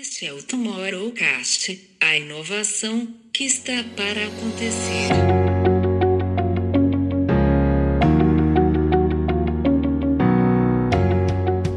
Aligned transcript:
Este 0.00 0.26
é 0.26 0.32
o 0.32 0.42
Tomorrowcast, 0.42 1.96
a 2.00 2.16
inovação 2.16 3.08
que 3.30 3.44
está 3.44 3.84
para 3.94 4.26
acontecer. 4.26 5.12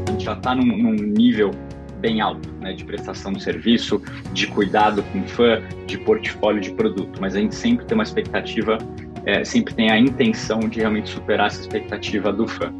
A 0.08 0.12
gente 0.12 0.24
já 0.24 0.32
está 0.32 0.54
num, 0.54 0.64
num, 0.64 0.94
nível 0.94 1.50
bem 2.00 2.22
alto 2.22 2.50
né, 2.60 2.72
de 2.72 2.86
prestação 2.86 3.32
de 3.32 3.42
serviço, 3.42 4.00
de 4.32 4.46
cuidado 4.46 5.02
com 5.12 5.22
fã, 5.28 5.62
de 5.86 5.98
portfólio 5.98 6.62
de 6.62 6.72
produto, 6.72 7.20
mas 7.20 7.36
a 7.36 7.40
gente 7.40 7.54
sempre 7.54 7.84
tem 7.84 7.96
uma 7.96 8.04
expectativa, 8.04 8.78
é, 9.26 9.44
sempre 9.44 9.74
tem 9.74 9.90
a 9.90 9.98
intenção 9.98 10.60
de 10.60 10.78
realmente 10.78 11.10
superar 11.10 11.48
essa 11.48 11.60
expectativa 11.60 12.32
do 12.32 12.48
fã. 12.48 12.72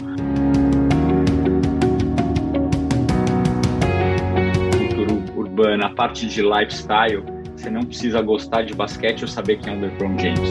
Urbana, 5.76 5.86
a 5.86 5.90
parte 5.90 6.26
de 6.26 6.42
lifestyle, 6.42 7.22
você 7.54 7.70
não 7.70 7.82
precisa 7.82 8.20
gostar 8.22 8.62
de 8.62 8.74
basquete 8.74 9.22
ou 9.22 9.28
saber 9.28 9.58
quem 9.58 9.74
é 9.74 9.76
o 9.76 9.80
LeBron 9.80 10.18
James. 10.18 10.50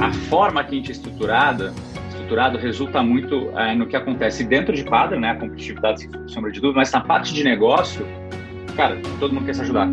A 0.00 0.12
forma 0.28 0.62
que 0.64 0.74
a 0.74 0.78
gente 0.78 0.88
é 0.90 0.92
estruturada, 0.92 1.72
estruturado 2.08 2.58
resulta 2.58 3.02
muito 3.02 3.50
é, 3.56 3.74
no 3.74 3.86
que 3.86 3.96
acontece 3.96 4.44
dentro 4.44 4.74
de 4.74 4.84
quadra, 4.84 5.18
né, 5.18 5.30
a 5.30 5.36
competitividade 5.36 6.00
sem 6.00 6.10
sombra 6.28 6.50
de 6.50 6.60
dúvida, 6.60 6.80
mas 6.80 6.92
na 6.92 7.00
parte 7.00 7.32
de 7.32 7.42
negócio, 7.44 8.06
cara, 8.76 9.00
todo 9.18 9.32
mundo 9.32 9.46
quer 9.46 9.54
se 9.54 9.62
ajudar. 9.62 9.88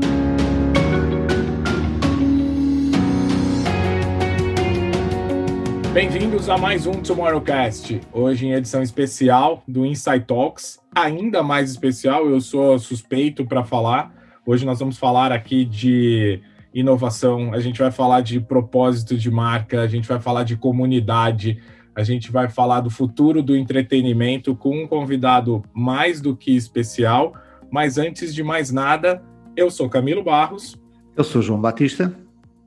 Bem-vindos 5.93 6.49
a 6.49 6.57
mais 6.57 6.87
um 6.87 7.03
Tomorrowcast. 7.03 8.01
Hoje 8.11 8.47
em 8.47 8.53
edição 8.53 8.81
especial 8.81 9.61
do 9.67 9.85
Insight 9.85 10.25
Talks, 10.25 10.79
ainda 10.93 11.43
mais 11.43 11.69
especial, 11.69 12.27
eu 12.27 12.41
sou 12.41 12.79
suspeito 12.79 13.45
para 13.45 13.63
falar. 13.63 14.11
Hoje 14.43 14.65
nós 14.65 14.79
vamos 14.79 14.97
falar 14.97 15.31
aqui 15.31 15.63
de 15.63 16.41
inovação, 16.73 17.53
a 17.53 17.59
gente 17.59 17.77
vai 17.77 17.91
falar 17.91 18.21
de 18.21 18.39
propósito 18.39 19.15
de 19.15 19.29
marca, 19.29 19.81
a 19.81 19.87
gente 19.87 20.07
vai 20.07 20.19
falar 20.19 20.43
de 20.43 20.57
comunidade, 20.57 21.61
a 21.95 22.01
gente 22.01 22.31
vai 22.31 22.49
falar 22.49 22.81
do 22.81 22.89
futuro 22.89 23.43
do 23.43 23.55
entretenimento 23.55 24.55
com 24.55 24.75
um 24.75 24.87
convidado 24.87 25.63
mais 25.75 26.19
do 26.19 26.35
que 26.35 26.55
especial. 26.55 27.35
Mas 27.69 27.99
antes 27.99 28.33
de 28.33 28.41
mais 28.41 28.71
nada, 28.71 29.21
eu 29.55 29.69
sou 29.69 29.87
Camilo 29.87 30.23
Barros. 30.23 30.75
Eu 31.15 31.23
sou 31.23 31.39
João 31.39 31.61
Batista. 31.61 32.11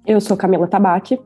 Eu 0.07 0.21
sou 0.21 0.37
Camila 0.37 0.69
Tabaque 0.69 1.19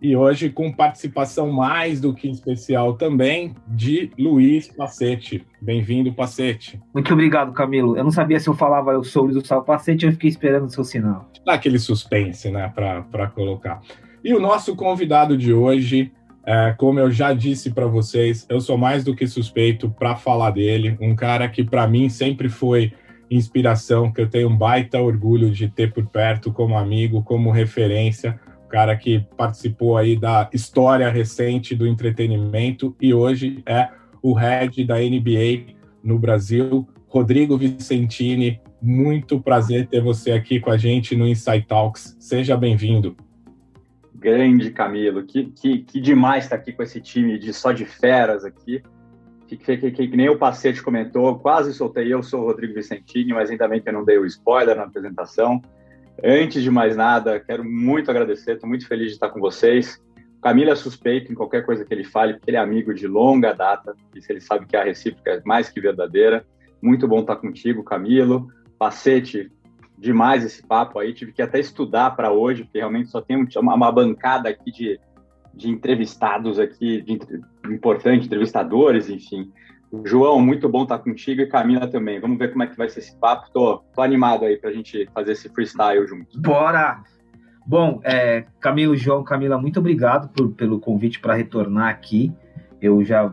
e 0.00 0.16
hoje 0.16 0.48
com 0.48 0.72
participação 0.72 1.52
mais 1.52 2.00
do 2.00 2.14
que 2.14 2.28
especial 2.28 2.94
também 2.94 3.54
de 3.68 4.10
Luiz 4.18 4.68
Pacete. 4.68 5.46
Bem-vindo, 5.60 6.12
Pacete. 6.12 6.80
Muito 6.94 7.12
obrigado, 7.12 7.52
Camilo. 7.52 7.96
Eu 7.96 8.04
não 8.04 8.10
sabia 8.10 8.40
se 8.40 8.48
eu 8.48 8.54
falava 8.54 8.92
eu 8.92 9.04
sou 9.04 9.22
o 9.22 9.24
Luiz 9.26 9.36
Gustavo 9.36 9.64
Pacete, 9.64 10.06
eu 10.06 10.12
fiquei 10.12 10.30
esperando 10.30 10.64
o 10.64 10.70
seu 10.70 10.84
sinal. 10.84 11.30
Dá 11.44 11.54
aquele 11.54 11.78
suspense, 11.78 12.50
né, 12.50 12.72
para 12.74 13.26
colocar. 13.28 13.80
E 14.24 14.32
o 14.32 14.40
nosso 14.40 14.74
convidado 14.74 15.36
de 15.36 15.52
hoje, 15.52 16.10
é, 16.46 16.74
como 16.78 16.98
eu 16.98 17.10
já 17.10 17.34
disse 17.34 17.70
para 17.70 17.86
vocês, 17.86 18.46
eu 18.48 18.60
sou 18.60 18.78
mais 18.78 19.04
do 19.04 19.14
que 19.14 19.26
suspeito 19.26 19.90
para 19.90 20.16
falar 20.16 20.50
dele. 20.50 20.96
Um 21.00 21.14
cara 21.14 21.46
que 21.48 21.62
para 21.62 21.86
mim 21.86 22.08
sempre 22.08 22.48
foi 22.48 22.92
inspiração, 23.30 24.10
que 24.10 24.20
eu 24.20 24.28
tenho 24.28 24.48
um 24.48 24.56
baita 24.56 25.00
orgulho 25.00 25.50
de 25.50 25.68
ter 25.68 25.92
por 25.92 26.06
perto 26.06 26.52
como 26.52 26.76
amigo, 26.76 27.22
como 27.22 27.50
referência 27.50 28.40
cara 28.70 28.96
que 28.96 29.26
participou 29.36 29.98
aí 29.98 30.16
da 30.16 30.48
história 30.52 31.10
recente 31.10 31.74
do 31.74 31.86
entretenimento 31.86 32.96
e 33.00 33.12
hoje 33.12 33.62
é 33.66 33.88
o 34.22 34.32
head 34.32 34.84
da 34.84 34.96
NBA 34.96 35.74
no 36.02 36.18
Brasil, 36.18 36.88
Rodrigo 37.08 37.58
Vicentini. 37.58 38.60
Muito 38.80 39.40
prazer 39.40 39.88
ter 39.88 40.00
você 40.00 40.30
aqui 40.32 40.60
com 40.60 40.70
a 40.70 40.78
gente 40.78 41.16
no 41.16 41.26
Insight 41.26 41.66
Talks. 41.66 42.16
Seja 42.20 42.56
bem-vindo. 42.56 43.16
Grande 44.14 44.70
Camilo, 44.70 45.24
que, 45.24 45.46
que, 45.46 45.78
que 45.78 46.00
demais 46.00 46.44
estar 46.44 46.56
aqui 46.56 46.72
com 46.72 46.82
esse 46.82 47.00
time 47.00 47.38
de 47.38 47.52
só 47.52 47.72
de 47.72 47.84
feras 47.84 48.44
aqui. 48.44 48.82
Que, 49.48 49.56
que, 49.56 49.76
que, 49.76 49.90
que 49.90 50.16
nem 50.16 50.28
o 50.28 50.38
Pacete 50.38 50.80
comentou, 50.80 51.36
quase 51.40 51.74
soltei 51.74 52.14
eu, 52.14 52.22
sou 52.22 52.42
o 52.42 52.44
Rodrigo 52.44 52.74
Vicentini, 52.74 53.32
mas 53.32 53.50
ainda 53.50 53.66
bem 53.66 53.80
que 53.80 53.88
eu 53.88 53.92
não 53.92 54.04
dei 54.04 54.16
o 54.16 54.24
spoiler 54.24 54.76
na 54.76 54.84
apresentação. 54.84 55.60
Antes 56.22 56.62
de 56.62 56.70
mais 56.70 56.96
nada, 56.96 57.40
quero 57.40 57.64
muito 57.64 58.10
agradecer, 58.10 58.54
estou 58.54 58.68
muito 58.68 58.86
feliz 58.86 59.08
de 59.08 59.12
estar 59.14 59.30
com 59.30 59.40
vocês. 59.40 59.98
Camilo 60.42 60.70
é 60.70 60.76
suspeito 60.76 61.32
em 61.32 61.34
qualquer 61.34 61.64
coisa 61.64 61.84
que 61.84 61.92
ele 61.92 62.04
fale, 62.04 62.34
porque 62.34 62.50
ele 62.50 62.56
é 62.56 62.60
amigo 62.60 62.94
de 62.94 63.06
longa 63.06 63.52
data, 63.52 63.94
e 64.14 64.20
ele 64.28 64.40
sabe 64.40 64.66
que 64.66 64.76
a 64.76 64.84
recíproca 64.84 65.30
é 65.30 65.42
mais 65.44 65.68
que 65.68 65.80
verdadeira. 65.80 66.44
Muito 66.82 67.06
bom 67.08 67.20
estar 67.20 67.36
contigo, 67.36 67.84
Camilo. 67.84 68.48
Pacete, 68.78 69.50
demais 69.98 70.44
esse 70.44 70.66
papo 70.66 70.98
aí. 70.98 71.12
Tive 71.12 71.32
que 71.32 71.42
até 71.42 71.58
estudar 71.58 72.10
para 72.12 72.32
hoje, 72.32 72.64
porque 72.64 72.78
realmente 72.78 73.10
só 73.10 73.20
tem 73.20 73.36
uma, 73.36 73.74
uma 73.74 73.92
bancada 73.92 74.48
aqui 74.48 74.70
de, 74.70 75.00
de 75.54 75.68
entrevistados 75.68 76.58
aqui, 76.58 77.02
de, 77.02 77.18
de 77.18 77.74
importantes 77.74 78.26
entrevistadores, 78.26 79.10
enfim. 79.10 79.52
João, 80.04 80.40
muito 80.40 80.68
bom 80.68 80.84
estar 80.84 80.98
contigo 80.98 81.40
e 81.40 81.46
Camila 81.46 81.86
também. 81.86 82.20
Vamos 82.20 82.38
ver 82.38 82.52
como 82.52 82.62
é 82.62 82.66
que 82.66 82.76
vai 82.76 82.88
ser 82.88 83.00
esse 83.00 83.16
papo. 83.16 83.50
Tô, 83.52 83.78
tô 83.94 84.02
animado 84.02 84.44
aí 84.44 84.56
para 84.56 84.70
a 84.70 84.72
gente 84.72 85.08
fazer 85.12 85.32
esse 85.32 85.48
freestyle 85.48 86.06
juntos. 86.06 86.36
Bora! 86.36 87.02
Bom, 87.66 88.00
é, 88.02 88.44
Camilo, 88.58 88.96
João, 88.96 89.22
Camila, 89.22 89.58
muito 89.58 89.78
obrigado 89.78 90.28
por, 90.30 90.50
pelo 90.52 90.80
convite 90.80 91.20
para 91.20 91.34
retornar 91.34 91.88
aqui. 91.88 92.32
Eu 92.80 93.04
já 93.04 93.32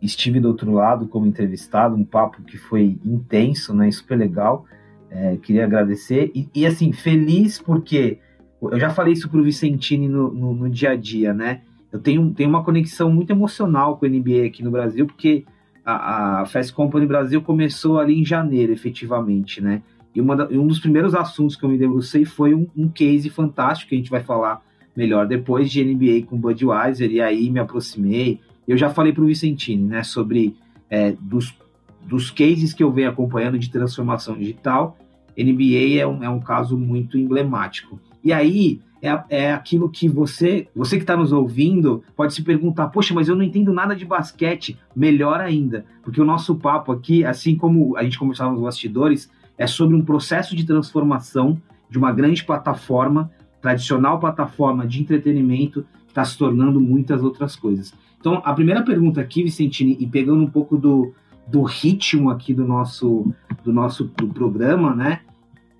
estive 0.00 0.38
do 0.38 0.48
outro 0.48 0.72
lado 0.72 1.08
como 1.08 1.26
entrevistado, 1.26 1.94
um 1.94 2.04
papo 2.04 2.42
que 2.42 2.56
foi 2.56 2.98
intenso, 3.04 3.74
né? 3.74 3.90
Super 3.90 4.16
legal. 4.16 4.64
É, 5.10 5.36
queria 5.36 5.64
agradecer 5.64 6.30
e, 6.34 6.48
e, 6.54 6.66
assim, 6.66 6.92
feliz 6.92 7.58
porque 7.58 8.18
eu 8.60 8.78
já 8.78 8.90
falei 8.90 9.12
isso 9.12 9.28
para 9.28 9.40
o 9.40 9.44
Vicentini 9.44 10.08
no, 10.08 10.32
no, 10.32 10.54
no, 10.54 10.70
dia 10.70 10.90
a 10.90 10.96
dia, 10.96 11.32
né? 11.32 11.62
Eu 11.92 12.00
tenho, 12.00 12.32
tenho 12.34 12.48
uma 12.48 12.64
conexão 12.64 13.10
muito 13.10 13.30
emocional 13.30 13.96
com 13.96 14.06
o 14.06 14.08
NBA 14.08 14.46
aqui 14.46 14.62
no 14.62 14.70
Brasil, 14.70 15.06
porque 15.06 15.44
a, 15.86 16.40
a 16.40 16.46
Fast 16.46 16.72
Company 16.72 17.06
Brasil 17.06 17.40
começou 17.40 18.00
ali 18.00 18.18
em 18.18 18.24
janeiro, 18.24 18.72
efetivamente, 18.72 19.62
né? 19.62 19.82
E 20.12 20.20
um 20.20 20.66
dos 20.66 20.80
primeiros 20.80 21.14
assuntos 21.14 21.54
que 21.54 21.64
eu 21.64 21.68
me 21.68 21.78
debrucei 21.78 22.24
foi 22.24 22.54
um, 22.54 22.66
um, 22.76 22.88
case 22.88 23.28
fantástico 23.28 23.90
que 23.90 23.94
a 23.94 23.98
gente 23.98 24.10
vai 24.10 24.22
falar 24.22 24.62
melhor 24.96 25.26
depois 25.26 25.70
de 25.70 25.84
NBA 25.84 26.26
com 26.26 26.38
Budweiser, 26.38 27.10
e 27.10 27.20
aí 27.20 27.50
me 27.50 27.60
aproximei. 27.60 28.40
Eu 28.66 28.76
já 28.78 28.88
falei 28.88 29.12
para 29.12 29.22
o 29.22 29.26
Vicentini, 29.26 29.86
né, 29.86 30.02
sobre 30.02 30.56
é, 30.88 31.12
dos, 31.20 31.54
dos 32.02 32.30
cases 32.30 32.72
que 32.72 32.82
eu 32.82 32.90
venho 32.90 33.10
acompanhando 33.10 33.58
de 33.58 33.70
transformação 33.70 34.36
digital, 34.36 34.96
NBA 35.36 36.00
é 36.00 36.06
um, 36.06 36.24
é 36.24 36.30
um 36.30 36.40
caso 36.40 36.78
muito 36.78 37.18
emblemático. 37.18 38.00
E 38.24 38.32
aí, 38.32 38.80
é, 39.02 39.22
é 39.28 39.52
aquilo 39.52 39.88
que 39.88 40.08
você, 40.08 40.68
você 40.74 40.96
que 40.96 41.02
está 41.02 41.16
nos 41.16 41.32
ouvindo, 41.32 42.02
pode 42.16 42.34
se 42.34 42.42
perguntar: 42.42 42.88
poxa, 42.88 43.14
mas 43.14 43.28
eu 43.28 43.36
não 43.36 43.42
entendo 43.42 43.72
nada 43.72 43.94
de 43.94 44.04
basquete. 44.04 44.78
Melhor 44.94 45.40
ainda, 45.40 45.84
porque 46.02 46.20
o 46.20 46.24
nosso 46.24 46.54
papo 46.54 46.92
aqui, 46.92 47.24
assim 47.24 47.56
como 47.56 47.96
a 47.96 48.02
gente 48.02 48.18
conversava 48.18 48.52
nos 48.52 48.62
bastidores, 48.62 49.30
é 49.58 49.66
sobre 49.66 49.96
um 49.96 50.04
processo 50.04 50.54
de 50.56 50.64
transformação 50.64 51.60
de 51.88 51.98
uma 51.98 52.12
grande 52.12 52.44
plataforma, 52.44 53.30
tradicional 53.60 54.18
plataforma 54.18 54.86
de 54.86 55.00
entretenimento, 55.00 55.86
que 56.06 56.10
está 56.10 56.24
se 56.24 56.36
tornando 56.36 56.80
muitas 56.80 57.22
outras 57.22 57.56
coisas. 57.56 57.92
Então, 58.18 58.40
a 58.44 58.52
primeira 58.52 58.82
pergunta 58.82 59.20
aqui, 59.20 59.42
Vicentini, 59.42 59.96
e 60.00 60.06
pegando 60.06 60.42
um 60.42 60.50
pouco 60.50 60.76
do, 60.76 61.12
do 61.46 61.62
ritmo 61.62 62.30
aqui 62.30 62.52
do 62.52 62.66
nosso, 62.66 63.32
do 63.62 63.72
nosso 63.72 64.04
do 64.04 64.28
programa, 64.28 64.94
né? 64.94 65.20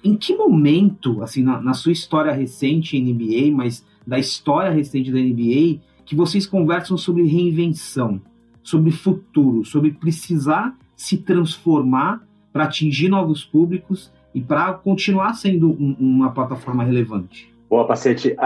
Em 0.06 0.16
que 0.16 0.36
momento, 0.36 1.20
assim, 1.20 1.42
na, 1.42 1.60
na 1.60 1.74
sua 1.74 1.90
história 1.90 2.30
recente 2.30 2.96
NBA, 2.96 3.50
mas 3.52 3.84
da 4.06 4.16
história 4.16 4.70
recente 4.70 5.10
da 5.10 5.18
NBA, 5.18 5.80
que 6.04 6.14
vocês 6.14 6.46
conversam 6.46 6.96
sobre 6.96 7.24
reinvenção, 7.24 8.22
sobre 8.62 8.92
futuro, 8.92 9.64
sobre 9.64 9.90
precisar 9.90 10.78
se 10.94 11.16
transformar 11.16 12.24
para 12.52 12.66
atingir 12.66 13.08
novos 13.08 13.44
públicos 13.44 14.12
e 14.32 14.40
para 14.40 14.74
continuar 14.74 15.34
sendo 15.34 15.72
um, 15.72 15.96
uma 15.98 16.30
plataforma 16.30 16.84
relevante? 16.84 17.52
Boa, 17.68 17.84
Pacete. 17.84 18.36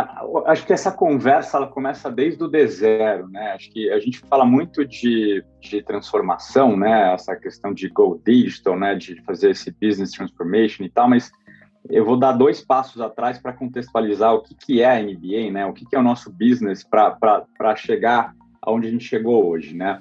Acho 0.46 0.66
que 0.66 0.72
essa 0.72 0.90
conversa 0.90 1.58
ela 1.58 1.66
começa 1.66 2.10
desde 2.10 2.42
o 2.42 2.50
D0, 2.50 3.28
né? 3.28 3.52
Acho 3.52 3.70
que 3.70 3.90
a 3.90 4.00
gente 4.00 4.18
fala 4.20 4.46
muito 4.46 4.82
de, 4.86 5.44
de 5.60 5.82
transformação, 5.82 6.74
né? 6.74 7.12
Essa 7.12 7.36
questão 7.36 7.74
de 7.74 7.90
go 7.90 8.18
digital, 8.24 8.78
né? 8.78 8.94
De 8.94 9.22
fazer 9.24 9.50
esse 9.50 9.70
business 9.70 10.12
transformation 10.12 10.84
e 10.84 10.88
tal, 10.88 11.06
mas 11.06 11.30
eu 11.88 12.04
vou 12.04 12.18
dar 12.18 12.32
dois 12.32 12.60
passos 12.60 13.00
atrás 13.00 13.38
para 13.38 13.52
contextualizar 13.52 14.34
o 14.34 14.42
que, 14.42 14.54
que 14.54 14.82
é 14.82 14.98
a 14.98 15.02
NBA, 15.02 15.50
né? 15.50 15.66
O 15.66 15.72
que, 15.72 15.86
que 15.86 15.96
é 15.96 15.98
o 15.98 16.02
nosso 16.02 16.30
business 16.30 16.84
para 16.84 17.76
chegar 17.76 18.34
aonde 18.60 18.88
a 18.88 18.90
gente 18.90 19.04
chegou 19.04 19.46
hoje, 19.48 19.74
né? 19.74 20.00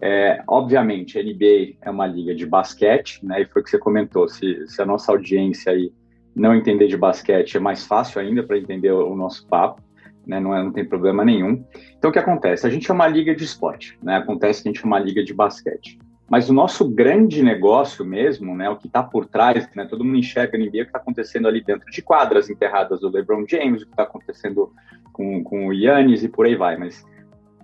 É, 0.00 0.42
obviamente, 0.46 1.18
a 1.18 1.22
NBA 1.22 1.76
é 1.82 1.90
uma 1.90 2.06
liga 2.06 2.34
de 2.34 2.46
basquete, 2.46 3.24
né? 3.24 3.42
E 3.42 3.46
foi 3.46 3.60
o 3.60 3.64
que 3.64 3.70
você 3.70 3.78
comentou. 3.78 4.28
Se, 4.28 4.66
se 4.66 4.80
a 4.80 4.86
nossa 4.86 5.12
audiência 5.12 5.72
aí 5.72 5.92
não 6.34 6.54
entender 6.54 6.86
de 6.86 6.96
basquete, 6.96 7.56
é 7.56 7.60
mais 7.60 7.84
fácil 7.84 8.20
ainda 8.20 8.42
para 8.42 8.58
entender 8.58 8.92
o, 8.92 9.12
o, 9.12 9.16
nosso 9.16 9.46
papo, 9.46 9.82
né? 10.26 10.38
Não, 10.38 10.54
é, 10.54 10.62
não 10.62 10.72
tem 10.72 10.84
problema 10.84 11.24
nenhum. 11.24 11.64
Então, 11.98 12.10
o 12.10 12.12
que 12.12 12.18
acontece? 12.18 12.66
A 12.66 12.70
gente 12.70 12.90
é 12.90 12.94
uma 12.94 13.08
liga 13.08 13.34
de 13.34 13.44
esporte, 13.44 13.98
né? 14.02 14.16
Acontece 14.16 14.62
que 14.62 14.68
a 14.68 14.72
gente 14.72 14.82
é 14.82 14.86
uma 14.86 14.98
liga 14.98 15.22
de 15.22 15.34
basquete. 15.34 15.98
Mas 16.28 16.50
o 16.50 16.52
nosso 16.52 16.86
grande 16.86 17.42
negócio 17.42 18.04
mesmo, 18.04 18.54
né, 18.54 18.68
o 18.68 18.76
que 18.76 18.86
está 18.86 19.02
por 19.02 19.24
trás, 19.24 19.68
né, 19.74 19.86
todo 19.86 20.04
mundo 20.04 20.18
enxerga 20.18 20.58
a 20.58 20.60
NBA, 20.60 20.68
o 20.68 20.70
que 20.70 20.80
está 20.80 20.98
acontecendo 20.98 21.48
ali 21.48 21.62
dentro 21.62 21.90
de 21.90 22.02
quadras 22.02 22.50
enterradas 22.50 23.00
do 23.00 23.08
LeBron 23.08 23.46
James, 23.48 23.82
o 23.82 23.86
que 23.86 23.92
está 23.92 24.02
acontecendo 24.02 24.70
com, 25.12 25.42
com 25.42 25.68
o 25.68 25.72
Yannis 25.72 26.22
e 26.22 26.28
por 26.28 26.44
aí 26.44 26.54
vai. 26.54 26.76
Mas 26.76 27.04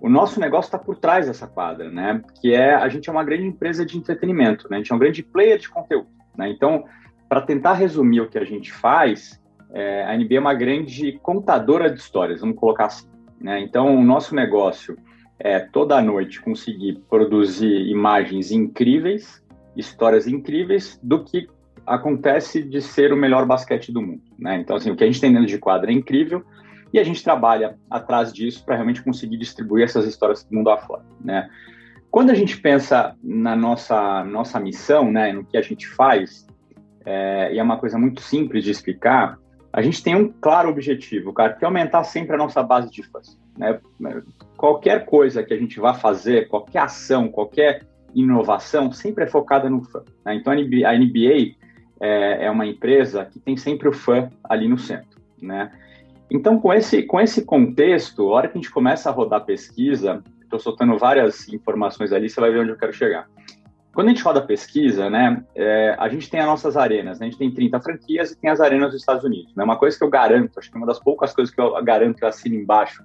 o 0.01 0.09
nosso 0.09 0.39
negócio 0.39 0.67
está 0.67 0.79
por 0.79 0.97
trás 0.97 1.27
dessa 1.27 1.47
quadra, 1.47 1.91
né? 1.91 2.21
Que 2.41 2.53
é 2.53 2.73
a 2.73 2.89
gente 2.89 3.07
é 3.07 3.11
uma 3.11 3.23
grande 3.23 3.45
empresa 3.45 3.85
de 3.85 3.97
entretenimento, 3.97 4.67
né? 4.69 4.77
A 4.77 4.79
gente 4.79 4.91
é 4.91 4.95
um 4.95 4.99
grande 4.99 5.23
player 5.23 5.59
de 5.59 5.69
conteúdo, 5.69 6.09
né? 6.35 6.49
Então, 6.49 6.85
para 7.29 7.41
tentar 7.41 7.73
resumir 7.73 8.21
o 8.21 8.29
que 8.29 8.37
a 8.37 8.43
gente 8.43 8.73
faz, 8.73 9.41
é, 9.73 10.03
a 10.05 10.17
NBA 10.17 10.35
é 10.35 10.39
uma 10.39 10.53
grande 10.53 11.13
contadora 11.21 11.89
de 11.89 11.99
histórias, 11.99 12.41
vamos 12.41 12.55
colocar 12.55 12.85
assim. 12.85 13.07
Né? 13.39 13.59
Então, 13.59 13.95
o 13.95 14.03
nosso 14.03 14.33
negócio 14.33 14.97
é 15.39 15.59
toda 15.59 16.01
noite 16.01 16.41
conseguir 16.41 17.01
produzir 17.09 17.87
imagens 17.87 18.51
incríveis, 18.51 19.43
histórias 19.75 20.27
incríveis 20.27 20.99
do 21.03 21.23
que 21.23 21.47
acontece 21.85 22.63
de 22.63 22.81
ser 22.81 23.13
o 23.13 23.17
melhor 23.17 23.45
basquete 23.45 23.91
do 23.91 24.01
mundo. 24.01 24.23
Né? 24.39 24.57
Então, 24.57 24.75
assim, 24.75 24.89
o 24.89 24.95
que 24.95 25.03
a 25.03 25.07
gente 25.07 25.21
tem 25.21 25.31
dentro 25.31 25.47
de 25.47 25.57
quadra 25.57 25.91
é 25.91 25.93
incrível, 25.93 26.43
e 26.93 26.99
a 26.99 27.03
gente 27.03 27.23
trabalha 27.23 27.77
atrás 27.89 28.31
disso 28.31 28.63
para 28.63 28.75
realmente 28.75 29.03
conseguir 29.03 29.37
distribuir 29.37 29.83
essas 29.83 30.05
histórias 30.05 30.45
do 30.45 30.55
mundo 30.55 30.69
afora, 30.69 31.03
né? 31.19 31.49
Quando 32.09 32.29
a 32.29 32.33
gente 32.33 32.61
pensa 32.61 33.13
na 33.21 33.53
nossa, 33.53 34.23
nossa 34.23 34.57
missão, 34.61 35.11
né, 35.11 35.33
no 35.33 35.43
que 35.43 35.57
a 35.57 35.61
gente 35.61 35.85
faz, 35.85 36.47
é, 37.05 37.53
e 37.53 37.59
é 37.59 37.63
uma 37.63 37.77
coisa 37.77 37.97
muito 37.97 38.21
simples 38.21 38.63
de 38.63 38.71
explicar, 38.71 39.37
a 39.73 39.81
gente 39.81 40.01
tem 40.01 40.15
um 40.15 40.31
claro 40.31 40.69
objetivo, 40.69 41.33
cara, 41.33 41.53
que 41.53 41.65
é 41.65 41.67
aumentar 41.67 42.05
sempre 42.05 42.33
a 42.33 42.37
nossa 42.37 42.63
base 42.63 42.89
de 42.89 43.03
fãs. 43.03 43.37
Né? 43.57 43.79
Qualquer 44.57 45.05
coisa 45.05 45.43
que 45.43 45.53
a 45.53 45.57
gente 45.57 45.79
vá 45.79 45.93
fazer, 45.93 46.47
qualquer 46.47 46.79
ação, 46.79 47.27
qualquer 47.27 47.85
inovação, 48.13 48.91
sempre 48.91 49.25
é 49.25 49.27
focada 49.27 49.69
no 49.69 49.83
fã. 49.83 50.03
Né? 50.25 50.35
Então, 50.35 50.53
a 50.53 50.55
NBA, 50.55 51.55
é, 51.99 52.45
é, 52.45 52.51
uma 52.51 52.65
empresa 52.65 53.25
que 53.25 53.39
tem 53.39 53.57
sempre 53.57 53.87
o 53.89 53.93
fã 53.93 54.29
ali 54.43 54.67
no 54.67 54.77
centro. 54.77 55.19
Né? 55.41 55.71
Então, 56.29 56.59
com 56.59 56.73
esse, 56.73 57.03
com 57.03 57.19
esse 57.19 57.45
contexto, 57.45 58.29
a 58.29 58.35
hora 58.35 58.47
que 58.47 58.57
a 58.57 58.61
gente 58.61 58.71
começa 58.71 59.09
a 59.09 59.13
rodar 59.13 59.45
pesquisa, 59.45 60.23
estou 60.41 60.59
soltando 60.59 60.97
várias 60.97 61.47
informações 61.49 62.11
ali, 62.11 62.29
você 62.29 62.39
vai 62.39 62.51
ver 62.51 62.59
onde 62.59 62.71
eu 62.71 62.77
quero 62.77 62.93
chegar. 62.93 63.27
Quando 63.93 64.07
a 64.07 64.09
gente 64.11 64.23
roda 64.23 64.41
pesquisa, 64.41 65.09
né, 65.09 65.41
é, 65.55 65.95
a 65.97 66.09
gente 66.09 66.29
tem 66.29 66.41
as 66.41 66.45
nossas 66.45 66.75
arenas, 66.75 67.19
né, 67.19 67.27
a 67.27 67.29
gente 67.29 67.39
tem 67.39 67.49
30 67.49 67.79
franquias 67.79 68.31
e 68.31 68.37
tem 68.37 68.49
as 68.49 68.59
arenas 68.59 68.91
dos 68.91 68.99
Estados 68.99 69.23
Unidos. 69.23 69.55
Né, 69.55 69.63
uma 69.63 69.77
coisa 69.77 69.97
que 69.97 70.03
eu 70.03 70.09
garanto, 70.09 70.59
acho 70.59 70.69
que 70.69 70.77
uma 70.77 70.85
das 70.85 70.99
poucas 70.99 71.33
coisas 71.33 71.53
que 71.53 71.61
eu 71.61 71.81
garanto 71.81 72.17
que 72.17 72.23
eu 72.23 72.27
assino 72.27 72.55
embaixo, 72.55 73.03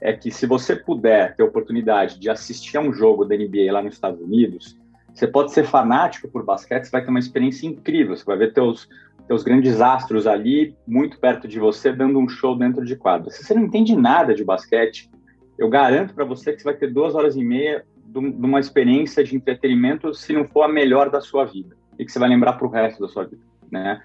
é 0.00 0.12
que 0.12 0.30
se 0.30 0.46
você 0.46 0.76
puder 0.76 1.34
ter 1.34 1.42
oportunidade 1.42 2.18
de 2.18 2.28
assistir 2.28 2.76
a 2.76 2.80
um 2.80 2.92
jogo 2.92 3.24
da 3.24 3.36
NBA 3.36 3.72
lá 3.72 3.82
nos 3.82 3.94
Estados 3.94 4.20
Unidos, 4.20 4.76
você 5.12 5.26
pode 5.26 5.52
ser 5.52 5.64
fanático 5.64 6.28
por 6.28 6.44
basquete, 6.44 6.84
você 6.84 6.90
vai 6.90 7.02
ter 7.02 7.10
uma 7.10 7.18
experiência 7.18 7.66
incrível, 7.66 8.16
você 8.16 8.24
vai 8.24 8.36
ver 8.36 8.52
teus, 8.52 8.88
teus 9.28 9.44
grandes 9.44 9.80
astros 9.80 10.26
ali, 10.26 10.74
muito 10.86 11.18
perto 11.18 11.46
de 11.46 11.58
você, 11.58 11.92
dando 11.92 12.18
um 12.18 12.28
show 12.28 12.56
dentro 12.58 12.84
de 12.84 12.96
quadra. 12.96 13.30
Se 13.30 13.44
você 13.44 13.54
não 13.54 13.62
entende 13.62 13.94
nada 13.94 14.34
de 14.34 14.44
basquete, 14.44 15.08
eu 15.56 15.68
garanto 15.68 16.14
para 16.14 16.24
você 16.24 16.52
que 16.52 16.58
você 16.58 16.64
vai 16.64 16.74
ter 16.74 16.92
duas 16.92 17.14
horas 17.14 17.36
e 17.36 17.44
meia 17.44 17.84
de 18.06 18.18
uma 18.18 18.60
experiência 18.60 19.22
de 19.22 19.36
entretenimento, 19.36 20.12
se 20.12 20.32
não 20.32 20.46
for 20.46 20.62
a 20.62 20.68
melhor 20.68 21.10
da 21.10 21.20
sua 21.20 21.44
vida, 21.44 21.76
e 21.98 22.04
que 22.04 22.10
você 22.10 22.18
vai 22.18 22.28
lembrar 22.28 22.54
para 22.54 22.66
o 22.66 22.70
resto 22.70 23.00
da 23.00 23.08
sua 23.08 23.24
vida, 23.24 23.42
né? 23.70 24.02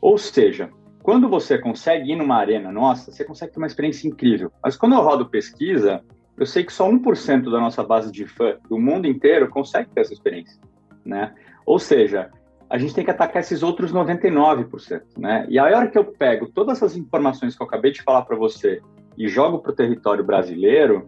Ou 0.00 0.16
seja, 0.16 0.70
quando 1.04 1.28
você 1.28 1.58
consegue 1.58 2.12
ir 2.12 2.16
numa 2.16 2.36
arena 2.36 2.72
nossa, 2.72 3.12
você 3.12 3.22
consegue 3.26 3.52
ter 3.52 3.58
uma 3.58 3.66
experiência 3.66 4.08
incrível. 4.08 4.50
Mas 4.62 4.74
quando 4.74 4.94
eu 4.94 5.02
rodo 5.02 5.28
pesquisa, 5.28 6.02
eu 6.34 6.46
sei 6.46 6.64
que 6.64 6.72
só 6.72 6.90
1% 6.90 7.50
da 7.50 7.60
nossa 7.60 7.84
base 7.84 8.10
de 8.10 8.26
fã 8.26 8.56
do 8.70 8.78
mundo 8.78 9.06
inteiro 9.06 9.50
consegue 9.50 9.90
ter 9.90 10.00
essa 10.00 10.14
experiência, 10.14 10.58
né? 11.04 11.34
Ou 11.66 11.78
seja, 11.78 12.30
a 12.70 12.78
gente 12.78 12.94
tem 12.94 13.04
que 13.04 13.10
atacar 13.10 13.42
esses 13.42 13.62
outros 13.62 13.92
99%, 13.92 15.02
né? 15.18 15.44
E 15.50 15.58
a 15.58 15.64
hora 15.64 15.88
que 15.88 15.98
eu 15.98 16.06
pego 16.06 16.48
todas 16.48 16.78
essas 16.78 16.96
informações 16.96 17.54
que 17.54 17.62
eu 17.62 17.66
acabei 17.66 17.92
de 17.92 18.00
falar 18.00 18.22
para 18.22 18.34
você 18.34 18.80
e 19.14 19.28
jogo 19.28 19.58
para 19.58 19.72
o 19.72 19.74
território 19.74 20.24
brasileiro, 20.24 21.06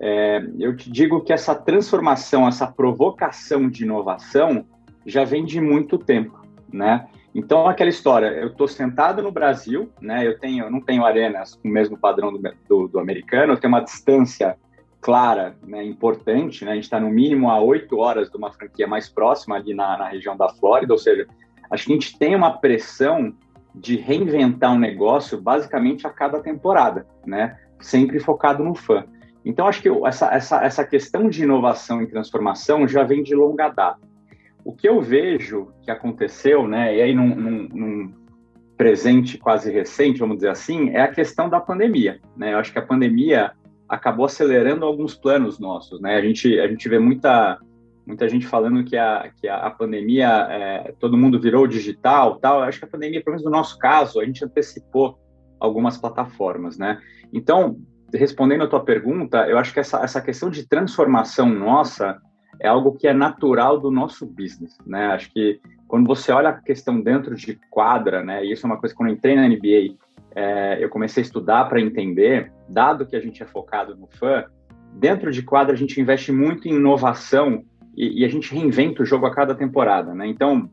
é, 0.00 0.42
eu 0.58 0.74
te 0.74 0.90
digo 0.90 1.20
que 1.20 1.34
essa 1.34 1.54
transformação, 1.54 2.48
essa 2.48 2.66
provocação 2.66 3.68
de 3.68 3.84
inovação 3.84 4.64
já 5.04 5.22
vem 5.22 5.44
de 5.44 5.60
muito 5.60 5.98
tempo, 5.98 6.40
né? 6.72 7.06
Então, 7.34 7.66
aquela 7.66 7.90
história, 7.90 8.28
eu 8.28 8.48
estou 8.48 8.68
sentado 8.68 9.20
no 9.20 9.32
Brasil, 9.32 9.90
né? 10.00 10.24
Eu 10.24 10.38
tenho, 10.38 10.66
eu 10.66 10.70
não 10.70 10.80
tenho 10.80 11.04
arenas 11.04 11.56
com 11.56 11.68
o 11.68 11.70
mesmo 11.70 11.98
padrão 11.98 12.32
do, 12.32 12.40
do, 12.68 12.88
do 12.88 12.98
americano, 13.00 13.52
eu 13.52 13.56
tenho 13.56 13.72
uma 13.72 13.80
distância 13.80 14.56
clara, 15.00 15.54
né, 15.62 15.84
importante, 15.84 16.64
né? 16.64 16.72
A 16.72 16.74
gente 16.76 16.84
está 16.84 16.98
no 16.98 17.10
mínimo 17.10 17.50
a 17.50 17.60
oito 17.60 17.98
horas 17.98 18.30
de 18.30 18.36
uma 18.36 18.52
franquia 18.52 18.86
mais 18.86 19.08
próxima 19.08 19.56
ali 19.56 19.74
na, 19.74 19.98
na 19.98 20.08
região 20.08 20.36
da 20.36 20.48
Flórida, 20.48 20.94
ou 20.94 20.98
seja, 20.98 21.26
acho 21.70 21.84
que 21.84 21.92
a 21.92 21.94
gente 21.94 22.18
tem 22.18 22.34
uma 22.34 22.58
pressão 22.58 23.34
de 23.74 23.96
reinventar 23.96 24.72
um 24.72 24.78
negócio 24.78 25.38
basicamente 25.38 26.06
a 26.06 26.10
cada 26.10 26.40
temporada, 26.40 27.06
né? 27.26 27.58
Sempre 27.80 28.20
focado 28.20 28.62
no 28.62 28.74
fã. 28.74 29.04
Então, 29.44 29.66
acho 29.66 29.82
que 29.82 29.90
essa, 30.06 30.32
essa, 30.32 30.64
essa 30.64 30.84
questão 30.84 31.28
de 31.28 31.42
inovação 31.42 32.00
e 32.00 32.06
transformação 32.06 32.88
já 32.88 33.02
vem 33.02 33.22
de 33.22 33.34
longa 33.34 33.68
data. 33.68 34.00
O 34.64 34.72
que 34.72 34.88
eu 34.88 35.00
vejo 35.00 35.72
que 35.82 35.90
aconteceu, 35.90 36.66
né, 36.66 36.96
e 36.96 37.02
aí 37.02 37.14
num, 37.14 37.34
num, 37.34 37.68
num 37.68 38.14
presente 38.76 39.38
quase 39.38 39.70
recente, 39.70 40.18
vamos 40.18 40.36
dizer 40.36 40.50
assim, 40.50 40.90
é 40.90 41.02
a 41.02 41.12
questão 41.12 41.48
da 41.48 41.60
pandemia. 41.60 42.20
Né? 42.36 42.54
Eu 42.54 42.58
acho 42.58 42.72
que 42.72 42.78
a 42.78 42.86
pandemia 42.86 43.52
acabou 43.88 44.26
acelerando 44.26 44.84
alguns 44.84 45.14
planos 45.14 45.58
nossos, 45.58 46.00
né? 46.00 46.16
A 46.16 46.20
gente, 46.20 46.58
a 46.58 46.66
gente 46.66 46.88
vê 46.88 46.98
muita, 46.98 47.58
muita 48.06 48.28
gente 48.28 48.46
falando 48.46 48.82
que 48.84 48.96
a, 48.96 49.30
que 49.40 49.46
a, 49.46 49.70
pandemia, 49.70 50.28
é, 50.50 50.94
todo 50.98 51.16
mundo 51.16 51.40
virou 51.40 51.66
digital, 51.66 52.36
tal. 52.36 52.58
Eu 52.58 52.64
acho 52.64 52.78
que 52.78 52.84
a 52.84 52.88
pandemia, 52.88 53.22
pelo 53.22 53.36
menos 53.36 53.44
no 53.44 53.50
nosso 53.50 53.78
caso, 53.78 54.20
a 54.20 54.24
gente 54.24 54.44
antecipou 54.44 55.18
algumas 55.60 55.96
plataformas, 55.96 56.78
né? 56.78 56.98
Então, 57.32 57.78
respondendo 58.12 58.64
a 58.64 58.68
tua 58.68 58.84
pergunta, 58.84 59.46
eu 59.48 59.58
acho 59.58 59.72
que 59.72 59.80
essa, 59.80 60.00
essa 60.00 60.20
questão 60.20 60.50
de 60.50 60.66
transformação 60.66 61.48
nossa 61.48 62.18
é 62.60 62.68
algo 62.68 62.92
que 62.92 63.06
é 63.06 63.12
natural 63.12 63.78
do 63.78 63.90
nosso 63.90 64.26
business, 64.26 64.76
né? 64.86 65.06
Acho 65.06 65.32
que 65.32 65.60
quando 65.86 66.06
você 66.06 66.32
olha 66.32 66.48
a 66.48 66.60
questão 66.60 67.00
dentro 67.00 67.34
de 67.34 67.58
quadra, 67.70 68.22
né? 68.22 68.44
E 68.44 68.52
isso 68.52 68.66
é 68.66 68.68
uma 68.68 68.78
coisa 68.78 68.94
que 68.94 68.98
quando 68.98 69.10
eu 69.10 69.14
entrei 69.14 69.36
na 69.36 69.48
NBA, 69.48 69.96
é, 70.34 70.82
eu 70.82 70.88
comecei 70.88 71.22
a 71.22 71.26
estudar 71.26 71.68
para 71.68 71.80
entender, 71.80 72.52
dado 72.68 73.06
que 73.06 73.14
a 73.14 73.20
gente 73.20 73.42
é 73.42 73.46
focado 73.46 73.96
no 73.96 74.08
fã, 74.08 74.44
dentro 74.94 75.30
de 75.30 75.42
quadra 75.42 75.72
a 75.72 75.76
gente 75.76 76.00
investe 76.00 76.32
muito 76.32 76.68
em 76.68 76.74
inovação 76.74 77.64
e, 77.96 78.22
e 78.22 78.24
a 78.24 78.28
gente 78.28 78.52
reinventa 78.52 79.02
o 79.02 79.06
jogo 79.06 79.26
a 79.26 79.34
cada 79.34 79.54
temporada, 79.54 80.14
né? 80.14 80.26
Então, 80.26 80.68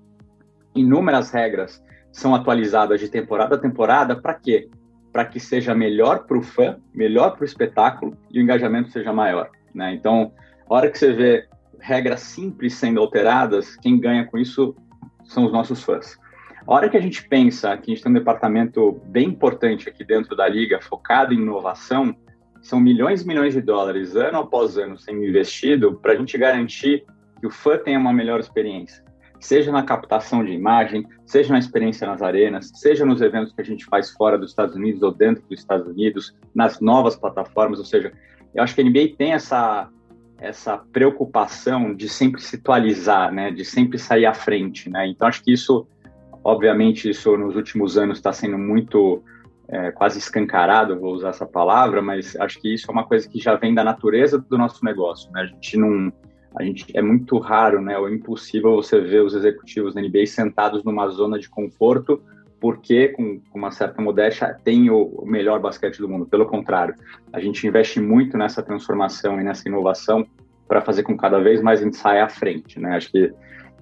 inúmeras 0.75 1.31
regras 1.31 1.84
são 2.12 2.34
atualizadas 2.34 3.00
de 3.00 3.10
temporada 3.10 3.56
a 3.56 3.60
temporada 3.60 4.20
para 4.20 4.34
quê? 4.34 4.70
Para 5.12 5.25
que 5.25 5.39
seja 5.39 5.75
melhor 5.75 6.25
para 6.25 6.38
o 6.38 6.41
fã, 6.41 6.77
melhor 6.94 7.32
para 7.36 7.44
o 7.44 7.46
espetáculo 7.46 8.17
e 8.32 8.39
o 8.39 8.41
engajamento 8.41 8.89
seja 8.89 9.13
maior, 9.13 9.50
né? 9.74 9.94
Então, 9.94 10.32
a 10.70 10.74
hora 10.74 10.89
que 10.89 10.98
você 10.98 11.13
vê 11.13 11.48
regras 11.82 12.22
simples 12.22 12.76
sendo 12.76 13.00
alteradas, 13.00 13.76
quem 13.76 14.00
ganha 14.00 14.26
com 14.26 14.38
isso 14.38 14.76
são 15.24 15.46
os 15.46 15.52
nossos 15.52 15.84
fãs. 15.84 16.18
A 16.68 16.74
hora 16.74 16.90
que 16.90 16.98
a 16.98 17.02
gente 17.02 17.28
pensa 17.28 17.76
que 17.78 17.92
a 17.92 17.96
gente 17.96 18.04
tem 18.04 18.12
um 18.12 18.16
departamento 18.16 19.02
bem 19.06 19.30
importante 19.30 19.90
aqui 19.90 20.04
dentro 20.04 20.36
da 20.36 20.48
liga, 20.48 20.80
focado 20.82 21.34
em 21.34 21.38
inovação, 21.38 22.16
são 22.62 22.80
milhões 22.80 23.24
e 23.24 23.28
milhões 23.28 23.54
de 23.54 23.62
dólares 23.62 24.16
ano 24.16 24.40
após 24.40 24.78
ano 24.78 24.98
sendo 24.98 25.26
investido 25.26 25.96
para 25.96 26.14
a 26.14 26.16
gente 26.16 26.38
garantir 26.38 27.04
que 27.40 27.48
o 27.48 27.50
fã 27.50 27.78
tenha 27.78 27.98
uma 27.98 28.14
melhor 28.14 28.40
experiência, 28.40 29.04
seja 29.40 29.72
na 29.72 29.82
captação 29.82 30.46
de 30.46 30.52
imagem, 30.52 31.04
seja 31.26 31.52
na 31.52 31.58
experiência 31.58 32.06
nas 32.06 32.22
arenas, 32.22 32.70
seja 32.76 33.04
nos 33.04 33.20
eventos 33.20 33.52
que 33.52 33.62
a 33.62 33.66
gente 33.66 33.86
faz 33.86 34.12
fora 34.12 34.38
dos 34.38 34.52
Estados 34.52 34.76
Unidos 34.76 35.02
ou 35.02 35.12
dentro 35.12 35.44
dos 35.50 35.60
Estados 35.60 35.88
Unidos, 35.88 36.38
nas 36.54 36.80
novas 36.80 37.16
plataformas, 37.16 37.80
ou 37.80 37.86
seja, 37.86 38.14
eu 38.54 38.62
acho 38.62 38.76
que 38.76 38.82
a 38.82 38.84
NBA 38.84 39.16
tem 39.18 39.34
essa 39.34 39.90
essa 40.41 40.77
preocupação 40.77 41.93
de 41.93 42.10
sempre 42.10 42.41
se 42.41 42.55
atualizar, 42.57 43.31
né, 43.31 43.51
de 43.51 43.63
sempre 43.63 43.98
sair 43.98 44.25
à 44.25 44.33
frente, 44.33 44.89
né? 44.89 45.07
Então 45.07 45.27
acho 45.27 45.43
que 45.43 45.53
isso 45.53 45.88
Obviamente, 46.43 47.10
isso 47.10 47.38
nos 47.38 47.55
últimos 47.55 47.98
anos 47.98 48.17
está 48.17 48.33
sendo 48.33 48.57
muito 48.57 49.24
é, 49.67 49.91
quase 49.91 50.17
escancarado, 50.17 51.00
vou 51.00 51.13
usar 51.13 51.29
essa 51.29 51.45
palavra, 51.45 52.01
mas 52.01 52.36
acho 52.36 52.60
que 52.60 52.74
isso 52.74 52.89
é 52.89 52.91
uma 52.91 53.05
coisa 53.05 53.29
que 53.29 53.39
já 53.39 53.55
vem 53.55 53.74
da 53.74 53.83
natureza 53.83 54.39
do 54.39 54.57
nosso 54.57 54.83
negócio. 54.83 55.31
Né? 55.31 55.41
A 55.41 55.45
gente 55.45 55.77
não, 55.77 56.12
a 56.55 56.63
gente 56.63 56.86
é 56.95 57.01
muito 57.01 57.38
raro, 57.38 57.79
né, 57.79 57.98
ou 57.98 58.10
impossível 58.10 58.75
você 58.75 59.00
ver 59.00 59.24
os 59.24 59.36
executivos 59.36 59.93
da 59.93 60.01
NBA 60.01 60.25
sentados 60.25 60.83
numa 60.83 61.07
zona 61.10 61.38
de 61.38 61.48
conforto, 61.48 62.21
porque 62.62 63.10
com, 63.10 63.39
com 63.39 63.58
uma 63.58 63.72
certa 63.72 64.01
modéstia 64.01 64.56
tem 64.63 64.89
o, 64.89 65.03
o, 65.03 65.25
melhor 65.25 65.60
basquete 65.60 65.98
do 65.98 66.08
mundo. 66.08 66.25
Pelo 66.25 66.46
contrário, 66.46 66.96
a 67.34 67.39
gente 67.39 67.65
investe 67.68 68.00
muito 68.00 68.38
nessa 68.38 68.62
transformação 68.63 69.41
e 69.41 69.44
nessa 69.44 69.68
inovação 69.68 70.25
para 70.68 70.80
fazer 70.80 71.03
com 71.03 71.13
que 71.13 71.20
cada 71.20 71.39
vez 71.39 71.62
mais 71.62 71.82
a 71.82 71.84
gente 71.84 71.98
saia 71.98 72.24
à 72.24 72.30
frente. 72.30 72.80
Né? 72.80 72.96
Acho 72.96 73.12
que 73.12 73.34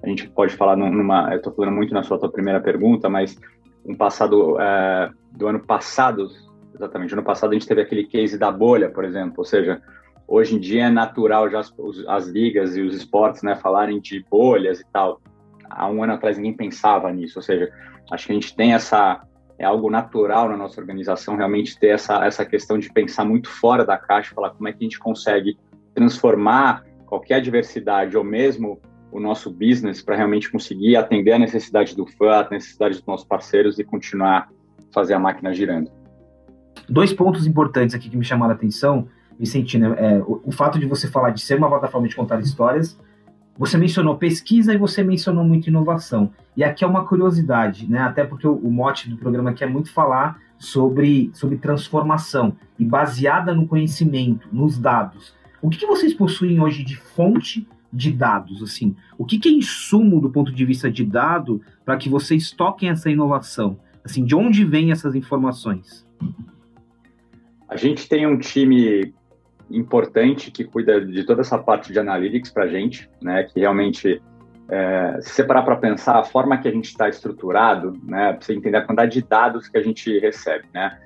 a 0.02 0.08
gente 0.08 0.28
pode 0.30 0.56
falar 0.56 0.76
numa, 0.76 1.30
eu 1.30 1.36
estou 1.36 1.52
falando 1.52 1.74
muito 1.74 1.92
na 1.92 2.02
sua 2.02 2.18
tua 2.18 2.32
primeira 2.32 2.58
pergunta, 2.58 3.08
mas 3.08 3.38
um 3.84 3.94
passado 3.94 4.58
é, 4.58 5.10
do 5.30 5.46
ano 5.46 5.60
passado, 5.60 6.26
exatamente, 6.74 7.12
ano 7.12 7.22
passado 7.22 7.50
a 7.50 7.52
gente 7.52 7.68
teve 7.68 7.82
aquele 7.82 8.04
case 8.04 8.38
da 8.38 8.50
bolha, 8.50 8.88
por 8.88 9.04
exemplo, 9.04 9.34
ou 9.38 9.44
seja, 9.44 9.80
Hoje 10.30 10.54
em 10.54 10.60
dia 10.60 10.84
é 10.84 10.88
natural 10.88 11.50
já 11.50 11.58
as, 11.58 11.74
as 12.06 12.28
ligas 12.28 12.76
e 12.76 12.82
os 12.82 12.94
esportes 12.94 13.42
né, 13.42 13.56
falarem 13.56 13.98
de 14.00 14.24
bolhas 14.30 14.78
e 14.78 14.86
tal. 14.92 15.20
Há 15.68 15.88
um 15.90 16.04
ano 16.04 16.12
atrás 16.12 16.36
ninguém 16.36 16.54
pensava 16.54 17.10
nisso, 17.10 17.40
ou 17.40 17.42
seja, 17.42 17.68
acho 18.10 18.26
que 18.26 18.32
a 18.32 18.34
gente 18.34 18.54
tem 18.54 18.74
essa, 18.74 19.22
é 19.58 19.64
algo 19.64 19.90
natural 19.90 20.48
na 20.48 20.56
nossa 20.56 20.80
organização 20.80 21.36
realmente 21.36 21.78
ter 21.78 21.88
essa, 21.88 22.24
essa 22.24 22.44
questão 22.44 22.78
de 22.78 22.92
pensar 22.92 23.24
muito 23.24 23.48
fora 23.48 23.84
da 23.84 23.96
caixa, 23.96 24.34
falar 24.34 24.50
como 24.50 24.68
é 24.68 24.72
que 24.72 24.78
a 24.80 24.84
gente 24.84 24.98
consegue 24.98 25.58
transformar 25.94 26.84
qualquer 27.06 27.36
adversidade 27.36 28.16
ou 28.16 28.24
mesmo 28.24 28.80
o 29.12 29.18
nosso 29.18 29.50
business 29.50 30.02
para 30.02 30.16
realmente 30.16 30.50
conseguir 30.50 30.96
atender 30.96 31.32
a 31.32 31.38
necessidade 31.38 31.96
do 31.96 32.06
fã, 32.06 32.40
a 32.40 32.48
necessidade 32.50 32.96
dos 32.96 33.06
nossos 33.06 33.26
parceiros 33.26 33.78
e 33.78 33.84
continuar 33.84 34.48
fazer 34.92 35.14
a 35.14 35.18
máquina 35.18 35.52
girando. 35.52 35.90
Dois 36.88 37.12
pontos 37.12 37.46
importantes 37.46 37.94
aqui 37.94 38.08
que 38.08 38.16
me 38.16 38.24
chamaram 38.24 38.52
a 38.52 38.56
atenção 38.56 39.08
Vicentino, 39.40 39.94
é, 39.94 40.18
o, 40.18 40.42
o, 40.44 40.52
fato 40.52 40.78
de 40.78 40.84
você 40.84 41.08
falar 41.08 41.30
de 41.30 41.40
ser 41.40 41.56
uma 41.56 41.68
plataforma 41.68 42.06
de 42.06 42.14
contar 42.14 42.38
histórias, 42.40 42.98
você 43.60 43.76
mencionou 43.76 44.16
pesquisa 44.16 44.72
e 44.72 44.78
você 44.78 45.04
mencionou 45.04 45.44
muito 45.44 45.68
inovação. 45.68 46.32
E 46.56 46.64
aqui 46.64 46.82
é 46.82 46.86
uma 46.86 47.04
curiosidade, 47.04 47.86
né? 47.86 47.98
Até 47.98 48.24
porque 48.24 48.48
o, 48.48 48.70
mote 48.70 49.10
do 49.10 49.18
programa 49.18 49.50
aqui 49.50 49.62
é 49.62 49.66
muito 49.66 49.92
falar 49.92 50.40
sobre, 50.56 51.30
sobre 51.34 51.58
transformação 51.58 52.56
e 52.78 52.86
baseada 52.86 53.54
no 53.54 53.68
conhecimento, 53.68 54.48
nos 54.50 54.78
dados. 54.78 55.34
O 55.60 55.68
que, 55.68 55.76
que 55.76 55.86
vocês 55.86 56.14
possuem 56.14 56.58
hoje 56.58 56.82
de 56.82 56.96
fonte 56.96 57.68
de 57.92 58.10
dados? 58.10 58.62
Assim, 58.62 58.96
o 59.18 59.26
que, 59.26 59.38
que 59.38 59.50
é 59.50 59.52
insumo 59.52 60.22
do 60.22 60.30
ponto 60.30 60.50
de 60.50 60.64
vista 60.64 60.90
de 60.90 61.04
dado 61.04 61.60
para 61.84 61.98
que 61.98 62.08
vocês 62.08 62.50
toquem 62.52 62.88
essa 62.88 63.10
inovação? 63.10 63.78
Assim, 64.02 64.24
de 64.24 64.34
onde 64.34 64.64
vêm 64.64 64.90
essas 64.90 65.14
informações? 65.14 66.06
A 67.68 67.76
gente 67.76 68.08
tem 68.08 68.26
um 68.26 68.38
time 68.38 69.12
importante 69.70 70.50
que 70.50 70.64
cuida 70.64 71.00
de 71.00 71.24
toda 71.24 71.40
essa 71.40 71.58
parte 71.58 71.92
de 71.92 71.98
analytics 71.98 72.50
para 72.50 72.64
a 72.64 72.68
gente, 72.68 73.08
né? 73.22 73.44
Que 73.44 73.60
realmente, 73.60 74.20
é, 74.68 75.18
se 75.20 75.30
você 75.30 75.44
parar 75.44 75.62
para 75.62 75.76
pensar, 75.76 76.18
a 76.18 76.24
forma 76.24 76.58
que 76.58 76.68
a 76.68 76.72
gente 76.72 76.86
está 76.86 77.08
estruturado, 77.08 77.98
né? 78.02 78.32
Para 78.32 78.40
você 78.40 78.54
entender 78.54 78.78
a 78.78 78.82
quantidade 78.82 79.12
de 79.12 79.22
dados 79.22 79.68
que 79.68 79.78
a 79.78 79.82
gente 79.82 80.18
recebe, 80.18 80.66
né? 80.74 80.98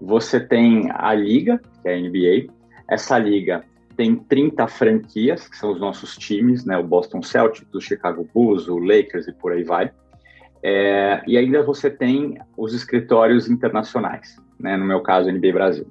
Você 0.00 0.40
tem 0.40 0.90
a 0.92 1.14
liga, 1.14 1.60
que 1.82 1.88
é 1.88 1.94
a 1.94 2.00
NBA. 2.00 2.52
Essa 2.88 3.18
liga 3.18 3.64
tem 3.96 4.14
30 4.14 4.66
franquias, 4.68 5.48
que 5.48 5.56
são 5.56 5.72
os 5.72 5.80
nossos 5.80 6.16
times, 6.16 6.64
né? 6.64 6.76
O 6.76 6.84
Boston 6.84 7.22
Celtics, 7.22 7.72
o 7.74 7.80
Chicago 7.80 8.28
Bulls, 8.32 8.68
o 8.68 8.78
Lakers 8.78 9.26
e 9.26 9.32
por 9.32 9.52
aí 9.52 9.64
vai. 9.64 9.90
É, 10.62 11.22
e 11.26 11.38
ainda 11.38 11.62
você 11.62 11.90
tem 11.90 12.38
os 12.56 12.74
escritórios 12.74 13.48
internacionais, 13.48 14.36
né? 14.58 14.76
No 14.76 14.84
meu 14.84 15.00
caso, 15.00 15.30
NBA 15.30 15.52
Brasil. 15.52 15.86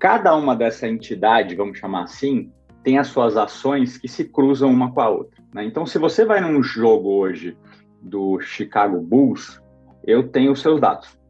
Cada 0.00 0.34
uma 0.34 0.56
dessa 0.56 0.88
entidade, 0.88 1.54
vamos 1.54 1.78
chamar 1.78 2.04
assim, 2.04 2.50
tem 2.82 2.96
as 2.96 3.08
suas 3.08 3.36
ações 3.36 3.98
que 3.98 4.08
se 4.08 4.24
cruzam 4.24 4.70
uma 4.70 4.90
com 4.90 5.00
a 5.02 5.10
outra. 5.10 5.44
Né? 5.54 5.62
Então, 5.66 5.84
se 5.84 5.98
você 5.98 6.24
vai 6.24 6.40
num 6.40 6.62
jogo 6.62 7.10
hoje 7.10 7.54
do 8.00 8.40
Chicago 8.40 8.98
Bulls, 8.98 9.60
eu 10.06 10.26
tenho 10.26 10.52
os 10.52 10.62
seus 10.62 10.80
dados. 10.80 11.20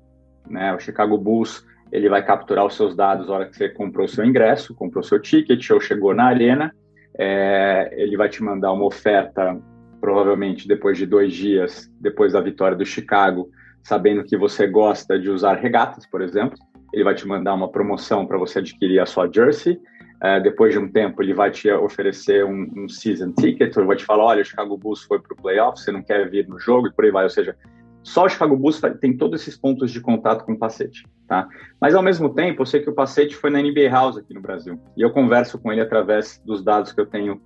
Né? 0.49 0.73
O 0.73 0.79
Chicago 0.79 1.19
Bulls 1.19 1.67
ele 1.91 2.09
vai 2.09 2.25
capturar 2.25 2.65
os 2.65 2.77
seus 2.77 2.95
dados 2.95 3.27
na 3.27 3.35
hora 3.35 3.47
que 3.47 3.57
você 3.57 3.69
comprou 3.69 4.07
seu 4.07 4.25
ingresso, 4.25 4.73
comprou 4.73 5.03
seu 5.03 5.21
ticket 5.21 5.69
ou 5.71 5.81
chegou 5.81 6.15
na 6.15 6.27
arena. 6.27 6.73
É, 7.19 7.93
ele 7.97 8.17
vai 8.17 8.29
te 8.29 8.41
mandar 8.41 8.71
uma 8.71 8.87
oferta, 8.87 9.61
provavelmente 10.01 10.69
depois 10.69 10.97
de 10.97 11.07
dois 11.07 11.35
dias, 11.35 11.91
depois 12.01 12.35
da 12.35 12.41
vitória 12.41 12.77
do 12.77 12.87
Chicago, 12.87 13.51
sabendo 13.83 14.23
que 14.23 14.37
você 14.37 14.69
gosta 14.69 15.19
de 15.19 15.29
usar 15.29 15.55
regatas, 15.55 16.07
por 16.07 16.23
exemplo 16.23 16.70
ele 16.93 17.05
vai 17.05 17.15
te 17.15 17.27
mandar 17.27 17.55
uma 17.55 17.69
promoção 17.69 18.27
para 18.27 18.39
você 18.39 18.59
adquirir 18.59 19.01
a 19.01 19.07
sua 19.07 19.31
jersey. 19.33 19.81
Uh, 20.23 20.43
depois 20.43 20.73
de 20.73 20.79
um 20.79 20.91
tempo, 20.91 21.23
ele 21.23 21.33
vai 21.33 21.51
te 21.51 21.71
oferecer 21.71 22.45
um, 22.45 22.71
um 22.77 22.89
season 22.89 23.33
ticket, 23.33 23.75
ou 23.77 23.87
vai 23.87 23.97
te 23.97 24.05
falar, 24.05 24.25
olha, 24.25 24.43
o 24.43 24.45
Chicago 24.45 24.77
Bulls 24.77 25.03
foi 25.05 25.19
para 25.19 25.33
o 25.33 25.37
playoff, 25.37 25.81
você 25.81 25.91
não 25.91 26.03
quer 26.03 26.29
vir 26.29 26.47
no 26.47 26.59
jogo 26.59 26.89
e 26.89 26.93
por 26.93 27.05
aí 27.05 27.11
vai. 27.11 27.25
Ou 27.25 27.31
seja, 27.31 27.57
só 28.03 28.25
o 28.25 28.29
Chicago 28.29 28.57
Bulls 28.57 28.81
tem 29.01 29.17
todos 29.17 29.41
esses 29.41 29.57
pontos 29.57 29.91
de 29.91 30.01
contato 30.01 30.45
com 30.45 30.53
o 30.53 30.59
Pacete, 30.59 31.07
tá? 31.29 31.49
Mas 31.81 31.95
ao 31.95 32.03
mesmo 32.03 32.33
tempo, 32.35 32.63
eu 32.63 32.67
sei 32.67 32.81
que 32.81 32.91
o 32.91 32.95
Pacete 32.95 33.37
foi 33.37 33.51
na 33.51 33.63
NBA 33.63 33.89
House 33.91 34.17
aqui 34.17 34.33
no 34.33 34.41
Brasil 34.41 34.81
e 34.97 35.03
eu 35.03 35.11
converso 35.11 35.59
com 35.59 35.71
ele 35.71 35.81
através 35.81 36.41
dos 36.45 36.63
dados 36.63 36.93
que 36.93 37.01
eu 37.01 37.07
tenho 37.07 37.41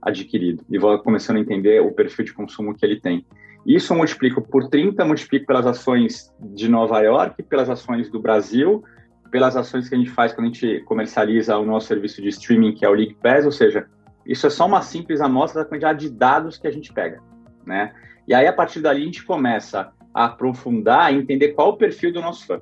adquirido 0.00 0.64
e 0.70 0.78
vou 0.78 0.98
começando 1.00 1.36
a 1.36 1.40
entender 1.40 1.80
o 1.80 1.92
perfil 1.92 2.24
de 2.24 2.32
consumo 2.32 2.74
que 2.74 2.84
ele 2.84 3.00
tem. 3.00 3.24
Isso 3.66 3.92
eu 3.92 3.96
multiplico 3.96 4.40
por 4.40 4.68
30, 4.68 5.04
multiplico 5.04 5.46
pelas 5.46 5.66
ações 5.66 6.32
de 6.40 6.68
Nova 6.68 7.00
York, 7.00 7.42
pelas 7.42 7.68
ações 7.68 8.10
do 8.10 8.20
Brasil, 8.20 8.82
pelas 9.30 9.56
ações 9.56 9.88
que 9.88 9.94
a 9.94 9.98
gente 9.98 10.10
faz 10.10 10.32
quando 10.32 10.46
a 10.46 10.50
gente 10.50 10.80
comercializa 10.84 11.56
o 11.58 11.66
nosso 11.66 11.86
serviço 11.86 12.22
de 12.22 12.28
streaming, 12.28 12.74
que 12.74 12.84
é 12.84 12.88
o 12.88 12.94
League 12.94 13.16
Pass, 13.22 13.44
ou 13.44 13.52
seja, 13.52 13.86
isso 14.24 14.46
é 14.46 14.50
só 14.50 14.66
uma 14.66 14.82
simples 14.82 15.20
amostra 15.20 15.62
da 15.62 15.68
quantidade 15.68 16.00
de 16.00 16.10
dados 16.10 16.56
que 16.56 16.66
a 16.66 16.70
gente 16.70 16.92
pega, 16.92 17.20
né? 17.66 17.92
E 18.26 18.34
aí, 18.34 18.46
a 18.46 18.52
partir 18.52 18.80
dali, 18.80 19.02
a 19.02 19.04
gente 19.04 19.24
começa 19.24 19.90
a 20.14 20.26
aprofundar 20.26 21.12
e 21.12 21.16
entender 21.16 21.48
qual 21.48 21.70
o 21.70 21.76
perfil 21.76 22.12
do 22.12 22.20
nosso 22.20 22.46
fã. 22.46 22.60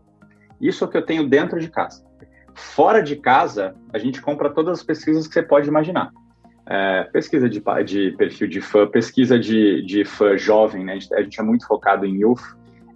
Isso 0.60 0.84
é 0.84 0.86
o 0.86 0.90
que 0.90 0.96
eu 0.96 1.04
tenho 1.04 1.28
dentro 1.28 1.60
de 1.60 1.68
casa. 1.68 2.04
Fora 2.54 3.02
de 3.02 3.16
casa, 3.16 3.74
a 3.92 3.98
gente 3.98 4.20
compra 4.22 4.50
todas 4.50 4.78
as 4.78 4.84
pesquisas 4.84 5.26
que 5.26 5.34
você 5.34 5.42
pode 5.42 5.68
imaginar 5.68 6.12
é, 6.68 7.04
pesquisa 7.04 7.48
de, 7.48 7.62
de, 7.84 8.10
perfil 8.12 8.48
de 8.48 8.60
fã, 8.60 8.86
pesquisa 8.86 9.38
de, 9.38 9.82
de 9.82 10.04
fã 10.04 10.36
jovem, 10.36 10.84
né? 10.84 10.94
a, 10.94 10.98
gente, 10.98 11.14
a 11.14 11.22
gente 11.22 11.40
é 11.40 11.42
muito 11.42 11.66
focado 11.66 12.04
em 12.04 12.20
youth, 12.20 12.42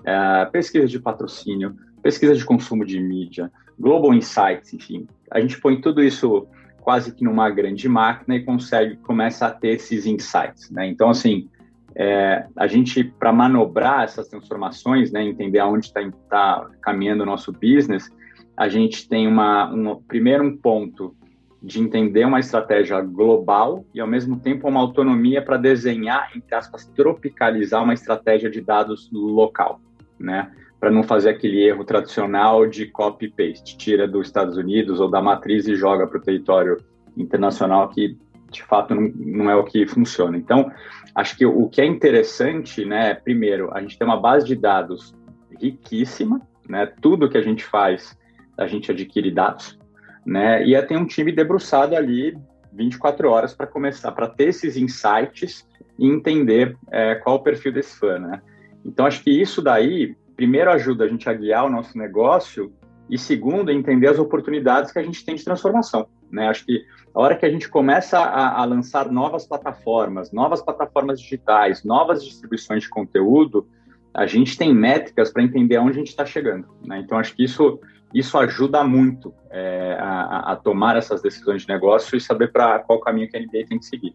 é, 0.05 0.45
pesquisa 0.47 0.87
de 0.87 0.99
patrocínio, 0.99 1.77
pesquisa 2.03 2.35
de 2.35 2.45
consumo 2.45 2.85
de 2.85 3.01
mídia, 3.01 3.51
Global 3.79 4.13
Insights, 4.13 4.75
enfim. 4.75 5.07
A 5.31 5.41
gente 5.41 5.61
põe 5.61 5.81
tudo 5.81 6.03
isso 6.03 6.47
quase 6.81 7.15
que 7.15 7.25
numa 7.25 7.49
grande 7.51 7.89
máquina 7.89 8.37
e 8.37 8.45
consegue, 8.45 8.97
começa 8.97 9.47
a 9.47 9.51
ter 9.51 9.75
esses 9.75 10.07
insights, 10.07 10.71
né? 10.71 10.87
Então, 10.87 11.11
assim, 11.11 11.49
é, 11.95 12.47
a 12.57 12.67
gente, 12.67 13.05
para 13.05 13.33
manobrar 13.33 14.05
essas 14.05 14.29
transformações, 14.29 15.11
né, 15.11 15.25
entender 15.25 15.59
aonde 15.59 15.87
está 15.87 16.01
tá 16.29 16.71
caminhando 16.81 17.23
o 17.23 17.27
nosso 17.27 17.53
business, 17.53 18.11
a 18.57 18.69
gente 18.69 19.09
tem 19.09 19.27
uma, 19.27 19.71
uma, 19.71 20.01
primeiro 20.03 20.45
um 20.45 20.57
ponto 20.57 21.15
de 21.63 21.81
entender 21.81 22.25
uma 22.25 22.41
estratégia 22.41 23.01
global 23.03 23.85
e, 23.95 24.01
ao 24.01 24.07
mesmo 24.07 24.39
tempo, 24.39 24.67
uma 24.67 24.81
autonomia 24.81 25.43
para 25.43 25.59
desenhar, 25.59 26.31
entre 26.35 26.55
aspas, 26.55 26.87
tropicalizar 26.87 27.83
uma 27.83 27.93
estratégia 27.93 28.51
de 28.51 28.61
dados 28.61 29.11
local, 29.13 29.81
né? 30.19 30.51
Para 30.79 30.91
não 30.91 31.03
fazer 31.03 31.31
aquele 31.31 31.63
erro 31.63 31.85
tradicional 31.85 32.67
de 32.67 32.87
copy-paste, 32.87 33.77
tira 33.77 34.09
dos 34.09 34.27
Estados 34.27 34.57
Unidos 34.57 35.01
ou 35.01 35.11
da 35.11 35.21
matriz 35.21 35.69
e 35.69 35.75
joga 35.75 36.07
para 36.07 36.19
o 36.19 36.23
território 36.23 36.79
internacional, 37.15 37.91
que 37.91 38.17
de 38.51 38.63
fato 38.63 38.95
não, 38.95 39.13
não 39.15 39.51
é 39.51 39.55
o 39.55 39.65
que 39.65 39.87
funciona. 39.87 40.39
Então, 40.39 40.73
acho 41.15 41.37
que 41.37 41.45
o 41.45 41.69
que 41.69 41.83
é 41.83 41.87
interessante, 41.87 42.87
né, 42.87 43.15
primeiro, 43.15 43.71
a 43.75 43.83
gente 43.83 43.99
tem 43.99 44.07
uma 44.07 44.19
base 44.19 44.47
de 44.47 44.57
dados 44.57 45.15
riquíssima, 45.61 46.41
né? 46.67 46.87
Tudo 47.03 47.29
que 47.29 47.37
a 47.37 47.43
gente 47.43 47.65
faz, 47.65 48.19
a 48.57 48.67
gente 48.67 48.91
adquire 48.91 49.31
dados 49.31 49.79
né? 50.25 50.67
E 50.67 50.81
tem 50.83 50.97
um 50.97 51.07
time 51.07 51.33
debruçado 51.33 51.97
ali 51.97 52.37
24 52.73 53.29
horas 53.29 53.55
para 53.55 53.67
começar, 53.67 54.13
para 54.13 54.29
ter 54.29 54.49
esses 54.49 54.77
insights 54.77 55.67
e 55.99 56.07
entender 56.07 56.77
é, 56.91 57.15
qual 57.17 57.37
o 57.37 57.43
perfil 57.43 57.73
desse 57.73 57.99
fã, 57.99 58.19
né? 58.19 58.41
Então, 58.85 59.05
acho 59.05 59.23
que 59.23 59.31
isso 59.31 59.61
daí, 59.61 60.17
primeiro, 60.37 60.71
ajuda 60.71 61.05
a 61.05 61.09
gente 61.09 61.29
a 61.29 61.35
guiar 61.35 61.67
o 61.67 61.71
nosso 61.71 61.97
negócio 61.99 62.73
e, 63.09 63.19
segundo, 63.19 63.71
entender 63.71 64.07
as 64.07 64.19
oportunidades 64.19 64.93
que 64.93 64.99
a 64.99 65.03
gente 65.03 65.25
tem 65.25 65.35
de 65.35 65.45
transformação, 65.45 66.07
né? 66.31 66.49
Acho 66.49 66.65
que 66.65 66.83
a 67.15 67.21
hora 67.21 67.37
que 67.37 67.45
a 67.45 67.51
gente 67.51 67.69
começa 67.69 68.19
a, 68.19 68.61
a 68.61 68.65
lançar 68.65 69.11
novas 69.11 69.47
plataformas, 69.47 70.33
novas 70.33 70.63
plataformas 70.63 71.21
digitais, 71.21 71.85
novas 71.85 72.25
distribuições 72.25 72.85
de 72.85 72.89
conteúdo, 72.89 73.67
a 74.15 74.27
gente 74.27 74.57
tem 74.57 74.75
métricas 74.75 75.31
para 75.31 75.43
entender 75.43 75.77
aonde 75.77 75.93
a 75.93 75.99
gente 75.99 76.09
está 76.09 76.25
chegando, 76.25 76.69
né? 76.85 77.01
Então, 77.01 77.19
acho 77.19 77.35
que 77.35 77.45
isso 77.45 77.81
isso 78.15 78.37
ajuda 78.39 78.83
muito 78.85 79.33
é, 79.51 79.97
a, 80.01 80.53
a, 80.53 80.57
tomar 80.57 80.97
essas 80.97 81.23
decisões 81.23 81.63
de 81.63 81.69
negócio 81.69 82.17
e 82.17 82.21
saber 82.21 82.53
para 82.53 82.79
qual 82.81 83.01
caminho 83.01 83.29
que 83.29 83.37
a 83.37 83.41
NBA 83.41 83.67
tem 83.69 83.79
que 83.79 83.87
seguir. 83.87 84.15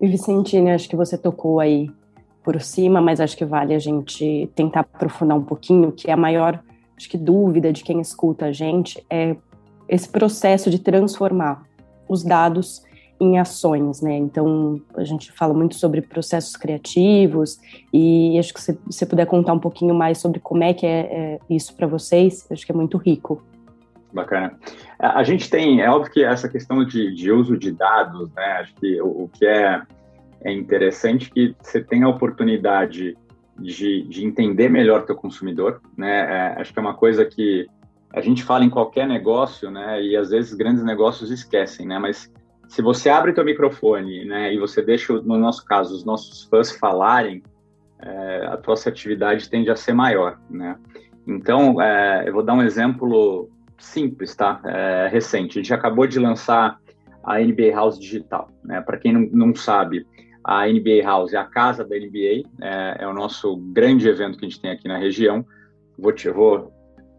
E 0.00 0.06
Vicentini, 0.06 0.70
acho 0.70 0.88
que 0.88 0.96
você 0.96 1.18
tocou 1.18 1.60
aí 1.60 1.90
por 2.42 2.60
cima, 2.60 3.00
mas 3.00 3.20
acho 3.20 3.36
que 3.36 3.44
vale 3.44 3.74
a 3.74 3.78
gente 3.78 4.50
tentar 4.54 4.80
aprofundar 4.80 5.36
um 5.36 5.44
pouquinho, 5.44 5.92
que 5.92 6.10
é 6.10 6.14
a 6.14 6.16
maior, 6.16 6.62
acho 6.96 7.08
que 7.08 7.18
dúvida 7.18 7.72
de 7.72 7.82
quem 7.82 8.00
escuta 8.00 8.46
a 8.46 8.52
gente 8.52 9.04
é 9.10 9.36
esse 9.88 10.08
processo 10.08 10.70
de 10.70 10.78
transformar 10.78 11.64
os 12.08 12.22
dados 12.22 12.82
em 13.20 13.38
ações, 13.38 14.00
né? 14.00 14.16
Então, 14.16 14.80
a 14.96 15.04
gente 15.04 15.30
fala 15.30 15.52
muito 15.52 15.74
sobre 15.74 16.00
processos 16.00 16.56
criativos 16.56 17.60
e 17.92 18.38
acho 18.38 18.54
que 18.54 18.60
se 18.60 18.78
você 18.86 19.04
puder 19.04 19.26
contar 19.26 19.52
um 19.52 19.58
pouquinho 19.58 19.94
mais 19.94 20.18
sobre 20.18 20.40
como 20.40 20.64
é 20.64 20.72
que 20.72 20.86
é, 20.86 21.00
é 21.00 21.38
isso 21.50 21.76
para 21.76 21.86
vocês, 21.86 22.46
acho 22.50 22.64
que 22.64 22.72
é 22.72 22.74
muito 22.74 22.96
rico. 22.96 23.42
Bacana. 24.12 24.58
A 24.98 25.22
gente 25.22 25.48
tem, 25.50 25.80
é 25.80 25.90
óbvio 25.90 26.12
que 26.12 26.24
essa 26.24 26.48
questão 26.48 26.84
de, 26.84 27.14
de 27.14 27.30
uso 27.30 27.56
de 27.56 27.70
dados, 27.70 28.32
né? 28.32 28.44
Acho 28.60 28.74
que 28.74 29.00
o, 29.00 29.24
o 29.24 29.30
que 29.32 29.46
é, 29.46 29.82
é 30.42 30.52
interessante 30.52 31.30
que 31.30 31.54
você 31.60 31.80
tem 31.80 32.02
a 32.02 32.08
oportunidade 32.08 33.16
de, 33.58 34.02
de 34.02 34.24
entender 34.24 34.68
melhor 34.68 35.04
teu 35.04 35.14
consumidor, 35.14 35.80
né? 35.96 36.54
É, 36.56 36.60
acho 36.60 36.72
que 36.72 36.78
é 36.78 36.82
uma 36.82 36.94
coisa 36.94 37.24
que 37.24 37.68
a 38.12 38.20
gente 38.20 38.42
fala 38.42 38.64
em 38.64 38.70
qualquer 38.70 39.06
negócio, 39.06 39.70
né? 39.70 40.02
E 40.02 40.16
às 40.16 40.30
vezes 40.30 40.54
grandes 40.54 40.82
negócios 40.82 41.30
esquecem, 41.30 41.86
né? 41.86 41.98
Mas 41.98 42.32
se 42.70 42.80
você 42.80 43.10
abre 43.10 43.32
teu 43.32 43.44
microfone, 43.44 44.24
né? 44.24 44.54
E 44.54 44.58
você 44.58 44.80
deixa, 44.80 45.12
no 45.12 45.36
nosso 45.36 45.64
caso, 45.64 45.92
os 45.92 46.04
nossos 46.04 46.44
fãs 46.44 46.70
falarem, 46.70 47.42
é, 47.98 48.46
a 48.46 48.56
tua 48.56 48.74
assertividade 48.74 49.50
tende 49.50 49.68
a 49.70 49.76
ser 49.76 49.92
maior, 49.92 50.38
né? 50.48 50.78
Então, 51.26 51.82
é, 51.82 52.28
eu 52.28 52.32
vou 52.32 52.44
dar 52.44 52.54
um 52.54 52.62
exemplo 52.62 53.50
simples, 53.76 54.36
tá? 54.36 54.60
É, 54.64 55.08
recente. 55.10 55.58
A 55.58 55.62
gente 55.62 55.74
acabou 55.74 56.06
de 56.06 56.20
lançar 56.20 56.78
a 57.24 57.40
NBA 57.40 57.72
House 57.74 57.98
Digital, 57.98 58.48
né? 58.62 58.80
Para 58.80 58.98
quem 58.98 59.12
não, 59.12 59.28
não 59.32 59.54
sabe, 59.54 60.06
a 60.44 60.68
NBA 60.68 61.02
House 61.02 61.34
é 61.34 61.38
a 61.38 61.44
casa 61.44 61.84
da 61.84 61.96
NBA, 61.96 62.48
é, 62.62 62.98
é, 63.00 63.06
o 63.08 63.12
nosso 63.12 63.56
grande 63.56 64.08
evento 64.08 64.38
que 64.38 64.46
a 64.46 64.48
gente 64.48 64.60
tem 64.60 64.70
aqui 64.70 64.86
na 64.86 64.96
região. 64.96 65.44
Vou, 65.98 66.12
te, 66.12 66.30
vou 66.30 66.72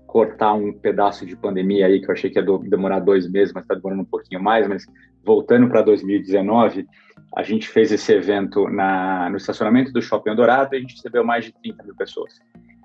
cortar 0.08 0.54
um 0.54 0.72
pedaço 0.72 1.26
de 1.26 1.36
pandemia 1.36 1.88
aí, 1.88 2.00
que 2.00 2.10
eu 2.10 2.14
achei 2.14 2.30
que 2.30 2.40
ia 2.40 2.46
demorar 2.70 3.02
dois 3.02 3.30
meses, 3.30 3.54
mas 3.54 3.66
está 3.66 3.76
demorando 3.76 4.04
um 4.04 4.06
pouquinho 4.06 4.42
mais. 4.42 4.66
Mas 4.66 4.86
voltando 5.24 5.68
para 5.68 5.82
2019, 5.82 6.88
a 7.36 7.44
gente 7.44 7.68
fez 7.68 7.92
esse 7.92 8.12
evento 8.12 8.68
na, 8.68 9.30
no 9.30 9.38
estacionamento 9.38 9.92
do 9.92 10.02
Shopping 10.02 10.36
Dourado 10.36 10.76
e 10.76 10.78
a 10.78 10.82
gente 10.82 10.96
recebeu 10.96 11.24
mais 11.24 11.46
de 11.46 11.54
30 11.54 11.84
mil 11.84 11.96
pessoas. 11.96 12.40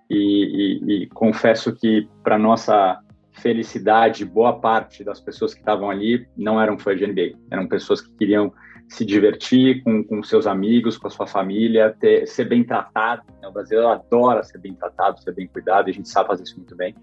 E, 0.08 0.80
e, 0.82 1.02
e 1.02 1.06
confesso 1.08 1.74
que, 1.74 2.08
para 2.22 2.38
nossa 2.38 3.00
felicidade, 3.32 4.24
boa 4.24 4.58
parte 4.58 5.04
das 5.04 5.20
pessoas 5.20 5.52
que 5.52 5.60
estavam 5.60 5.90
ali 5.90 6.26
não 6.36 6.60
eram 6.60 6.78
fãs 6.78 6.98
de 6.98 7.06
NBA, 7.06 7.36
eram 7.50 7.66
pessoas 7.66 8.00
que 8.00 8.10
queriam 8.16 8.52
se 8.88 9.04
divertir 9.04 9.82
com, 9.82 10.02
com 10.04 10.22
seus 10.22 10.46
amigos, 10.46 10.96
com 10.96 11.08
a 11.08 11.10
sua 11.10 11.26
família, 11.26 11.94
ter, 11.98 12.26
ser 12.26 12.44
bem 12.44 12.62
tratado. 12.62 13.22
Né? 13.42 13.48
O 13.48 13.52
brasileiro 13.52 13.88
adora 13.88 14.42
ser 14.42 14.58
bem 14.58 14.74
tratado, 14.74 15.20
ser 15.20 15.34
bem 15.34 15.46
cuidado, 15.46 15.88
e 15.88 15.90
a 15.90 15.94
gente 15.94 16.08
sabe 16.08 16.28
fazer 16.28 16.44
isso 16.44 16.56
muito 16.56 16.76
bem. 16.76 16.94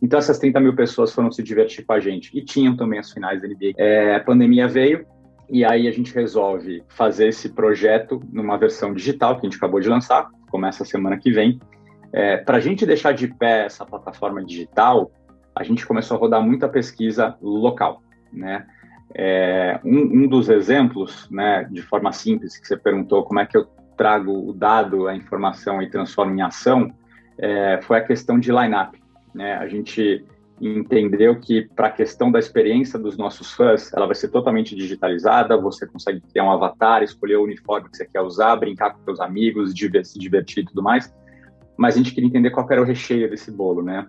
Então, 0.00 0.18
essas 0.18 0.38
30 0.38 0.60
mil 0.60 0.74
pessoas 0.74 1.12
foram 1.12 1.32
se 1.32 1.42
divertir 1.42 1.84
com 1.84 1.92
a 1.92 2.00
gente 2.00 2.36
e 2.36 2.44
tinham 2.44 2.76
também 2.76 2.98
as 2.98 3.10
finais 3.10 3.40
da 3.40 3.48
NBA. 3.48 3.72
É, 3.76 4.16
a 4.16 4.20
pandemia 4.20 4.68
veio 4.68 5.06
e 5.50 5.64
aí 5.64 5.88
a 5.88 5.90
gente 5.90 6.14
resolve 6.14 6.82
fazer 6.88 7.28
esse 7.28 7.48
projeto 7.48 8.22
numa 8.32 8.56
versão 8.56 8.92
digital 8.92 9.38
que 9.38 9.46
a 9.46 9.50
gente 9.50 9.56
acabou 9.56 9.80
de 9.80 9.88
lançar, 9.88 10.28
começa 10.50 10.84
semana 10.84 11.18
que 11.18 11.30
vem. 11.30 11.58
É, 12.12 12.36
Para 12.36 12.58
a 12.58 12.60
gente 12.60 12.86
deixar 12.86 13.12
de 13.12 13.28
pé 13.28 13.66
essa 13.66 13.84
plataforma 13.84 14.44
digital, 14.44 15.10
a 15.54 15.62
gente 15.62 15.86
começou 15.86 16.16
a 16.16 16.20
rodar 16.20 16.42
muita 16.42 16.68
pesquisa 16.68 17.36
local, 17.40 18.02
né? 18.32 18.66
É, 19.12 19.80
um, 19.84 20.24
um, 20.24 20.28
dos 20.28 20.48
exemplos, 20.48 21.28
né, 21.30 21.66
de 21.70 21.82
forma 21.82 22.12
simples, 22.12 22.56
que 22.56 22.66
você 22.66 22.76
perguntou 22.76 23.24
como 23.24 23.40
é 23.40 23.46
que 23.46 23.56
eu 23.56 23.66
trago 23.96 24.48
o 24.48 24.52
dado, 24.52 25.06
a 25.06 25.14
informação 25.14 25.82
e 25.82 25.90
transformo 25.90 26.34
em 26.34 26.42
ação, 26.42 26.92
é, 27.38 27.80
foi 27.82 27.98
a 27.98 28.02
questão 28.02 28.38
de 28.38 28.50
line-up. 28.50 29.00
Né? 29.34 29.54
A 29.54 29.68
gente 29.68 30.24
entendeu 30.60 31.38
que 31.38 31.68
para 31.74 31.88
a 31.88 31.90
questão 31.90 32.30
da 32.30 32.38
experiência 32.38 32.98
dos 32.98 33.16
nossos 33.16 33.52
fãs, 33.52 33.92
ela 33.92 34.06
vai 34.06 34.14
ser 34.14 34.28
totalmente 34.28 34.74
digitalizada, 34.74 35.56
você 35.56 35.86
consegue 35.86 36.20
criar 36.20 36.44
um 36.44 36.50
avatar, 36.50 37.02
escolher 37.02 37.36
o 37.36 37.42
uniforme 37.42 37.88
que 37.88 37.96
você 37.96 38.06
quer 38.06 38.20
usar, 38.20 38.56
brincar 38.56 38.94
com 38.94 39.02
seus 39.04 39.20
amigos, 39.20 39.72
se 40.04 40.18
divertir 40.18 40.62
e 40.62 40.66
tudo 40.66 40.82
mais, 40.82 41.12
mas 41.76 41.94
a 41.94 41.98
gente 41.98 42.14
queria 42.14 42.28
entender 42.28 42.50
qual 42.50 42.66
era 42.70 42.80
o 42.80 42.84
recheio 42.84 43.28
desse 43.28 43.50
bolo, 43.50 43.82
né? 43.82 44.06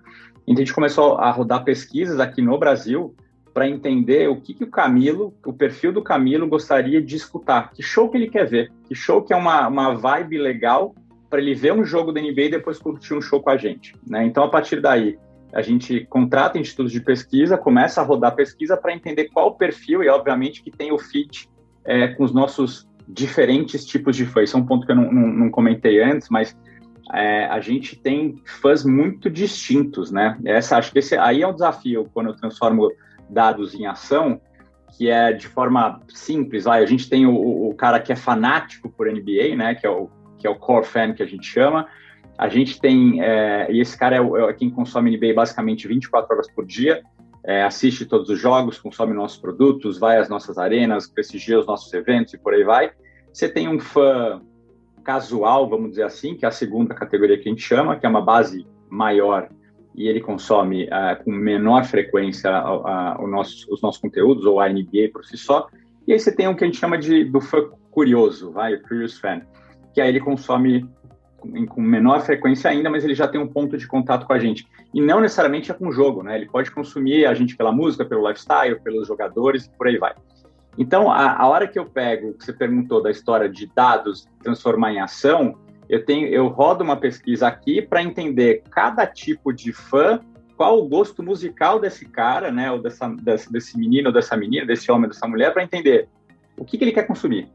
Então 0.48 0.62
a 0.62 0.66
gente 0.66 0.74
começou 0.74 1.18
a 1.18 1.32
rodar 1.32 1.64
pesquisas 1.64 2.20
aqui 2.20 2.42
no 2.42 2.58
Brasil 2.60 3.16
para 3.56 3.70
entender 3.70 4.28
o 4.28 4.36
que, 4.36 4.54
que 4.54 4.66
o 4.66 4.70
Camilo, 4.70 5.34
o 5.46 5.54
perfil 5.54 5.94
do 5.94 6.04
Camilo 6.04 6.46
gostaria 6.46 7.02
de 7.02 7.16
escutar, 7.16 7.72
que 7.72 7.82
show 7.82 8.10
que 8.10 8.18
ele 8.18 8.30
quer 8.30 8.46
ver, 8.46 8.70
que 8.86 8.94
show 8.94 9.22
que 9.22 9.32
é 9.32 9.36
uma, 9.36 9.66
uma 9.70 9.94
vibe 9.96 10.38
legal 10.38 10.94
para 11.30 11.40
ele 11.40 11.56
ver 11.56 11.72
um 11.72 11.86
jogo 11.86 12.12
da 12.12 12.20
NBA 12.20 12.42
e 12.42 12.50
depois 12.50 12.78
curtir 12.78 13.14
um 13.14 13.22
show 13.22 13.42
com 13.42 13.50
a 13.50 13.56
gente. 13.56 13.96
Né? 14.06 14.26
Então, 14.26 14.44
a 14.44 14.50
partir 14.50 14.82
daí, 14.82 15.18
a 15.54 15.62
gente 15.62 16.06
contrata 16.08 16.60
institutos 16.60 16.92
de 16.92 17.00
pesquisa, 17.00 17.58
começa 17.58 18.02
a 18.02 18.04
rodar 18.04 18.36
pesquisa 18.36 18.76
para 18.76 18.94
entender 18.94 19.30
qual 19.34 19.48
o 19.48 19.56
perfil 19.56 20.04
e, 20.04 20.10
obviamente, 20.10 20.62
que 20.62 20.70
tem 20.70 20.92
o 20.92 21.00
fit 21.00 21.48
é, 21.86 22.10
com 22.10 22.26
os 22.26 22.34
nossos 22.34 22.86
diferentes 23.08 23.86
tipos 23.86 24.18
de 24.18 24.26
fãs. 24.26 24.50
Isso 24.50 24.58
é 24.58 24.60
um 24.60 24.66
ponto 24.66 24.86
que 24.86 24.92
eu 24.92 24.98
não, 24.98 25.10
não, 25.10 25.28
não 25.28 25.50
comentei 25.50 26.04
antes, 26.04 26.28
mas 26.30 26.54
é, 27.14 27.46
a 27.46 27.62
gente 27.62 27.96
tem 27.96 28.36
fãs 28.44 28.84
muito 28.84 29.30
distintos, 29.30 30.12
né? 30.12 30.38
Essa, 30.44 30.78
acho 30.78 30.92
que 30.92 31.00
esse 31.00 31.18
aí 31.18 31.42
é 31.42 31.48
um 31.48 31.54
desafio 31.54 32.10
quando 32.14 32.28
eu 32.28 32.36
transformo 32.36 32.92
dados 33.30 33.74
em 33.74 33.86
ação, 33.86 34.40
que 34.98 35.10
é 35.10 35.34
de 35.34 35.48
forma 35.48 36.02
simples. 36.08 36.66
Lá, 36.66 36.76
a 36.76 36.86
gente 36.86 37.10
tem 37.10 37.26
o, 37.26 37.70
o, 37.70 37.74
cara 37.76 38.00
que 38.00 38.12
é 38.12 38.16
fanático 38.16 38.90
por 38.90 39.12
NBA, 39.12 39.56
né, 39.56 39.76
que 39.76 39.86
é 39.86 39.90
o 39.90 40.10
que 40.38 40.46
é 40.46 40.50
o 40.50 40.56
core 40.56 40.86
fan 40.86 41.14
que 41.14 41.24
a 41.24 41.26
gente 41.26 41.46
chama. 41.46 41.88
A 42.38 42.50
gente 42.50 42.80
tem, 42.80 43.22
é, 43.22 43.72
e 43.72 43.80
esse 43.80 43.98
cara 43.98 44.18
é, 44.18 44.20
é, 44.20 44.54
quem 44.54 44.70
consome 44.70 45.18
NBA 45.18 45.34
basicamente 45.34 45.88
24 45.88 46.34
horas 46.34 46.52
por 46.52 46.66
dia, 46.66 47.02
é, 47.44 47.64
assiste 47.64 48.06
todos 48.06 48.30
os 48.30 48.40
jogos, 48.40 48.78
consome 48.78 49.14
nossos 49.14 49.38
produtos, 49.38 49.98
vai 49.98 50.18
às 50.18 50.30
nossas 50.30 50.58
arenas, 50.58 51.08
prestigia 51.08 51.60
os 51.60 51.66
nossos 51.66 51.92
eventos 51.94 52.34
e 52.34 52.38
por 52.38 52.54
aí 52.54 52.64
vai. 52.64 52.92
Você 53.32 53.48
tem 53.48 53.68
um 53.68 53.80
fã 53.80 54.42
casual, 55.04 55.70
vamos 55.70 55.92
dizer 55.92 56.04
assim, 56.04 56.36
que 56.36 56.46
é 56.46 56.48
a 56.48 56.52
segunda 56.52 56.94
categoria 56.94 57.38
que 57.38 57.48
a 57.48 57.52
gente 57.52 57.62
chama, 57.62 57.96
que 57.96 58.06
é 58.06 58.10
uma 58.10 58.22
base 58.22 58.68
maior 58.90 59.50
e 59.96 60.08
ele 60.08 60.20
consome 60.20 60.86
uh, 60.86 61.24
com 61.24 61.32
menor 61.32 61.86
frequência 61.86 62.52
nosso, 63.28 63.72
os 63.72 63.82
nossos 63.82 64.02
conteúdos, 64.02 64.46
ou 64.46 64.60
a 64.60 64.68
NBA 64.68 65.10
por 65.14 65.26
si 65.26 65.38
só. 65.38 65.68
E 66.08 66.14
aí 66.14 66.20
você 66.20 66.36
tem 66.36 66.48
o 66.48 66.56
que 66.56 66.64
a 66.64 66.68
gente 66.68 66.80
chama 66.80 66.98
de 66.98 67.24
do 67.24 67.40
fã 67.40 67.70
curioso, 67.92 68.52
vai, 68.52 68.74
o 68.74 68.82
curious 68.84 69.18
fan, 69.18 69.42
que 69.94 70.02
aí 70.02 70.10
ele 70.10 70.20
consome 70.20 70.88
com, 71.38 71.66
com 71.66 71.82
menor 71.82 72.22
frequência 72.22 72.70
ainda, 72.70 72.90
mas 72.90 73.06
ele 73.06 73.16
já 73.16 73.28
tem 73.28 73.40
um 73.40 73.48
ponto 73.48 73.78
de 73.78 73.88
contato 73.88 74.28
com 74.28 74.34
a 74.34 74.40
gente. 74.40 74.68
E 74.94 75.02
não 75.02 75.22
necessariamente 75.22 75.72
é 75.72 75.74
com 75.74 75.88
o 75.88 75.92
jogo, 75.92 76.22
né? 76.22 76.36
Ele 76.36 76.48
pode 76.48 76.72
consumir 76.72 77.26
a 77.26 77.34
gente 77.34 77.56
pela 77.56 77.72
música, 77.72 78.06
pelo 78.06 78.28
lifestyle, 78.28 78.80
pelos 78.82 79.08
jogadores, 79.08 79.68
por 79.78 79.88
aí 79.88 79.98
vai. 79.98 80.14
Então, 80.78 81.10
a, 81.10 81.42
a 81.42 81.48
hora 81.48 81.68
que 81.68 81.80
eu 81.80 81.86
pego, 81.86 82.34
que 82.34 82.44
você 82.44 82.52
perguntou 82.52 83.02
da 83.02 83.10
história 83.10 83.48
de 83.48 83.72
dados, 83.74 84.28
transformar 84.44 84.92
em 84.92 85.00
ação, 85.00 85.58
eu 85.90 86.04
tenho, 86.04 86.28
eu 86.28 86.48
rodo 86.48 86.84
uma 86.84 86.98
pesquisa 86.98 87.48
aqui 87.48 87.82
para 87.82 88.02
entender 88.02 88.64
cada 88.70 89.06
tipo 89.06 89.54
de 89.54 89.72
fã, 89.72 90.20
qual 90.58 90.80
o 90.80 90.88
gosto 90.88 91.22
musical 91.22 91.80
desse 91.80 92.06
cara, 92.06 92.52
né, 92.52 92.72
ou 92.72 92.82
dessa, 92.82 93.08
desse, 93.10 93.52
desse 93.52 93.78
menino, 93.78 94.08
ou 94.08 94.14
dessa 94.14 94.36
menina, 94.36 94.66
desse 94.66 94.92
homem, 94.92 95.10
dessa 95.10 95.28
mulher, 95.28 95.54
para 95.54 95.64
entender 95.64 96.08
o 96.58 96.64
que, 96.64 96.78
que 96.78 96.84
ele 96.84 96.92
quer 96.92 97.06
consumir, 97.06 97.50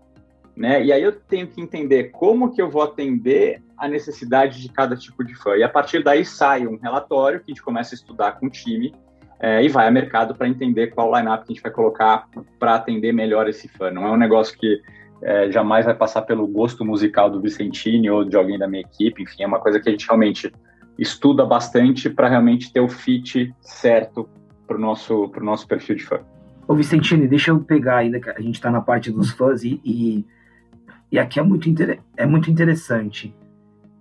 né? 0.54 0.84
E 0.84 0.92
aí 0.92 1.02
eu 1.02 1.12
tenho 1.12 1.46
que 1.46 1.60
entender 1.60 2.10
como 2.10 2.52
que 2.52 2.60
eu 2.60 2.68
vou 2.68 2.82
atender 2.82 3.62
a 3.78 3.88
necessidade 3.88 4.60
de 4.60 4.68
cada 4.68 4.94
tipo 4.94 5.24
de 5.24 5.34
fã. 5.34 5.56
E 5.56 5.62
a 5.62 5.68
partir 5.68 6.04
daí 6.04 6.24
sai 6.24 6.66
um 6.66 6.76
relatório 6.76 7.40
que 7.40 7.50
a 7.50 7.54
gente 7.54 7.62
começa 7.62 7.94
a 7.94 7.96
estudar 7.96 8.32
com 8.32 8.46
o 8.46 8.50
time 8.50 8.94
é, 9.40 9.64
e 9.64 9.68
vai 9.70 9.86
ao 9.86 9.92
mercado 9.92 10.34
para 10.34 10.46
entender 10.46 10.88
qual 10.88 11.16
line-up 11.16 11.46
que 11.46 11.52
a 11.52 11.54
gente 11.54 11.62
vai 11.62 11.72
colocar 11.72 12.28
para 12.58 12.74
atender 12.74 13.12
melhor 13.12 13.48
esse 13.48 13.68
fã. 13.68 13.90
Não 13.90 14.06
é 14.06 14.10
um 14.10 14.18
negócio 14.18 14.56
que 14.58 14.82
é, 15.22 15.50
jamais 15.50 15.84
vai 15.84 15.94
passar 15.94 16.22
pelo 16.22 16.46
gosto 16.46 16.84
musical 16.84 17.30
do 17.30 17.40
Vicentini 17.40 18.10
ou 18.10 18.24
de 18.24 18.36
alguém 18.36 18.58
da 18.58 18.66
minha 18.66 18.82
equipe, 18.82 19.22
enfim, 19.22 19.42
é 19.42 19.46
uma 19.46 19.60
coisa 19.60 19.78
que 19.80 19.88
a 19.88 19.92
gente 19.92 20.06
realmente 20.06 20.52
estuda 20.98 21.44
bastante 21.44 22.10
para 22.10 22.28
realmente 22.28 22.72
ter 22.72 22.80
o 22.80 22.88
fit 22.88 23.54
certo 23.60 24.28
para 24.66 24.76
o 24.76 24.80
nosso, 24.80 25.28
pro 25.30 25.44
nosso 25.44 25.66
perfil 25.66 25.96
de 25.96 26.04
fã. 26.04 26.20
Ô 26.68 26.74
Vicentini, 26.74 27.26
deixa 27.26 27.50
eu 27.50 27.60
pegar 27.60 27.98
ainda, 27.98 28.20
que 28.20 28.30
a 28.30 28.40
gente 28.40 28.54
está 28.54 28.70
na 28.70 28.80
parte 28.80 29.10
dos 29.10 29.30
fãs 29.32 29.64
e, 29.64 29.80
e, 29.84 30.24
e, 31.10 31.18
aqui 31.18 31.40
é 31.40 31.42
muito, 31.42 31.68
é 32.16 32.26
muito 32.26 32.50
interessante. 32.50 33.34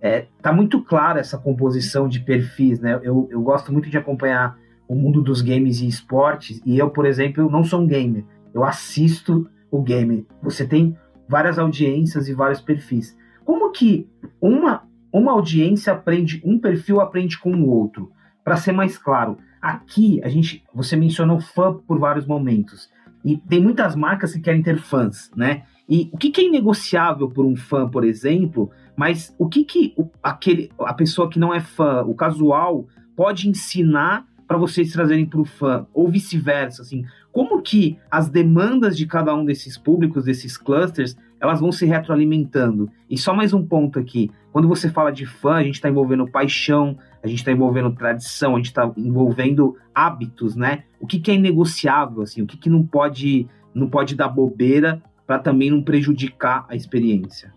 É, 0.02 0.28
tá 0.42 0.54
muito 0.54 0.82
clara 0.82 1.20
essa 1.20 1.38
composição 1.38 2.08
de 2.08 2.20
perfis, 2.20 2.80
né? 2.80 3.00
Eu, 3.04 3.28
eu 3.32 3.42
gosto 3.42 3.74
muito 3.74 3.90
de 3.90 3.98
acompanhar 3.98 4.58
o 4.88 4.96
mundo 4.96 5.22
dos 5.22 5.42
games 5.42 5.82
e 5.82 5.88
esportes, 5.88 6.62
e 6.66 6.78
eu, 6.78 6.90
por 6.90 7.06
exemplo, 7.06 7.50
não 7.50 7.64
sou 7.64 7.82
um 7.82 7.88
gamer, 7.88 8.24
eu 8.54 8.64
assisto 8.64 9.50
o 9.72 9.82
game. 9.82 10.26
Você 10.42 10.66
tem 10.66 10.98
várias 11.30 11.60
audiências 11.60 12.28
e 12.28 12.34
vários 12.34 12.60
perfis. 12.60 13.16
Como 13.46 13.72
que 13.72 14.10
uma, 14.42 14.84
uma 15.14 15.32
audiência 15.32 15.94
aprende, 15.94 16.42
um 16.44 16.58
perfil 16.58 17.00
aprende 17.00 17.38
com 17.38 17.52
o 17.52 17.70
outro? 17.70 18.12
Para 18.44 18.58
ser 18.58 18.72
mais 18.72 18.98
claro, 18.98 19.38
aqui 19.62 20.20
a 20.24 20.28
gente, 20.28 20.64
você 20.74 20.96
mencionou 20.96 21.40
fã 21.40 21.74
por 21.74 22.00
vários 22.00 22.26
momentos. 22.26 22.90
E 23.24 23.38
tem 23.38 23.62
muitas 23.62 23.96
marcas 23.96 24.34
que 24.34 24.40
querem 24.40 24.64
ter 24.64 24.80
fãs, 24.80 25.30
né? 25.36 25.64
E 25.88 26.10
o 26.12 26.18
que, 26.18 26.32
que 26.32 26.42
é 26.42 26.46
inegociável 26.46 27.30
por 27.30 27.46
um 27.46 27.56
fã, 27.56 27.88
por 27.88 28.04
exemplo, 28.04 28.72
mas 28.96 29.36
o 29.38 29.48
que, 29.48 29.64
que 29.64 29.94
o, 29.98 30.10
aquele, 30.24 30.72
a 30.80 30.94
pessoa 30.94 31.30
que 31.30 31.40
não 31.40 31.54
é 31.54 31.60
fã, 31.60 32.04
o 32.04 32.16
casual, 32.16 32.88
pode 33.16 33.48
ensinar 33.48 34.26
para 34.48 34.58
vocês 34.58 34.92
trazerem 34.92 35.28
para 35.28 35.42
o 35.42 35.46
fã, 35.46 35.86
ou 35.94 36.10
vice-versa, 36.10 36.82
assim, 36.82 37.04
como 37.32 37.62
que 37.62 37.98
as 38.10 38.30
demandas 38.30 38.98
de 38.98 39.06
cada 39.06 39.34
um 39.36 39.46
desses 39.46 39.78
públicos, 39.78 40.26
desses 40.26 40.58
clusters, 40.58 41.16
elas 41.40 41.60
vão 41.60 41.72
se 41.72 41.86
retroalimentando. 41.86 42.90
E 43.10 43.18
só 43.18 43.34
mais 43.34 43.54
um 43.54 43.66
ponto 43.66 44.00
aqui, 44.00 44.32
quando 44.52 44.68
você 44.68 44.90
fala 44.90 45.12
de 45.12 45.26
fã, 45.26 45.56
a 45.56 45.64
gente 45.64 45.76
está 45.76 45.90
envolvendo 45.90 46.28
paixão, 46.28 46.98
a 47.24 47.28
gente 47.28 47.40
está 47.40 47.52
envolvendo 47.52 47.92
tradição, 47.92 48.56
a 48.56 48.58
gente 48.58 48.68
está 48.68 48.92
envolvendo 48.98 49.78
hábitos, 49.94 50.56
né? 50.56 50.84
O 51.00 51.08
que, 51.08 51.20
que 51.20 51.32
é 51.32 51.36
inegociável, 51.36 52.24
assim, 52.24 52.42
o 52.42 52.48
que, 52.48 52.58
que 52.58 52.70
não 52.70 52.86
pode 52.86 53.48
não 53.74 53.88
pode 53.88 54.16
dar 54.16 54.28
bobeira 54.28 55.02
para 55.28 55.38
também 55.38 55.70
não 55.70 55.82
prejudicar 55.82 56.66
a 56.68 56.76
experiência. 56.76 57.54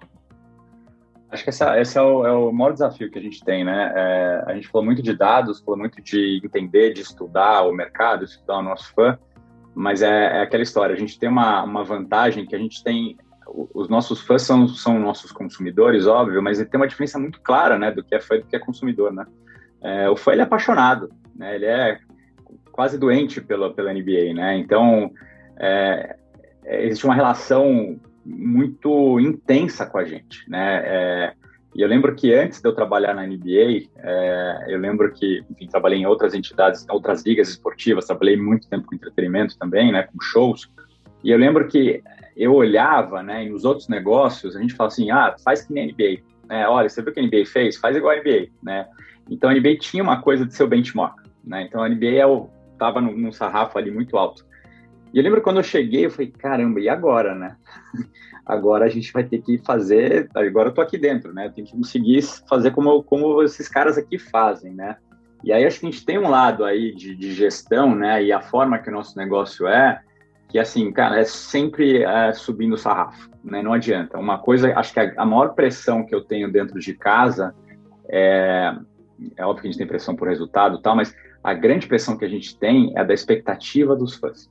Acho 1.31 1.43
que 1.43 1.49
essa, 1.49 1.81
esse 1.81 1.97
é 1.97 2.03
o, 2.03 2.27
é 2.27 2.31
o 2.31 2.53
maior 2.53 2.73
desafio 2.73 3.11
que 3.11 3.19
a 3.19 3.23
gente 3.23 3.43
tem, 3.43 3.65
né? 3.65 3.91
É, 3.97 4.45
a 4.47 4.55
gente 4.55 4.69
falou 4.69 4.85
muito 4.85 5.03
de 5.03 5.17
dados, 5.17 5.61
falou 5.61 5.81
muito 5.81 6.03
de 6.03 6.43
entender, 6.45 6.93
de 6.93 7.01
estudar 7.01 7.63
o 7.63 7.73
mercado, 7.73 8.25
estudar 8.25 8.59
o 8.59 8.63
nosso 8.63 8.93
fã, 8.93 9.19
mas 9.75 10.03
é, 10.03 10.39
é 10.39 10.43
aquela 10.43 10.63
história, 10.63 10.95
a 10.95 10.99
gente 10.99 11.19
tem 11.19 11.29
uma, 11.29 11.63
uma 11.63 11.85
vantagem 11.85 12.47
que 12.47 12.55
a 12.55 12.59
gente 12.59 12.83
tem 12.83 13.17
os 13.55 13.89
nossos 13.89 14.21
fãs 14.23 14.43
são, 14.43 14.67
são 14.69 14.99
nossos 14.99 15.31
consumidores, 15.31 16.07
óbvio, 16.07 16.43
mas 16.43 16.59
tem 16.59 16.81
uma 16.81 16.89
diferença 16.89 17.19
muito 17.19 17.41
clara, 17.41 17.79
né, 17.79 17.91
do 17.91 18.03
que 18.03 18.15
é 18.15 18.21
fã 18.21 18.37
e 18.37 18.41
do 18.41 18.47
que 18.47 18.57
é 18.57 18.59
consumidor, 18.59 19.13
né? 19.13 19.27
É, 19.83 20.09
o 20.09 20.17
fã 20.17 20.33
ele 20.33 20.41
é 20.41 20.45
apaixonado, 20.45 21.11
né? 21.35 21.55
Ele 21.57 21.67
é 21.67 21.99
quase 22.71 22.97
doente 22.97 23.41
pela 23.41 23.73
pela 23.75 23.93
NBA, 23.93 24.33
né? 24.35 24.57
Então 24.57 25.11
é, 25.59 26.17
existe 26.65 27.05
uma 27.05 27.15
relação 27.15 28.01
muito 28.25 29.19
intensa 29.19 29.85
com 29.85 29.99
a 29.99 30.05
gente, 30.05 30.49
né? 30.49 30.83
É, 30.85 31.35
e 31.75 31.81
eu 31.81 31.89
lembro 31.89 32.15
que 32.15 32.35
antes 32.35 32.61
de 32.61 32.69
eu 32.69 32.75
trabalhar 32.75 33.15
na 33.15 33.27
NBA, 33.27 33.89
é, 33.97 34.65
eu 34.69 34.79
lembro 34.79 35.11
que, 35.13 35.43
enfim, 35.51 35.67
trabalhei 35.67 36.01
em 36.01 36.07
outras 36.07 36.35
entidades, 36.35 36.87
outras 36.91 37.25
ligas 37.25 37.49
esportivas, 37.49 38.07
trabalhei 38.07 38.37
muito 38.37 38.69
tempo 38.69 38.87
com 38.87 38.95
entretenimento 38.95 39.57
também, 39.59 39.91
né, 39.91 40.03
com 40.03 40.21
shows. 40.21 40.71
E 41.25 41.31
eu 41.31 41.39
lembro 41.39 41.67
que 41.69 42.03
eu 42.37 42.55
olhava, 42.55 43.23
né, 43.23 43.45
nos 43.47 43.65
outros 43.65 43.89
negócios, 43.89 44.55
a 44.55 44.61
gente 44.61 44.75
fala 44.75 44.89
assim, 44.89 45.11
ah, 45.11 45.35
faz 45.43 45.63
que 45.63 45.73
nem 45.73 45.85
a 45.85 45.93
NBA. 45.93 46.23
Né? 46.47 46.69
Olha, 46.69 46.89
você 46.89 47.01
viu 47.01 47.11
o 47.11 47.15
que 47.15 47.21
a 47.21 47.23
NBA 47.23 47.47
fez? 47.47 47.77
Faz 47.77 47.97
igual 47.97 48.15
a 48.15 48.21
NBA, 48.21 48.49
né? 48.63 48.87
Então 49.31 49.49
a 49.49 49.55
NBA 49.55 49.77
tinha 49.79 50.03
uma 50.03 50.21
coisa 50.21 50.45
de 50.45 50.55
seu 50.55 50.67
benchmark, 50.67 51.17
né? 51.45 51.63
Então 51.63 51.83
a 51.83 51.89
NBA 51.89 52.21
estava 52.73 52.99
é 52.99 53.03
num, 53.03 53.17
num 53.17 53.33
sarrafo 53.33 53.79
ali 53.79 53.91
muito 53.91 54.19
alto. 54.19 54.45
E 55.13 55.19
eu 55.19 55.23
lembro 55.23 55.41
quando 55.41 55.59
eu 55.59 55.63
cheguei, 55.63 56.07
eu 56.07 56.11
falei, 56.11 56.31
caramba, 56.31 56.81
e 56.81 56.89
agora, 56.89 57.35
né? 57.35 57.57
agora 58.45 58.85
a 58.85 58.89
gente 58.89 59.13
vai 59.13 59.25
ter 59.25 59.41
que 59.41 59.59
fazer, 59.59 60.29
agora 60.35 60.69
eu 60.69 60.75
tô 60.75 60.81
aqui 60.81 60.99
dentro, 60.99 61.33
né? 61.33 61.51
Tem 61.55 61.65
que 61.65 61.73
conseguir 61.73 62.23
fazer 62.49 62.71
como, 62.73 63.03
como 63.03 63.43
esses 63.43 63.69
caras 63.69 63.97
aqui 63.97 64.19
fazem, 64.19 64.75
né? 64.75 64.97
E 65.45 65.53
aí 65.53 65.65
acho 65.65 65.81
que 65.81 65.87
a 65.87 65.91
gente 65.91 66.05
tem 66.05 66.19
um 66.19 66.29
lado 66.29 66.65
aí 66.65 66.95
de, 66.95 67.15
de 67.15 67.33
gestão, 67.33 67.95
né? 67.95 68.23
E 68.23 68.33
a 68.33 68.41
forma 68.41 68.79
que 68.79 68.89
o 68.89 68.93
nosso 68.93 69.17
negócio 69.19 69.67
é, 69.67 70.01
que 70.49 70.59
assim, 70.59 70.93
cara, 70.93 71.21
é 71.21 71.25
sempre 71.25 72.03
é, 72.03 72.33
subindo 72.33 72.75
o 72.75 72.79
sarrafo, 72.79 73.31
né? 73.43 73.63
Não 73.63 73.73
adianta. 73.73 74.19
Uma 74.19 74.39
coisa, 74.39 74.73
acho 74.79 74.93
que 74.93 75.01
a, 75.01 75.13
a, 75.17 75.27
maior 75.27 75.55
pressão 75.55 76.05
que 76.05 76.15
eu 76.15 76.23
tenho 76.23 76.51
dentro 76.53 76.79
de 76.79 76.95
casa 76.95 77.55
é, 78.09 78.75
é 79.37 79.45
óbvio 79.45 79.63
que 79.63 79.69
a 79.69 79.71
gente 79.71 79.79
tem 79.79 79.87
pressão 79.87 80.15
por 80.15 80.29
resultado 80.29 80.79
e 80.79 80.83
tal, 80.83 80.95
mas 80.95 81.15
a 81.43 81.55
grande 81.55 81.87
pressão 81.87 82.17
que 82.17 82.25
a 82.25 82.29
gente 82.29 82.57
tem 82.59 82.93
é 82.97 83.05
da 83.05 83.15
expectativa 83.15 83.97
dos 83.97 84.15
fãs. 84.15 84.49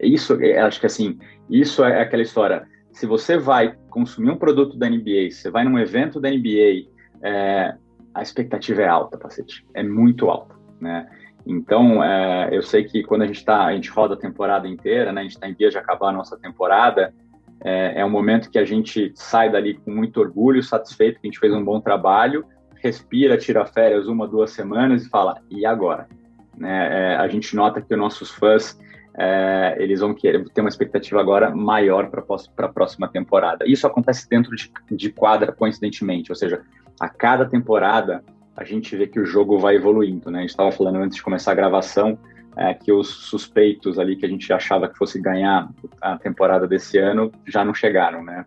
Isso, 0.00 0.38
é, 0.42 0.58
acho 0.60 0.78
que 0.78 0.86
assim, 0.86 1.18
isso 1.48 1.82
é 1.84 2.02
aquela 2.02 2.22
história. 2.22 2.66
Se 2.98 3.06
você 3.06 3.38
vai 3.38 3.76
consumir 3.90 4.32
um 4.32 4.36
produto 4.36 4.76
da 4.76 4.90
NBA, 4.90 5.30
você 5.30 5.52
vai 5.52 5.62
num 5.62 5.78
evento 5.78 6.20
da 6.20 6.28
NBA, 6.28 6.88
é, 7.22 7.76
a 8.12 8.22
expectativa 8.22 8.82
é 8.82 8.88
alta, 8.88 9.16
pacete. 9.16 9.64
É 9.72 9.84
muito 9.84 10.28
alta, 10.28 10.56
né? 10.80 11.08
Então, 11.46 12.02
é, 12.02 12.48
eu 12.50 12.60
sei 12.60 12.82
que 12.82 13.04
quando 13.04 13.22
a 13.22 13.26
gente 13.28 13.44
tá, 13.44 13.66
a 13.66 13.72
gente 13.72 13.88
roda 13.88 14.14
a 14.14 14.16
temporada 14.16 14.66
inteira, 14.66 15.12
né? 15.12 15.20
A 15.20 15.22
gente 15.22 15.34
está 15.34 15.48
em 15.48 15.54
dia 15.54 15.70
de 15.70 15.78
acabar 15.78 16.08
a 16.08 16.12
nossa 16.12 16.36
temporada, 16.36 17.14
é, 17.62 18.00
é 18.00 18.04
um 18.04 18.10
momento 18.10 18.50
que 18.50 18.58
a 18.58 18.64
gente 18.64 19.12
sai 19.14 19.48
dali 19.48 19.74
com 19.74 19.92
muito 19.92 20.18
orgulho, 20.18 20.60
satisfeito 20.60 21.20
que 21.20 21.28
a 21.28 21.30
gente 21.30 21.38
fez 21.38 21.54
um 21.54 21.64
bom 21.64 21.80
trabalho, 21.80 22.44
respira, 22.82 23.38
tira 23.38 23.64
férias 23.64 24.08
uma, 24.08 24.26
duas 24.26 24.50
semanas 24.50 25.06
e 25.06 25.08
fala, 25.08 25.40
e 25.48 25.64
agora? 25.64 26.08
Né? 26.56 27.12
É, 27.12 27.16
a 27.16 27.28
gente 27.28 27.54
nota 27.54 27.80
que 27.80 27.94
os 27.94 28.00
nossos 28.00 28.28
fãs 28.28 28.76
é, 29.18 29.76
eles 29.78 29.98
vão 29.98 30.14
querer 30.14 30.48
ter 30.50 30.60
uma 30.60 30.68
expectativa 30.68 31.20
agora 31.20 31.50
maior 31.50 32.08
para 32.08 32.66
a 32.66 32.72
próxima 32.72 33.08
temporada. 33.08 33.66
Isso 33.66 33.84
acontece 33.84 34.28
dentro 34.28 34.54
de, 34.54 34.70
de 34.92 35.10
quadra, 35.10 35.50
coincidentemente, 35.50 36.30
ou 36.30 36.36
seja, 36.36 36.62
a 37.00 37.08
cada 37.08 37.44
temporada 37.44 38.22
a 38.56 38.64
gente 38.64 38.96
vê 38.96 39.06
que 39.06 39.20
o 39.20 39.24
jogo 39.24 39.58
vai 39.58 39.76
evoluindo, 39.76 40.30
né? 40.30 40.38
A 40.38 40.40
gente 40.42 40.50
estava 40.50 40.70
falando 40.72 40.96
antes 40.96 41.16
de 41.16 41.22
começar 41.22 41.52
a 41.52 41.54
gravação 41.54 42.18
é, 42.56 42.74
que 42.74 42.92
os 42.92 43.08
suspeitos 43.08 43.98
ali 43.98 44.16
que 44.16 44.26
a 44.26 44.28
gente 44.28 44.52
achava 44.52 44.88
que 44.88 44.98
fosse 44.98 45.20
ganhar 45.20 45.68
a 46.00 46.16
temporada 46.18 46.66
desse 46.66 46.98
ano 46.98 47.30
já 47.46 47.64
não 47.64 47.74
chegaram, 47.74 48.22
né? 48.22 48.44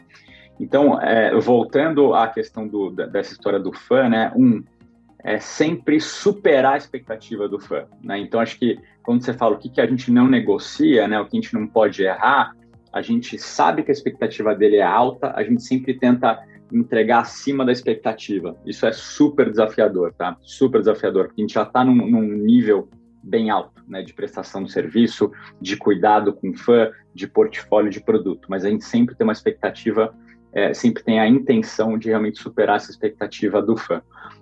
Então, 0.60 1.02
é, 1.02 1.34
voltando 1.40 2.14
à 2.14 2.28
questão 2.28 2.68
do, 2.68 2.92
dessa 2.92 3.34
história 3.34 3.60
do 3.60 3.74
fã, 3.74 4.08
né? 4.08 4.32
Um, 4.36 4.64
é 5.24 5.40
sempre 5.40 6.00
superar 6.00 6.74
a 6.74 6.78
expectativa 6.78 7.48
do 7.48 7.60
fã. 7.60 7.86
Né? 8.04 8.20
Então, 8.20 8.40
acho 8.40 8.58
que 8.58 8.80
quando 9.04 9.24
você 9.24 9.34
fala 9.34 9.56
o 9.56 9.60
que, 9.60 9.70
que 9.70 9.82
a 9.82 9.86
gente 9.86 10.12
não 10.12 10.28
negocia, 10.28 11.08
né, 11.08 11.20
o 11.20 11.26
que 11.26 11.38
a 11.38 11.42
gente 11.42 11.54
não 11.54 11.68
pode 11.68 12.04
errar, 12.04 12.56
a 12.92 13.02
gente 13.02 13.38
sabe 13.38 13.84
que 13.84 13.92
a 13.92 13.94
expectativa 13.94 14.54
dele 14.54 14.78
é 14.78 14.84
alta, 14.84 15.32
a 15.36 15.44
gente 15.44 15.64
sempre 15.64 15.94
tenta 15.94 16.44
entregar 16.72 17.20
acima 17.20 17.66
da 17.66 17.72
expectativa. 17.72 18.56
Isso 18.66 18.86
é 18.86 18.92
super 18.92 19.50
desafiador, 19.50 20.14
tá? 20.14 20.38
Super 20.42 20.80
desafiador, 20.80 21.28
porque 21.28 21.42
a 21.42 21.44
gente 21.44 21.54
já 21.54 21.64
está 21.64 21.84
num, 21.84 21.96
num, 21.96 22.22
nível 22.22 22.90
bem 23.24 23.50
alto, 23.50 23.84
né, 23.88 24.02
de 24.02 24.14
prestação 24.14 24.64
de 24.64 24.72
serviço, 24.72 25.32
de 25.60 25.78
cuidado 25.78 26.34
com 26.34 26.50
o 26.50 26.58
fã, 26.58 26.90
de 27.14 27.28
portfólio 27.28 27.92
de 27.92 28.02
produto, 28.02 28.48
mas 28.50 28.66
a 28.66 28.70
gente 28.70 28.84
sempre 28.84 29.16
tem 29.16 29.26
uma 29.26 29.34
expectativa, 29.34 30.14
é, 30.54 30.74
sempre 30.74 31.04
tem 31.04 31.20
a 31.20 31.28
intenção 31.28 31.98
de 31.98 32.10
realmente 32.10 32.42
superar 32.42 32.78
essa 32.78 32.92
expectativa 32.92 33.62
do 33.62 33.78
fã. 33.78 34.02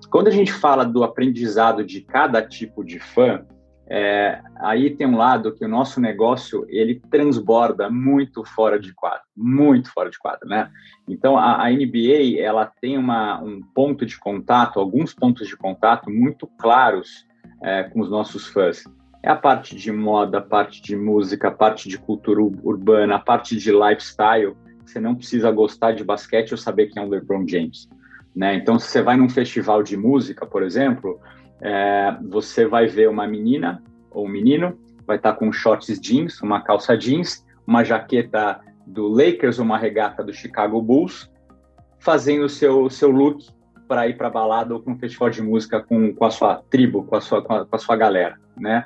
Quando 0.09 0.27
a 0.27 0.31
gente 0.31 0.51
fala 0.51 0.83
do 0.83 1.03
aprendizado 1.03 1.83
de 1.83 2.01
cada 2.01 2.41
tipo 2.41 2.83
de 2.83 2.99
fã, 2.99 3.45
é, 3.91 4.39
aí 4.57 4.95
tem 4.95 5.07
um 5.07 5.17
lado 5.17 5.51
que 5.51 5.65
o 5.65 5.67
nosso 5.67 5.99
negócio 5.99 6.63
ele 6.69 7.01
transborda 7.09 7.89
muito 7.89 8.43
fora 8.43 8.79
de 8.79 8.93
quadro, 8.93 9.23
muito 9.35 9.91
fora 9.91 10.11
de 10.11 10.19
quadro, 10.19 10.47
né? 10.47 10.69
Então 11.07 11.35
a, 11.35 11.65
a 11.65 11.71
NBA 11.71 12.39
ela 12.39 12.71
tem 12.79 12.99
uma, 12.99 13.41
um 13.41 13.61
ponto 13.73 14.05
de 14.05 14.19
contato, 14.19 14.79
alguns 14.79 15.11
pontos 15.11 15.47
de 15.47 15.57
contato 15.57 16.11
muito 16.11 16.45
claros 16.59 17.25
é, 17.63 17.83
com 17.83 18.01
os 18.01 18.11
nossos 18.11 18.45
fãs. 18.47 18.83
É 19.23 19.29
a 19.29 19.35
parte 19.35 19.75
de 19.75 19.91
moda, 19.91 20.37
a 20.37 20.41
parte 20.41 20.83
de 20.83 20.95
música, 20.95 21.47
a 21.47 21.51
parte 21.51 21.89
de 21.89 21.97
cultura 21.97 22.41
urbana, 22.41 23.15
a 23.15 23.19
parte 23.19 23.57
de 23.57 23.71
lifestyle. 23.71 24.55
Você 24.89 24.99
não 24.99 25.15
precisa 25.15 25.51
gostar 25.51 25.91
de 25.91 26.03
basquete 26.03 26.51
ou 26.51 26.57
saber 26.57 26.87
quem 26.87 27.01
é 27.01 27.05
o 27.05 27.09
LeBron 27.09 27.47
James. 27.47 27.87
Né? 28.35 28.55
Então, 28.55 28.79
se 28.79 28.87
você 28.87 29.01
vai 29.01 29.15
num 29.15 29.29
festival 29.29 29.83
de 29.83 29.95
música, 29.95 30.45
por 30.45 30.63
exemplo, 30.63 31.19
é, 31.61 32.17
você 32.27 32.65
vai 32.65 32.87
ver 32.87 33.07
uma 33.07 33.27
menina 33.27 33.83
ou 34.09 34.25
um 34.25 34.29
menino, 34.29 34.77
vai 35.05 35.17
estar 35.17 35.33
com 35.33 35.51
shorts 35.51 35.99
jeans, 35.99 36.41
uma 36.41 36.61
calça 36.61 36.97
jeans, 36.97 37.45
uma 37.67 37.83
jaqueta 37.83 38.59
do 38.85 39.07
Lakers 39.07 39.59
ou 39.59 39.65
uma 39.65 39.77
regata 39.77 40.23
do 40.23 40.33
Chicago 40.33 40.81
Bulls, 40.81 41.31
fazendo 41.99 42.45
o 42.45 42.49
seu, 42.49 42.89
seu 42.89 43.11
look 43.11 43.47
para 43.87 44.07
ir 44.07 44.17
para 44.17 44.29
balada 44.29 44.73
ou 44.73 44.79
para 44.79 44.93
um 44.93 44.97
festival 44.97 45.29
de 45.29 45.41
música 45.41 45.81
com, 45.81 46.13
com 46.13 46.25
a 46.25 46.31
sua 46.31 46.63
tribo, 46.69 47.03
com 47.03 47.15
a 47.15 47.21
sua, 47.21 47.41
com 47.43 47.53
a, 47.53 47.65
com 47.65 47.75
a 47.75 47.79
sua 47.79 47.95
galera, 47.95 48.39
né? 48.57 48.85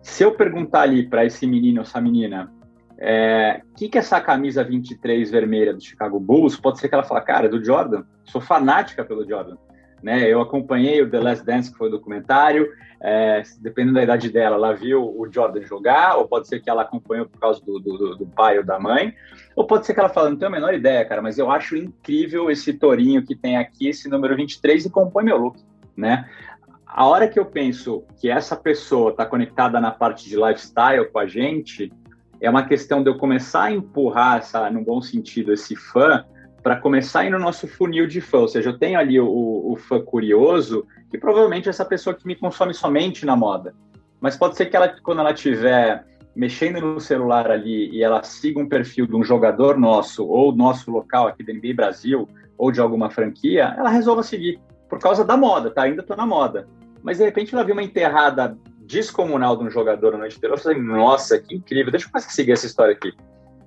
Se 0.00 0.22
eu 0.22 0.32
perguntar 0.32 0.82
ali 0.82 1.08
para 1.08 1.24
esse 1.24 1.46
menino 1.46 1.78
ou 1.78 1.82
essa 1.82 2.00
menina, 2.00 2.52
é, 2.98 3.62
que, 3.76 3.88
que 3.88 3.98
é 3.98 4.00
essa 4.00 4.20
camisa 4.20 4.62
23 4.62 5.30
vermelha 5.30 5.74
do 5.74 5.82
Chicago 5.82 6.20
Bulls? 6.20 6.56
Pode 6.56 6.78
ser 6.78 6.88
que 6.88 6.94
ela 6.94 7.02
fale, 7.02 7.24
cara, 7.24 7.46
é 7.46 7.48
do 7.48 7.64
Jordan. 7.64 8.04
Sou 8.24 8.40
fanática 8.40 9.04
pelo 9.04 9.28
Jordan. 9.28 9.56
Né? 10.02 10.28
Eu 10.28 10.40
acompanhei 10.40 11.02
o 11.02 11.10
The 11.10 11.18
Last 11.18 11.44
Dance, 11.44 11.72
que 11.72 11.78
foi 11.78 11.88
o 11.88 11.92
documentário. 11.92 12.68
É, 13.00 13.42
dependendo 13.60 13.94
da 13.94 14.02
idade 14.02 14.30
dela, 14.30 14.56
ela 14.56 14.72
viu 14.72 15.02
o 15.02 15.30
Jordan 15.30 15.62
jogar, 15.62 16.16
ou 16.16 16.26
pode 16.26 16.48
ser 16.48 16.60
que 16.60 16.70
ela 16.70 16.82
acompanhou 16.82 17.26
por 17.26 17.38
causa 17.38 17.62
do, 17.62 17.78
do, 17.78 18.16
do 18.16 18.26
pai 18.26 18.56
ou 18.56 18.64
da 18.64 18.78
mãe, 18.78 19.14
ou 19.54 19.66
pode 19.66 19.84
ser 19.84 19.92
que 19.92 20.00
ela 20.00 20.08
fale, 20.08 20.30
não 20.30 20.38
tenho 20.38 20.50
a 20.50 20.54
menor 20.54 20.72
ideia, 20.72 21.04
cara, 21.04 21.20
mas 21.20 21.38
eu 21.38 21.50
acho 21.50 21.76
incrível 21.76 22.50
esse 22.50 22.72
tourinho 22.72 23.22
que 23.22 23.36
tem 23.36 23.58
aqui, 23.58 23.88
esse 23.88 24.08
número 24.08 24.34
23, 24.34 24.86
e 24.86 24.90
compõe 24.90 25.22
meu 25.22 25.36
look, 25.36 25.58
né? 25.94 26.26
A 26.86 27.06
hora 27.06 27.28
que 27.28 27.38
eu 27.38 27.44
penso 27.44 28.04
que 28.18 28.30
essa 28.30 28.56
pessoa 28.56 29.10
está 29.10 29.26
conectada 29.26 29.78
na 29.80 29.90
parte 29.90 30.26
de 30.26 30.36
lifestyle 30.36 31.10
com 31.10 31.18
a 31.18 31.26
gente, 31.26 31.92
é 32.40 32.48
uma 32.50 32.64
questão 32.64 33.02
de 33.02 33.10
eu 33.10 33.16
começar 33.16 33.64
a 33.64 33.72
empurrar, 33.72 34.38
essa, 34.38 34.70
no 34.70 34.82
bom 34.82 35.00
sentido, 35.00 35.52
esse 35.52 35.74
fã 35.76 36.24
para 36.62 36.76
começar 36.76 37.20
a 37.20 37.24
ir 37.26 37.30
no 37.30 37.38
nosso 37.38 37.68
funil 37.68 38.06
de 38.06 38.20
fã. 38.20 38.38
Ou 38.38 38.48
seja, 38.48 38.70
eu 38.70 38.78
tenho 38.78 38.98
ali 38.98 39.20
o, 39.20 39.26
o 39.26 39.76
fã 39.76 40.00
curioso, 40.00 40.86
que 41.10 41.18
provavelmente 41.18 41.68
é 41.68 41.70
essa 41.70 41.84
pessoa 41.84 42.14
que 42.14 42.26
me 42.26 42.34
consome 42.34 42.72
somente 42.72 43.26
na 43.26 43.36
moda. 43.36 43.74
Mas 44.18 44.36
pode 44.36 44.56
ser 44.56 44.66
que 44.66 44.76
ela, 44.76 44.88
quando 45.02 45.20
ela 45.20 45.32
estiver 45.32 46.06
mexendo 46.34 46.80
no 46.80 47.00
celular 47.00 47.50
ali 47.50 47.90
e 47.90 48.02
ela 48.02 48.22
siga 48.22 48.58
um 48.58 48.68
perfil 48.68 49.06
de 49.06 49.14
um 49.14 49.22
jogador 49.22 49.78
nosso, 49.78 50.26
ou 50.26 50.54
nosso 50.54 50.90
local 50.90 51.28
aqui 51.28 51.44
da 51.44 51.52
NBA 51.52 51.74
Brasil, 51.74 52.26
ou 52.56 52.72
de 52.72 52.80
alguma 52.80 53.10
franquia, 53.10 53.74
ela 53.76 53.90
resolva 53.90 54.22
seguir. 54.22 54.58
Por 54.88 54.98
causa 54.98 55.24
da 55.24 55.36
moda, 55.36 55.70
tá? 55.70 55.82
Ainda 55.82 56.02
tô 56.02 56.16
na 56.16 56.26
moda. 56.26 56.66
Mas 57.02 57.18
de 57.18 57.24
repente 57.24 57.54
ela 57.54 57.64
viu 57.64 57.74
uma 57.74 57.82
enterrada 57.82 58.56
descomunal 58.86 59.56
de 59.56 59.64
um 59.64 59.70
jogador 59.70 60.12
na 60.12 60.18
noite 60.18 60.36
anterior, 60.36 60.56
eu 60.56 60.62
falei, 60.62 60.80
nossa, 60.80 61.38
que 61.38 61.54
incrível, 61.54 61.90
deixa 61.90 62.06
eu 62.06 62.10
a 62.14 62.20
seguir 62.20 62.52
essa 62.52 62.66
história 62.66 62.92
aqui. 62.92 63.12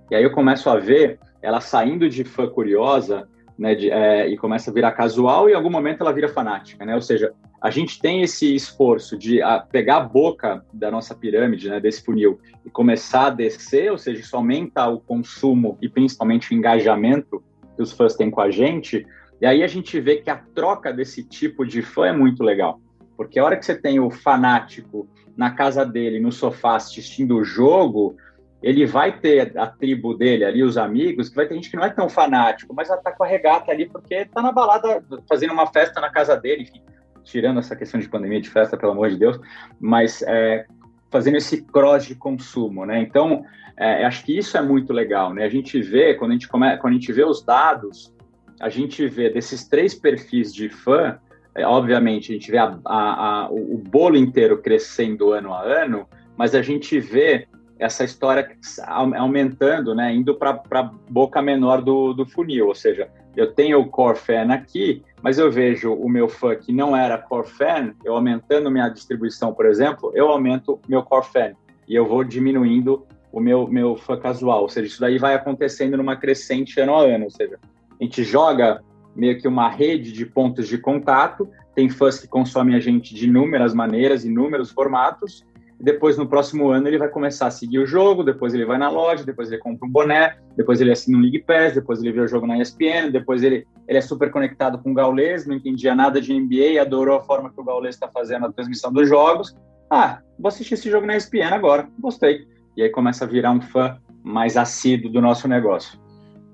E 0.10 0.15
aí 0.15 0.23
eu 0.23 0.32
começo 0.32 0.69
a 0.69 0.77
ver 0.77 1.19
ela 1.41 1.60
saindo 1.60 2.10
de 2.10 2.23
fã 2.23 2.47
curiosa, 2.47 3.27
né, 3.58 3.73
de, 3.73 3.89
é, 3.89 4.27
e 4.27 4.38
começa 4.38 4.69
a 4.69 4.73
virar 4.73 4.91
casual 4.91 5.49
e 5.49 5.51
em 5.51 5.56
algum 5.56 5.69
momento 5.69 6.01
ela 6.01 6.13
vira 6.13 6.30
fanática, 6.30 6.86
né? 6.86 6.93
Ou 6.93 7.01
seja, 7.01 7.34
a 7.60 7.71
gente 7.71 7.99
tem 7.99 8.21
esse 8.21 8.53
esforço 8.53 9.17
de 9.17 9.41
a, 9.41 9.60
pegar 9.60 9.97
a 9.97 10.01
boca 10.01 10.63
da 10.71 10.91
nossa 10.91 11.15
pirâmide, 11.15 11.67
né, 11.67 11.80
desse 11.80 12.03
funil, 12.03 12.39
e 12.63 12.69
começar 12.69 13.27
a 13.27 13.30
descer, 13.32 13.91
ou 13.91 13.97
seja, 13.97 14.21
isso 14.21 14.36
aumenta 14.36 14.88
o 14.88 14.99
consumo 14.99 15.75
e 15.82 15.89
principalmente 15.89 16.51
o 16.51 16.56
engajamento 16.56 17.43
que 17.75 17.82
os 17.82 17.91
fãs 17.91 18.15
têm 18.15 18.30
com 18.30 18.41
a 18.41 18.51
gente, 18.51 19.06
E 19.39 19.45
aí 19.45 19.63
a 19.63 19.67
gente 19.67 19.99
vê 19.99 20.17
que 20.17 20.30
a 20.30 20.36
troca 20.36 20.91
desse 20.91 21.23
tipo 21.23 21.65
de 21.65 21.82
fã 21.82 22.08
é 22.08 22.12
muito 22.12 22.43
legal, 22.43 22.80
porque 23.17 23.39
a 23.39 23.43
hora 23.43 23.58
que 23.58 23.65
você 23.65 23.75
tem 23.75 23.99
o 23.99 24.12
fanático 24.12 25.10
na 25.36 25.51
casa 25.51 25.84
dele, 25.84 26.19
no 26.19 26.32
sofá, 26.32 26.75
assistindo 26.75 27.36
o 27.36 27.43
jogo, 27.43 28.15
ele 28.62 28.86
vai 28.86 29.19
ter 29.19 29.58
a 29.58 29.67
tribo 29.67 30.13
dele 30.13 30.45
ali, 30.45 30.63
os 30.63 30.77
amigos, 30.77 31.30
que 31.30 31.36
vai 31.36 31.47
ter 31.47 31.56
gente 31.56 31.69
que 31.69 31.75
não 31.75 31.84
é 31.84 31.89
tão 31.89 32.08
fanático, 32.08 32.73
mas 32.73 32.89
ela 32.89 33.01
tá 33.01 33.12
com 33.12 33.23
a 33.23 33.27
regata 33.27 33.71
ali 33.71 33.88
porque 33.88 34.25
tá 34.25 34.41
na 34.41 34.51
balada, 34.51 35.03
fazendo 35.27 35.53
uma 35.53 35.67
festa 35.67 35.99
na 35.99 36.10
casa 36.10 36.36
dele, 36.36 36.63
enfim, 36.63 36.82
tirando 37.23 37.60
essa 37.60 37.75
questão 37.75 37.99
de 37.99 38.10
pandemia 38.10 38.41
de 38.41 38.49
festa, 38.49 38.77
pelo 38.77 38.93
amor 38.93 39.10
de 39.10 39.17
Deus, 39.17 39.39
mas 39.80 40.21
é, 40.23 40.65
fazendo 41.12 41.38
esse 41.38 41.63
cross 41.63 42.06
de 42.06 42.15
consumo, 42.15 42.86
né? 42.86 42.99
Então, 43.01 43.43
é, 43.77 44.06
acho 44.06 44.25
que 44.25 44.38
isso 44.38 44.58
é 44.58 44.62
muito 44.62 44.91
legal, 44.91 45.34
né? 45.34 45.43
A 45.43 45.49
gente 45.49 45.80
vê, 45.82 46.15
quando 46.15 46.32
a 46.32 46.34
gente, 46.34 46.47
come, 46.47 46.77
quando 46.77 46.93
a 46.93 46.97
gente 46.97 47.13
vê 47.13 47.23
os 47.23 47.43
dados, 47.43 48.13
a 48.60 48.69
gente 48.69 49.06
vê 49.08 49.30
desses 49.30 49.67
três 49.67 49.93
perfis 49.93 50.53
de 50.53 50.67
fã, 50.67 51.19
obviamente, 51.65 52.32
a 52.32 52.36
gente 52.36 52.52
vê 52.52 52.58
a, 52.58 52.78
a, 52.86 53.43
a, 53.46 53.50
o 53.50 53.78
bolo 53.78 54.15
inteiro 54.15 54.62
crescendo 54.62 55.32
ano 55.32 55.54
a 55.54 55.62
ano, 55.62 56.08
mas 56.36 56.54
a 56.54 56.62
gente 56.62 57.00
vê 57.00 57.48
essa 57.80 58.04
história 58.04 58.50
aumentando, 58.88 59.93
né, 59.93 60.13
indo 60.13 60.36
para 60.36 60.62
a 60.72 60.91
boca 61.10 61.41
menor 61.41 61.82
do, 61.82 62.13
do 62.13 62.26
funil, 62.26 62.67
ou 62.67 62.76
seja, 62.76 63.08
eu 63.36 63.54
tenho 63.54 63.80
o 63.80 63.88
core 63.88 64.17
fan 64.17 64.52
aqui, 64.52 65.04
mas 65.22 65.38
eu 65.38 65.52
vejo 65.52 65.93
o 65.93 66.10
meu 66.10 66.28
fã 66.28 66.56
que 66.56 66.72
não 66.72 66.98
era 66.98 67.17
core 67.17 67.48
fan, 67.48 67.93
eu 68.04 68.15
aumentando 68.15 68.72
minha 68.72 68.89
distribuição, 68.89 69.54
por 69.54 69.65
exemplo, 69.65 70.12
eu 70.15 70.28
aumento 70.28 70.80
meu 70.88 71.04
core 71.04 71.26
fan 71.26 71.52
e 71.88 71.96
eu 71.96 72.08
vou 72.08 72.24
diminuindo 72.24 73.06
o 73.32 73.39
meu, 73.39 73.67
meu 73.67 73.96
fã 73.96 74.17
casual, 74.17 74.63
ou 74.63 74.70
seja, 74.70 74.88
isso 74.88 75.00
daí 75.00 75.20
vai 75.20 75.36
acontecendo 75.36 75.98
numa 75.98 76.15
crescente 76.15 76.80
ano 76.80 76.96
a 76.96 77.04
ano, 77.04 77.26
ou 77.26 77.32
seja, 77.32 77.60
a 78.00 78.04
gente 78.04 78.24
joga 78.24 78.82
meio 79.17 79.39
que 79.39 79.47
uma 79.47 79.67
rede 79.67 80.12
de 80.12 80.25
pontos 80.25 80.67
de 80.67 80.77
contato, 80.77 81.49
tem 81.75 81.89
fãs 81.89 82.19
que 82.19 82.27
consomem 82.27 82.75
a 82.75 82.80
gente 82.80 83.13
de 83.13 83.25
inúmeras 83.25 83.73
maneiras, 83.73 84.23
inúmeros 84.23 84.71
formatos, 84.71 85.43
depois 85.80 86.17
no 86.17 86.27
próximo 86.27 86.69
ano 86.69 86.88
ele 86.88 86.97
vai 86.97 87.08
começar 87.08 87.47
a 87.47 87.51
seguir 87.51 87.80
o 87.80 87.86
jogo, 87.86 88.23
depois 88.23 88.53
ele 88.53 88.65
vai 88.65 88.77
na 88.77 88.89
loja, 88.89 89.23
depois 89.23 89.51
ele 89.51 89.62
compra 89.62 89.88
um 89.88 89.91
boné, 89.91 90.36
depois 90.56 90.82
ele 90.82 90.91
assina 90.91 91.17
um 91.17 91.21
League 91.21 91.43
Pass, 91.43 91.73
depois 91.73 92.01
ele 92.01 92.12
vê 92.12 92.21
o 92.21 92.27
jogo 92.27 92.47
na 92.47 92.60
ESPN, 92.60 93.12
depois 93.12 93.43
ele, 93.43 93.67
ele 93.88 93.97
é 93.97 94.01
super 94.01 94.32
conectado 94.32 94.80
com 94.80 94.91
o 94.91 94.93
Gaules, 94.93 95.45
não 95.45 95.56
entendia 95.56 95.93
nada 95.93 96.19
de 96.19 96.34
NBA, 96.34 96.82
adorou 96.82 97.17
a 97.17 97.23
forma 97.23 97.51
que 97.51 97.60
o 97.60 97.63
Gaules 97.63 97.95
está 97.95 98.08
fazendo 98.08 98.47
a 98.47 98.51
transmissão 98.51 98.91
dos 98.91 99.08
jogos. 99.08 99.56
Ah, 99.89 100.19
vou 100.39 100.47
assistir 100.47 100.73
esse 100.73 100.89
jogo 100.89 101.06
na 101.06 101.15
ESPN 101.15 101.53
agora, 101.53 101.88
gostei. 101.99 102.47
E 102.75 102.82
aí 102.82 102.89
começa 102.89 103.25
a 103.25 103.27
virar 103.27 103.51
um 103.51 103.62
fã 103.62 103.99
mais 104.23 104.58
assíduo 104.58 105.12
do 105.12 105.21
nosso 105.21 105.47
negócio. 105.47 105.99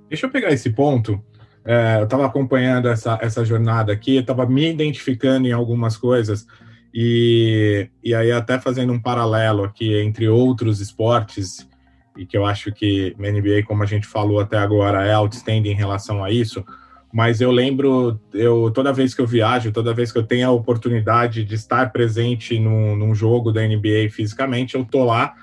Deixa 0.10 0.26
eu 0.26 0.30
pegar 0.30 0.52
esse 0.52 0.70
ponto. 0.70 1.20
É, 1.66 2.00
eu 2.00 2.04
estava 2.04 2.26
acompanhando 2.26 2.90
essa, 2.90 3.18
essa 3.22 3.46
jornada 3.46 3.94
aqui, 3.94 4.18
estava 4.18 4.46
me 4.46 4.70
identificando 4.70 5.48
em 5.48 5.52
algumas 5.52 5.96
coisas. 5.96 6.46
E, 6.94 7.90
e 8.04 8.14
aí, 8.14 8.32
até 8.32 8.60
fazendo 8.60 8.94
um 8.94 9.00
paralelo 9.00 9.64
aqui 9.64 9.96
entre 10.02 10.28
outros 10.28 10.80
esportes, 10.80 11.68
e 12.18 12.26
que 12.26 12.38
eu 12.38 12.46
acho 12.46 12.72
que 12.72 13.16
a 13.18 13.32
NBA, 13.32 13.64
como 13.66 13.82
a 13.82 13.86
gente 13.86 14.06
falou 14.06 14.40
até 14.40 14.58
agora, 14.58 15.06
é 15.06 15.14
outstanding 15.14 15.72
em 15.72 15.76
relação 15.76 16.24
a 16.24 16.30
isso, 16.30 16.64
mas 17.12 17.42
eu 17.42 17.52
lembro, 17.52 18.20
eu 18.34 18.72
toda 18.72 18.94
vez 18.94 19.14
que 19.14 19.22
eu 19.22 19.28
viajo, 19.28 19.72
toda 19.72 19.94
vez 19.94 20.12
que 20.12 20.18
eu 20.18 20.24
tenho 20.24 20.48
a 20.48 20.52
oportunidade 20.52 21.44
de 21.44 21.56
estar 21.56 21.92
presente 21.92 22.60
num, 22.60 22.96
num 22.96 23.16
jogo 23.16 23.52
da 23.52 23.62
NBA 23.62 24.10
fisicamente, 24.12 24.76
eu 24.76 24.86
tô 24.86 25.04
lá, 25.04 25.34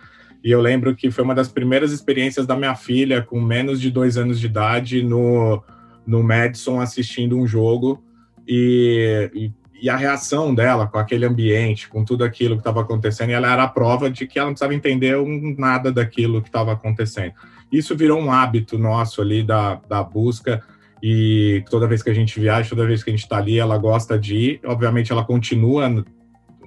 e 0.43 0.51
eu 0.51 0.61
lembro 0.61 0.95
que 0.95 1.11
foi 1.11 1.23
uma 1.23 1.35
das 1.35 1.49
primeiras 1.49 1.93
experiências 1.93 2.47
da 2.47 2.57
minha 2.57 2.75
filha, 2.75 3.23
com 3.23 3.41
menos 3.41 3.81
de 3.81 3.91
dois 3.91 4.17
anos 4.17 4.41
de 4.41 4.47
idade, 4.47 5.03
no, 5.03 5.63
no 6.11 6.23
Madison, 6.23 6.81
assistindo 6.81 7.39
um 7.39 7.47
jogo, 7.47 8.03
e, 8.47 9.31
e 9.33 9.53
e 9.81 9.89
a 9.89 9.97
reação 9.97 10.55
dela 10.55 10.87
com 10.87 10.99
aquele 10.99 11.25
ambiente, 11.25 11.89
com 11.89 12.05
tudo 12.05 12.23
aquilo 12.23 12.57
que 12.57 12.61
estava 12.61 12.83
acontecendo, 12.83 13.31
ela 13.31 13.51
era 13.51 13.63
a 13.63 13.69
prova 13.69 14.11
de 14.11 14.27
que 14.27 14.39
ela 14.39 14.49
não 14.49 14.53
precisava 14.53 14.75
entender 14.75 15.17
nada 15.57 15.91
daquilo 15.91 16.43
que 16.43 16.49
estava 16.49 16.73
acontecendo. 16.73 17.33
Isso 17.73 17.97
virou 17.97 18.21
um 18.21 18.31
hábito 18.31 18.79
nosso 18.79 19.23
ali 19.23 19.43
da, 19.43 19.81
da 19.89 20.03
busca, 20.03 20.63
e 21.03 21.65
toda 21.71 21.87
vez 21.87 22.03
que 22.03 22.11
a 22.11 22.15
gente 22.15 22.39
viaja, 22.39 22.69
toda 22.69 22.87
vez 22.87 23.03
que 23.03 23.09
a 23.09 23.13
gente 23.13 23.23
está 23.23 23.39
ali, 23.39 23.59
ela 23.59 23.79
gosta 23.79 24.19
de 24.19 24.37
ir. 24.37 24.61
Obviamente, 24.67 25.11
ela 25.11 25.25
continua, 25.25 26.05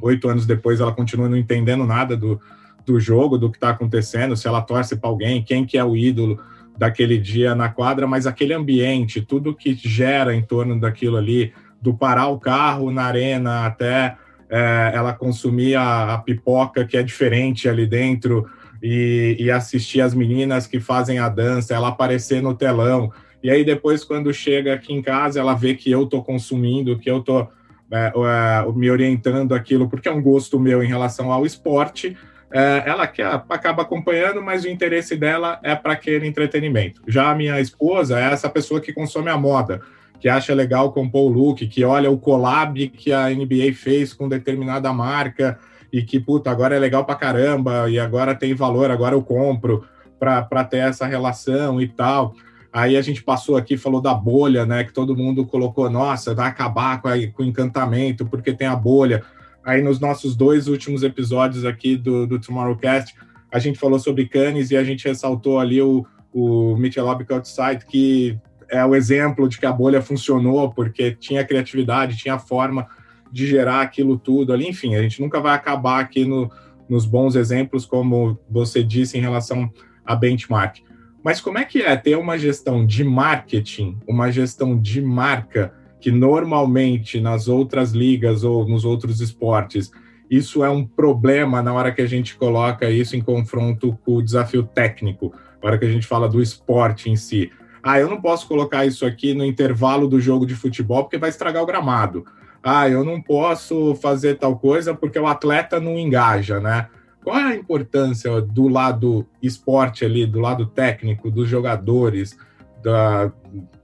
oito 0.02 0.28
anos 0.28 0.48
depois, 0.48 0.80
ela 0.80 0.92
continua 0.92 1.30
não 1.30 1.38
entendendo 1.38 1.86
nada 1.86 2.18
do, 2.18 2.42
do 2.84 3.00
jogo, 3.00 3.38
do 3.38 3.52
que 3.52 3.58
está 3.58 3.70
acontecendo, 3.70 4.36
se 4.36 4.48
ela 4.48 4.62
torce 4.62 4.96
para 4.96 5.08
alguém, 5.08 5.44
quem 5.44 5.66
que 5.66 5.78
é 5.78 5.86
o 5.86 5.96
ídolo 5.96 6.40
daquele 6.78 7.18
dia 7.18 7.54
na 7.56 7.70
quadra, 7.70 8.08
mas 8.08 8.26
aquele 8.26 8.54
ambiente, 8.54 9.22
tudo 9.22 9.56
que 9.56 9.74
gera 9.76 10.36
em 10.36 10.42
torno 10.42 10.80
daquilo 10.80 11.18
ali, 11.18 11.54
do 11.82 11.94
parar 11.94 12.28
o 12.28 12.40
carro 12.40 12.92
na 12.92 13.04
arena 13.04 13.66
até 13.66 14.16
é, 14.50 14.92
ela 14.94 15.14
consumir 15.14 15.76
a, 15.76 16.14
a, 16.14 16.18
pipoca 16.20 16.86
que 16.86 16.96
é 16.96 17.04
diferente 17.04 17.68
ali 17.68 17.86
dentro 17.86 18.48
e, 18.82 19.36
e, 19.40 19.50
assistir 19.50 20.00
as 20.02 20.14
meninas 20.14 20.68
que 20.68 20.80
fazem 20.80 21.18
a 21.20 21.28
dança, 21.28 21.74
ela 21.74 21.88
aparecer 21.88 22.42
no 22.42 22.54
telão. 22.54 23.12
E 23.42 23.50
aí 23.50 23.64
depois, 23.66 24.04
quando 24.04 24.34
chega 24.34 24.74
aqui 24.74 24.94
em 24.94 25.02
casa, 25.02 25.40
ela 25.40 25.54
vê 25.54 25.74
que 25.74 25.90
eu 25.90 26.04
estou 26.04 26.24
consumindo, 26.24 27.00
que 27.00 27.10
eu 27.10 27.18
estou 27.18 27.50
é, 27.92 28.14
é, 28.16 28.72
me 28.74 28.90
orientando 28.90 29.54
aquilo, 29.54 29.90
porque 29.90 30.08
é 30.08 30.12
um 30.12 30.22
gosto 30.22 30.60
meu 30.60 30.84
em 30.84 30.88
relação 30.88 31.32
ao 31.32 31.46
esporte. 31.46 32.16
É, 32.54 32.84
ela 32.86 33.08
que 33.08 33.22
acaba 33.22 33.82
acompanhando, 33.82 34.40
mas 34.40 34.64
o 34.64 34.70
interesse 34.70 35.16
dela 35.16 35.60
é 35.64 35.76
para 35.76 35.94
aquele 35.94 36.28
entretenimento. 36.28 37.02
Já 37.08 37.32
a 37.32 37.36
minha 37.36 37.60
esposa 37.60 38.20
é 38.20 38.32
essa 38.32 38.48
pessoa 38.48 38.80
que 38.80 38.94
consome 38.94 39.30
a 39.30 39.38
moda 39.38 39.82
que 40.24 40.30
acha 40.30 40.54
legal 40.54 40.94
compor 40.94 41.30
o 41.30 41.34
look, 41.34 41.68
que 41.68 41.84
olha 41.84 42.10
o 42.10 42.18
collab 42.18 42.88
que 42.88 43.12
a 43.12 43.30
NBA 43.30 43.74
fez 43.76 44.14
com 44.14 44.30
determinada 44.30 44.94
marca 44.94 45.60
e 45.92 46.02
que, 46.02 46.18
puta, 46.18 46.50
agora 46.50 46.74
é 46.74 46.80
legal 46.80 47.04
pra 47.04 47.14
caramba 47.14 47.90
e 47.90 48.00
agora 48.00 48.34
tem 48.34 48.54
valor, 48.54 48.90
agora 48.90 49.16
eu 49.16 49.22
compro 49.22 49.84
para 50.18 50.64
ter 50.64 50.78
essa 50.78 51.06
relação 51.06 51.82
e 51.82 51.90
tal. 51.90 52.34
Aí 52.72 52.96
a 52.96 53.02
gente 53.02 53.22
passou 53.22 53.58
aqui, 53.58 53.76
falou 53.76 54.00
da 54.00 54.14
bolha, 54.14 54.66
né? 54.66 54.86
Que 54.86 54.94
todo 54.94 55.14
mundo 55.14 55.46
colocou, 55.46 55.90
nossa, 55.90 56.34
vai 56.34 56.48
acabar 56.48 57.02
com, 57.02 57.10
a, 57.10 57.16
com 57.34 57.44
o 57.44 57.46
encantamento, 57.46 58.26
porque 58.26 58.54
tem 58.54 58.66
a 58.66 58.78
bolha. 58.78 59.24
Aí 59.66 59.82
nos 59.82 60.00
nossos 60.00 60.36
dois 60.36 60.68
últimos 60.68 61.04
episódios 61.04 61.66
aqui 61.66 61.96
do, 61.96 62.28
do 62.28 62.40
Tomorrowcast, 62.40 63.16
a 63.52 63.60
gente 63.60 63.80
falou 63.80 64.00
sobre 64.00 64.28
Cannes 64.28 64.72
e 64.72 64.78
a 64.78 64.84
gente 64.84 65.08
ressaltou 65.08 65.60
ali 65.60 65.82
o, 65.82 66.06
o 66.34 66.76
Michelob 66.76 67.26
Outside, 67.30 67.86
que 67.88 68.38
é 68.70 68.84
o 68.84 68.96
exemplo 68.96 69.48
de 69.48 69.60
que 69.60 69.66
a 69.66 69.72
bolha 69.72 70.02
funcionou 70.02 70.72
porque 70.72 71.12
tinha 71.12 71.46
criatividade, 71.46 72.18
tinha 72.18 72.40
forma 72.40 72.88
de 73.32 73.48
gerar 73.48 73.82
aquilo 73.82 74.18
tudo 74.18 74.52
ali. 74.52 74.68
Enfim, 74.68 74.96
a 74.96 75.02
gente 75.02 75.22
nunca 75.22 75.40
vai 75.40 75.54
acabar 75.54 76.00
aqui 76.00 76.26
no, 76.26 76.52
nos 76.90 77.06
bons 77.06 77.36
exemplos, 77.36 77.86
como 77.86 78.40
você 78.50 78.84
disse 78.84 79.18
em 79.18 79.22
relação 79.22 79.72
a 80.06 80.16
benchmark. 80.16 80.78
Mas 81.24 81.40
como 81.40 81.58
é 81.58 81.64
que 81.64 81.82
é 81.82 81.96
ter 81.96 82.18
uma 82.18 82.38
gestão 82.38 82.86
de 82.86 83.04
marketing, 83.04 83.98
uma 84.08 84.32
gestão 84.32 84.78
de 84.78 85.02
marca, 85.02 85.74
que 86.04 86.12
normalmente 86.12 87.20
nas 87.22 87.48
outras 87.48 87.94
ligas 87.94 88.44
ou 88.44 88.68
nos 88.68 88.84
outros 88.84 89.22
esportes, 89.22 89.90
isso 90.30 90.64
é 90.64 90.70
um 90.70 90.86
problema 90.86 91.62
na 91.62 91.74
hora 91.74 91.92
que 91.92 92.02
a 92.02 92.08
gente 92.08 92.36
coloca 92.36 92.90
isso 92.90 93.16
em 93.16 93.22
confronto 93.22 93.98
com 94.06 94.16
o 94.16 94.22
desafio 94.22 94.64
técnico, 94.64 95.34
na 95.62 95.70
hora 95.70 95.78
que 95.78 95.86
a 95.86 95.92
gente 95.92 96.06
fala 96.06 96.28
do 96.28 96.42
esporte 96.42 97.10
em 97.10 97.16
si 97.16 97.50
ah, 97.84 98.00
eu 98.00 98.10
não 98.10 98.22
posso 98.22 98.48
colocar 98.48 98.86
isso 98.86 99.06
aqui 99.06 99.34
no 99.34 99.44
intervalo 99.44 100.08
do 100.08 100.20
jogo 100.20 100.46
de 100.46 100.56
futebol 100.56 101.04
porque 101.04 101.18
vai 101.18 101.30
estragar 101.30 101.62
o 101.62 101.66
gramado. 101.66 102.26
Ah, 102.64 102.88
eu 102.88 103.04
não 103.04 103.22
posso 103.22 103.94
fazer 103.96 104.36
tal 104.36 104.58
coisa 104.58 104.94
porque 104.94 105.20
o 105.20 105.28
atleta 105.28 105.82
não 105.82 106.00
engaja, 106.00 106.62
né? 106.62 106.88
Qual 107.22 107.38
é 107.38 107.44
a 107.44 107.56
importância 107.56 108.42
do 108.42 108.70
lado 108.70 109.28
esporte 109.42 110.06
ali, 110.06 110.26
do 110.26 110.40
lado 110.40 110.66
técnico, 110.66 111.30
dos 111.30 111.50
jogadores, 111.50 112.38
da, 112.82 113.34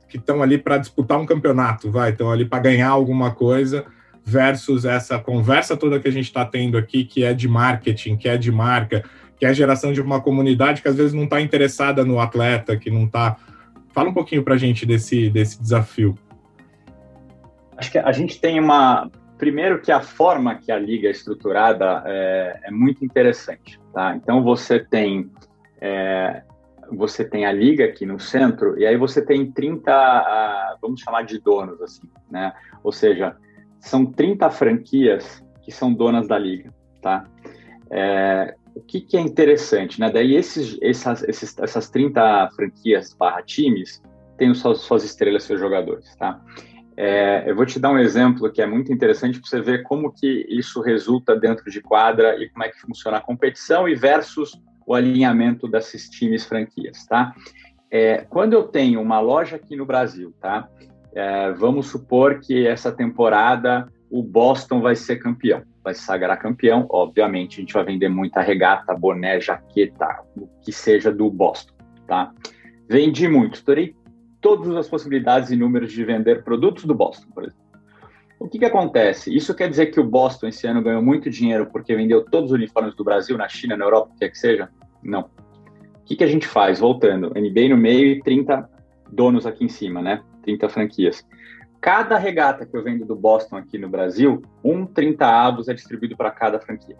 que 0.09 0.17
estão 0.17 0.41
ali 0.41 0.57
para 0.57 0.77
disputar 0.77 1.19
um 1.19 1.25
campeonato, 1.25 1.91
vai, 1.91 2.11
estão 2.11 2.31
ali 2.31 2.43
para 2.43 2.59
ganhar 2.59 2.89
alguma 2.89 3.31
coisa, 3.31 3.85
versus 4.25 4.83
essa 4.83 5.17
conversa 5.19 5.77
toda 5.77 5.99
que 5.99 6.07
a 6.07 6.11
gente 6.11 6.25
está 6.25 6.43
tendo 6.43 6.77
aqui, 6.77 7.05
que 7.05 7.23
é 7.23 7.33
de 7.33 7.47
marketing, 7.47 8.17
que 8.17 8.27
é 8.27 8.37
de 8.37 8.51
marca, 8.51 9.03
que 9.37 9.45
é 9.45 9.49
a 9.49 9.53
geração 9.53 9.93
de 9.93 10.01
uma 10.01 10.19
comunidade 10.19 10.81
que 10.81 10.87
às 10.87 10.95
vezes 10.95 11.13
não 11.13 11.23
está 11.23 11.39
interessada 11.39 12.03
no 12.03 12.19
atleta, 12.19 12.75
que 12.75 12.91
não 12.91 13.05
está 13.05 13.37
Fala 13.91 14.09
um 14.09 14.13
pouquinho 14.13 14.43
para 14.43 14.53
a 14.53 14.57
gente 14.57 14.85
desse, 14.85 15.29
desse 15.29 15.61
desafio. 15.61 16.17
Acho 17.77 17.91
que 17.91 17.97
a 17.97 18.11
gente 18.11 18.39
tem 18.39 18.59
uma. 18.59 19.09
Primeiro, 19.37 19.81
que 19.81 19.91
a 19.91 20.01
forma 20.01 20.55
que 20.55 20.71
a 20.71 20.77
liga 20.77 21.07
é 21.07 21.11
estruturada 21.11 22.03
é, 22.05 22.59
é 22.65 22.71
muito 22.71 23.03
interessante. 23.03 23.79
Tá? 23.93 24.15
Então, 24.15 24.43
você 24.43 24.79
tem. 24.79 25.29
É, 25.81 26.43
você 26.91 27.23
tem 27.23 27.45
a 27.45 27.51
liga 27.51 27.85
aqui 27.85 28.05
no 28.05 28.19
centro, 28.19 28.79
e 28.79 28.85
aí 28.85 28.97
você 28.97 29.23
tem 29.23 29.51
30, 29.51 30.77
vamos 30.81 31.01
chamar 31.01 31.23
de 31.23 31.39
donos, 31.39 31.81
assim, 31.81 32.09
né? 32.29 32.53
Ou 32.83 32.91
seja, 32.91 33.35
são 33.79 34.05
30 34.05 34.49
franquias 34.49 35.43
que 35.61 35.71
são 35.71 35.93
donas 35.93 36.27
da 36.27 36.37
liga, 36.37 36.73
tá? 37.01 37.25
É, 37.91 38.55
o 38.75 38.81
que, 38.81 39.01
que 39.01 39.17
é 39.17 39.19
interessante, 39.19 39.99
né? 39.99 40.09
Daí 40.09 40.35
esses, 40.35 40.77
essas, 40.81 41.23
esses, 41.23 41.57
essas 41.59 41.89
30 41.89 42.49
franquias 42.55 43.13
barra 43.13 43.41
times 43.41 44.01
têm 44.37 44.53
suas, 44.53 44.79
suas 44.79 45.03
estrelas, 45.03 45.43
seus 45.43 45.59
jogadores, 45.59 46.15
tá? 46.15 46.39
É, 46.95 47.49
eu 47.49 47.55
vou 47.55 47.65
te 47.65 47.79
dar 47.79 47.91
um 47.91 47.97
exemplo 47.97 48.51
que 48.51 48.61
é 48.61 48.65
muito 48.65 48.91
interessante 48.91 49.39
para 49.39 49.49
você 49.49 49.61
ver 49.61 49.83
como 49.83 50.11
que 50.11 50.45
isso 50.49 50.81
resulta 50.81 51.33
dentro 51.33 51.71
de 51.71 51.81
quadra 51.81 52.37
e 52.37 52.49
como 52.49 52.65
é 52.65 52.69
que 52.69 52.79
funciona 52.79 53.17
a 53.17 53.21
competição 53.21 53.87
e 53.87 53.95
versus 53.95 54.59
o 54.89 54.95
alinhamento 54.95 55.67
desses 55.67 56.09
times 56.09 56.45
franquias, 56.45 57.05
tá? 57.05 57.35
É, 57.91 58.25
quando 58.27 58.53
eu 58.53 58.63
tenho 58.63 58.99
uma 58.99 59.19
loja 59.19 59.55
aqui 59.55 59.75
no 59.75 59.85
Brasil, 59.85 60.33
tá? 60.41 60.67
É, 61.13 61.51
vamos 61.51 61.85
supor 61.85 62.39
que 62.39 62.65
essa 62.65 62.91
temporada 62.91 63.87
o 64.09 64.23
Boston 64.23 64.81
vai 64.81 64.95
ser 64.95 65.17
campeão, 65.17 65.61
vai 65.83 65.93
se 65.93 66.01
sagrar 66.01 66.39
campeão. 66.39 66.87
Obviamente, 66.89 67.57
a 67.57 67.61
gente 67.61 67.73
vai 67.73 67.83
vender 67.83 68.09
muita 68.09 68.41
regata, 68.41 68.95
boné, 68.95 69.39
jaqueta, 69.39 70.23
o 70.35 70.47
que 70.65 70.71
seja 70.71 71.11
do 71.11 71.29
Boston, 71.29 71.75
tá? 72.07 72.31
Vendi 72.89 73.27
muito, 73.27 73.53
estourei 73.53 73.95
todas 74.41 74.75
as 74.75 74.87
possibilidades 74.87 75.51
e 75.51 75.55
números 75.55 75.91
de 75.91 76.03
vender 76.03 76.43
produtos 76.43 76.85
do 76.85 76.95
Boston, 76.95 77.27
por 77.31 77.43
exemplo. 77.43 77.69
O 78.39 78.47
que, 78.47 78.57
que 78.57 78.65
acontece? 78.65 79.35
Isso 79.35 79.53
quer 79.53 79.69
dizer 79.69 79.87
que 79.87 79.99
o 79.99 80.03
Boston 80.03 80.47
esse 80.47 80.65
ano 80.65 80.81
ganhou 80.81 81.03
muito 81.03 81.29
dinheiro 81.29 81.67
porque 81.71 81.95
vendeu 81.95 82.25
todos 82.25 82.49
os 82.49 82.55
uniformes 82.55 82.95
do 82.95 83.03
Brasil, 83.03 83.37
na 83.37 83.47
China, 83.47 83.77
na 83.77 83.85
Europa, 83.85 84.07
o 84.07 84.13
que 84.13 84.19
quer 84.19 84.29
que 84.29 84.37
seja? 84.39 84.67
Não. 85.03 85.21
O 85.21 86.03
que, 86.05 86.15
que 86.15 86.23
a 86.23 86.27
gente 86.27 86.47
faz? 86.47 86.79
Voltando, 86.79 87.29
NBA 87.29 87.69
no 87.69 87.77
meio 87.77 88.07
e 88.07 88.21
30 88.21 88.69
donos 89.11 89.45
aqui 89.45 89.63
em 89.63 89.69
cima, 89.69 90.01
né? 90.01 90.23
30 90.43 90.69
franquias. 90.69 91.25
Cada 91.81 92.17
regata 92.17 92.65
que 92.65 92.75
eu 92.75 92.83
vendo 92.83 93.05
do 93.05 93.15
Boston 93.15 93.55
aqui 93.55 93.77
no 93.77 93.87
Brasil, 93.87 94.41
um 94.63 94.85
30 94.85 95.25
avos 95.25 95.69
é 95.69 95.73
distribuído 95.73 96.17
para 96.17 96.31
cada 96.31 96.59
franquia. 96.59 96.97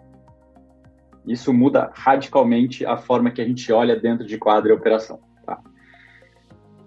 Isso 1.26 1.52
muda 1.52 1.90
radicalmente 1.94 2.86
a 2.86 2.96
forma 2.96 3.30
que 3.30 3.42
a 3.42 3.44
gente 3.44 3.70
olha 3.72 3.98
dentro 3.98 4.26
de 4.26 4.38
quadra 4.38 4.70
e 4.70 4.74
operação. 4.74 5.20
Tá? 5.44 5.60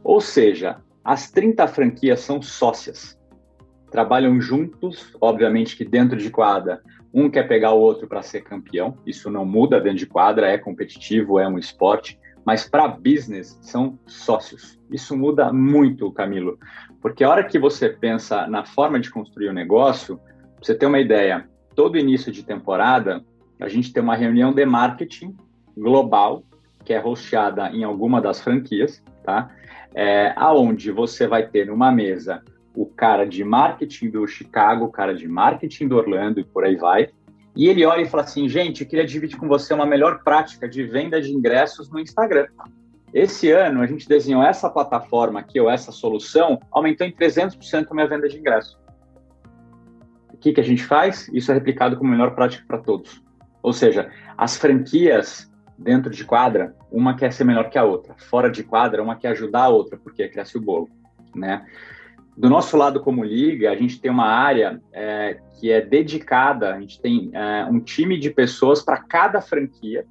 Ou 0.04 0.20
seja, 0.20 0.82
as 1.04 1.30
30 1.30 1.68
franquias 1.68 2.22
são 2.22 2.42
sócias. 2.42 3.20
Trabalham 3.92 4.42
juntos, 4.42 5.16
obviamente 5.22 5.78
que 5.78 5.86
dentro 5.86 6.18
de 6.18 6.32
quadra, 6.32 6.82
um 7.14 7.30
quer 7.30 7.48
pegar 7.48 7.74
o 7.74 7.80
outro 7.80 8.08
para 8.08 8.22
ser 8.22 8.42
campeão. 8.42 8.98
Isso 9.06 9.30
não 9.30 9.46
muda 9.46 9.80
dentro 9.80 10.00
de 10.00 10.08
quadra, 10.08 10.50
é 10.50 10.58
competitivo, 10.58 11.40
é 11.40 11.48
um 11.48 11.58
esporte, 11.58 12.20
mas 12.46 12.68
para 12.68 12.88
business 12.88 13.58
são 13.62 14.00
sócios. 14.06 14.80
Isso 14.92 15.16
muda 15.16 15.54
muito, 15.54 16.12
Camilo, 16.12 16.58
porque 17.02 17.24
a 17.24 17.30
hora 17.30 17.44
que 17.44 17.60
você 17.60 17.90
pensa 17.90 18.48
na 18.48 18.66
forma 18.66 19.00
de 19.00 19.12
construir 19.12 19.48
o 19.48 19.52
um 19.52 19.56
negócio, 19.56 20.20
você 20.62 20.74
tem 20.74 20.88
uma 20.88 21.00
ideia, 21.00 21.48
todo 21.76 21.98
início 21.98 22.32
de 22.32 22.44
temporada, 22.44 23.24
a 23.60 23.68
gente 23.68 23.94
tem 23.94 24.02
uma 24.02 24.16
reunião 24.16 24.52
de 24.52 24.66
marketing 24.66 25.36
global, 25.78 26.44
que 26.84 26.94
é 26.94 27.04
hosteada 27.04 27.70
em 27.70 27.84
alguma 27.84 28.20
das 28.20 28.42
franquias, 28.42 29.02
tá? 29.24 29.50
é, 29.94 30.34
aonde 30.36 30.92
você 30.92 31.28
vai 31.28 31.48
ter 31.48 31.68
numa 31.68 31.92
mesa 31.92 32.44
o 32.76 32.86
cara 32.86 33.26
de 33.26 33.44
marketing 33.44 34.10
do 34.10 34.28
Chicago, 34.28 34.86
o 34.86 34.92
cara 34.92 35.14
de 35.14 35.28
marketing 35.28 35.88
do 35.88 35.98
Orlando 35.98 36.40
e 36.40 36.44
por 36.44 36.64
aí 36.64 36.76
vai. 36.76 37.10
E 37.56 37.68
ele 37.68 37.86
olha 37.86 38.02
e 38.02 38.10
fala 38.10 38.24
assim: 38.24 38.50
gente, 38.50 38.82
eu 38.82 38.88
queria 38.88 39.06
dividir 39.06 39.38
com 39.38 39.48
você 39.48 39.74
uma 39.74 39.86
melhor 39.86 40.24
prática 40.24 40.68
de 40.68 40.84
venda 40.84 41.22
de 41.22 41.32
ingressos 41.32 41.90
no 41.90 42.00
Instagram. 42.00 42.48
Esse 43.14 43.52
ano 43.52 43.82
a 43.82 43.86
gente 43.86 44.08
desenhou 44.08 44.42
essa 44.42 44.70
plataforma 44.70 45.40
aqui, 45.40 45.60
ou 45.60 45.70
essa 45.70 45.92
solução, 45.92 46.60
aumentou 46.72 47.06
em 47.06 47.12
300% 47.12 47.88
a 47.90 47.94
minha 47.94 48.08
venda 48.08 48.28
de 48.28 48.40
ingressos. 48.40 48.76
O 50.34 50.38
que, 50.38 50.52
que 50.52 50.60
a 50.60 50.64
gente 50.64 50.84
faz? 50.84 51.30
Isso 51.30 51.52
é 51.52 51.54
replicado 51.54 51.96
como 51.96 52.10
melhor 52.10 52.34
prática 52.34 52.66
para 52.68 52.80
todos. 52.80 53.22
Ou 53.62 53.72
seja, 53.72 54.12
as 54.36 54.58
franquias 54.58 55.50
dentro 55.78 56.10
de 56.10 56.26
quadra, 56.26 56.76
uma 56.92 57.16
quer 57.16 57.32
ser 57.32 57.44
melhor 57.44 57.70
que 57.70 57.78
a 57.78 57.84
outra. 57.84 58.16
Fora 58.18 58.50
de 58.50 58.64
quadra, 58.64 59.04
uma 59.04 59.16
quer 59.16 59.30
ajudar 59.30 59.64
a 59.64 59.70
outra, 59.70 59.98
porque 59.98 60.28
cresce 60.28 60.58
o 60.58 60.62
bolo, 60.62 60.90
né? 61.36 61.66
Do 62.36 62.50
nosso 62.50 62.76
lado 62.76 63.00
como 63.00 63.24
liga, 63.24 63.72
a 63.72 63.76
gente 63.76 64.02
tem 64.02 64.10
uma 64.10 64.28
área 64.28 64.82
é, 64.92 65.40
que 65.60 65.72
é 65.72 65.82
dedicada, 65.82 66.74
a 66.74 66.80
gente 66.80 67.00
tem 67.00 67.30
é, 67.34 67.66
um 67.66 67.80
time 67.80 68.18
de 68.18 68.32
pessoas 68.32 68.84
para 68.84 68.98
cada 68.98 69.40
franquia. 69.40 70.06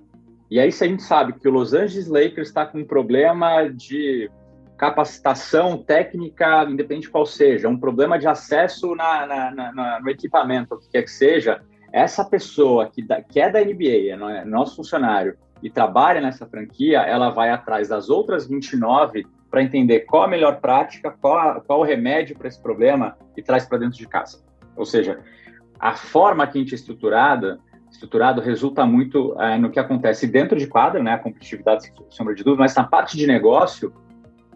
E 0.48 0.60
aí, 0.60 0.70
se 0.70 0.84
a 0.84 0.86
gente 0.86 1.02
sabe 1.02 1.32
que 1.32 1.48
o 1.48 1.50
Los 1.50 1.74
Angeles 1.74 2.06
Lakers 2.06 2.48
está 2.48 2.64
com 2.64 2.78
um 2.78 2.84
problema 2.84 3.68
de 3.68 4.30
capacitação 4.76 5.78
técnica, 5.78 6.64
independente 6.64 7.10
qual 7.10 7.26
seja, 7.26 7.68
um 7.68 7.78
problema 7.78 8.18
de 8.18 8.26
acesso 8.26 8.94
na, 8.94 9.26
na, 9.26 9.72
na, 9.72 10.00
no 10.00 10.10
equipamento, 10.10 10.74
o 10.74 10.78
que 10.78 10.90
quer 10.90 11.02
que 11.02 11.10
seja, 11.10 11.60
essa 11.92 12.24
pessoa 12.24 12.88
que, 12.88 13.02
da, 13.02 13.20
que 13.22 13.40
é 13.40 13.50
da 13.50 13.60
NBA, 13.60 14.12
é 14.12 14.44
nosso 14.44 14.76
funcionário, 14.76 15.36
e 15.62 15.70
trabalha 15.70 16.20
nessa 16.20 16.46
franquia, 16.46 17.00
ela 17.00 17.30
vai 17.30 17.50
atrás 17.50 17.88
das 17.88 18.10
outras 18.10 18.46
29 18.46 19.24
para 19.52 19.62
entender 19.62 20.00
qual 20.00 20.22
a 20.22 20.28
melhor 20.28 20.62
prática, 20.62 21.10
qual, 21.10 21.38
a, 21.38 21.60
qual 21.60 21.80
o 21.80 21.84
remédio 21.84 22.34
para 22.34 22.48
esse 22.48 22.60
problema 22.60 23.18
e 23.36 23.42
traz 23.42 23.66
para 23.66 23.76
dentro 23.76 23.98
de 23.98 24.08
casa. 24.08 24.42
Ou 24.74 24.86
seja, 24.86 25.20
a 25.78 25.94
forma 25.94 26.46
que 26.46 26.56
a 26.56 26.60
gente 26.62 26.72
é 26.72 26.74
estruturada, 26.74 27.60
estruturado 27.90 28.40
resulta 28.40 28.86
muito 28.86 29.38
é, 29.38 29.58
no 29.58 29.70
que 29.70 29.78
acontece 29.78 30.26
dentro 30.26 30.58
de 30.58 30.66
quadra, 30.66 31.02
né, 31.02 31.12
a 31.12 31.18
competitividade 31.18 31.84
sem 31.84 31.92
sombra 32.08 32.34
de 32.34 32.42
dúvida, 32.42 32.62
mas 32.62 32.74
na 32.74 32.84
parte 32.84 33.14
de 33.14 33.26
negócio, 33.26 33.92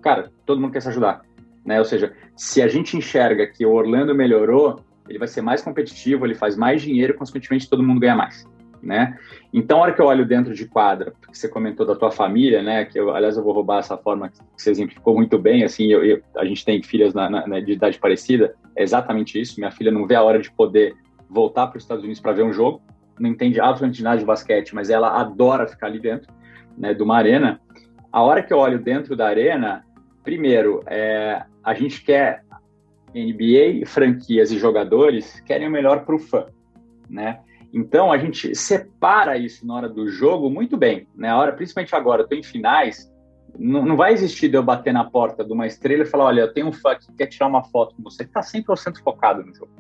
cara, 0.01 0.33
todo 0.47 0.63
mundo 0.63 0.73
quer 0.73 0.81
se 0.81 0.89
ajudar, 0.89 1.21
né? 1.63 1.79
Ou 1.79 1.85
seja, 1.85 2.15
se 2.35 2.63
a 2.63 2.69
gente 2.69 2.97
enxerga 2.97 3.47
que 3.47 3.67
o 3.67 3.73
Orlando 3.75 4.15
melhorou, 4.15 4.81
ele 5.07 5.19
vai 5.19 5.29
ser 5.29 5.43
mais 5.43 5.61
competitivo, 5.61 6.25
ele 6.25 6.35
faz 6.35 6.57
mais 6.57 6.81
dinheiro, 6.81 7.13
consequentemente 7.13 7.69
todo 7.69 7.83
mundo 7.83 8.01
ganha 8.01 8.17
mais 8.17 8.47
né? 8.87 9.19
Então, 9.53 9.79
a 9.79 9.83
hora 9.83 9.93
que 9.93 10.01
eu 10.01 10.07
olho 10.07 10.25
dentro 10.25 10.55
de 10.55 10.67
quadra, 10.67 11.13
que 11.31 11.37
você 11.37 11.49
comentou 11.49 11.85
da 11.85 11.97
tua 11.97 12.11
família, 12.11 12.63
né? 12.63 12.85
Que 12.85 12.99
eu, 12.99 13.15
aliás, 13.15 13.37
eu 13.37 13.43
vou 13.43 13.53
roubar 13.53 13.81
essa 13.81 13.97
forma 13.97 14.29
que 14.29 14.39
você 14.57 14.71
exemplificou 14.71 15.15
muito 15.15 15.39
bem. 15.39 15.65
Assim, 15.65 15.87
eu, 15.87 16.05
eu, 16.05 16.23
a 16.37 16.45
gente 16.45 16.65
tem 16.65 16.83
filhas 16.83 17.13
na, 17.13 17.29
na, 17.29 17.47
na, 17.47 17.61
de 17.61 17.73
idade 17.73 17.99
parecida, 17.99 18.55
é 18.77 18.83
exatamente 18.83 19.41
isso. 19.41 19.59
Minha 19.59 19.73
filha 19.73 19.91
não 19.91 20.07
vê 20.07 20.15
a 20.15 20.23
hora 20.23 20.39
de 20.39 20.51
poder 20.51 20.95
voltar 21.29 21.67
para 21.67 21.79
os 21.79 21.83
Estados 21.83 22.05
Unidos 22.05 22.21
para 22.21 22.33
ver 22.33 22.45
um 22.45 22.53
jogo, 22.53 22.81
não 23.19 23.31
entende 23.31 23.61
absolutamente 23.61 24.03
nada 24.03 24.19
de 24.19 24.25
basquete, 24.25 24.75
mas 24.75 24.89
ela 24.89 25.21
adora 25.21 25.67
ficar 25.67 25.89
ali 25.89 25.99
dentro, 25.99 26.33
né? 26.79 26.95
De 26.95 27.03
uma 27.03 27.17
arena. 27.17 27.61
A 28.13 28.23
hora 28.23 28.43
que 28.43 28.53
eu 28.53 28.59
olho 28.59 28.79
dentro 28.79 29.17
da 29.17 29.27
arena, 29.27 29.85
primeiro, 30.23 30.83
é, 30.87 31.43
a 31.65 31.75
gente 31.75 32.05
quer 32.05 32.45
NBA, 33.15 33.87
franquias 33.87 34.51
e 34.53 34.59
jogadores 34.59 35.41
querem 35.41 35.67
o 35.67 35.71
melhor 35.71 36.05
para 36.05 36.15
o 36.15 36.19
fã, 36.19 36.47
né? 37.09 37.41
Então 37.77 38.11
a 38.11 38.17
gente 38.17 38.55
separa 38.55 39.37
isso 39.37 39.67
na 39.67 39.75
hora 39.75 39.87
do 39.87 40.09
jogo 40.09 40.49
muito 40.49 40.79
bem, 40.79 41.07
né? 41.15 41.29
A 41.29 41.37
hora, 41.37 41.53
principalmente 41.53 41.95
agora, 41.95 42.23
eu 42.23 42.27
tô 42.27 42.35
em 42.35 42.43
finais, 42.43 43.13
não, 43.59 43.85
não 43.85 43.97
vai 43.99 44.15
existir 44.15 44.49
de 44.49 44.57
eu 44.57 44.63
bater 44.63 44.95
na 44.95 45.05
porta 45.05 45.45
de 45.45 45.53
uma 45.53 45.67
estrela 45.67 46.03
e 46.03 46.07
falar, 46.07 46.25
olha, 46.25 46.41
eu 46.41 46.55
tenho 46.55 46.69
um 46.69 46.73
fã 46.73 46.97
que 46.97 47.13
quer 47.13 47.27
tirar 47.27 47.49
uma 47.49 47.63
foto 47.65 47.95
com 47.95 48.03
você, 48.03 48.25
que 48.25 48.33
tá 48.33 48.41
100% 48.41 49.03
focado 49.05 49.45
no 49.45 49.55
jogo. 49.55 49.71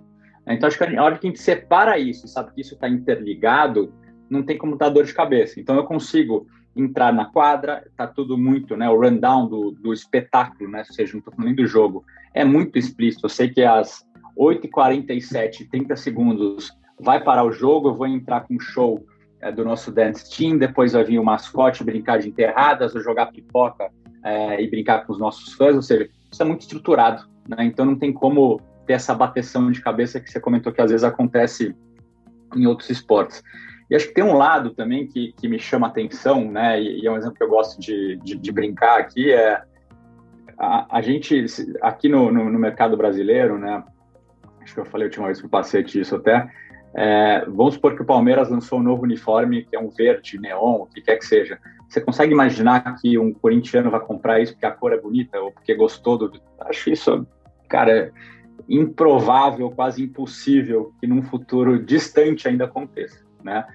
Então 0.47 0.67
acho 0.67 0.77
que 0.77 0.85
a 0.85 1.03
hora 1.03 1.17
que 1.17 1.27
a 1.27 1.31
gente 1.31 1.41
separa 1.41 1.99
isso, 1.99 2.29
sabe 2.29 2.53
que 2.53 2.61
isso 2.61 2.75
está 2.75 2.87
interligado, 2.87 3.91
não 4.29 4.43
tem 4.43 4.59
como 4.59 4.77
dar 4.77 4.91
dor 4.91 5.05
de 5.05 5.15
cabeça. 5.15 5.59
Então 5.59 5.75
eu 5.75 5.85
consigo 5.85 6.47
entrar 6.77 7.15
na 7.15 7.25
quadra, 7.25 7.83
tá 7.97 8.07
tudo 8.07 8.37
muito, 8.37 8.77
né? 8.77 8.91
O 8.91 9.01
rundown 9.01 9.49
do, 9.49 9.71
do 9.71 9.95
espetáculo, 9.95 10.71
né? 10.71 10.81
Ou 10.87 10.95
seja, 10.95 11.15
não 11.15 11.23
tô 11.23 11.31
falando 11.31 11.47
nem 11.47 11.57
do 11.57 11.67
jogo, 11.67 12.05
é 12.35 12.45
muito 12.45 12.79
explícito. 12.79 13.25
Eu 13.25 13.31
sei 13.31 13.49
que 13.49 13.63
às 13.63 14.05
8h47, 14.39 15.67
30 15.71 15.97
segundos, 15.97 16.71
vai 17.01 17.23
parar 17.23 17.45
o 17.45 17.53
jogo, 17.53 17.89
eu 17.89 17.95
vou 17.95 18.07
entrar 18.07 18.43
com 18.43 18.55
um 18.55 18.61
show 18.61 19.05
é, 19.41 19.53
do 19.53 19.65
nosso 19.65 19.93
dance 19.93 20.31
team, 20.35 20.59
depois 20.59 20.93
vai 20.93 21.05
vir 21.05 21.19
o 21.19 21.25
mascote 21.25 21.85
brincar 21.85 22.19
de 22.19 22.29
enterradas, 22.29 22.95
ou 22.95 23.01
jogar 23.01 23.27
pipoca 23.27 23.91
é, 24.25 24.63
e 24.63 24.69
brincar 24.69 25.07
com 25.07 25.13
os 25.13 25.19
nossos 25.19 25.53
fãs, 25.55 25.77
ou 25.77 25.83
seja, 25.83 26.09
isso 26.31 26.43
é 26.43 26.45
muito 26.45 26.63
estruturado, 26.63 27.29
né? 27.49 27.65
Então 27.65 27.85
não 27.85 27.97
tem 27.97 28.13
como 28.13 28.61
ter 28.87 28.95
essa 28.95 29.15
bateção 29.15 29.71
de 29.71 29.81
cabeça 29.81 30.21
que 30.21 30.31
você 30.31 30.41
comentou 30.41 30.73
que 30.73 30.81
às 30.81 30.91
vezes 30.91 31.05
acontece 31.05 31.75
em 32.55 32.67
outros 32.67 32.89
esportes. 32.91 33.43
E 33.89 33.95
acho 33.95 34.09
que 34.09 34.15
tem 34.15 34.25
um 34.25 34.37
lado 34.37 34.71
também 34.71 35.07
que, 35.07 35.33
que 35.33 35.49
me 35.49 35.59
chama 35.59 35.87
atenção, 35.87 36.51
né? 36.51 36.81
E, 36.81 37.03
e 37.03 37.07
é 37.07 37.11
um 37.11 37.17
exemplo 37.17 37.37
que 37.37 37.45
eu 37.45 37.49
gosto 37.49 37.81
de, 37.81 38.17
de, 38.17 38.37
de 38.37 38.53
brincar 38.53 38.99
aqui 38.99 39.33
é 39.33 39.63
a, 40.59 40.99
a 40.99 41.01
gente 41.01 41.45
aqui 41.81 42.09
no, 42.09 42.33
no, 42.33 42.51
no, 42.51 42.59
mercado 42.59 42.97
brasileiro, 42.97 43.59
né? 43.59 43.83
Acho 44.61 44.75
que 44.75 44.81
eu 44.81 44.87
falei 44.87 45.07
a 45.07 45.09
última 45.09 45.27
vez 45.27 45.39
que 45.39 45.47
eu 45.47 45.51
passei 45.51 45.83
isso 45.83 46.17
até. 46.17 46.51
É, 46.99 47.45
vamos 47.47 47.75
supor 47.75 47.95
que 47.95 48.01
o 48.01 48.07
Palmeiras 48.07 48.49
lançou 48.49 48.79
um 48.79 48.83
novo 48.83 49.03
uniforme, 49.03 49.65
que 49.65 49.77
é 49.77 49.79
um 49.79 49.91
verde, 49.91 50.41
neon, 50.41 50.81
o 50.81 50.87
que 50.87 51.03
quer 51.03 51.17
que 51.17 51.27
seja. 51.27 51.59
Você 51.87 52.01
consegue 52.01 52.33
imaginar 52.33 52.97
que 52.97 53.19
um 53.19 53.35
corintiano 53.35 53.91
vai 53.91 54.01
comprar 54.01 54.41
isso 54.41 54.55
porque 54.55 54.65
a 54.65 54.71
cor 54.71 54.95
é 54.95 54.99
bonita 54.99 55.39
ou 55.39 55.53
porque 55.53 55.75
gostou 55.75 56.17
do. 56.17 56.33
Acho 56.61 56.89
isso, 56.89 57.27
cara, 57.69 58.11
improvável, 58.67 59.71
quase 59.71 60.03
impossível 60.03 60.91
que 60.99 61.07
num 61.07 61.23
futuro 61.23 61.79
distante 61.85 62.49
ainda 62.49 62.65
aconteça, 62.65 63.23
né? 63.45 63.67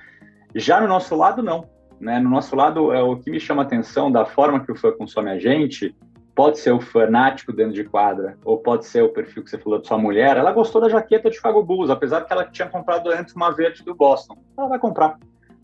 Já 0.56 0.82
no 0.82 0.88
nosso 0.88 1.16
lado, 1.16 1.44
não. 1.44 1.70
Né? 2.00 2.20
No 2.20 2.30
nosso 2.32 2.56
lado, 2.56 2.92
é 2.92 3.04
o 3.04 3.18
que 3.18 3.30
me 3.30 3.40
chama 3.40 3.62
atenção 3.62 4.12
da 4.12 4.26
forma 4.26 4.66
que 4.66 4.72
o 4.72 4.76
fã 4.76 4.92
consome 4.92 5.30
a 5.30 5.38
gente 5.38 5.96
pode 6.36 6.60
ser 6.60 6.72
o 6.72 6.80
fanático 6.80 7.52
dentro 7.54 7.74
de 7.74 7.84
quadra, 7.84 8.38
ou 8.44 8.58
pode 8.58 8.86
ser 8.86 9.04
o 9.04 9.10
perfil 9.10 9.44
que 9.44 9.50
você 9.50 9.58
falou 9.58 9.80
de 9.80 9.88
sua 9.88 9.98
mulher, 9.98 10.38
ela 10.38 10.52
gostou 10.52 10.82
da 10.82 10.90
jaqueta 10.90 11.30
de 11.30 11.36
Chicago 11.36 11.64
Bulls, 11.64 11.90
apesar 11.90 12.22
que 12.22 12.32
ela 12.32 12.46
tinha 12.46 12.68
comprado 12.68 13.10
antes 13.10 13.36
uma 13.36 13.52
verde 13.52 13.84
do 13.84 13.94
Boston. 13.94 14.38
Ela 14.58 14.68
vai 14.68 14.80
comprar, 14.80 15.20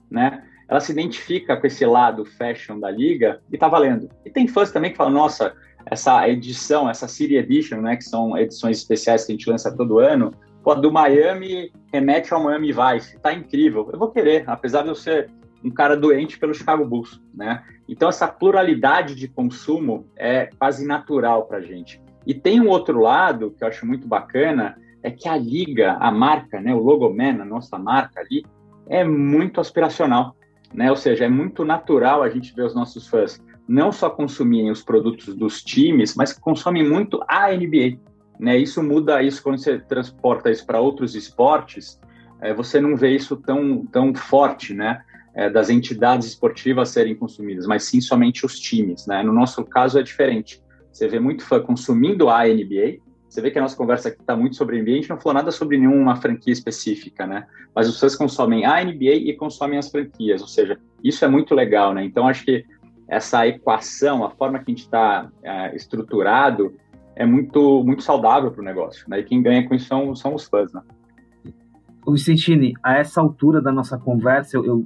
né? 0.10 0.44
Ela 0.68 0.80
se 0.80 0.92
identifica 0.92 1.56
com 1.56 1.66
esse 1.66 1.86
lado 1.86 2.26
fashion 2.26 2.80
da 2.80 2.92
liga 2.92 3.40
e 3.52 3.58
tá 3.58 3.70
valendo. 3.70 4.10
E 4.26 4.30
tem 4.30 4.48
fãs 4.48 4.72
também 4.72 4.92
que 4.92 4.98
falam, 4.98 5.14
nossa, 5.14 5.56
essa 5.86 6.28
edição, 6.28 6.90
essa 6.90 7.08
City 7.08 7.36
Edition, 7.36 7.82
né, 7.82 7.96
que 7.96 8.04
são 8.04 8.38
edições 8.38 8.78
especiais 8.78 9.26
que 9.26 9.32
a 9.32 9.36
gente 9.36 9.50
lança 9.50 9.76
todo 9.76 10.00
ano, 10.00 10.34
pô, 10.62 10.76
do 10.76 10.92
Miami 10.92 11.72
remete 11.94 12.34
ao 12.34 12.44
Miami 12.44 12.74
Vice, 12.74 13.18
tá 13.20 13.34
incrível. 13.34 13.90
Eu 13.94 13.98
vou 13.98 14.12
querer, 14.12 14.44
apesar 14.48 14.82
de 14.82 14.90
eu 14.90 14.96
ser 14.96 15.30
um 15.64 15.70
cara 15.70 15.96
doente 15.96 16.40
pelo 16.40 16.54
Chicago 16.54 16.86
Bulls, 16.86 17.22
né? 17.34 17.64
Então 17.88 18.10
essa 18.10 18.28
pluralidade 18.28 19.16
de 19.16 19.28
consumo 19.28 20.08
é 20.16 20.50
quase 20.58 20.86
natural 20.86 21.46
para 21.46 21.62
gente. 21.62 22.02
E 22.26 22.34
tem 22.34 22.60
um 22.60 22.68
outro 22.68 23.00
lado 23.00 23.52
que 23.58 23.64
eu 23.64 23.68
acho 23.68 23.86
muito 23.86 24.08
bacana, 24.08 24.78
é 25.02 25.10
que 25.10 25.30
a 25.30 25.38
liga, 25.38 25.94
a 25.94 26.12
marca, 26.12 26.60
né, 26.60 26.74
o 26.74 26.80
Logoman, 26.80 27.42
a 27.42 27.46
nossa 27.46 27.78
marca 27.78 28.20
ali, 28.20 28.46
é 28.88 29.04
muito 29.04 29.62
aspiracional, 29.62 30.36
né? 30.74 30.90
Ou 30.90 30.98
seja, 30.98 31.26
é 31.26 31.30
muito 31.30 31.64
natural 31.64 32.24
a 32.24 32.30
gente 32.30 32.54
ver 32.54 32.64
os 32.64 32.76
nossos 32.76 33.08
fãs 33.08 33.42
não 33.68 33.92
só 33.92 34.10
consumirem 34.10 34.72
os 34.72 34.82
produtos 34.82 35.36
dos 35.36 35.62
times, 35.62 36.16
mas 36.16 36.32
consomem 36.32 36.88
muito 36.88 37.20
a 37.28 37.52
NBA. 37.52 38.00
Né? 38.40 38.58
Isso 38.58 38.82
muda 38.82 39.22
isso 39.22 39.44
quando 39.44 39.58
você 39.58 39.78
transporta 39.80 40.50
isso 40.50 40.66
para 40.66 40.80
outros 40.80 41.16
esportes, 41.16 42.00
é, 42.40 42.54
você 42.54 42.80
não 42.80 42.96
vê 42.96 43.16
isso 43.16 43.36
tão, 43.36 43.86
tão 43.88 44.14
forte, 44.14 44.74
né? 44.74 45.02
É, 45.38 45.52
das 45.52 45.70
entidades 45.70 46.28
esportivas 46.28 46.90
serem 46.90 47.16
consumidas, 47.16 47.68
mas 47.68 47.84
sim 47.84 48.02
somente 48.02 48.44
os 48.44 48.60
times, 48.60 49.06
né? 49.06 49.22
No 49.22 49.32
nosso 49.32 49.64
caso 49.64 50.00
é 50.00 50.02
diferente. 50.02 50.60
Você 50.92 51.08
vê 51.08 51.20
muito 51.20 51.46
fã 51.46 51.62
consumindo 51.62 52.28
a 52.28 52.44
NBA, 52.44 52.98
você 53.30 53.40
vê 53.40 53.52
que 53.52 53.60
a 53.60 53.62
nossa 53.62 53.78
conversa 53.78 54.10
aqui 54.10 54.20
está 54.20 54.36
muito 54.36 54.56
sobre 54.56 54.82
NBA, 54.82 54.92
a 54.92 54.96
gente 54.96 55.10
não 55.12 55.20
falou 55.20 55.36
nada 55.36 55.52
sobre 55.52 55.78
nenhuma 55.78 56.16
franquia 56.16 56.52
específica, 56.52 57.28
né? 57.28 57.46
Mas 57.76 57.88
os 57.88 58.00
fãs 58.00 58.16
consomem 58.16 58.66
a 58.66 58.84
NBA 58.84 59.14
e 59.14 59.34
consomem 59.36 59.78
as 59.78 59.92
franquias, 59.92 60.42
ou 60.42 60.48
seja, 60.48 60.80
isso 61.04 61.24
é 61.24 61.28
muito 61.28 61.54
legal, 61.54 61.94
né? 61.94 62.04
Então 62.04 62.28
acho 62.28 62.44
que 62.44 62.66
essa 63.08 63.48
equação, 63.48 64.26
a 64.26 64.32
forma 64.32 64.58
que 64.60 64.72
a 64.72 64.74
gente 64.74 64.84
está 64.84 65.30
é, 65.44 65.76
estruturado, 65.76 66.74
é 67.16 67.26
muito, 67.26 67.84
muito 67.84 68.04
saudável 68.04 68.52
para 68.52 68.62
o 68.62 68.66
negócio. 68.66 69.06
Né? 69.10 69.20
E 69.20 69.24
quem 69.24 69.42
ganha 69.42 69.68
com 69.68 69.74
isso 69.74 69.88
são, 69.88 70.16
são 70.16 70.36
os 70.36 70.46
fãs. 70.46 70.72
Né? 70.72 70.82
Vicentini, 72.08 72.74
a 72.84 72.98
essa 72.98 73.20
altura 73.20 73.62
da 73.62 73.72
nossa 73.72 73.98
conversa, 73.98 74.58
eu, 74.58 74.66
eu, 74.66 74.84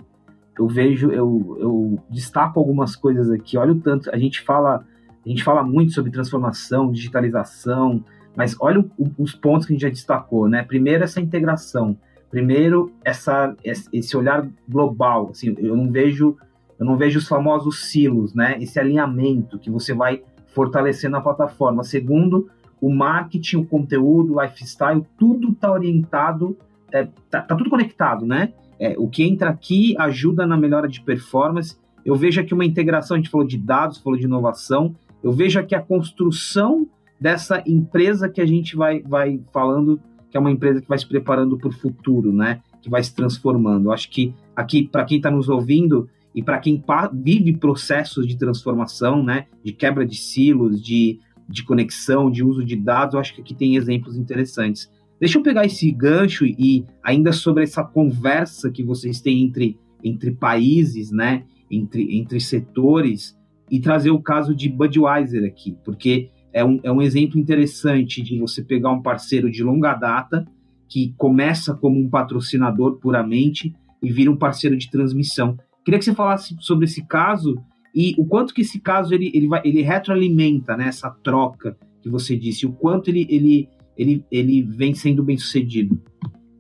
eu, 0.58 0.68
vejo, 0.68 1.12
eu, 1.12 1.58
eu 1.60 1.99
destaco 2.10 2.60
algumas 2.60 2.95
coisas 2.95 3.30
aqui. 3.30 3.58
Olha 3.58 3.72
o 3.72 3.80
tanto, 3.80 4.10
a 4.14 4.18
gente 4.18 4.41
fala, 4.41 4.86
a 5.26 5.30
gente 5.30 5.43
fala 5.43 5.64
muito 5.64 5.93
sobre 5.93 6.12
transformação, 6.12 6.91
digitalização, 6.91 8.04
mas 8.36 8.56
olha 8.60 8.80
o, 8.80 9.12
os 9.18 9.34
pontos 9.34 9.66
que 9.66 9.74
a 9.74 9.76
gente 9.76 9.84
já 9.84 9.89
destacou, 9.89 10.47
né? 10.47 10.64
Primeiro, 10.64 11.04
essa 11.04 11.20
integração. 11.20 11.97
Primeiro, 12.30 12.91
essa, 13.04 13.56
esse 13.64 14.16
olhar 14.16 14.47
global. 14.68 15.30
Assim, 15.32 15.54
eu 15.60 15.76
não 15.76 15.91
vejo 15.91 16.38
eu 16.82 16.86
não 16.86 16.97
vejo 16.97 17.20
os 17.20 17.28
famosos 17.28 17.91
silos, 17.91 18.34
né? 18.34 18.58
Esse 18.60 18.80
alinhamento 18.80 19.60
que 19.60 19.70
você 19.70 19.93
vai 19.93 20.24
fortalecer 20.47 21.12
na 21.12 21.22
plataforma. 21.22 21.84
Segundo, 21.84 22.49
o 22.82 22.91
marketing, 22.91 23.58
o 23.58 23.66
conteúdo, 23.68 24.34
o 24.34 24.41
lifestyle, 24.41 25.06
tudo 25.16 25.52
está 25.52 25.72
orientado, 25.72 26.58
é, 26.91 27.08
tá, 27.30 27.43
tá, 27.43 27.56
tudo 27.56 27.70
conectado, 27.70 28.26
né? 28.26 28.52
É, 28.82 28.96
o 28.98 29.08
que 29.08 29.22
entra 29.22 29.52
aqui 29.52 29.96
ajuda 30.00 30.48
na 30.48 30.58
melhora 30.58 30.88
de 30.88 31.02
performance. 31.02 31.78
Eu 32.04 32.16
vejo 32.16 32.42
aqui 32.42 32.52
uma 32.52 32.66
integração, 32.66 33.16
a 33.16 33.20
gente 33.20 33.30
falou 33.30 33.46
de 33.46 33.56
dados, 33.56 34.00
falou 34.00 34.18
de 34.18 34.26
inovação. 34.26 34.96
Eu 35.24 35.32
vejo 35.32 35.60
aqui 35.60 35.76
a 35.76 35.80
construção 35.80 36.88
dessa 37.20 37.62
empresa 37.68 38.28
que 38.28 38.42
a 38.42 38.46
gente 38.46 38.76
vai, 38.76 39.00
vai 39.04 39.40
falando, 39.54 40.02
que 40.32 40.36
é 40.36 40.40
uma 40.40 40.50
empresa 40.50 40.82
que 40.82 40.90
vai 40.90 40.98
se 40.98 41.08
preparando 41.08 41.60
para 41.60 41.70
o 41.70 41.72
futuro, 41.72 42.34
né? 42.34 42.62
Que 42.82 42.90
vai 42.90 43.04
se 43.04 43.14
transformando. 43.14 43.90
Eu 43.90 43.92
acho 43.92 44.10
que 44.10 44.34
aqui, 44.56 44.88
para 44.88 45.06
quem 45.06 45.18
está 45.18 45.30
nos 45.30 45.48
ouvindo, 45.48 46.10
e 46.34 46.42
para 46.42 46.58
quem 46.58 46.84
vive 47.14 47.58
processos 47.58 48.26
de 48.26 48.38
transformação, 48.38 49.22
né, 49.22 49.48
de 49.64 49.74
quebra 49.74 50.06
de 50.06 50.16
silos, 50.16 50.82
de, 50.82 51.20
de 51.48 51.64
conexão, 51.64 52.32
de 52.32 52.44
uso 52.44 52.64
de 52.64 52.76
dados, 52.76 53.14
eu 53.14 53.20
acho 53.20 53.36
que 53.36 53.42
aqui 53.42 53.54
tem 53.54 53.76
exemplos 53.76 54.18
interessantes. 54.18 54.90
Deixa 55.22 55.38
eu 55.38 55.43
pegar 55.43 55.67
esse 55.67 55.91
gancho 55.91 56.47
e 56.47 56.84
ainda 57.03 57.32
sobre 57.32 57.61
essa 57.61 57.84
conversa 57.84 58.72
que 58.72 58.82
vocês 58.82 59.22
têm 59.22 59.43
entre, 59.43 59.78
entre 60.03 60.32
países, 60.32 61.11
né, 61.11 61.43
entre, 61.69 62.17
entre 62.17 62.39
setores, 62.39 63.38
e 63.69 63.80
trazer 63.80 64.09
o 64.09 64.19
caso 64.19 64.55
de 64.55 64.67
Budweiser 64.67 65.45
aqui, 65.45 65.78
porque 65.86 66.32
é 66.51 66.65
um, 66.65 66.80
é 66.82 66.91
um 66.91 67.03
exemplo 67.03 67.39
interessante 67.39 68.24
de 68.24 68.39
você 68.39 68.63
pegar 68.63 68.91
um 68.91 69.01
parceiro 69.01 69.49
de 69.51 69.63
longa 69.63 69.93
data, 69.93 70.43
que 70.89 71.13
começa 71.15 71.76
como 71.76 71.99
um 71.99 72.09
patrocinador 72.09 72.97
puramente 72.97 73.76
e 74.01 74.11
vira 74.11 74.32
um 74.32 74.36
parceiro 74.36 74.76
de 74.76 74.89
transmissão. 74.89 75.55
Queria 75.86 75.99
que 75.99 76.05
você 76.05 76.15
falasse 76.15 76.57
sobre 76.59 76.86
esse 76.86 77.05
caso 77.05 77.61
e 77.93 78.15
o 78.17 78.26
quanto 78.26 78.55
que 78.55 78.61
esse 78.61 78.80
caso 78.80 79.13
ele, 79.13 79.32
ele, 79.36 79.47
vai, 79.47 79.61
ele 79.63 79.84
retroalimenta 79.84 80.76
né, 80.76 80.88
essa 80.88 81.11
troca 81.11 81.78
que 82.01 82.09
você 82.09 82.36
disse, 82.36 82.65
o 82.65 82.72
quanto 82.72 83.09
ele, 83.09 83.28
ele, 83.30 83.69
ele, 84.02 84.26
ele 84.32 84.64
vem 84.64 84.93
sendo 84.95 85.24
bem 85.24 85.38
sucedido. 85.38 86.02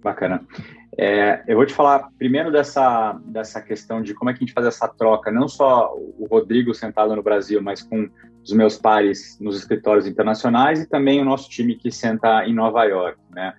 Bacana. 0.03 0.45
É, 0.97 1.43
eu 1.47 1.55
vou 1.55 1.65
te 1.65 1.73
falar 1.73 2.09
primeiro 2.17 2.51
dessa, 2.51 3.19
dessa 3.25 3.61
questão 3.61 4.01
de 4.01 4.13
como 4.13 4.29
é 4.29 4.33
que 4.33 4.43
a 4.43 4.45
gente 4.45 4.53
faz 4.53 4.67
essa 4.67 4.87
troca, 4.87 5.31
não 5.31 5.47
só 5.47 5.93
o 5.95 6.27
Rodrigo 6.29 6.73
sentado 6.73 7.15
no 7.15 7.23
Brasil, 7.23 7.61
mas 7.61 7.81
com 7.81 8.09
os 8.43 8.51
meus 8.51 8.77
pares 8.77 9.39
nos 9.39 9.57
escritórios 9.57 10.05
internacionais 10.05 10.81
e 10.81 10.89
também 10.89 11.21
o 11.21 11.25
nosso 11.25 11.49
time 11.49 11.75
que 11.75 11.91
senta 11.91 12.45
em 12.45 12.53
Nova 12.53 12.83
York, 12.83 13.17
né? 13.33 13.53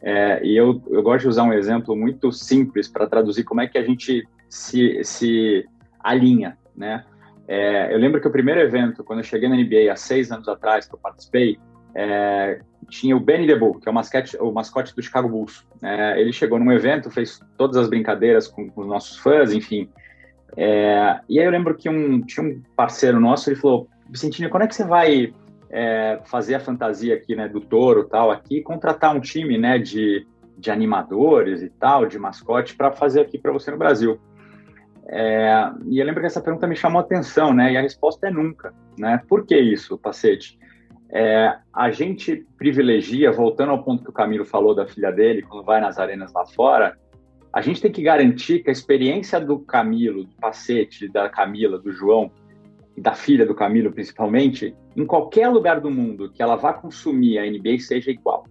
É, 0.00 0.44
e 0.44 0.56
eu, 0.56 0.80
eu 0.90 1.02
gosto 1.02 1.22
de 1.22 1.28
usar 1.28 1.42
um 1.42 1.52
exemplo 1.52 1.94
muito 1.96 2.30
simples 2.32 2.88
para 2.88 3.06
traduzir 3.06 3.44
como 3.44 3.60
é 3.60 3.66
que 3.66 3.76
a 3.76 3.82
gente 3.82 4.26
se, 4.48 5.02
se 5.04 5.66
alinha, 6.00 6.56
né? 6.76 7.04
É, 7.46 7.92
eu 7.92 7.98
lembro 7.98 8.20
que 8.20 8.28
o 8.28 8.30
primeiro 8.30 8.60
evento, 8.60 9.02
quando 9.02 9.20
eu 9.20 9.24
cheguei 9.24 9.48
na 9.48 9.56
NBA 9.56 9.90
há 9.90 9.96
seis 9.96 10.30
anos 10.30 10.48
atrás, 10.48 10.86
que 10.86 10.94
eu 10.94 10.98
participei, 10.98 11.58
é, 11.94 12.60
tinha 12.88 13.16
o 13.16 13.20
Benny 13.20 13.46
the 13.46 13.56
Bull, 13.56 13.80
que 13.80 13.88
é 13.88 13.92
o 13.92 13.94
mascote, 13.94 14.36
o 14.38 14.52
mascote 14.52 14.94
do 14.94 15.02
Chicago 15.02 15.28
Bulls. 15.28 15.66
É, 15.82 16.20
ele 16.20 16.32
chegou 16.32 16.58
num 16.58 16.72
evento, 16.72 17.10
fez 17.10 17.40
todas 17.56 17.76
as 17.76 17.88
brincadeiras 17.88 18.48
com, 18.48 18.68
com 18.70 18.82
os 18.82 18.86
nossos 18.86 19.18
fãs, 19.18 19.52
enfim. 19.52 19.88
É, 20.56 21.20
e 21.28 21.38
aí 21.38 21.44
eu 21.44 21.50
lembro 21.50 21.74
que 21.74 21.88
um, 21.88 22.20
tinha 22.22 22.44
um 22.44 22.62
parceiro 22.74 23.20
nosso, 23.20 23.50
ele 23.50 23.60
falou, 23.60 23.88
Vicentino, 24.08 24.48
quando 24.48 24.62
é 24.62 24.66
que 24.66 24.74
você 24.74 24.84
vai 24.84 25.32
é, 25.70 26.20
fazer 26.24 26.54
a 26.54 26.60
fantasia 26.60 27.14
aqui, 27.14 27.36
né, 27.36 27.48
do 27.48 27.60
touro 27.60 28.04
tal, 28.04 28.30
aqui, 28.30 28.62
contratar 28.62 29.14
um 29.14 29.20
time, 29.20 29.58
né, 29.58 29.78
de, 29.78 30.26
de 30.56 30.70
animadores 30.70 31.62
e 31.62 31.68
tal, 31.68 32.06
de 32.06 32.18
mascote, 32.18 32.74
para 32.74 32.90
fazer 32.92 33.20
aqui 33.20 33.38
para 33.38 33.52
você 33.52 33.70
no 33.70 33.76
Brasil? 33.76 34.18
É, 35.10 35.70
e 35.86 35.98
eu 35.98 36.04
lembro 36.04 36.20
que 36.20 36.26
essa 36.26 36.40
pergunta 36.40 36.66
me 36.66 36.76
chamou 36.76 37.00
a 37.00 37.02
atenção, 37.02 37.54
né? 37.54 37.72
E 37.72 37.76
a 37.78 37.80
resposta 37.80 38.28
é 38.28 38.30
nunca, 38.30 38.74
né? 38.98 39.22
Por 39.26 39.46
que 39.46 39.58
isso, 39.58 39.96
Pacete? 39.96 40.58
É, 41.10 41.56
a 41.72 41.90
gente 41.90 42.46
privilegia, 42.56 43.32
voltando 43.32 43.70
ao 43.70 43.82
ponto 43.82 44.04
que 44.04 44.10
o 44.10 44.12
Camilo 44.12 44.44
falou 44.44 44.74
da 44.74 44.86
filha 44.86 45.10
dele, 45.10 45.42
quando 45.42 45.64
vai 45.64 45.80
nas 45.80 45.98
arenas 45.98 46.32
lá 46.32 46.44
fora, 46.46 46.98
a 47.52 47.62
gente 47.62 47.80
tem 47.80 47.90
que 47.90 48.02
garantir 48.02 48.62
que 48.62 48.68
a 48.68 48.72
experiência 48.72 49.40
do 49.40 49.58
Camilo, 49.58 50.24
do 50.24 50.34
Pacete, 50.36 51.08
da 51.08 51.28
Camila, 51.28 51.78
do 51.78 51.90
João, 51.90 52.30
e 52.98 53.00
da 53.00 53.14
filha 53.14 53.46
do 53.46 53.54
Camilo 53.54 53.92
principalmente, 53.92 54.74
em 54.96 55.06
qualquer 55.06 55.48
lugar 55.48 55.80
do 55.80 55.88
mundo 55.88 56.30
que 56.32 56.42
ela 56.42 56.56
vá 56.56 56.72
consumir 56.72 57.38
a 57.38 57.48
NBA 57.48 57.78
seja 57.78 58.10
igual. 58.10 58.44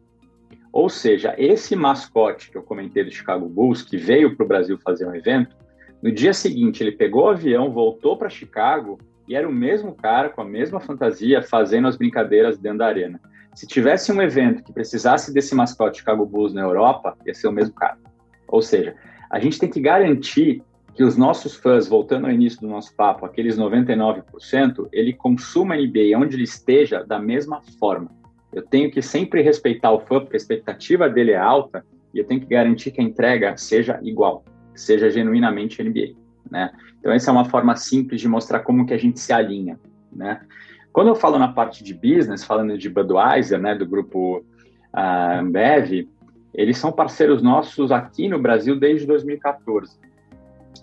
Ou 0.71 0.87
seja, 0.87 1.35
esse 1.37 1.75
mascote 1.75 2.49
que 2.49 2.57
eu 2.57 2.63
comentei 2.63 3.03
do 3.03 3.11
Chicago 3.11 3.49
Bulls, 3.49 3.81
que 3.81 3.97
veio 3.97 4.35
para 4.35 4.45
o 4.45 4.47
Brasil 4.47 4.77
fazer 4.77 5.05
um 5.05 5.13
evento, 5.13 5.53
no 6.01 6.11
dia 6.11 6.33
seguinte, 6.33 6.81
ele 6.81 6.93
pegou 6.93 7.25
o 7.25 7.29
avião, 7.29 7.71
voltou 7.71 8.15
para 8.15 8.29
Chicago 8.29 8.97
e 9.27 9.35
era 9.35 9.47
o 9.47 9.51
mesmo 9.51 9.93
cara 9.93 10.29
com 10.29 10.41
a 10.41 10.45
mesma 10.45 10.79
fantasia 10.79 11.41
fazendo 11.41 11.87
as 11.87 11.97
brincadeiras 11.97 12.57
dentro 12.57 12.79
da 12.79 12.87
arena. 12.87 13.19
Se 13.53 13.65
tivesse 13.65 14.11
um 14.11 14.21
evento 14.21 14.63
que 14.63 14.71
precisasse 14.71 15.33
desse 15.33 15.55
mascote 15.55 15.99
Chicago 15.99 16.25
Bulls 16.25 16.53
na 16.53 16.61
Europa, 16.61 17.17
ia 17.25 17.33
ser 17.33 17.47
o 17.47 17.51
mesmo 17.51 17.73
cara. 17.73 17.97
Ou 18.47 18.61
seja, 18.61 18.95
a 19.29 19.39
gente 19.39 19.59
tem 19.59 19.69
que 19.69 19.79
garantir 19.79 20.61
que 20.93 21.03
os 21.03 21.17
nossos 21.17 21.55
fãs, 21.55 21.87
voltando 21.87 22.25
ao 22.25 22.31
início 22.31 22.61
do 22.61 22.67
nosso 22.67 22.95
papo, 22.95 23.25
aqueles 23.25 23.57
99%, 23.57 24.87
ele 24.91 25.13
consuma 25.13 25.75
a 25.75 25.77
NBA 25.77 26.17
onde 26.17 26.35
ele 26.35 26.43
esteja 26.43 27.03
da 27.03 27.19
mesma 27.19 27.61
forma. 27.79 28.09
Eu 28.53 28.63
tenho 28.63 28.89
que 28.89 29.01
sempre 29.01 29.41
respeitar 29.41 29.91
o 29.91 29.99
fã, 29.99 30.19
porque 30.19 30.35
a 30.35 30.37
expectativa 30.37 31.09
dele 31.09 31.31
é 31.31 31.37
alta, 31.37 31.85
e 32.13 32.19
eu 32.19 32.25
tenho 32.25 32.39
que 32.39 32.47
garantir 32.47 32.91
que 32.91 33.01
a 33.01 33.03
entrega 33.03 33.55
seja 33.57 33.99
igual 34.01 34.43
seja 34.77 35.09
genuinamente 35.09 35.83
NBA, 35.83 36.15
né? 36.51 36.71
Então 36.99 37.11
essa 37.11 37.29
é 37.29 37.33
uma 37.33 37.45
forma 37.45 37.75
simples 37.75 38.21
de 38.21 38.27
mostrar 38.27 38.59
como 38.59 38.85
que 38.85 38.93
a 38.93 38.97
gente 38.97 39.19
se 39.19 39.31
alinha, 39.31 39.79
né? 40.11 40.41
Quando 40.97 41.09
eu 41.09 41.15
falo 41.15 41.37
na 41.37 41.49
parte 41.49 41.83
de 41.83 41.93
business, 41.93 42.43
falando 42.43 42.75
de 42.75 42.89
Budweiser, 42.89 43.59
né, 43.59 43.75
do 43.75 43.85
grupo 43.85 44.37
uh, 44.37 45.39
Ambev, 45.39 46.07
eles 46.53 46.79
são 46.79 46.91
parceiros 46.91 47.43
nossos 47.43 47.91
aqui 47.91 48.27
no 48.27 48.39
Brasil 48.39 48.79
desde 48.79 49.05
2014, 49.05 49.95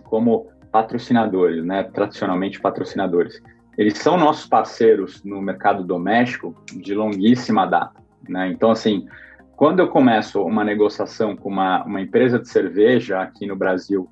como 0.04 0.46
patrocinadores, 0.70 1.64
né, 1.64 1.82
tradicionalmente 1.82 2.60
patrocinadores. 2.60 3.42
Eles 3.76 3.98
são 3.98 4.16
nossos 4.16 4.46
parceiros 4.46 5.24
no 5.24 5.42
mercado 5.42 5.82
doméstico 5.82 6.54
de 6.72 6.94
longuíssima 6.94 7.66
data, 7.66 8.00
né? 8.28 8.48
Então 8.52 8.70
assim, 8.70 9.08
quando 9.56 9.80
eu 9.80 9.88
começo 9.88 10.40
uma 10.42 10.62
negociação 10.62 11.34
com 11.34 11.48
uma, 11.48 11.84
uma 11.84 12.00
empresa 12.00 12.38
de 12.38 12.48
cerveja 12.48 13.20
aqui 13.20 13.46
no 13.46 13.56
Brasil 13.56 14.08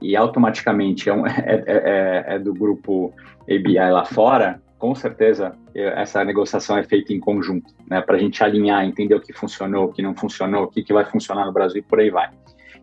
e 0.00 0.16
automaticamente 0.16 1.08
é, 1.08 1.14
um, 1.14 1.26
é, 1.26 1.32
é, 1.36 1.62
é, 1.66 2.24
é 2.34 2.38
do 2.38 2.52
grupo 2.54 3.12
ABI 3.42 3.74
lá 3.90 4.04
fora, 4.04 4.60
com 4.78 4.94
certeza 4.94 5.52
essa 5.74 6.24
negociação 6.24 6.76
é 6.76 6.84
feita 6.84 7.12
em 7.12 7.20
conjunto, 7.20 7.72
né? 7.88 8.00
Para 8.00 8.16
a 8.16 8.18
gente 8.18 8.42
alinhar, 8.42 8.84
entender 8.84 9.14
o 9.14 9.20
que 9.20 9.32
funcionou, 9.32 9.86
o 9.86 9.92
que 9.92 10.02
não 10.02 10.14
funcionou, 10.14 10.64
o 10.64 10.68
que, 10.68 10.82
que 10.82 10.92
vai 10.92 11.04
funcionar 11.04 11.44
no 11.46 11.52
Brasil 11.52 11.80
e 11.80 11.82
por 11.82 12.00
aí 12.00 12.10
vai. 12.10 12.30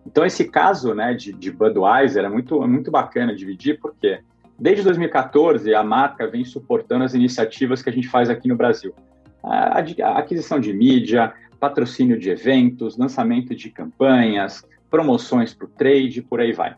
Então, 0.05 0.25
esse 0.25 0.45
caso 0.45 0.93
né, 0.93 1.13
de, 1.13 1.33
de 1.33 1.51
Budweiser 1.51 2.23
é 2.23 2.29
muito, 2.29 2.63
é 2.63 2.67
muito 2.67 2.91
bacana 2.91 3.35
dividir, 3.35 3.79
porque 3.79 4.19
desde 4.57 4.83
2014 4.83 5.73
a 5.73 5.83
marca 5.83 6.27
vem 6.27 6.45
suportando 6.45 7.03
as 7.03 7.13
iniciativas 7.13 7.81
que 7.81 7.89
a 7.89 7.93
gente 7.93 8.07
faz 8.07 8.29
aqui 8.29 8.47
no 8.47 8.55
Brasil. 8.55 8.93
A, 9.43 9.79
a 9.79 10.17
aquisição 10.19 10.59
de 10.59 10.71
mídia, 10.73 11.33
patrocínio 11.59 12.19
de 12.19 12.29
eventos, 12.29 12.97
lançamento 12.97 13.55
de 13.55 13.69
campanhas, 13.69 14.63
promoções 14.89 15.53
para 15.53 15.65
o 15.65 15.69
trade, 15.69 16.21
por 16.21 16.39
aí 16.39 16.53
vai. 16.53 16.75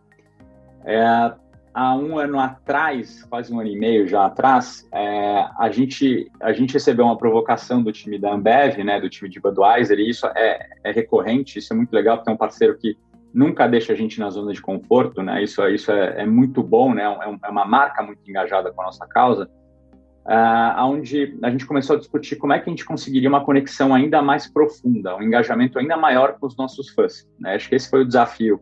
É, 0.88 1.34
há 1.74 1.96
um 1.96 2.18
ano 2.18 2.40
atrás, 2.40 3.24
quase 3.26 3.54
um 3.54 3.60
ano 3.60 3.70
e 3.70 3.78
meio 3.78 4.08
já 4.08 4.26
atrás, 4.26 4.88
é, 4.94 5.46
a, 5.60 5.70
gente, 5.70 6.32
a 6.42 6.54
gente 6.54 6.74
recebeu 6.74 7.06
uma 7.06 7.18
provocação 7.18 7.84
do 7.84 7.92
time 7.92 8.18
da 8.18 8.34
Ambev, 8.34 8.78
né, 8.78 9.00
do 9.00 9.10
time 9.10 9.30
de 9.30 9.40
Budweiser, 9.40 10.00
e 10.00 10.10
isso 10.10 10.26
é, 10.28 10.66
é 10.84 10.92
recorrente, 10.92 11.60
isso 11.60 11.74
é 11.74 11.76
muito 11.76 11.94
legal, 11.94 12.18
porque 12.18 12.32
é 12.32 12.34
um 12.34 12.38
parceiro 12.38 12.78
que 12.78 12.98
nunca 13.34 13.68
deixa 13.68 13.92
a 13.92 13.96
gente 13.96 14.20
na 14.20 14.30
zona 14.30 14.54
de 14.54 14.62
conforto, 14.62 15.22
né? 15.22 15.44
Isso, 15.44 15.62
isso 15.68 15.92
é, 15.92 16.24
é 16.24 16.26
muito 16.26 16.64
bom, 16.64 16.94
né? 16.94 17.04
É, 17.04 17.48
é, 17.48 17.50
uma 17.50 17.66
marca 17.66 18.02
muito 18.02 18.28
engajada 18.28 18.72
com 18.72 18.82
a 18.82 18.86
nossa 18.86 19.06
causa, 19.06 19.48
uh, 20.26 20.84
onde 20.86 21.38
a 21.44 21.50
gente 21.52 21.66
começou 21.66 21.98
a 21.98 22.00
discutir 22.00 22.38
como 22.38 22.54
é 22.54 22.60
que 22.60 22.70
a 22.70 22.72
gente 22.72 22.86
conseguiria 22.86 23.30
uma 23.30 23.44
conexão 23.44 23.94
ainda 23.94 24.22
mais 24.22 24.52
profunda, 24.52 25.16
um 25.16 25.22
engajamento 25.22 25.78
ainda 25.78 25.96
maior 25.98 26.38
com 26.40 26.48
os 26.48 26.58
nossos 26.58 26.90
fãs. 26.90 27.28
Né? 27.40 27.54
Acho 27.56 27.70
que 27.70 27.76
esse 27.76 27.90
foi 27.90 28.02
o 28.02 28.08
desafio 28.08 28.60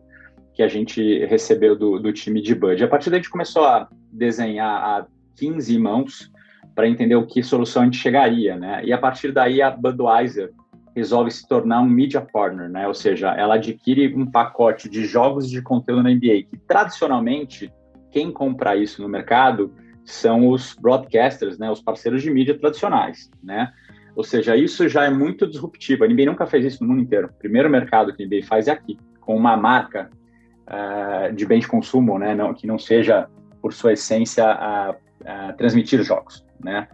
que 0.56 0.62
a 0.62 0.68
gente 0.68 1.22
recebeu 1.26 1.76
do, 1.76 1.98
do 1.98 2.10
time 2.14 2.40
de 2.40 2.54
Bud. 2.54 2.82
A 2.82 2.88
partir 2.88 3.10
daí 3.10 3.18
a 3.18 3.22
gente 3.22 3.30
começou 3.30 3.66
a 3.66 3.86
desenhar 4.10 4.82
a 4.82 5.06
15 5.36 5.78
mãos 5.78 6.32
para 6.74 6.88
entender 6.88 7.14
o 7.14 7.26
que 7.26 7.42
solução 7.42 7.82
a 7.82 7.84
gente 7.84 7.98
chegaria, 7.98 8.56
né? 8.56 8.80
E 8.82 8.90
a 8.90 8.96
partir 8.96 9.32
daí 9.32 9.60
a 9.60 9.70
Budweiser 9.70 10.50
resolve 10.94 11.30
se 11.30 11.46
tornar 11.46 11.82
um 11.82 11.86
media 11.86 12.22
partner, 12.22 12.70
né? 12.70 12.88
Ou 12.88 12.94
seja, 12.94 13.32
ela 13.32 13.56
adquire 13.56 14.14
um 14.14 14.24
pacote 14.24 14.88
de 14.88 15.04
jogos 15.04 15.50
de 15.50 15.60
conteúdo 15.60 16.02
na 16.02 16.08
NBA, 16.08 16.44
que 16.50 16.56
tradicionalmente 16.66 17.70
quem 18.10 18.32
compra 18.32 18.74
isso 18.74 19.02
no 19.02 19.08
mercado 19.10 19.70
são 20.06 20.48
os 20.48 20.74
broadcasters, 20.74 21.58
né? 21.58 21.70
Os 21.70 21.82
parceiros 21.82 22.22
de 22.22 22.30
mídia 22.30 22.58
tradicionais, 22.58 23.30
né? 23.44 23.70
Ou 24.14 24.24
seja, 24.24 24.56
isso 24.56 24.88
já 24.88 25.04
é 25.04 25.10
muito 25.10 25.46
disruptivo. 25.46 26.02
A 26.02 26.08
NBA 26.08 26.24
nunca 26.24 26.46
fez 26.46 26.64
isso 26.64 26.82
no 26.82 26.88
mundo 26.88 27.02
inteiro. 27.02 27.26
O 27.26 27.38
primeiro 27.38 27.68
mercado 27.68 28.14
que 28.14 28.22
a 28.22 28.26
NBA 28.26 28.46
faz 28.46 28.68
é 28.68 28.70
aqui, 28.70 28.98
com 29.20 29.36
uma 29.36 29.54
marca 29.54 30.08
uh, 30.68 31.32
de 31.34 31.46
bem 31.46 31.60
de 31.60 31.68
consumo, 31.68 32.18
né? 32.18 32.34
Não, 32.34 32.54
que 32.54 32.66
não 32.66 32.78
seja, 32.78 33.28
por 33.60 33.72
sua 33.72 33.94
essência, 33.94 34.44
transmitir 35.56 36.02
jogos, 36.02 36.44
né? 36.62 36.86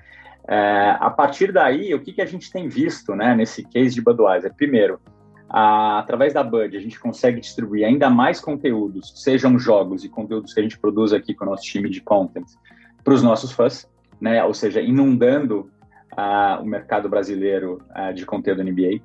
É, 0.48 0.96
a 0.98 1.10
partir 1.10 1.52
daí, 1.52 1.94
o 1.94 2.00
que, 2.00 2.12
que 2.12 2.22
a 2.22 2.26
gente 2.26 2.50
tem 2.50 2.68
visto 2.68 3.14
né, 3.14 3.34
nesse 3.34 3.62
case 3.62 3.94
de 3.94 4.02
Budweiser? 4.02 4.52
Primeiro, 4.54 5.00
através 5.48 6.32
da 6.32 6.42
Bud, 6.42 6.76
a 6.76 6.80
gente 6.80 6.98
consegue 6.98 7.40
distribuir 7.40 7.86
ainda 7.86 8.10
mais 8.10 8.40
conteúdos, 8.40 9.12
sejam 9.22 9.58
jogos 9.58 10.04
e 10.04 10.08
conteúdos 10.08 10.52
que 10.52 10.60
a 10.60 10.62
gente 10.62 10.78
produz 10.78 11.12
aqui 11.12 11.34
com 11.34 11.44
o 11.44 11.48
nosso 11.48 11.64
time 11.64 11.88
de 11.88 12.00
content, 12.00 12.46
para 13.04 13.14
os 13.14 13.22
nossos 13.22 13.52
fãs, 13.52 13.88
né? 14.20 14.42
ou 14.44 14.54
seja, 14.54 14.80
inundando 14.80 15.70
uh, 16.12 16.62
o 16.62 16.64
mercado 16.64 17.08
brasileiro 17.08 17.82
uh, 17.90 18.14
de 18.14 18.24
conteúdo 18.24 18.62
NBA. 18.62 19.00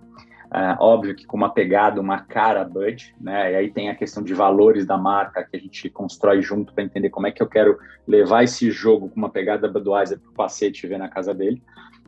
Uh, 0.47 0.79
óbvio 0.79 1.13
que 1.13 1.25
com 1.25 1.35
uma 1.35 1.49
pegada, 1.49 1.99
uma 1.99 2.19
cara 2.19 2.63
Bud, 2.63 3.13
né? 3.19 3.51
E 3.51 3.55
aí 3.55 3.69
tem 3.69 3.89
a 3.89 3.95
questão 3.95 4.23
de 4.23 4.33
valores 4.33 4.85
da 4.85 4.97
marca 4.97 5.43
que 5.43 5.57
a 5.57 5.59
gente 5.59 5.89
constrói 5.89 6.41
junto 6.41 6.73
para 6.73 6.85
entender 6.85 7.09
como 7.09 7.27
é 7.27 7.31
que 7.31 7.43
eu 7.43 7.47
quero 7.47 7.77
levar 8.07 8.43
esse 8.43 8.71
jogo 8.71 9.09
com 9.09 9.17
uma 9.17 9.29
pegada 9.29 9.67
Budweiser 9.67 10.19
para 10.19 10.29
o 10.29 10.33
paciente 10.33 10.87
ver 10.87 10.97
na 10.97 11.09
casa 11.09 11.33
dele. 11.33 11.61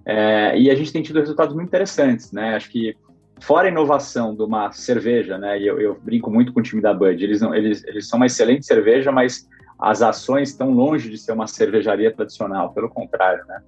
É, 0.06 0.58
e 0.58 0.72
a 0.72 0.76
gente 0.76 0.94
tem 0.94 1.04
tido 1.04 1.20
resultados 1.20 1.54
muito 1.54 1.68
interessantes, 1.68 2.32
né? 2.32 2.56
Acho 2.56 2.72
que 2.72 2.96
fora 3.42 3.68
a 3.68 3.72
inovação 3.72 4.34
de 4.34 4.42
uma 4.42 4.72
cerveja, 4.72 5.38
né? 5.38 5.60
E 5.60 5.68
eu, 5.68 5.80
eu 5.80 6.00
brinco 6.00 6.32
muito 6.32 6.54
com 6.54 6.62
o 6.62 6.64
time 6.64 6.82
da 6.82 6.94
Bud, 6.94 7.22
eles, 7.22 7.42
não, 7.42 7.54
eles, 7.54 7.84
eles 7.84 8.08
são 8.08 8.18
uma 8.18 8.26
excelente 8.26 8.66
cerveja, 8.66 9.12
mas 9.12 9.50
as 9.78 10.02
ações 10.02 10.50
estão 10.50 10.72
longe 10.72 11.10
de 11.10 11.18
ser 11.18 11.34
uma 11.34 11.48
cervejaria 11.48 12.12
tradicional, 12.12 12.74
pelo 12.74 12.90
contrário, 12.90 13.46
né? 13.46 13.62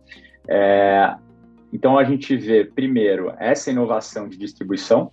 É, 0.48 1.16
então, 1.74 1.98
a 1.98 2.04
gente 2.04 2.36
vê, 2.36 2.66
primeiro, 2.66 3.34
essa 3.40 3.72
inovação 3.72 4.28
de 4.28 4.38
distribuição, 4.38 5.12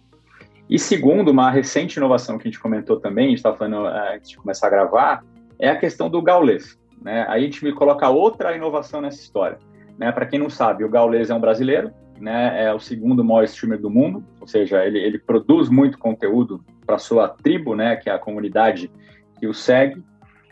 e 0.68 0.78
segundo, 0.78 1.30
uma 1.30 1.50
recente 1.50 1.96
inovação 1.96 2.36
que 2.36 2.46
a 2.46 2.50
gente 2.50 2.60
comentou 2.60 3.00
também, 3.00 3.26
a 3.26 3.28
gente 3.28 3.38
estava 3.38 3.56
falando 3.56 3.84
uh, 3.84 4.14
antes 4.14 4.30
de 4.30 4.36
começar 4.36 4.66
a 4.66 4.70
gravar, 4.70 5.24
é 5.58 5.70
a 5.70 5.76
questão 5.76 6.10
do 6.10 6.20
gaulês. 6.20 6.78
Né? 7.00 7.24
Aí 7.28 7.42
a 7.42 7.44
gente 7.44 7.64
me 7.64 7.72
coloca 7.72 8.08
outra 8.08 8.54
inovação 8.54 9.00
nessa 9.00 9.20
história. 9.20 9.58
Né? 9.96 10.12
Para 10.12 10.26
quem 10.26 10.38
não 10.38 10.50
sabe, 10.50 10.84
o 10.84 10.88
gaulês 10.88 11.30
é 11.30 11.34
um 11.34 11.40
brasileiro, 11.40 11.90
né? 12.20 12.64
é 12.64 12.74
o 12.74 12.78
segundo 12.78 13.24
maior 13.24 13.44
streamer 13.44 13.80
do 13.80 13.88
mundo, 13.88 14.22
ou 14.40 14.46
seja, 14.46 14.84
ele, 14.84 14.98
ele 14.98 15.18
produz 15.18 15.70
muito 15.70 15.98
conteúdo 15.98 16.62
para 16.84 16.98
sua 16.98 17.28
tribo, 17.28 17.74
né? 17.74 17.96
que 17.96 18.10
é 18.10 18.12
a 18.12 18.18
comunidade 18.18 18.90
que 19.38 19.46
o 19.46 19.54
segue, 19.54 20.02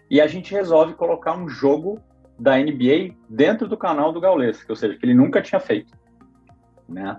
e 0.09 0.21
a 0.21 0.27
gente 0.27 0.55
resolve 0.55 0.95
colocar 0.95 1.37
um 1.37 1.49
jogo 1.49 2.01
da 2.39 2.57
NBA 2.57 3.15
dentro 3.29 3.69
do 3.69 3.77
canal 3.77 4.13
do 4.13 4.21
Gaules, 4.21 4.65
ou 4.69 4.77
seja, 4.77 4.97
que 4.97 5.05
ele 5.05 5.15
nunca 5.15 5.41
tinha 5.41 5.61
feito. 5.61 5.93
Né? 6.89 7.17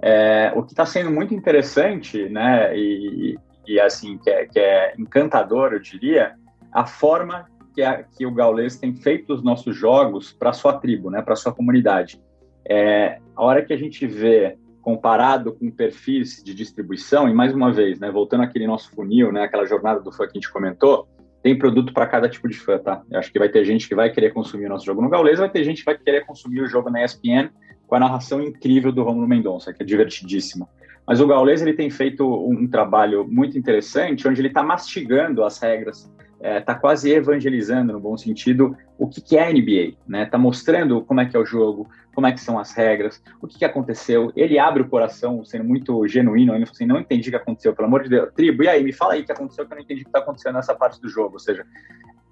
É, 0.00 0.52
o 0.54 0.62
que 0.62 0.72
está 0.72 0.86
sendo 0.86 1.10
muito 1.10 1.34
interessante, 1.34 2.28
né, 2.28 2.76
e, 2.76 3.38
e 3.66 3.78
assim, 3.78 4.16
que 4.18 4.30
é, 4.30 4.46
que 4.46 4.58
é, 4.58 4.94
encantador, 4.98 5.72
eu 5.72 5.80
diria, 5.80 6.34
a 6.72 6.86
forma 6.86 7.46
que, 7.74 7.82
a, 7.82 8.02
que 8.02 8.24
o 8.24 8.32
Gaules 8.32 8.78
tem 8.78 8.94
feito 8.94 9.34
os 9.34 9.42
nossos 9.42 9.76
jogos 9.76 10.32
para 10.32 10.52
sua 10.52 10.78
tribo, 10.78 11.10
né, 11.10 11.20
para 11.20 11.36
sua 11.36 11.52
comunidade. 11.52 12.20
É, 12.66 13.18
a 13.36 13.44
hora 13.44 13.62
que 13.64 13.72
a 13.72 13.76
gente 13.76 14.06
vê 14.06 14.56
comparado 14.80 15.52
com 15.52 15.70
perfis 15.70 16.42
de 16.42 16.54
distribuição, 16.54 17.28
e 17.28 17.34
mais 17.34 17.54
uma 17.54 17.70
vez, 17.70 18.00
né, 18.00 18.10
voltando 18.10 18.44
àquele 18.44 18.66
nosso 18.66 18.90
funil, 18.92 19.30
né, 19.30 19.42
aquela 19.42 19.66
jornada 19.66 20.00
do 20.00 20.10
fã 20.10 20.24
que 20.24 20.32
a 20.32 20.40
gente 20.40 20.50
comentou, 20.50 21.06
tem 21.42 21.56
produto 21.56 21.92
para 21.92 22.06
cada 22.06 22.28
tipo 22.28 22.48
de 22.48 22.58
fã, 22.58 22.78
tá? 22.78 23.02
Eu 23.10 23.18
acho 23.18 23.32
que 23.32 23.38
vai 23.38 23.48
ter 23.48 23.64
gente 23.64 23.88
que 23.88 23.94
vai 23.94 24.10
querer 24.10 24.32
consumir 24.32 24.66
o 24.66 24.68
nosso 24.68 24.84
jogo 24.84 25.00
no 25.00 25.08
Gaules, 25.08 25.38
vai 25.38 25.48
ter 25.48 25.64
gente 25.64 25.78
que 25.78 25.84
vai 25.86 25.96
querer 25.96 26.26
consumir 26.26 26.60
o 26.60 26.66
jogo 26.66 26.90
na 26.90 27.04
ESPN 27.04 27.50
com 27.86 27.94
a 27.94 28.00
narração 28.00 28.40
incrível 28.40 28.92
do 28.92 29.02
Romulo 29.02 29.26
Mendonça, 29.26 29.72
que 29.72 29.82
é 29.82 29.86
divertidíssima. 29.86 30.68
Mas 31.06 31.20
o 31.20 31.26
Gaules 31.26 31.60
ele 31.60 31.72
tem 31.72 31.90
feito 31.90 32.24
um, 32.24 32.68
trabalho 32.68 33.26
muito 33.26 33.58
interessante, 33.58 34.28
onde 34.28 34.40
ele 34.40 34.48
está 34.48 34.62
mastigando 34.62 35.42
as 35.42 35.58
regras, 35.58 36.12
está 36.40 36.48
é, 36.48 36.60
tá 36.60 36.74
quase 36.74 37.10
evangelizando, 37.12 37.92
no 37.92 38.00
bom 38.00 38.16
sentido, 38.16 38.74
o 38.98 39.06
que, 39.06 39.20
que 39.20 39.36
é 39.36 39.46
a 39.46 39.52
NBA, 39.52 39.96
né? 40.08 40.22
Está 40.22 40.38
mostrando 40.38 41.02
como 41.02 41.20
é 41.20 41.26
que 41.26 41.36
é 41.36 41.38
o 41.38 41.44
jogo, 41.44 41.86
como 42.14 42.26
é 42.26 42.32
que 42.32 42.40
são 42.40 42.58
as 42.58 42.72
regras, 42.72 43.22
o 43.42 43.46
que, 43.46 43.58
que 43.58 43.64
aconteceu. 43.64 44.32
Ele 44.34 44.58
abre 44.58 44.82
o 44.82 44.88
coração, 44.88 45.44
sendo 45.44 45.64
muito 45.64 46.06
genuíno, 46.08 46.54
ele 46.54 46.64
fala 46.64 46.74
assim, 46.74 46.86
não 46.86 46.98
entendi 46.98 47.28
o 47.28 47.32
que 47.32 47.36
aconteceu, 47.36 47.74
pelo 47.74 47.88
amor 47.88 48.02
de 48.02 48.08
Deus. 48.08 48.32
Tribo, 48.34 48.62
e 48.62 48.68
aí, 48.68 48.82
me 48.82 48.92
fala 48.92 49.12
aí 49.12 49.20
o 49.20 49.24
que 49.24 49.32
aconteceu, 49.32 49.66
que 49.66 49.72
eu 49.72 49.76
não 49.76 49.82
entendi 49.82 50.00
o 50.00 50.04
que 50.04 50.08
está 50.08 50.20
acontecendo 50.20 50.54
nessa 50.54 50.74
parte 50.74 50.98
do 50.98 51.10
jogo. 51.10 51.34
Ou 51.34 51.38
seja, 51.38 51.66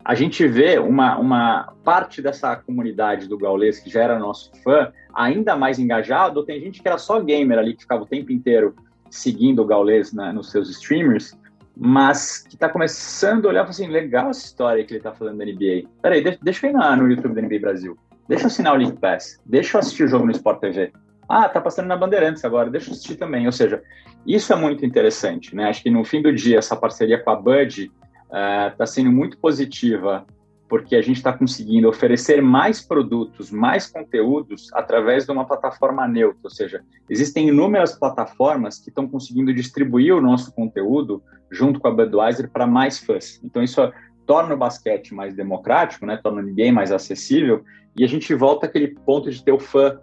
a 0.03 0.15
gente 0.15 0.47
vê 0.49 0.79
uma, 0.79 1.19
uma 1.19 1.75
parte 1.85 2.23
dessa 2.23 2.57
comunidade 2.57 3.29
do 3.29 3.37
Gaules, 3.37 3.79
que 3.79 3.91
já 3.91 4.03
era 4.03 4.19
nosso 4.19 4.51
fã, 4.63 4.91
ainda 5.15 5.55
mais 5.55 5.79
engajado, 5.79 6.45
tem 6.45 6.61
gente 6.61 6.81
que 6.81 6.89
era 6.89 6.97
só 6.97 7.21
gamer 7.21 7.59
ali, 7.59 7.75
que 7.75 7.83
ficava 7.83 8.05
o 8.05 8.07
tempo 8.07 8.33
inteiro 8.33 8.75
seguindo 9.11 9.61
o 9.61 9.67
Gaules 9.67 10.15
né, 10.15 10.33
nos 10.33 10.51
seus 10.51 10.71
streamers, 10.71 11.37
mas 11.79 12.39
que 12.39 12.57
está 12.57 12.69
começando 12.69 13.47
a 13.47 13.49
olhar 13.51 13.65
e 13.65 13.71
assim, 13.71 13.87
legal 13.87 14.31
essa 14.31 14.45
história 14.45 14.85
que 14.85 14.93
ele 14.93 14.99
está 14.99 15.13
falando 15.13 15.39
da 15.39 15.45
NBA. 15.45 15.89
Peraí, 16.03 16.23
deixa, 16.23 16.39
deixa 16.43 16.67
eu 16.67 16.71
ir 16.73 16.97
no 16.97 17.09
YouTube 17.09 17.35
da 17.35 17.43
NBA 17.43 17.61
Brasil. 17.61 17.97
Deixa 18.29 18.45
eu 18.45 18.47
assinar 18.49 18.75
o 18.75 18.77
League 18.77 18.99
Pass. 18.99 19.41
Deixa 19.47 19.77
eu 19.77 19.81
assistir 19.81 20.05
o 20.05 20.09
jogo 20.09 20.27
no 20.27 20.33
Sport 20.33 20.61
TV. 20.61 20.93
Ah, 21.29 21.49
tá 21.49 21.61
passando 21.61 21.87
na 21.87 21.97
Bandeirantes 21.97 22.45
agora, 22.45 22.69
deixa 22.69 22.89
eu 22.89 22.93
assistir 22.95 23.17
também. 23.17 23.47
Ou 23.47 23.53
seja, 23.53 23.83
isso 24.27 24.53
é 24.53 24.57
muito 24.57 24.85
interessante, 24.85 25.55
né? 25.55 25.69
Acho 25.69 25.83
que 25.83 25.91
no 25.91 26.05
fim 26.05 26.21
do 26.21 26.33
dia, 26.33 26.59
essa 26.59 26.75
parceria 26.75 27.23
com 27.23 27.31
a 27.31 27.37
Bud 27.37 27.93
está 28.25 28.85
uh, 28.85 28.87
sendo 28.87 29.13
muito 29.13 29.39
positiva 29.39 30.27
porque 30.69 30.95
a 30.95 31.03
gente 31.03 31.17
está 31.17 31.33
conseguindo 31.33 31.89
oferecer 31.89 32.43
mais 32.43 32.81
produtos, 32.81 33.51
mais 33.51 33.87
conteúdos 33.87 34.69
através 34.75 35.25
de 35.25 35.33
uma 35.33 35.47
plataforma 35.47 36.07
neutra, 36.07 36.41
ou 36.45 36.51
seja, 36.51 36.85
existem 37.09 37.49
inúmeras 37.49 37.99
plataformas 37.99 38.79
que 38.79 38.91
estão 38.91 39.09
conseguindo 39.09 39.53
distribuir 39.55 40.15
o 40.15 40.21
nosso 40.21 40.53
conteúdo 40.53 41.23
junto 41.51 41.81
com 41.81 41.89
a 41.89 41.91
Budweiser 41.91 42.51
para 42.51 42.67
mais 42.67 42.99
fãs. 42.99 43.41
Então 43.43 43.63
isso 43.63 43.81
torna 44.27 44.55
o 44.55 44.59
basquete 44.59 45.15
mais 45.15 45.35
democrático, 45.35 46.05
né? 46.05 46.19
Torna 46.19 46.43
NBA 46.43 46.71
mais 46.71 46.93
acessível 46.93 47.65
e 47.97 48.05
a 48.05 48.07
gente 48.07 48.35
volta 48.35 48.67
àquele 48.67 48.89
ponto 48.89 49.31
de 49.31 49.43
ter 49.43 49.53
o 49.53 49.59
fã 49.59 49.99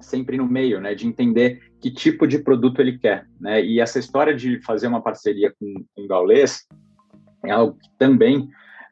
sempre 0.00 0.36
no 0.36 0.46
meio, 0.46 0.80
né? 0.80 0.96
De 0.96 1.06
entender 1.06 1.60
que 1.80 1.90
tipo 1.90 2.26
de 2.26 2.40
produto 2.40 2.80
ele 2.80 2.98
quer, 2.98 3.24
né? 3.40 3.64
E 3.64 3.80
essa 3.80 4.00
história 4.00 4.34
de 4.34 4.60
fazer 4.62 4.88
uma 4.88 5.00
parceria 5.00 5.54
com, 5.58 5.84
com 5.94 6.02
o 6.02 6.08
Gaules 6.08 6.66
é 7.44 7.52
algo 7.52 7.78
que 7.78 7.88
também 7.96 8.48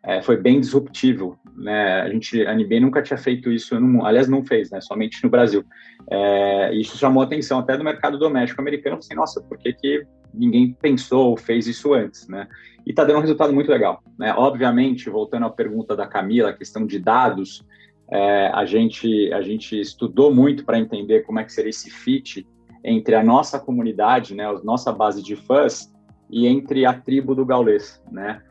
é, 0.07 0.21
foi 0.23 0.37
bem 0.37 0.61
disruptivo, 0.61 1.39
né? 1.57 2.03
A 2.03 2.11
gente, 2.11 2.47
a 2.47 2.55
NBA 2.55 2.81
nunca 2.81 3.03
tinha 3.03 3.17
feito 3.17 3.51
isso, 3.51 3.79
no, 3.81 4.05
aliás, 4.05 4.29
não 4.29 4.45
fez, 4.45 4.71
né? 4.71 4.81
Somente 4.81 5.23
no 5.25 5.31
Brasil. 5.31 5.65
É, 6.11 6.75
isso 6.75 6.99
chamou 6.99 7.23
atenção 7.23 7.59
até 7.59 7.77
do 7.77 7.83
mercado 7.83 8.19
doméstico 8.19 8.61
americano. 8.61 8.99
Assim, 8.99 9.15
nossa, 9.15 9.41
por 9.41 9.57
que, 9.57 9.73
que 9.73 10.07
ninguém 10.33 10.77
pensou 10.81 11.31
ou 11.31 11.37
fez 11.37 11.67
isso 11.67 11.95
antes, 11.95 12.29
né? 12.29 12.47
E 12.87 12.91
está 12.91 13.03
dando 13.03 13.17
um 13.17 13.23
resultado 13.23 13.53
muito 13.53 13.71
legal, 13.71 14.03
né? 14.19 14.35
Obviamente, 14.37 15.09
voltando 15.09 15.47
à 15.47 15.51
pergunta 15.51 15.97
da 15.97 16.07
Camila, 16.07 16.51
a 16.51 16.55
questão 16.55 16.85
de 16.87 16.99
dados, 16.99 17.65
é, 18.11 18.49
a, 18.49 18.67
gente, 18.67 19.33
a 19.33 19.41
gente 19.41 19.81
estudou 19.81 20.35
muito 20.35 20.65
para 20.65 20.79
entender 20.79 21.23
como 21.23 21.41
é 21.41 21.45
que 21.45 21.53
seria 21.53 21.71
esse 21.71 21.91
fit 21.91 22.47
entre 22.85 23.15
a 23.15 23.25
nossa 23.25 23.59
comunidade, 23.59 24.35
né, 24.35 24.47
a 24.47 24.53
nossa 24.63 24.93
base 24.93 25.23
de 25.23 25.35
fãs, 25.35 25.91
e 26.29 26.47
entre 26.47 26.85
a 26.85 26.93
tribo 26.93 27.35
do 27.35 27.47
gaulês, 27.47 28.03
né? 28.13 28.43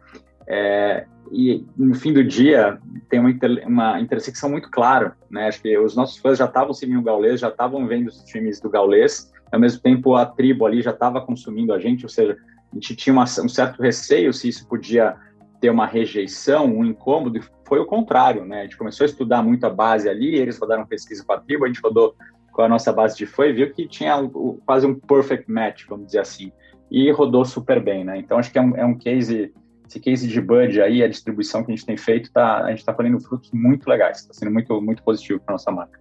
É, 0.48 1.06
e 1.32 1.66
no 1.78 1.96
fim 1.96 2.14
do 2.14 2.24
dia 2.24 2.80
tem 3.10 3.20
uma, 3.20 3.32
inter, 3.32 3.68
uma 3.68 4.00
intersecção 4.00 4.50
muito 4.50 4.70
clara, 4.70 5.16
né? 5.30 5.48
Acho 5.48 5.62
que 5.62 5.78
os 5.78 5.96
nossos 5.96 6.18
fãs 6.18 6.38
já 6.38 6.46
estavam 6.46 6.74
seguindo 6.74 7.00
o 7.00 7.04
gaulês, 7.04 7.40
já 7.40 7.50
estavam 7.50 7.88
vendo 7.88 8.08
os 8.08 8.24
times 8.24 8.60
do 8.60 8.70
gaulês, 8.70 9.32
ao 9.52 9.60
mesmo 9.60 9.82
tempo 9.82 10.16
a 10.16 10.26
tribo 10.26 10.66
ali 10.66 10.82
já 10.82 10.92
estava 10.92 11.22
consumindo 11.22 11.74
a 11.74 11.80
gente, 11.80 12.06
ou 12.06 12.10
seja, 12.10 12.38
a 12.72 12.76
gente 12.76 12.96
tinha 12.96 13.14
uma, 13.14 13.24
um 13.24 13.50
certo 13.50 13.82
receio 13.82 14.34
se 14.34 14.48
isso 14.48 14.68
podia 14.68 15.16
ter 15.62 15.70
uma 15.70 15.86
rejeição, 15.86 16.66
um 16.66 16.84
incômodo, 16.84 17.38
e 17.38 17.44
foi 17.66 17.80
o 17.80 17.86
contrário, 17.86 18.46
né? 18.46 18.60
A 18.60 18.64
gente 18.64 18.78
começou 18.78 19.06
a 19.06 19.08
estudar 19.08 19.42
muito 19.42 19.66
a 19.66 19.70
base 19.70 20.10
ali, 20.10 20.36
eles 20.36 20.60
rodaram 20.60 20.86
pesquisa 20.86 21.24
com 21.26 21.34
a 21.34 21.40
tribo, 21.40 21.64
a 21.64 21.68
gente 21.68 21.82
rodou 21.82 22.16
com 22.52 22.62
a 22.62 22.70
nossa 22.70 22.92
base 22.92 23.18
de 23.18 23.26
fã 23.26 23.46
e 23.46 23.54
viu 23.54 23.72
que 23.72 23.88
tinha 23.88 24.16
quase 24.66 24.86
um 24.86 24.94
perfect 24.94 25.50
match, 25.50 25.86
vamos 25.88 26.08
dizer 26.08 26.20
assim, 26.20 26.52
e 26.92 27.10
rodou 27.12 27.46
super 27.46 27.82
bem, 27.82 28.04
né? 28.04 28.18
Então 28.18 28.38
acho 28.38 28.52
que 28.52 28.60
é 28.60 28.62
um, 28.62 28.76
é 28.76 28.86
um 28.86 28.98
case 28.98 29.54
esse 29.88 30.00
case 30.00 30.28
de 30.28 30.42
Bud 30.42 30.82
aí, 30.82 31.04
a 31.04 31.08
distribuição 31.08 31.64
que 31.64 31.72
a 31.72 31.76
gente 31.76 31.86
tem 31.86 31.98
feito, 31.98 32.32
tá, 32.32 32.64
a 32.64 32.70
gente 32.70 32.80
está 32.80 32.94
colhendo 32.94 33.20
frutos 33.20 33.52
muito 33.54 33.88
legais, 33.90 34.20
está 34.20 34.34
sendo 34.34 34.52
muito, 34.52 34.82
muito 34.82 35.04
positivo 35.04 35.40
para 35.40 35.54
nossa 35.54 35.72
marca. 35.72 36.00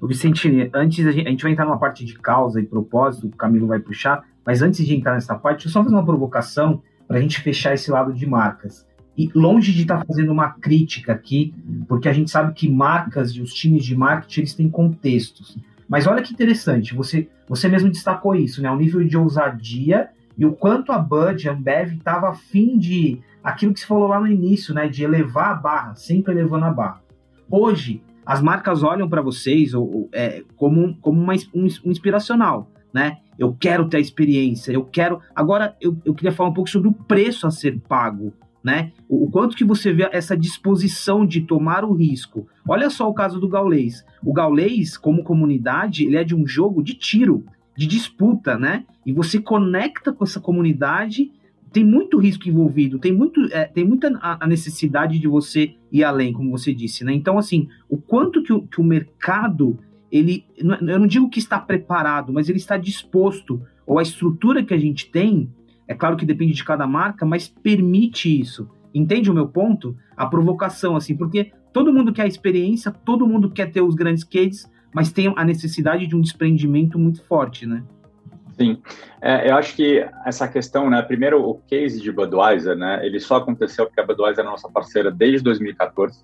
O 0.00 0.06
Vicentini, 0.08 0.68
antes 0.74 1.06
a 1.06 1.12
gente, 1.12 1.26
a 1.28 1.30
gente, 1.30 1.42
vai 1.42 1.52
entrar 1.52 1.64
numa 1.64 1.78
parte 1.78 2.04
de 2.04 2.14
causa 2.18 2.60
e 2.60 2.66
propósito, 2.66 3.28
o 3.28 3.36
Camilo 3.36 3.68
vai 3.68 3.78
puxar, 3.78 4.24
mas 4.44 4.60
antes 4.60 4.84
de 4.84 4.94
entrar 4.94 5.14
nessa 5.14 5.36
parte, 5.36 5.58
deixa 5.58 5.68
eu 5.68 5.72
só 5.72 5.84
fazer 5.84 5.94
uma 5.94 6.04
provocação 6.04 6.82
para 7.06 7.18
a 7.18 7.20
gente 7.20 7.40
fechar 7.40 7.74
esse 7.74 7.90
lado 7.90 8.12
de 8.12 8.26
marcas. 8.26 8.84
E 9.16 9.30
longe 9.34 9.72
de 9.72 9.82
estar 9.82 9.98
tá 9.98 10.04
fazendo 10.04 10.32
uma 10.32 10.50
crítica 10.54 11.12
aqui, 11.12 11.54
porque 11.86 12.08
a 12.08 12.12
gente 12.12 12.30
sabe 12.30 12.52
que 12.54 12.68
marcas 12.68 13.30
e 13.32 13.42
os 13.42 13.52
times 13.52 13.84
de 13.84 13.94
marketing 13.94 14.40
eles 14.40 14.54
têm 14.54 14.68
contextos. 14.68 15.56
Mas 15.88 16.06
olha 16.06 16.22
que 16.22 16.32
interessante, 16.32 16.94
você, 16.94 17.28
você 17.46 17.68
mesmo 17.68 17.90
destacou 17.90 18.34
isso, 18.34 18.62
né? 18.62 18.70
O 18.70 18.76
nível 18.76 19.04
de 19.04 19.16
ousadia 19.16 20.08
e 20.36 20.46
o 20.46 20.52
quanto 20.52 20.92
a 20.92 20.98
Bud, 20.98 21.48
a 21.48 21.52
Ambev, 21.52 21.94
estava 21.94 22.30
afim 22.30 22.78
de 22.78 23.20
aquilo 23.42 23.72
que 23.72 23.80
você 23.80 23.86
falou 23.86 24.08
lá 24.08 24.20
no 24.20 24.26
início, 24.26 24.74
né? 24.74 24.88
De 24.88 25.04
elevar 25.04 25.50
a 25.50 25.54
barra, 25.54 25.94
sempre 25.94 26.32
elevando 26.32 26.64
a 26.64 26.70
barra. 26.70 27.02
Hoje, 27.50 28.02
as 28.24 28.40
marcas 28.40 28.82
olham 28.82 29.08
para 29.08 29.20
vocês 29.20 29.74
ou, 29.74 30.08
é, 30.12 30.42
como, 30.56 30.96
como 30.98 31.20
uma, 31.20 31.34
um, 31.54 31.66
um, 31.84 31.90
inspiracional, 31.90 32.70
né? 32.92 33.18
Eu 33.38 33.56
quero 33.58 33.88
ter 33.88 33.96
a 33.96 34.00
experiência, 34.00 34.72
eu 34.72 34.84
quero. 34.84 35.20
Agora, 35.34 35.76
eu, 35.80 35.96
eu 36.04 36.14
queria 36.14 36.32
falar 36.32 36.50
um 36.50 36.54
pouco 36.54 36.70
sobre 36.70 36.88
o 36.88 36.92
preço 36.92 37.46
a 37.46 37.50
ser 37.50 37.78
pago, 37.80 38.32
né? 38.62 38.92
O, 39.08 39.24
o, 39.24 39.30
quanto 39.30 39.56
que 39.56 39.64
você 39.64 39.92
vê 39.92 40.08
essa 40.12 40.36
disposição 40.36 41.26
de 41.26 41.40
tomar 41.42 41.84
o 41.84 41.92
risco. 41.92 42.46
Olha 42.66 42.88
só 42.88 43.08
o 43.08 43.14
caso 43.14 43.40
do 43.40 43.48
Gaulês. 43.48 44.04
O 44.24 44.32
Gaulês, 44.32 44.96
como 44.96 45.24
comunidade, 45.24 46.04
ele 46.04 46.16
é 46.16 46.24
de 46.24 46.34
um 46.34 46.46
jogo 46.46 46.82
de 46.82 46.94
tiro 46.94 47.44
de 47.76 47.86
disputa, 47.86 48.58
né? 48.58 48.84
E 49.04 49.12
você 49.12 49.40
conecta 49.40 50.12
com 50.12 50.24
essa 50.24 50.40
comunidade, 50.40 51.30
tem 51.72 51.84
muito 51.84 52.18
risco 52.18 52.48
envolvido, 52.48 52.98
tem, 52.98 53.12
muito, 53.12 53.46
é, 53.50 53.64
tem 53.64 53.84
muita 53.84 54.12
a 54.20 54.46
necessidade 54.46 55.18
de 55.18 55.26
você 55.26 55.74
ir 55.90 56.04
além, 56.04 56.32
como 56.32 56.50
você 56.50 56.74
disse, 56.74 57.02
né? 57.04 57.12
Então, 57.14 57.38
assim, 57.38 57.68
o 57.88 57.96
quanto 57.96 58.42
que 58.42 58.52
o, 58.52 58.62
que 58.62 58.80
o 58.80 58.84
mercado, 58.84 59.78
ele, 60.10 60.44
eu 60.56 60.98
não 60.98 61.06
digo 61.06 61.30
que 61.30 61.38
está 61.38 61.58
preparado, 61.58 62.32
mas 62.32 62.48
ele 62.48 62.58
está 62.58 62.76
disposto, 62.76 63.62
ou 63.86 63.98
a 63.98 64.02
estrutura 64.02 64.62
que 64.62 64.74
a 64.74 64.78
gente 64.78 65.10
tem, 65.10 65.48
é 65.88 65.94
claro 65.94 66.16
que 66.16 66.26
depende 66.26 66.52
de 66.52 66.64
cada 66.64 66.86
marca, 66.86 67.24
mas 67.24 67.48
permite 67.48 68.40
isso. 68.40 68.68
Entende 68.94 69.30
o 69.30 69.34
meu 69.34 69.48
ponto? 69.48 69.96
A 70.16 70.26
provocação, 70.26 70.94
assim, 70.94 71.16
porque 71.16 71.52
todo 71.72 71.92
mundo 71.92 72.12
quer 72.12 72.22
a 72.22 72.26
experiência, 72.26 72.92
todo 72.92 73.26
mundo 73.26 73.50
quer 73.50 73.72
ter 73.72 73.80
os 73.80 73.94
grandes 73.94 74.24
cases, 74.24 74.70
mas 74.94 75.12
tem 75.12 75.32
a 75.36 75.44
necessidade 75.44 76.06
de 76.06 76.14
um 76.14 76.20
desprendimento 76.20 76.98
muito 76.98 77.22
forte, 77.24 77.66
né? 77.66 77.82
Sim, 78.56 78.78
é, 79.20 79.50
eu 79.50 79.56
acho 79.56 79.74
que 79.74 80.06
essa 80.26 80.46
questão, 80.46 80.90
né, 80.90 81.00
primeiro 81.02 81.42
o 81.42 81.54
case 81.66 82.00
de 82.00 82.12
Budweiser, 82.12 82.76
né, 82.76 83.04
ele 83.04 83.18
só 83.18 83.36
aconteceu 83.36 83.86
porque 83.86 84.00
a 84.00 84.06
Budweiser 84.06 84.44
é 84.44 84.48
nossa 84.48 84.68
parceira 84.68 85.10
desde 85.10 85.42
2014 85.42 86.22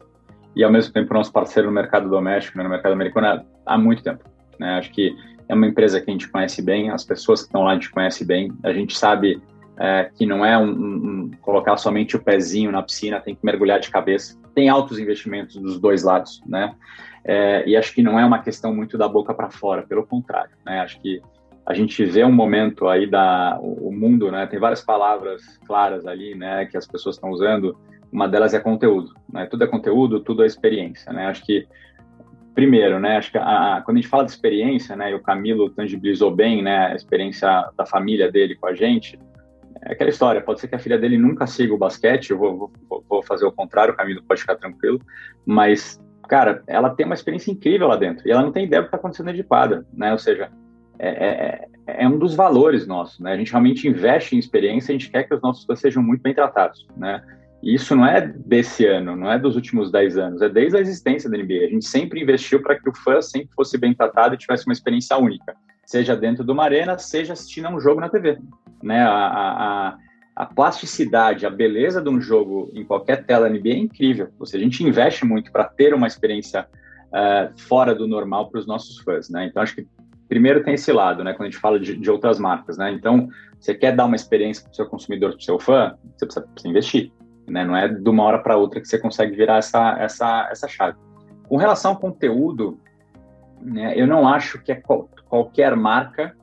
e 0.54 0.62
ao 0.62 0.70
mesmo 0.70 0.92
tempo 0.92 1.14
nosso 1.14 1.32
parceiro 1.32 1.68
no 1.68 1.74
mercado 1.74 2.08
doméstico, 2.08 2.58
né, 2.58 2.64
no 2.64 2.70
mercado 2.70 2.92
americano 2.92 3.44
há 3.64 3.78
muito 3.78 4.02
tempo, 4.02 4.24
né, 4.58 4.78
acho 4.78 4.90
que 4.90 5.16
é 5.48 5.54
uma 5.54 5.66
empresa 5.66 6.00
que 6.00 6.10
a 6.10 6.12
gente 6.12 6.28
conhece 6.28 6.60
bem, 6.60 6.90
as 6.90 7.04
pessoas 7.04 7.40
que 7.40 7.46
estão 7.46 7.62
lá 7.62 7.72
a 7.72 7.74
gente 7.74 7.90
conhece 7.90 8.24
bem, 8.24 8.52
a 8.62 8.72
gente 8.72 8.96
sabe 8.96 9.40
é, 9.78 10.10
que 10.14 10.26
não 10.26 10.44
é 10.44 10.58
um, 10.58 10.70
um, 10.70 11.30
colocar 11.40 11.76
somente 11.78 12.16
o 12.16 12.22
pezinho 12.22 12.70
na 12.70 12.82
piscina, 12.82 13.20
tem 13.20 13.34
que 13.34 13.44
mergulhar 13.44 13.80
de 13.80 13.90
cabeça, 13.90 14.38
tem 14.54 14.68
altos 14.68 14.98
investimentos 14.98 15.56
dos 15.56 15.80
dois 15.80 16.02
lados, 16.02 16.42
né, 16.46 16.74
é, 17.24 17.68
e 17.68 17.76
acho 17.76 17.94
que 17.94 18.02
não 18.02 18.18
é 18.18 18.24
uma 18.24 18.42
questão 18.42 18.74
muito 18.74 18.96
da 18.96 19.08
boca 19.08 19.34
para 19.34 19.50
fora, 19.50 19.82
pelo 19.82 20.06
contrário, 20.06 20.52
né? 20.64 20.80
Acho 20.80 21.00
que 21.00 21.20
a 21.66 21.74
gente 21.74 22.02
vê 22.04 22.24
um 22.24 22.32
momento 22.32 22.88
aí 22.88 23.06
da 23.06 23.58
o 23.60 23.92
mundo, 23.92 24.30
né? 24.30 24.46
Tem 24.46 24.58
várias 24.58 24.82
palavras 24.82 25.58
claras 25.66 26.06
ali, 26.06 26.34
né? 26.34 26.64
Que 26.64 26.76
as 26.76 26.86
pessoas 26.86 27.16
estão 27.16 27.30
usando. 27.30 27.78
Uma 28.10 28.26
delas 28.26 28.54
é 28.54 28.60
conteúdo, 28.60 29.12
né? 29.30 29.44
Tudo 29.44 29.64
é 29.64 29.66
conteúdo, 29.66 30.20
tudo 30.20 30.42
é 30.42 30.46
experiência, 30.46 31.12
né? 31.12 31.26
Acho 31.26 31.44
que 31.44 31.66
primeiro, 32.54 32.98
né? 32.98 33.18
Acho 33.18 33.30
que 33.30 33.38
a, 33.38 33.76
a, 33.76 33.82
quando 33.82 33.98
a 33.98 34.00
gente 34.00 34.10
fala 34.10 34.24
de 34.24 34.30
experiência, 34.30 34.96
né? 34.96 35.10
E 35.10 35.14
o 35.14 35.22
Camilo 35.22 35.68
tangibilizou 35.68 36.34
bem, 36.34 36.62
né? 36.62 36.86
A 36.86 36.94
experiência 36.94 37.70
da 37.76 37.84
família 37.84 38.32
dele 38.32 38.56
com 38.56 38.66
a 38.66 38.74
gente. 38.74 39.18
É 39.82 39.92
aquela 39.92 40.10
história. 40.10 40.40
Pode 40.40 40.60
ser 40.60 40.68
que 40.68 40.74
a 40.74 40.78
filha 40.78 40.98
dele 40.98 41.18
nunca 41.18 41.46
siga 41.46 41.74
o 41.74 41.78
basquete. 41.78 42.30
Eu 42.30 42.38
vou, 42.38 42.72
vou, 42.88 43.04
vou 43.08 43.22
fazer 43.22 43.44
o 43.44 43.52
contrário. 43.52 43.92
O 43.92 43.96
Camilo 43.96 44.22
pode 44.26 44.40
ficar 44.40 44.56
tranquilo. 44.56 45.00
Mas 45.46 46.00
cara, 46.28 46.62
ela 46.66 46.90
tem 46.90 47.06
uma 47.06 47.14
experiência 47.14 47.50
incrível 47.50 47.88
lá 47.88 47.96
dentro 47.96 48.26
e 48.26 48.30
ela 48.30 48.42
não 48.42 48.52
tem 48.52 48.66
ideia 48.66 48.82
do 48.82 48.84
que 48.84 48.88
está 48.88 48.98
acontecendo 48.98 49.32
de 49.32 49.42
quadra, 49.42 49.84
né? 49.92 50.12
Ou 50.12 50.18
seja, 50.18 50.50
é, 50.98 51.08
é, 51.08 51.68
é, 51.86 52.04
é, 52.04 52.08
um 52.08 52.18
dos 52.18 52.34
valores 52.34 52.86
nossos, 52.86 53.18
né? 53.20 53.32
A 53.32 53.36
gente 53.36 53.50
realmente 53.50 53.88
investe 53.88 54.36
em 54.36 54.38
experiência, 54.38 54.92
a 54.92 54.98
gente 54.98 55.10
quer 55.10 55.24
que 55.24 55.34
os 55.34 55.40
nossos 55.40 55.64
fãs 55.64 55.80
sejam 55.80 56.02
muito 56.02 56.20
bem 56.20 56.34
tratados, 56.34 56.86
né? 56.96 57.22
E 57.62 57.74
isso 57.74 57.96
não 57.96 58.06
é 58.06 58.20
desse 58.20 58.86
ano, 58.86 59.16
não 59.16 59.30
é 59.30 59.38
dos 59.38 59.56
últimos 59.56 59.90
10 59.90 60.18
anos, 60.18 60.42
é 60.42 60.48
desde 60.48 60.76
a 60.76 60.80
existência 60.80 61.28
da 61.28 61.36
NBA. 61.36 61.64
A 61.64 61.70
gente 61.70 61.86
sempre 61.86 62.22
investiu 62.22 62.62
para 62.62 62.78
que 62.78 62.88
o 62.88 62.94
fã 62.94 63.20
sempre 63.20 63.50
fosse 63.54 63.76
bem 63.76 63.94
tratado 63.94 64.34
e 64.34 64.38
tivesse 64.38 64.66
uma 64.66 64.72
experiência 64.72 65.16
única, 65.16 65.56
seja 65.84 66.14
dentro 66.14 66.44
de 66.44 66.52
uma 66.52 66.64
arena, 66.64 66.98
seja 66.98 67.32
assistindo 67.32 67.66
a 67.66 67.70
um 67.70 67.80
jogo 67.80 68.00
na 68.00 68.08
TV, 68.08 68.38
né? 68.82 69.02
A, 69.02 69.10
a, 69.10 69.88
a 69.88 69.98
plasticidade, 70.46 71.44
a 71.44 71.50
beleza 71.50 72.00
de 72.00 72.08
um 72.08 72.20
jogo 72.20 72.70
em 72.72 72.84
qualquer 72.84 73.24
tela 73.24 73.48
NBA 73.48 73.70
é 73.70 73.76
incrível. 73.76 74.28
Ou 74.38 74.46
seja, 74.46 74.62
a 74.62 74.64
gente 74.64 74.84
investe 74.84 75.24
muito 75.24 75.50
para 75.50 75.64
ter 75.64 75.92
uma 75.92 76.06
experiência 76.06 76.66
uh, 77.08 77.60
fora 77.60 77.94
do 77.94 78.06
normal 78.06 78.48
para 78.48 78.60
os 78.60 78.66
nossos 78.66 78.98
fãs, 78.98 79.28
né? 79.28 79.46
Então, 79.46 79.62
acho 79.62 79.74
que 79.74 79.86
primeiro 80.28 80.62
tem 80.62 80.74
esse 80.74 80.92
lado, 80.92 81.24
né? 81.24 81.32
Quando 81.32 81.48
a 81.48 81.50
gente 81.50 81.60
fala 81.60 81.80
de, 81.80 81.96
de 81.96 82.10
outras 82.10 82.38
marcas, 82.38 82.78
né? 82.78 82.92
Então, 82.92 83.28
você 83.58 83.74
quer 83.74 83.96
dar 83.96 84.04
uma 84.04 84.14
experiência 84.14 84.62
para 84.62 84.72
o 84.72 84.74
seu 84.76 84.86
consumidor, 84.86 85.30
para 85.30 85.38
o 85.38 85.42
seu 85.42 85.58
fã, 85.58 85.96
você 86.16 86.26
precisa, 86.26 86.46
precisa, 86.46 86.68
investir, 86.68 87.12
né? 87.48 87.64
Não 87.64 87.76
é 87.76 87.88
de 87.88 88.08
uma 88.08 88.22
hora 88.22 88.38
para 88.38 88.56
outra 88.56 88.80
que 88.80 88.86
você 88.86 88.98
consegue 88.98 89.34
virar 89.34 89.56
essa, 89.56 89.96
essa, 89.98 90.48
essa 90.50 90.68
chave. 90.68 90.96
Com 91.48 91.56
relação 91.56 91.92
ao 91.92 91.98
conteúdo, 91.98 92.78
né, 93.60 93.94
eu 93.96 94.06
não 94.06 94.28
acho 94.28 94.62
que 94.62 94.70
é 94.70 94.76
qual, 94.76 95.08
qualquer 95.28 95.74
marca 95.74 96.36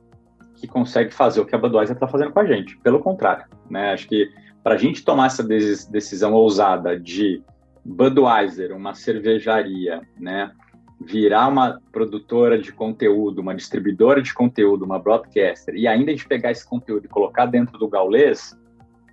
que 0.56 0.66
consegue 0.66 1.12
fazer 1.12 1.40
o 1.40 1.46
que 1.46 1.54
a 1.54 1.58
Budweiser 1.58 1.94
está 1.94 2.08
fazendo 2.08 2.32
com 2.32 2.40
a 2.40 2.44
gente. 2.44 2.76
Pelo 2.78 3.00
contrário, 3.00 3.44
né? 3.70 3.92
Acho 3.92 4.08
que 4.08 4.30
para 4.62 4.74
a 4.74 4.78
gente 4.78 5.04
tomar 5.04 5.26
essa 5.26 5.44
decisão 5.44 6.32
ousada 6.32 6.98
de 6.98 7.42
Budweiser, 7.84 8.74
uma 8.74 8.94
cervejaria, 8.94 10.00
né, 10.18 10.50
virar 11.00 11.46
uma 11.46 11.80
produtora 11.92 12.58
de 12.58 12.72
conteúdo, 12.72 13.40
uma 13.40 13.54
distribuidora 13.54 14.20
de 14.20 14.34
conteúdo, 14.34 14.84
uma 14.84 14.98
broadcaster, 14.98 15.74
e 15.74 15.86
ainda 15.86 16.12
de 16.12 16.26
pegar 16.26 16.50
esse 16.50 16.68
conteúdo 16.68 17.04
e 17.04 17.08
colocar 17.08 17.46
dentro 17.46 17.78
do 17.78 17.86
Gaulês, 17.86 18.58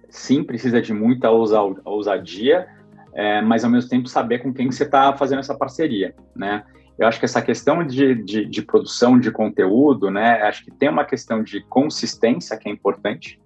sim, 0.10 0.44
precisa 0.44 0.82
de 0.82 0.92
muita 0.92 1.30
ousadia, 1.30 2.68
é, 3.14 3.42
mas 3.42 3.64
ao 3.64 3.70
mesmo 3.70 3.90
tempo 3.90 4.10
saber 4.10 4.40
com 4.40 4.52
quem 4.52 4.72
você 4.72 4.84
está 4.84 5.16
fazendo 5.16 5.40
essa 5.40 5.56
parceria, 5.56 6.16
né? 6.36 6.64
Eu 6.98 7.08
acho 7.08 7.20
que 7.20 7.26
essa 7.26 7.42
questão 7.42 7.86
de, 7.86 8.16
de, 8.16 8.46
de, 8.46 8.62
produção 8.62 9.20
de 9.20 9.32
conteúdo, 9.32 10.12
né, 10.12 10.42
acho 10.44 10.64
que 10.64 10.72
tem 10.72 10.90
uma 10.90 11.04
questão 11.04 11.44
de 11.44 11.62
consistência 11.62 12.58
que 12.58 12.70
é 12.70 12.72
importante 12.72 13.40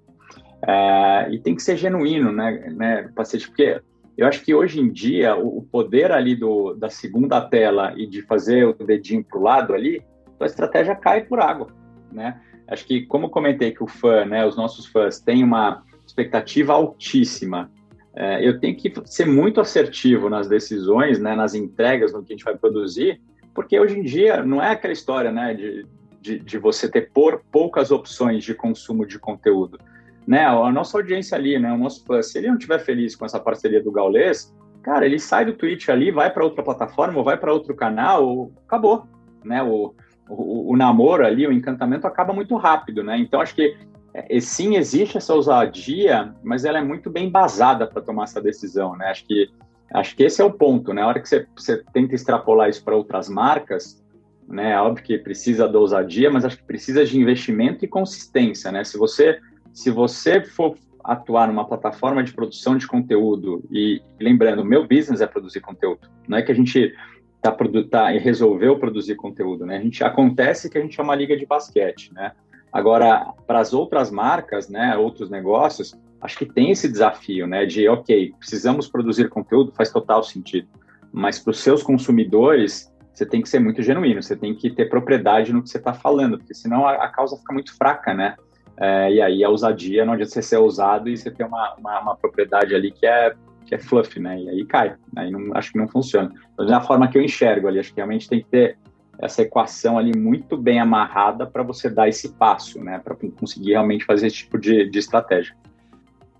é, 0.67 1.29
e 1.31 1.39
tem 1.39 1.55
que 1.55 1.63
ser 1.63 1.77
genuíno, 1.77 2.31
né, 2.31 2.73
né 2.75 3.09
paciente, 3.15 3.47
porque 3.47 3.81
eu 4.17 4.27
acho 4.27 4.43
que 4.43 4.53
hoje 4.53 4.81
em 4.81 4.91
dia 4.91 5.35
o, 5.35 5.61
poder 5.61 6.11
ali 6.11 6.35
do, 6.35 6.73
da 6.73 6.89
segunda 6.89 7.39
tela 7.39 7.93
e 7.95 8.05
de 8.05 8.21
fazer 8.23 8.65
o 8.65 8.73
dedinho 8.73 9.23
para 9.23 9.39
o 9.39 9.43
lado 9.43 9.73
ali, 9.73 10.01
a 10.39 10.45
estratégia 10.45 10.95
cai 10.95 11.23
por 11.23 11.39
água, 11.39 11.67
né? 12.11 12.41
Acho 12.67 12.85
que, 12.85 13.05
como 13.05 13.29
comentei 13.29 13.71
que 13.71 13.81
o 13.81 13.87
fã, 13.87 14.25
né, 14.25 14.45
os 14.45 14.57
nossos 14.57 14.85
fãs 14.85 15.19
têm 15.19 15.43
uma 15.43 15.83
expectativa 16.05 16.73
altíssima 16.73 17.71
é, 18.19 18.45
eu 18.45 18.59
tenho 18.59 18.75
que 18.75 18.91
ser 19.05 19.27
muito 19.27 19.61
assertivo 19.61 20.27
nas 20.27 20.49
decisões, 20.49 21.19
né, 21.19 21.35
nas 21.35 21.53
entregas, 21.53 22.11
no 22.11 22.23
que 22.23 22.33
a 22.33 22.35
gente 22.35 22.43
vai 22.43 22.57
produzir, 22.57 23.21
porque 23.57 23.79
hoje 23.79 23.97
em 23.97 24.03
dia 24.03 24.43
não 24.43 24.61
é 24.61 24.69
aquela 24.69 24.93
história, 24.93 25.31
né, 25.31 25.51
de, 25.55 25.83
de, 26.21 26.37
de 26.37 26.57
você 26.59 26.87
ter 26.87 27.09
por 27.11 27.41
poucas 27.51 27.89
opções 27.89 28.43
de 28.43 28.53
consumo 28.53 29.03
de 29.03 29.17
conteúdo, 29.17 29.79
né? 30.27 30.45
A 30.45 30.71
nossa 30.71 30.95
audiência 30.95 31.35
ali, 31.35 31.57
né, 31.57 31.73
o 31.73 31.77
nosso 31.77 32.05
se 32.21 32.37
ele 32.37 32.49
não 32.49 32.53
estiver 32.53 32.77
feliz 32.77 33.15
com 33.15 33.25
essa 33.25 33.39
parceria 33.39 33.81
do 33.81 33.91
Gaulês, 33.91 34.55
cara, 34.83 35.07
ele 35.07 35.17
sai 35.17 35.43
do 35.43 35.53
Twitch 35.53 35.89
ali, 35.89 36.11
vai 36.11 36.31
para 36.31 36.43
outra 36.43 36.63
plataforma, 36.63 37.17
ou 37.17 37.23
vai 37.23 37.35
para 37.35 37.51
outro 37.51 37.75
canal, 37.75 38.51
acabou, 38.67 39.07
né? 39.43 39.63
O, 39.63 39.95
o, 40.29 40.71
o, 40.71 40.77
namoro 40.77 41.25
ali, 41.25 41.47
o 41.47 41.51
encantamento 41.51 42.05
acaba 42.05 42.31
muito 42.31 42.55
rápido, 42.57 43.03
né? 43.03 43.17
Então 43.17 43.41
acho 43.41 43.55
que 43.55 43.75
é, 44.13 44.39
sim 44.39 44.75
existe 44.75 45.17
essa 45.17 45.33
ousadia, 45.33 46.31
mas 46.43 46.63
ela 46.63 46.77
é 46.77 46.83
muito 46.83 47.09
bem 47.09 47.25
embasada 47.25 47.87
para 47.87 48.03
tomar 48.03 48.25
essa 48.25 48.39
decisão, 48.39 48.95
né? 48.95 49.07
Acho 49.07 49.25
que 49.25 49.49
acho 49.93 50.15
que 50.15 50.23
esse 50.23 50.41
é 50.41 50.45
o 50.45 50.51
ponto, 50.51 50.93
né? 50.93 51.01
A 51.01 51.07
hora 51.07 51.19
que 51.19 51.27
você, 51.27 51.47
você 51.55 51.83
tenta 51.93 52.15
extrapolar 52.15 52.69
isso 52.69 52.83
para 52.83 52.95
outras 52.95 53.29
marcas, 53.29 54.03
né? 54.47 54.71
É 54.71 54.79
óbvio 54.79 55.03
que 55.03 55.17
precisa 55.17 55.67
da 55.67 55.79
ousadia, 55.79 56.29
mas 56.29 56.45
acho 56.45 56.57
que 56.57 56.63
precisa 56.63 57.05
de 57.05 57.19
investimento 57.19 57.83
e 57.83 57.87
consistência, 57.87 58.71
né? 58.71 58.83
Se 58.83 58.97
você 58.97 59.39
se 59.73 59.91
você 59.91 60.41
for 60.41 60.75
atuar 61.03 61.47
numa 61.47 61.67
plataforma 61.67 62.23
de 62.23 62.33
produção 62.33 62.75
de 62.75 62.87
conteúdo 62.87 63.63
e 63.71 64.01
lembrando, 64.19 64.65
meu 64.65 64.87
business 64.87 65.21
é 65.21 65.27
produzir 65.27 65.61
conteúdo, 65.61 66.09
não 66.27 66.37
é 66.37 66.41
que 66.41 66.51
a 66.51 66.55
gente 66.55 66.93
tá, 67.41 67.55
tá 67.89 68.09
resolveu 68.09 68.79
produzir 68.79 69.15
conteúdo, 69.15 69.65
né? 69.65 69.77
A 69.77 69.81
gente 69.81 70.03
acontece 70.03 70.69
que 70.69 70.77
a 70.77 70.81
gente 70.81 70.99
é 70.99 71.03
uma 71.03 71.15
liga 71.15 71.37
de 71.37 71.45
basquete, 71.45 72.11
né? 72.13 72.31
Agora, 72.73 73.33
para 73.45 73.59
as 73.59 73.73
outras 73.73 74.11
marcas, 74.11 74.67
né, 74.67 74.95
outros 74.97 75.29
negócios, 75.29 75.95
acho 76.21 76.37
que 76.37 76.45
tem 76.45 76.71
esse 76.71 76.87
desafio, 76.89 77.47
né, 77.47 77.65
de 77.65 77.87
ok, 77.87 78.33
precisamos 78.37 78.87
produzir 78.87 79.29
conteúdo, 79.29 79.71
faz 79.75 79.91
total 79.91 80.23
sentido, 80.23 80.67
mas 81.11 81.39
para 81.39 81.51
os 81.51 81.59
seus 81.59 81.83
consumidores 81.83 82.91
você 83.17 83.25
tem 83.25 83.41
que 83.41 83.49
ser 83.49 83.59
muito 83.59 83.81
genuíno, 83.81 84.21
você 84.21 84.35
tem 84.35 84.53
que 84.53 84.69
ter 84.69 84.89
propriedade 84.89 85.51
no 85.51 85.63
que 85.63 85.69
você 85.69 85.79
está 85.79 85.91
falando, 85.91 86.37
porque 86.37 86.53
senão 86.53 86.87
a, 86.87 86.93
a, 87.03 87.07
causa 87.07 87.35
fica 87.35 87.51
muito 87.51 87.75
fraca, 87.75 88.13
né? 88.13 88.35
É, 88.79 89.11
e 89.11 89.19
aí 89.19 89.43
a 89.43 89.49
ousadia 89.49 90.05
não 90.05 90.13
adianta 90.13 90.33
você 90.33 90.41
ser 90.43 90.57
ousado 90.57 91.09
e 91.09 91.17
você 91.17 91.31
ter 91.31 91.43
uma, 91.43 91.73
uma, 91.79 91.99
uma, 91.99 92.15
propriedade 92.15 92.75
ali 92.75 92.91
que 92.91 93.07
é, 93.07 93.33
que 93.65 93.73
é 93.73 93.79
fluff, 93.79 94.19
né? 94.19 94.39
E 94.39 94.49
aí 94.49 94.65
cai, 94.65 94.95
aí 95.15 95.31
não, 95.31 95.55
acho 95.55 95.71
que 95.71 95.79
não 95.79 95.87
funciona. 95.87 96.31
Mas 96.55 96.69
é 96.69 96.79
forma 96.81 97.07
que 97.07 97.17
eu 97.17 97.23
enxergo 97.23 97.67
ali, 97.67 97.79
acho 97.79 97.89
que 97.89 97.95
realmente 97.95 98.29
tem 98.29 98.39
que 98.39 98.49
ter 98.49 98.77
essa 99.17 99.41
equação 99.41 99.97
ali 99.97 100.15
muito 100.15 100.55
bem 100.55 100.79
amarrada 100.79 101.47
para 101.47 101.63
você 101.63 101.89
dar 101.89 102.07
esse 102.07 102.33
passo, 102.33 102.83
né? 102.83 102.99
Para 102.99 103.15
conseguir 103.15 103.71
realmente 103.71 104.05
fazer 104.05 104.27
esse 104.27 104.37
tipo 104.37 104.59
de, 104.59 104.87
de 104.87 104.99
estratégia. 104.99 105.55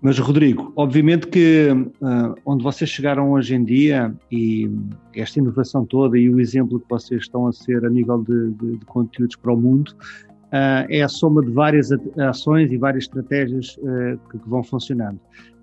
Mas, 0.00 0.18
Rodrigo, 0.18 0.72
obviamente 0.76 1.26
que 1.26 1.68
uh, 1.72 2.34
onde 2.46 2.62
vocês 2.62 2.88
chegaram 2.88 3.32
hoje 3.32 3.54
em 3.54 3.64
dia 3.64 4.14
e 4.30 4.70
esta 5.14 5.40
inovação 5.40 5.84
toda 5.84 6.16
e 6.16 6.30
o 6.30 6.38
exemplo 6.38 6.78
que 6.78 6.88
vocês 6.88 7.22
estão 7.22 7.48
a 7.48 7.52
ser 7.52 7.84
a 7.84 7.90
nível 7.90 8.22
de, 8.22 8.52
de, 8.52 8.76
de 8.76 8.84
conteúdos 8.86 9.34
para 9.34 9.52
o 9.52 9.56
mundo 9.56 9.88
uh, 9.88 10.86
é 10.88 11.02
a 11.02 11.08
soma 11.08 11.42
de 11.42 11.50
várias 11.50 11.90
ações 12.16 12.70
e 12.70 12.76
várias 12.76 13.04
estratégias 13.04 13.76
uh, 13.78 14.18
que, 14.30 14.38
que, 14.38 14.48
vão 14.48 14.62
funcionando. 14.62 15.18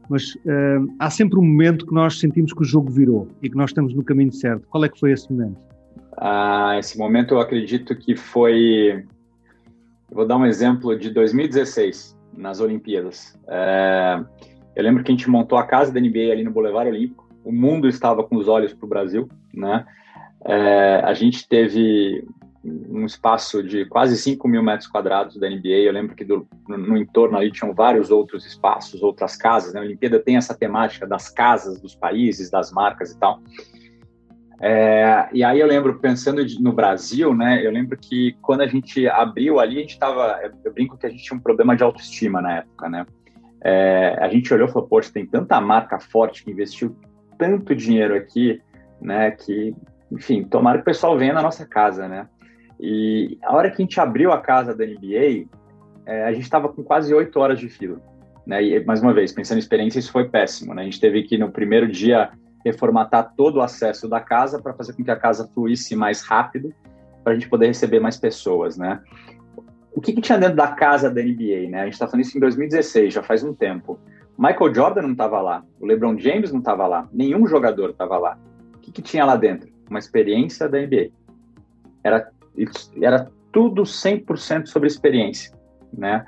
Mas 0.07 0.37
há 0.99 1.09
sempre 1.09 1.39
um 1.39 1.41
momento 1.41 1.87
que 1.87 1.93
nós 1.93 2.19
sentimos 2.19 2.53
que 2.53 2.61
o 2.61 2.63
jogo 2.63 2.91
virou 2.91 3.27
e 3.41 3.49
que 3.49 3.57
nós 3.57 3.71
estamos 3.71 3.91
no 3.95 4.03
caminho 4.03 4.31
certo. 4.31 4.67
Qual 4.67 4.85
é 4.85 4.89
que 4.89 4.99
foi 4.99 5.13
esse 5.13 5.33
momento? 5.33 5.57
Ah, 6.17 6.75
esse 6.77 6.95
momento 6.95 7.33
eu 7.33 7.39
acredito 7.39 7.95
que 7.95 8.15
foi. 8.15 9.03
Eu 10.11 10.15
vou 10.15 10.27
dar 10.27 10.37
um 10.37 10.45
exemplo 10.45 10.95
de 10.95 11.09
2016 11.09 12.14
nas 12.37 12.59
Olimpíadas. 12.59 13.37
É, 13.47 14.23
eu 14.75 14.83
lembro 14.83 15.03
que 15.03 15.11
a 15.11 15.15
gente 15.15 15.29
montou 15.29 15.57
a 15.57 15.65
casa 15.65 15.91
da 15.91 15.99
NBA 15.99 16.31
ali 16.31 16.43
no 16.43 16.51
Boulevard 16.51 16.89
Olímpico. 16.89 17.27
O 17.43 17.51
mundo 17.51 17.87
estava 17.87 18.23
com 18.23 18.35
os 18.35 18.47
olhos 18.47 18.73
para 18.73 18.85
o 18.85 18.89
Brasil, 18.89 19.29
né? 19.53 19.85
É, 20.43 21.01
a 21.03 21.13
gente 21.13 21.47
teve 21.47 22.27
um 22.63 23.05
espaço 23.05 23.61
de 23.61 23.85
quase 23.85 24.17
5 24.17 24.47
mil 24.47 24.63
metros 24.63 24.89
quadrados 24.89 25.37
da 25.37 25.49
NBA. 25.49 25.83
Eu 25.85 25.93
lembro 25.93 26.15
que 26.15 26.23
do, 26.23 26.47
no, 26.67 26.77
no, 26.77 26.97
entorno 26.97 27.37
ali 27.37 27.51
tinham 27.51 27.73
vários 27.73 28.09
outros 28.09 28.45
espaços, 28.45 29.03
outras 29.03 29.35
casas. 29.35 29.73
Né? 29.73 29.79
A 29.79 29.83
Olimpíada 29.83 30.19
tem 30.19 30.35
essa 30.35 30.53
temática 30.53 31.05
das 31.05 31.29
casas, 31.29 31.79
dos 31.79 31.95
países, 31.95 32.49
das 32.49 32.71
marcas 32.71 33.11
e 33.11 33.19
tal. 33.19 33.39
É, 34.61 35.27
e 35.33 35.43
aí 35.43 35.59
eu 35.59 35.67
lembro, 35.67 35.99
pensando 35.99 36.41
no 36.61 36.71
Brasil, 36.71 37.33
né, 37.35 37.65
eu 37.65 37.71
lembro 37.71 37.97
que 37.97 38.37
quando 38.41 38.61
a 38.61 38.67
gente 38.67 39.07
abriu 39.07 39.59
ali, 39.59 39.77
a 39.77 39.81
gente 39.81 39.93
estava, 39.93 40.39
eu 40.63 40.73
brinco 40.73 40.97
que 40.97 41.05
a 41.05 41.09
gente 41.09 41.23
tinha 41.23 41.37
um 41.37 41.41
problema 41.41 41.75
de 41.75 41.83
autoestima 41.83 42.41
na 42.41 42.59
época, 42.59 42.89
né, 42.89 43.05
é, 43.61 44.17
a 44.19 44.29
gente 44.29 44.53
olhou 44.53 44.67
e 44.67 44.71
falou, 44.71 44.87
poxa, 44.87 45.11
tem 45.11 45.25
tanta 45.25 45.59
marca 45.59 45.99
forte 45.99 46.43
que 46.43 46.51
investiu 46.51 46.95
tanto 47.37 47.75
dinheiro 47.75 48.15
aqui, 48.15 48.61
né, 49.01 49.31
que, 49.31 49.75
enfim, 50.09 50.43
tomara 50.45 50.77
que 50.77 50.83
o 50.83 50.85
pessoal 50.85 51.17
venha 51.17 51.33
na 51.33 51.41
nossa 51.41 51.65
casa, 51.65 52.07
né, 52.07 52.27
e 52.79 53.37
a 53.43 53.53
hora 53.53 53.69
que 53.69 53.81
a 53.81 53.85
gente 53.85 53.99
abriu 53.99 54.31
a 54.31 54.39
casa 54.39 54.73
da 54.73 54.85
NBA, 54.85 55.47
é, 56.05 56.23
a 56.23 56.31
gente 56.31 56.43
estava 56.43 56.69
com 56.69 56.81
quase 56.81 57.13
oito 57.13 57.37
horas 57.41 57.59
de 57.59 57.67
fila, 57.67 57.99
né, 58.47 58.63
e 58.63 58.85
mais 58.85 59.01
uma 59.01 59.13
vez, 59.13 59.33
pensando 59.33 59.57
em 59.57 59.59
experiência, 59.59 59.99
isso 59.99 60.13
foi 60.13 60.29
péssimo, 60.29 60.73
né, 60.73 60.83
a 60.83 60.85
gente 60.85 61.01
teve 61.01 61.23
que 61.23 61.37
no 61.37 61.51
primeiro 61.51 61.89
dia 61.89 62.31
reformatar 62.65 63.33
todo 63.37 63.57
o 63.57 63.61
acesso 63.61 64.09
da 64.09 64.19
casa 64.19 64.59
para 64.59 64.73
fazer 64.73 64.93
com 64.93 65.03
que 65.03 65.11
a 65.11 65.15
casa 65.15 65.47
fluísse 65.53 65.95
mais 65.95 66.23
rápido, 66.23 66.73
para 67.23 67.33
a 67.33 67.35
gente 67.35 67.47
poder 67.47 67.67
receber 67.67 67.99
mais 67.99 68.17
pessoas, 68.17 68.75
né? 68.75 69.01
O 69.93 70.01
que, 70.01 70.11
que, 70.11 70.21
tinha 70.21 70.37
dentro 70.37 70.55
da 70.55 70.67
casa 70.69 71.09
da 71.09 71.21
NBA, 71.21 71.69
né? 71.69 71.81
A 71.81 71.83
gente 71.85 71.93
está 71.93 72.07
falando 72.07 72.25
isso 72.25 72.35
em 72.35 72.41
2016, 72.41 73.13
já 73.13 73.23
faz 73.23 73.43
um 73.43 73.53
tempo. 73.53 73.99
Michael 74.37 74.73
Jordan 74.73 75.01
não 75.03 75.11
estava 75.11 75.41
lá, 75.41 75.63
o 75.79 75.85
LeBron 75.85 76.17
James 76.17 76.51
não 76.51 76.59
estava 76.59 76.85
lá, 76.85 77.07
nenhum 77.13 77.47
jogador 77.47 77.91
estava 77.91 78.17
lá. 78.17 78.37
O 78.75 78.79
que, 78.79 78.91
que, 78.91 79.01
tinha 79.01 79.23
lá 79.23 79.35
dentro? 79.35 79.69
Uma 79.89 79.99
experiência 79.99 80.67
da 80.67 80.79
NBA. 80.79 81.11
Era, 82.03 82.29
era 83.01 83.31
tudo 83.51 83.83
100% 83.83 84.65
sobre 84.65 84.87
experiência, 84.87 85.53
né? 85.93 86.25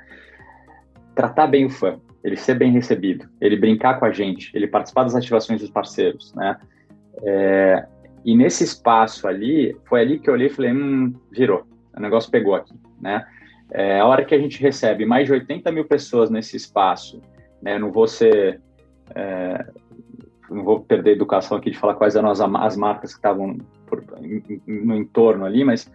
Tratar 1.14 1.48
bem 1.48 1.66
o 1.66 1.70
fã, 1.70 2.00
ele 2.28 2.36
ser 2.36 2.54
bem 2.54 2.70
recebido, 2.70 3.28
ele 3.40 3.56
brincar 3.56 3.98
com 3.98 4.04
a 4.04 4.12
gente, 4.12 4.50
ele 4.54 4.66
participar 4.66 5.04
das 5.04 5.14
ativações 5.14 5.60
dos 5.60 5.70
parceiros, 5.70 6.34
né? 6.34 6.56
É, 7.22 7.86
e 8.24 8.36
nesse 8.36 8.64
espaço 8.64 9.26
ali, 9.26 9.76
foi 9.86 10.00
ali 10.00 10.18
que 10.18 10.28
eu 10.28 10.34
olhei 10.34 10.48
e 10.48 10.50
falei, 10.50 10.72
hum, 10.72 11.14
virou, 11.30 11.66
o 11.96 12.00
negócio 12.00 12.30
pegou 12.30 12.54
aqui, 12.54 12.74
né? 13.00 13.26
É, 13.70 14.00
a 14.00 14.06
hora 14.06 14.24
que 14.24 14.34
a 14.34 14.38
gente 14.38 14.60
recebe 14.60 15.04
mais 15.04 15.26
de 15.26 15.32
80 15.32 15.70
mil 15.72 15.84
pessoas 15.84 16.30
nesse 16.30 16.56
espaço, 16.56 17.20
né? 17.60 17.78
Não 17.78 17.90
vou 17.90 18.06
ser, 18.06 18.60
é, 19.14 19.66
não 20.50 20.64
vou 20.64 20.80
perder 20.80 21.10
a 21.10 21.14
educação 21.14 21.56
aqui 21.56 21.70
de 21.70 21.78
falar 21.78 21.94
quais 21.94 22.16
eram 22.16 22.30
as, 22.30 22.40
as 22.40 22.76
marcas 22.76 23.12
que 23.12 23.18
estavam 23.18 23.58
no 24.66 24.96
entorno 24.96 25.44
ali, 25.44 25.64
mas 25.64 25.90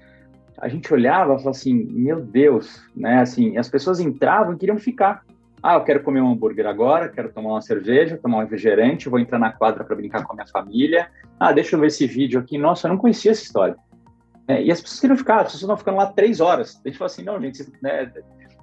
a 0.57 0.67
gente 0.67 0.91
olhava 0.93 1.33
e 1.33 1.37
falava 1.37 1.49
assim, 1.51 1.73
meu 1.73 2.19
Deus, 2.21 2.83
né? 2.95 3.19
Assim, 3.19 3.57
as 3.57 3.69
pessoas 3.69 3.99
entravam 3.99 4.53
e 4.53 4.57
queriam 4.57 4.77
ficar. 4.77 5.23
Ah, 5.63 5.75
eu 5.75 5.83
quero 5.85 6.03
comer 6.03 6.19
um 6.19 6.29
hambúrguer 6.29 6.67
agora, 6.67 7.07
quero 7.07 7.31
tomar 7.31 7.51
uma 7.51 7.61
cerveja, 7.61 8.19
tomar 8.21 8.39
um 8.39 8.41
refrigerante, 8.41 9.07
vou 9.07 9.17
entrar 9.17 9.39
na 9.39 9.53
quadra 9.53 9.85
para 9.85 9.95
brincar 9.95 10.25
com 10.25 10.33
a 10.33 10.35
minha 10.35 10.47
família. 10.47 11.09
Ah, 11.39 11.53
deixa 11.53 11.77
eu 11.77 11.79
ver 11.79 11.87
esse 11.87 12.05
vídeo 12.05 12.37
aqui. 12.37 12.57
Nossa, 12.57 12.85
eu 12.85 12.89
não 12.89 12.97
conhecia 12.97 13.31
essa 13.31 13.43
história. 13.43 13.77
É, 14.45 14.61
e 14.61 14.69
as 14.69 14.81
pessoas 14.81 14.99
queriam 14.99 15.17
ficar, 15.17 15.37
as 15.37 15.43
pessoas 15.43 15.61
estão 15.61 15.77
ficando 15.77 15.97
lá 15.97 16.07
três 16.07 16.41
horas. 16.41 16.81
A 16.83 16.89
gente 16.89 16.97
fala 16.97 17.09
assim, 17.09 17.23
não, 17.23 17.41
gente, 17.41 17.65
né, 17.81 18.11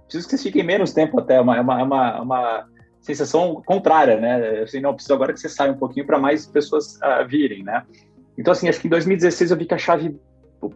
preciso 0.04 0.26
que 0.26 0.30
vocês 0.30 0.42
fiquem 0.42 0.62
menos 0.62 0.92
tempo 0.92 1.18
até. 1.18 1.36
É 1.36 1.40
uma, 1.40 1.56
é 1.56 1.60
uma, 1.62 1.80
é 1.80 1.82
uma, 1.82 2.20
uma 2.20 2.66
sensação 3.00 3.62
contrária, 3.64 4.20
né? 4.20 4.60
Assim, 4.60 4.80
não, 4.80 4.92
preciso 4.92 5.14
agora 5.14 5.32
que 5.32 5.40
você 5.40 5.48
saia 5.48 5.72
um 5.72 5.78
pouquinho 5.78 6.06
para 6.06 6.18
mais 6.18 6.46
pessoas 6.46 6.96
uh, 6.96 7.26
virem, 7.26 7.62
né? 7.62 7.82
Então, 8.36 8.52
assim, 8.52 8.68
acho 8.68 8.80
que 8.80 8.88
em 8.88 8.90
2016 8.90 9.50
eu 9.50 9.56
vi 9.56 9.64
que 9.64 9.74
a 9.74 9.78
chave 9.78 10.18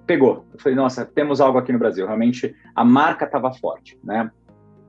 pegou. 0.06 0.46
Eu 0.52 0.58
falei, 0.58 0.74
nossa, 0.74 1.04
temos 1.04 1.40
algo 1.40 1.58
aqui 1.58 1.72
no 1.72 1.78
Brasil. 1.78 2.06
Realmente, 2.06 2.54
a 2.74 2.82
marca 2.84 3.26
estava 3.26 3.52
forte, 3.52 3.98
né? 4.02 4.30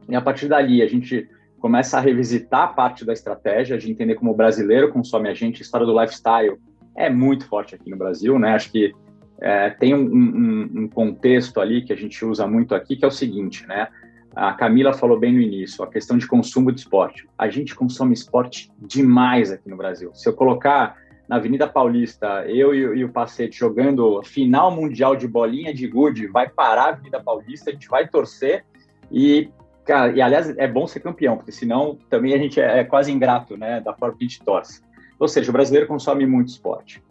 E 0.09 0.15
a 0.15 0.21
partir 0.21 0.47
dali, 0.47 0.81
a 0.81 0.87
gente 0.87 1.27
começa 1.59 1.97
a 1.97 2.01
revisitar 2.01 2.75
parte 2.75 3.03
da 3.03 3.13
estratégia, 3.13 3.77
de 3.77 3.89
entender 3.89 4.15
como 4.15 4.31
o 4.31 4.35
brasileiro 4.35 4.91
consome 4.91 5.29
a 5.29 5.33
gente. 5.33 5.61
A 5.61 5.63
história 5.63 5.85
do 5.85 5.99
lifestyle 5.99 6.57
é 6.95 7.09
muito 7.09 7.47
forte 7.47 7.75
aqui 7.75 7.89
no 7.89 7.97
Brasil, 7.97 8.37
né? 8.37 8.53
Acho 8.53 8.71
que 8.71 8.93
é, 9.41 9.69
tem 9.71 9.93
um, 9.93 10.05
um, 10.05 10.83
um, 10.83 10.87
contexto 10.87 11.59
ali 11.59 11.83
que 11.83 11.91
a 11.91 11.95
gente 11.95 12.23
usa 12.23 12.47
muito 12.47 12.73
aqui, 12.73 12.95
que 12.95 13.03
é 13.03 13.07
o 13.07 13.11
seguinte, 13.11 13.65
né? 13.67 13.87
A 14.35 14.53
Camila 14.53 14.93
falou 14.93 15.19
bem 15.19 15.33
no 15.33 15.41
início, 15.41 15.83
a 15.83 15.87
questão 15.87 16.17
de 16.17 16.27
consumo 16.27 16.71
de 16.71 16.81
esporte. 16.81 17.27
A 17.37 17.49
gente 17.49 17.73
consome 17.73 18.13
esporte 18.13 18.71
demais 18.77 19.51
aqui 19.51 19.69
no 19.69 19.77
Brasil. 19.77 20.11
Se 20.13 20.27
eu 20.27 20.33
colocar 20.33 20.97
na 21.27 21.37
Avenida 21.37 21.67
Paulista, 21.67 22.45
eu 22.47 22.75
e, 22.75 22.99
e 22.99 23.03
o 23.03 23.09
Pacete 23.09 23.57
jogando 23.57 24.21
final 24.23 24.69
mundial 24.69 25.15
de 25.15 25.27
bolinha 25.27 25.73
de 25.73 25.87
gude, 25.87 26.27
vai 26.27 26.49
parar 26.49 26.83
a 26.83 26.89
Avenida 26.89 27.21
Paulista, 27.23 27.69
a 27.69 27.73
gente 27.73 27.87
vai 27.87 28.07
torcer 28.07 28.63
e 29.11 29.49
Cara, 29.85 30.11
e 30.11 30.21
aliás, 30.21 30.49
é 30.57 30.67
bom 30.67 30.87
ser 30.87 30.99
campeão, 30.99 31.37
porque 31.37 31.51
senão 31.51 31.97
também 32.09 32.33
a 32.33 32.37
gente 32.37 32.59
é, 32.59 32.79
é 32.79 32.83
quase 32.83 33.11
ingrato, 33.11 33.55
né, 33.55 33.79
da 33.79 33.93
forma 33.93 34.17
que 34.17 34.25
a 34.25 34.27
gente 34.27 34.43
torce. 34.43 34.81
Ou 35.19 35.27
seja, 35.27 35.49
o 35.49 35.53
brasileiro 35.53 35.87
consome 35.87 36.25
muito 36.25 36.49
esporte. 36.49 37.03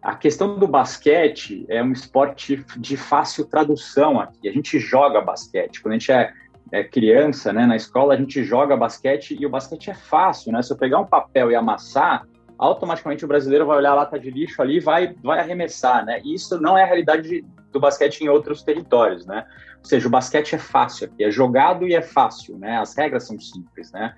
A 0.00 0.14
questão 0.14 0.58
do 0.58 0.66
basquete 0.66 1.66
é 1.68 1.82
um 1.82 1.92
esporte 1.92 2.64
de 2.76 2.96
fácil 2.96 3.44
tradução 3.44 4.18
aqui. 4.18 4.48
A 4.48 4.52
gente 4.52 4.78
joga 4.78 5.20
basquete. 5.20 5.82
Quando 5.82 5.92
a 5.92 5.98
gente 5.98 6.10
é, 6.10 6.32
é, 6.72 6.84
criança, 6.84 7.52
né, 7.52 7.66
na 7.66 7.76
escola, 7.76 8.14
a 8.14 8.16
gente 8.16 8.42
joga 8.42 8.76
basquete 8.76 9.36
e 9.38 9.44
o 9.44 9.50
basquete 9.50 9.90
é 9.90 9.94
fácil, 9.94 10.52
né? 10.52 10.62
Se 10.62 10.72
eu 10.72 10.78
pegar 10.78 11.00
um 11.00 11.06
papel 11.06 11.50
e 11.50 11.54
amassar, 11.54 12.26
automaticamente 12.56 13.24
o 13.24 13.28
brasileiro 13.28 13.66
vai 13.66 13.78
olhar 13.78 13.90
a 13.90 13.96
lata 13.96 14.18
de 14.18 14.30
lixo 14.30 14.62
ali 14.62 14.76
e 14.76 14.80
vai, 14.80 15.14
vai 15.22 15.40
arremessar, 15.40 16.04
né? 16.04 16.20
E 16.24 16.34
isso 16.34 16.60
não 16.60 16.78
é 16.78 16.84
a 16.84 16.86
realidade 16.86 17.44
do 17.72 17.80
basquete 17.80 18.22
em 18.22 18.28
outros 18.28 18.62
territórios, 18.62 19.26
né? 19.26 19.44
Ou 19.78 19.84
seja, 19.84 20.06
o 20.06 20.10
basquete 20.10 20.54
é 20.54 20.58
fácil 20.58 21.06
aqui, 21.06 21.24
é 21.24 21.30
jogado 21.30 21.86
e 21.86 21.94
é 21.94 22.02
fácil, 22.02 22.58
né? 22.58 22.78
As 22.78 22.96
regras 22.96 23.26
são 23.26 23.38
simples, 23.38 23.92
né? 23.92 24.14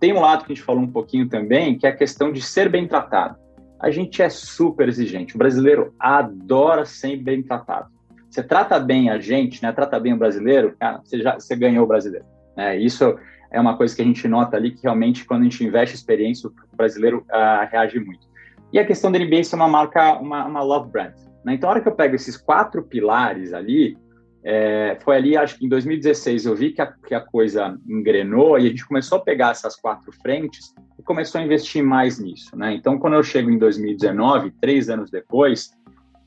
Tem 0.00 0.12
um 0.12 0.20
lado 0.20 0.44
que 0.44 0.52
a 0.52 0.54
gente 0.54 0.64
falou 0.64 0.82
um 0.82 0.90
pouquinho 0.90 1.28
também, 1.28 1.78
que 1.78 1.86
é 1.86 1.90
a 1.90 1.96
questão 1.96 2.32
de 2.32 2.42
ser 2.42 2.68
bem 2.68 2.86
tratado. 2.88 3.36
a 3.80 3.90
gente 3.90 4.22
é 4.22 4.30
super 4.30 4.88
exigente. 4.88 5.34
O 5.34 5.38
brasileiro 5.38 5.92
adora 5.98 6.84
ser 6.84 7.16
bem 7.16 7.42
tratado. 7.42 7.90
Você 8.30 8.42
trata 8.42 8.78
bem 8.78 9.10
a 9.10 9.18
gente, 9.18 9.62
né? 9.62 9.72
Trata 9.72 9.98
bem 9.98 10.14
o 10.14 10.16
brasileiro, 10.16 10.74
cara, 10.78 11.00
você 11.04 11.20
já 11.20 11.34
você 11.34 11.54
ganhou 11.56 11.84
o 11.84 11.86
brasileiro. 11.86 12.24
Né? 12.56 12.78
Isso 12.78 13.18
é 13.50 13.60
uma 13.60 13.76
coisa 13.76 13.94
que 13.94 14.00
a 14.00 14.04
gente 14.04 14.26
nota 14.26 14.56
ali 14.56 14.70
que 14.70 14.82
realmente 14.82 15.24
quando 15.24 15.42
a 15.42 15.44
gente 15.44 15.64
investe 15.64 15.94
experiência, 15.94 16.48
o 16.48 16.76
brasileiro 16.76 17.26
uh, 17.30 17.68
reage 17.70 18.00
muito. 18.00 18.26
E 18.72 18.78
a 18.78 18.86
questão 18.86 19.12
da 19.12 19.18
NBA 19.18 19.42
é 19.52 19.56
uma 19.56 19.68
marca, 19.68 20.14
uma, 20.14 20.46
uma 20.46 20.62
love 20.62 20.90
brand. 20.90 21.12
Né? 21.44 21.54
Então, 21.54 21.68
a 21.68 21.72
hora 21.72 21.80
que 21.82 21.88
eu 21.88 21.94
pego 21.94 22.14
esses 22.14 22.36
quatro 22.36 22.82
pilares 22.82 23.52
ali, 23.52 23.98
é, 24.44 24.98
foi 25.02 25.16
ali, 25.16 25.36
acho 25.36 25.58
que 25.58 25.66
em 25.66 25.68
2016, 25.68 26.46
eu 26.46 26.56
vi 26.56 26.72
que 26.72 26.82
a, 26.82 26.86
que 26.86 27.14
a 27.14 27.20
coisa 27.20 27.78
engrenou 27.88 28.58
e 28.58 28.66
a 28.66 28.68
gente 28.70 28.86
começou 28.86 29.18
a 29.18 29.20
pegar 29.20 29.50
essas 29.50 29.76
quatro 29.76 30.10
frentes 30.20 30.74
e 30.98 31.02
começou 31.02 31.40
a 31.40 31.44
investir 31.44 31.82
mais 31.82 32.18
nisso. 32.18 32.56
Né? 32.56 32.74
Então, 32.74 32.98
quando 32.98 33.14
eu 33.14 33.22
chego 33.22 33.50
em 33.50 33.58
2019, 33.58 34.52
três 34.60 34.90
anos 34.90 35.10
depois, 35.10 35.70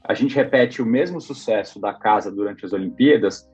a 0.03 0.13
gente 0.13 0.35
repete 0.35 0.81
o 0.81 0.85
mesmo 0.85 1.19
sucesso 1.19 1.79
da 1.79 1.93
casa 1.93 2.31
durante 2.31 2.65
as 2.65 2.71
Olimpíadas, 2.71 3.49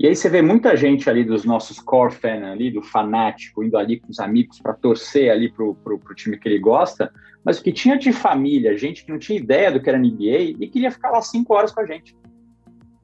e 0.00 0.06
aí 0.06 0.16
você 0.16 0.30
vê 0.30 0.40
muita 0.40 0.74
gente 0.78 1.10
ali 1.10 1.22
dos 1.22 1.44
nossos 1.44 1.78
core 1.78 2.14
fans 2.14 2.42
ali, 2.42 2.70
do 2.70 2.82
fanático, 2.82 3.62
indo 3.62 3.76
ali 3.76 4.00
com 4.00 4.08
os 4.08 4.18
amigos 4.18 4.58
para 4.58 4.72
torcer 4.72 5.30
ali 5.30 5.52
pro, 5.52 5.74
pro, 5.74 6.14
time 6.14 6.38
que 6.38 6.48
ele 6.48 6.58
gosta, 6.58 7.12
mas 7.44 7.58
o 7.58 7.62
que 7.62 7.70
tinha 7.70 7.98
de 7.98 8.10
família, 8.10 8.78
gente 8.78 9.04
que 9.04 9.12
não 9.12 9.18
tinha 9.18 9.38
ideia 9.38 9.70
do 9.70 9.78
que 9.78 9.90
era 9.90 9.98
NBA 9.98 10.56
e 10.58 10.68
queria 10.68 10.90
ficar 10.90 11.10
lá 11.10 11.20
cinco 11.20 11.52
horas 11.52 11.70
com 11.70 11.82
a 11.82 11.86
gente. 11.86 12.16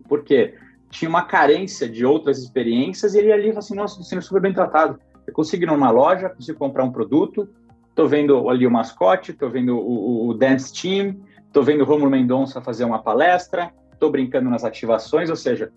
Por 0.09 0.24
quê? 0.24 0.54
Tinha 0.91 1.09
uma 1.09 1.24
carência 1.24 1.89
de 1.89 2.05
outras 2.05 2.39
experiências 2.39 3.14
e 3.14 3.18
ele 3.18 3.32
ali 3.32 3.47
falou 3.49 3.59
assim, 3.59 3.74
nossa, 3.74 3.95
estou 3.95 4.07
sendo 4.07 4.22
super 4.22 4.41
bem 4.41 4.53
tratado. 4.53 4.99
Eu 5.26 5.32
consigo 5.32 5.64
ir 5.64 5.66
numa 5.66 5.91
loja, 5.91 6.30
consigo 6.30 6.59
comprar 6.59 6.84
um 6.84 6.93
produto, 6.93 7.49
estou 7.89 8.09
vendo 8.09 8.49
ali 8.49 8.66
o 8.66 8.70
mascote, 8.70 9.32
estou 9.32 9.51
vendo 9.51 9.76
o, 9.76 9.80
o, 9.80 10.28
o, 10.28 10.34
dance 10.34 10.72
team, 10.72 11.16
estou 11.47 11.62
vendo 11.62 11.80
o 11.80 11.84
Romulo 11.84 12.11
Mendonça 12.11 12.61
fazer 12.61 12.84
uma 12.84 13.03
palestra, 13.03 13.72
estou 13.93 14.11
brincando 14.11 14.49
nas 14.49 14.64
ativações, 14.64 15.30
ou 15.30 15.37
seja, 15.37 15.72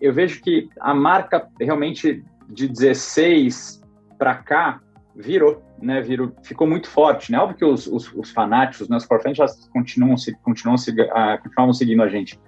eu 0.00 0.12
vejo 0.12 0.40
que 0.42 0.68
a 0.80 0.94
marca 0.94 1.48
realmente 1.60 2.22
de 2.48 2.68
16 2.68 3.82
para 4.18 4.34
cá 4.34 4.80
virou, 5.14 5.62
né? 5.80 6.00
Virou, 6.00 6.32
ficou 6.42 6.66
muito 6.66 6.88
forte, 6.88 7.30
né? 7.30 7.38
Óbvio 7.38 7.56
que 7.56 7.64
os, 7.64 7.86
os, 7.86 8.12
os 8.14 8.30
fanáticos, 8.30 8.88
né, 8.88 8.96
os 8.96 9.04
forfãs 9.04 9.36
já 9.36 9.46
continuam, 9.72 10.16
continuam, 10.42 10.76
uh, 10.76 11.42
continuavam 11.42 11.72
seguindo 11.72 12.02
a 12.02 12.08
gente. 12.08 12.38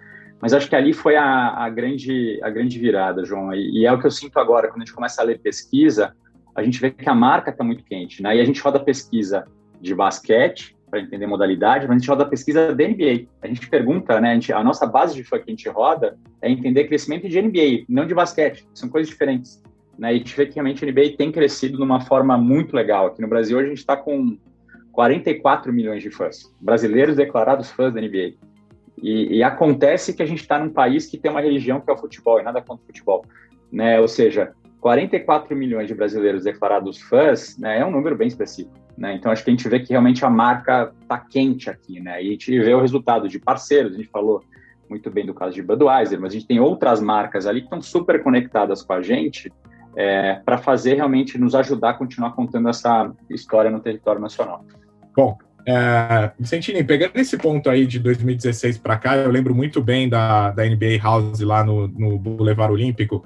Mas 0.46 0.54
acho 0.54 0.68
que 0.68 0.76
ali 0.76 0.92
foi 0.92 1.16
a, 1.16 1.64
a 1.64 1.68
grande, 1.68 2.38
a 2.40 2.48
grande 2.48 2.78
virada, 2.78 3.24
João. 3.24 3.52
E, 3.52 3.80
e, 3.80 3.84
é 3.84 3.92
o 3.92 3.98
que 3.98 4.06
eu 4.06 4.12
sinto 4.12 4.38
agora, 4.38 4.68
quando 4.68 4.82
a 4.82 4.84
gente 4.84 4.94
começa 4.94 5.20
a 5.20 5.24
ler 5.24 5.40
pesquisa, 5.40 6.14
a 6.54 6.62
gente 6.62 6.80
vê 6.80 6.88
que 6.88 7.08
a 7.08 7.14
marca 7.16 7.50
está 7.50 7.64
muito 7.64 7.82
quente, 7.82 8.22
né? 8.22 8.36
E 8.36 8.40
a 8.40 8.44
gente 8.44 8.60
roda 8.60 8.78
pesquisa 8.78 9.44
de 9.80 9.92
basquete, 9.92 10.76
para 10.88 11.00
entender 11.00 11.26
modalidade, 11.26 11.88
mas 11.88 11.96
a 11.96 11.98
gente 11.98 12.08
roda 12.08 12.24
pesquisa 12.24 12.72
da 12.72 12.88
NBA. 12.88 13.26
A 13.42 13.48
gente 13.48 13.68
pergunta, 13.68 14.20
né? 14.20 14.30
A, 14.30 14.34
gente, 14.34 14.52
a 14.52 14.62
nossa 14.62 14.86
base 14.86 15.16
de 15.16 15.24
fã 15.24 15.36
que 15.36 15.50
a 15.50 15.50
gente 15.50 15.68
roda 15.68 16.16
é 16.40 16.48
entender 16.48 16.84
crescimento 16.84 17.28
de 17.28 17.42
NBA, 17.42 17.84
não 17.88 18.06
de 18.06 18.14
basquete. 18.14 18.64
São 18.72 18.88
coisas 18.88 19.10
diferentes. 19.10 19.60
Né? 19.98 20.12
E 20.12 20.14
a 20.14 20.18
gente 20.18 20.36
vê 20.36 20.46
que 20.46 20.54
realmente 20.54 20.84
a 20.84 20.88
NBA 20.88 21.16
tem 21.18 21.32
crescido 21.32 21.76
de 21.76 21.82
uma 21.82 22.02
forma 22.02 22.38
muito 22.38 22.76
legal. 22.76 23.08
Aqui 23.08 23.20
no 23.20 23.26
Brasil, 23.26 23.58
hoje 23.58 23.66
a 23.66 23.70
gente 23.70 23.78
está 23.78 23.96
com 23.96 24.38
44 24.92 25.72
milhões 25.72 26.04
de 26.04 26.10
fãs, 26.12 26.54
brasileiros 26.60 27.16
declarados 27.16 27.68
fãs 27.68 27.92
da 27.92 28.00
NBA. 28.00 28.34
E, 29.02 29.36
e 29.36 29.42
acontece 29.42 30.14
que 30.14 30.22
a 30.22 30.26
gente 30.26 30.40
está 30.40 30.58
num 30.58 30.70
país 30.70 31.06
que 31.06 31.18
tem 31.18 31.30
uma 31.30 31.40
religião 31.40 31.80
que 31.80 31.90
é 31.90 31.94
o 31.94 31.98
futebol, 31.98 32.40
e 32.40 32.42
nada 32.42 32.60
contra 32.60 32.82
o 32.82 32.86
futebol. 32.86 33.24
Né? 33.70 34.00
Ou 34.00 34.08
seja, 34.08 34.52
44 34.80 35.54
milhões 35.56 35.88
de 35.88 35.94
brasileiros 35.94 36.44
declarados 36.44 37.00
fãs 37.00 37.58
né, 37.58 37.80
é 37.80 37.84
um 37.84 37.90
número 37.90 38.16
bem 38.16 38.28
expressivo. 38.28 38.70
Né? 38.96 39.14
Então, 39.14 39.30
acho 39.30 39.44
que 39.44 39.50
a 39.50 39.52
gente 39.52 39.68
vê 39.68 39.80
que 39.80 39.90
realmente 39.90 40.24
a 40.24 40.30
marca 40.30 40.92
está 41.02 41.18
quente 41.18 41.68
aqui, 41.68 42.00
né? 42.00 42.22
E 42.22 42.28
a 42.28 42.30
gente 42.30 42.58
vê 42.60 42.72
o 42.72 42.80
resultado 42.80 43.28
de 43.28 43.38
parceiros, 43.38 43.92
a 43.92 43.96
gente 43.96 44.08
falou 44.08 44.42
muito 44.88 45.10
bem 45.10 45.26
do 45.26 45.34
caso 45.34 45.54
de 45.54 45.62
Budweiser, 45.62 46.18
mas 46.20 46.32
a 46.32 46.34
gente 46.34 46.46
tem 46.46 46.60
outras 46.60 47.00
marcas 47.00 47.46
ali 47.46 47.60
que 47.60 47.66
estão 47.66 47.82
super 47.82 48.22
conectadas 48.22 48.82
com 48.82 48.92
a 48.94 49.02
gente 49.02 49.52
é, 49.96 50.40
para 50.44 50.58
fazer 50.58 50.94
realmente 50.94 51.36
nos 51.36 51.54
ajudar 51.54 51.90
a 51.90 51.94
continuar 51.94 52.32
contando 52.32 52.68
essa 52.68 53.12
história 53.28 53.70
no 53.70 53.80
território 53.80 54.20
nacional. 54.20 54.64
Bom, 55.14 55.36
é, 55.66 56.30
Vicentini, 56.38 56.84
pegando 56.84 57.16
esse 57.16 57.36
ponto 57.36 57.68
aí 57.68 57.86
de 57.86 57.98
2016 57.98 58.78
para 58.78 58.96
cá, 58.96 59.16
eu 59.16 59.30
lembro 59.30 59.52
muito 59.52 59.82
bem 59.82 60.08
da, 60.08 60.52
da 60.52 60.64
NBA 60.64 60.98
House 61.02 61.40
lá 61.40 61.64
no, 61.64 61.88
no 61.88 62.16
Boulevard 62.18 62.72
Olímpico, 62.72 63.24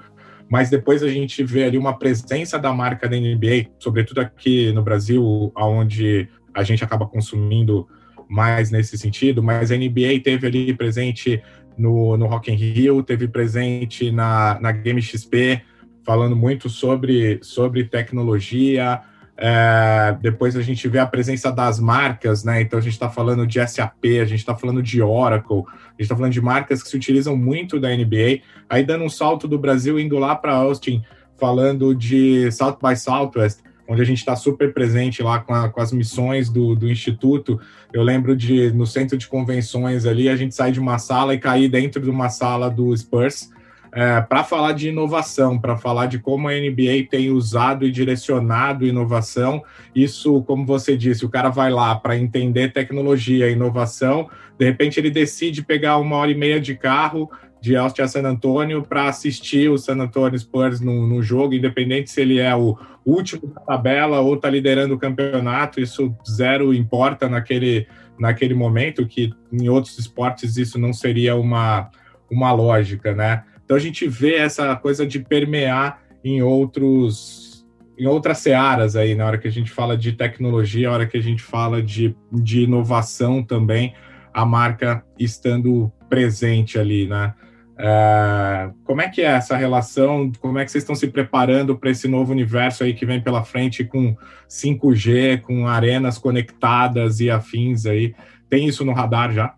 mas 0.49 0.70
depois 0.70 1.03
a 1.03 1.09
gente 1.09 1.45
vê 1.45 1.64
ali 1.64 1.76
uma 1.76 1.99
presença 1.99 2.59
da 2.59 2.72
marca 2.72 3.07
da 3.07 3.16
NBA, 3.16 3.68
sobretudo 3.78 4.22
aqui 4.22 4.72
no 4.72 4.82
Brasil, 4.82 5.53
onde 5.55 6.30
a 6.55 6.62
gente 6.62 6.82
acaba 6.82 7.07
consumindo 7.07 7.86
mais 8.26 8.70
nesse 8.70 8.97
sentido, 8.97 9.43
mas 9.43 9.70
a 9.70 9.76
NBA 9.76 10.20
teve 10.24 10.47
ali 10.47 10.72
presente 10.72 11.43
no, 11.76 12.16
no 12.16 12.26
Rock 12.26 12.51
in 12.51 12.55
Rio, 12.55 13.03
teve 13.03 13.28
presente 13.28 14.11
na, 14.11 14.59
na 14.61 14.72
Game 14.72 15.03
XP, 15.03 15.61
falando 16.07 16.34
muito 16.34 16.70
sobre, 16.70 17.38
sobre 17.43 17.84
tecnologia, 17.84 19.03
é, 19.43 20.18
depois 20.20 20.55
a 20.55 20.61
gente 20.61 20.86
vê 20.86 20.99
a 20.99 21.07
presença 21.07 21.51
das 21.51 21.80
marcas, 21.80 22.45
né? 22.45 22.61
Então 22.61 22.78
a 22.78 22.82
gente 22.82 22.93
está 22.93 23.09
falando 23.09 23.47
de 23.47 23.66
SAP, 23.66 24.05
a 24.20 24.26
gente 24.26 24.41
está 24.41 24.55
falando 24.55 24.82
de 24.82 25.01
Oracle, 25.01 25.64
a 25.66 25.91
gente 25.93 26.01
está 26.03 26.14
falando 26.14 26.32
de 26.32 26.43
marcas 26.43 26.82
que 26.82 26.91
se 26.91 26.97
utilizam 26.97 27.34
muito 27.34 27.80
da 27.80 27.88
NBA. 27.88 28.41
Aí 28.68 28.84
dando 28.84 29.03
um 29.03 29.09
salto 29.09 29.49
do 29.49 29.59
Brasil 29.59 29.99
indo 29.99 30.18
lá 30.18 30.36
para 30.36 30.53
Austin, 30.53 31.03
falando 31.38 31.95
de 31.95 32.53
South 32.53 32.76
by 32.82 32.95
Southwest, 32.95 33.61
onde 33.88 34.03
a 34.03 34.05
gente 34.05 34.18
está 34.18 34.36
super 34.36 34.74
presente 34.74 35.22
lá 35.22 35.41
com, 35.41 35.55
a, 35.55 35.70
com 35.70 35.80
as 35.80 35.91
missões 35.91 36.51
do, 36.51 36.76
do, 36.76 36.91
Instituto. 36.91 37.59
Eu 37.95 38.03
lembro 38.03 38.36
de, 38.36 38.70
no 38.72 38.86
centro 38.86 39.16
de 39.16 39.26
convenções 39.26 40.05
ali, 40.05 40.28
a 40.28 40.36
gente 40.36 40.55
sai 40.55 40.70
de 40.70 40.78
uma 40.78 40.99
sala 40.99 41.34
e 41.34 41.38
cair 41.38 41.70
dentro 41.70 42.03
de 42.03 42.11
uma 42.11 42.28
sala 42.28 42.68
do 42.70 42.95
Spurs, 42.95 43.51
é, 43.93 44.20
para 44.20 44.45
falar 44.45 44.72
de 44.72 44.88
inovação, 44.88 45.59
para 45.59 45.76
falar 45.76 46.07
de 46.07 46.18
como 46.18 46.49
a 46.49 46.53
NBA 46.53 47.09
tem 47.11 47.30
usado 47.30 47.84
e 47.84 47.91
direcionado 47.91 48.86
inovação. 48.86 49.62
Isso, 49.95 50.43
como 50.43 50.64
você 50.64 50.97
disse, 50.97 51.24
o 51.24 51.28
cara 51.28 51.49
vai 51.49 51.70
lá 51.70 51.95
para 51.95 52.16
entender 52.16 52.72
tecnologia 52.72 53.51
inovação, 53.51 54.28
de 54.59 54.64
repente 54.64 55.01
ele 55.01 55.11
decide 55.11 55.62
pegar 55.62 55.97
uma 55.99 56.16
hora 56.16 56.30
e 56.30 56.34
meia 56.34 56.61
de 56.61 56.76
carro 56.76 57.30
de 57.61 57.76
Austin 57.76 58.03
a 58.03 58.09
San 58.09 58.22
Antonio 58.22 58.82
para 58.82 59.09
assistir 59.09 59.70
o 59.70 59.76
San 59.76 59.99
Antonio 59.99 60.38
Spurs 60.38 60.80
no, 60.80 61.07
no, 61.07 61.22
jogo, 61.22 61.55
independente 61.55 62.11
se 62.11 62.20
ele 62.20 62.38
é 62.38 62.55
o 62.55 62.78
último 63.05 63.47
da 63.49 63.61
tabela 63.61 64.20
ou 64.20 64.34
está 64.34 64.49
liderando 64.49 64.95
o 64.95 64.99
campeonato, 64.99 65.80
isso 65.80 66.14
zero 66.28 66.72
importa 66.72 67.28
naquele, 67.28 67.86
naquele 68.18 68.55
momento, 68.55 69.07
que 69.07 69.32
em 69.53 69.68
outros 69.68 69.99
esportes 69.99 70.57
isso 70.57 70.78
não 70.78 70.93
seria 70.93 71.36
uma, 71.36 71.91
uma 72.30 72.53
lógica, 72.53 73.14
né? 73.14 73.45
Então 73.70 73.76
a 73.76 73.80
gente 73.80 74.08
vê 74.08 74.34
essa 74.34 74.74
coisa 74.74 75.06
de 75.06 75.20
permear 75.20 76.02
em 76.24 76.42
outros 76.42 77.64
em 77.96 78.04
outras 78.04 78.38
searas 78.38 78.96
aí, 78.96 79.14
na 79.14 79.24
hora 79.24 79.38
que 79.38 79.46
a 79.46 79.50
gente 79.50 79.70
fala 79.70 79.96
de 79.96 80.10
tecnologia, 80.10 80.88
na 80.88 80.94
hora 80.94 81.06
que 81.06 81.16
a 81.16 81.22
gente 81.22 81.40
fala 81.40 81.80
de, 81.80 82.16
de 82.32 82.62
inovação 82.62 83.44
também, 83.44 83.94
a 84.34 84.44
marca 84.44 85.04
estando 85.16 85.92
presente 86.08 86.80
ali, 86.80 87.06
né? 87.06 87.32
É, 87.78 88.70
como 88.82 89.02
é 89.02 89.08
que 89.08 89.22
é 89.22 89.26
essa 89.26 89.56
relação? 89.56 90.32
Como 90.40 90.58
é 90.58 90.64
que 90.64 90.72
vocês 90.72 90.82
estão 90.82 90.96
se 90.96 91.06
preparando 91.06 91.78
para 91.78 91.90
esse 91.90 92.08
novo 92.08 92.32
universo 92.32 92.82
aí 92.82 92.92
que 92.92 93.06
vem 93.06 93.20
pela 93.20 93.44
frente 93.44 93.84
com 93.84 94.16
5G, 94.48 95.42
com 95.42 95.68
arenas 95.68 96.18
conectadas 96.18 97.20
e 97.20 97.30
afins 97.30 97.86
aí? 97.86 98.16
Tem 98.48 98.66
isso 98.66 98.84
no 98.84 98.92
radar 98.92 99.30
já? 99.30 99.54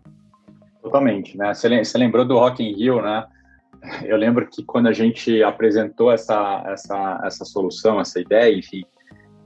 Totalmente, 0.83 1.35
né? 1.35 1.51
Você 1.51 1.97
lembrou 1.97 2.23
do 2.23 2.37
Rock 2.37 2.61
in 2.61 2.75
Rio, 2.75 3.01
né? 3.01 3.25
Eu 4.05 4.17
lembro 4.17 4.47
que 4.47 4.63
quando 4.63 4.87
a 4.87 4.93
gente 4.93 5.43
apresentou 5.43 6.11
essa, 6.11 6.63
essa, 6.67 7.21
essa 7.25 7.45
solução, 7.45 7.99
essa 7.99 8.19
ideia, 8.19 8.57
enfim, 8.57 8.83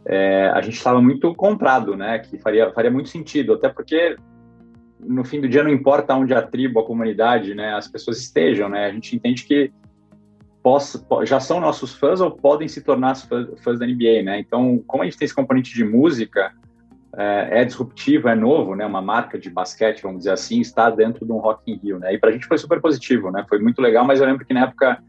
é, 0.06 0.50
a 0.54 0.62
gente 0.62 0.76
estava 0.76 1.02
muito 1.02 1.34
comprado, 1.36 1.96
né? 1.96 2.20
Que 2.20 2.38
faria, 2.38 2.72
faria 2.72 2.92
muito 2.92 3.10
sentido, 3.10 3.54
até 3.54 3.70
porque 3.70 4.16
no 5.00 5.24
fim 5.24 5.40
do 5.42 5.50
dia 5.50 5.64
não 5.64 5.70
importa 5.70 6.16
onde 6.16 6.34
a 6.34 6.42
tribo, 6.42 6.80
a 6.80 6.86
comunidade, 6.86 7.54
né, 7.54 7.74
as 7.76 7.88
pessoas 7.88 8.18
estejam, 8.18 8.68
né? 8.70 8.86
A 8.86 8.92
gente 8.92 9.16
entende 9.16 9.44
que 9.44 9.72
possa, 10.64 11.06
já 11.24 11.40
são 11.40 11.60
nossos 11.60 11.94
fãs 11.94 12.20
ou 12.20 12.32
podem 12.32 12.68
se 12.68 12.82
tornar 12.82 13.16
fãs, 13.16 13.48
fãs 13.64 13.80
da 13.80 13.86
NBA, 13.86 14.24
né? 14.24 14.40
Então, 14.40 14.84
como 14.88 15.04
a 15.04 15.06
gente 15.06 15.18
tem 15.18 15.26
esse 15.26 15.36
componente 15.36 15.74
de 15.74 15.84
música, 15.84 16.54
é, 17.16 17.62
é, 17.62 17.66
disruptivo, 17.66 18.28
é 18.28 18.36
novo, 18.36 18.76
né? 18.76 18.86
Uma 18.86 19.02
marca 19.02 19.38
de 19.38 19.50
basquete, 19.50 20.04
vamos 20.04 20.20
dizer 20.20 20.32
assim, 20.32 20.60
está 20.60 20.90
dentro 20.90 21.26
de 21.26 21.32
um 21.32 21.38
Rock 21.38 21.72
in 21.72 21.78
Rio, 21.78 22.00
né? 22.00 22.14
E 22.14 22.18
para 22.18 22.30
a 22.30 22.34
gente 22.34 22.48
foi 22.48 22.58
super 22.58 22.82
positivo, 22.82 23.32
né? 23.32 23.46
Foi 23.48 23.60
muito 23.60 23.82
legal, 23.82 24.06
mas 24.06 24.20
eu 24.20 24.26
lembro 24.26 24.46
que 24.46 24.54
na 24.54 24.64
época 24.64 25.00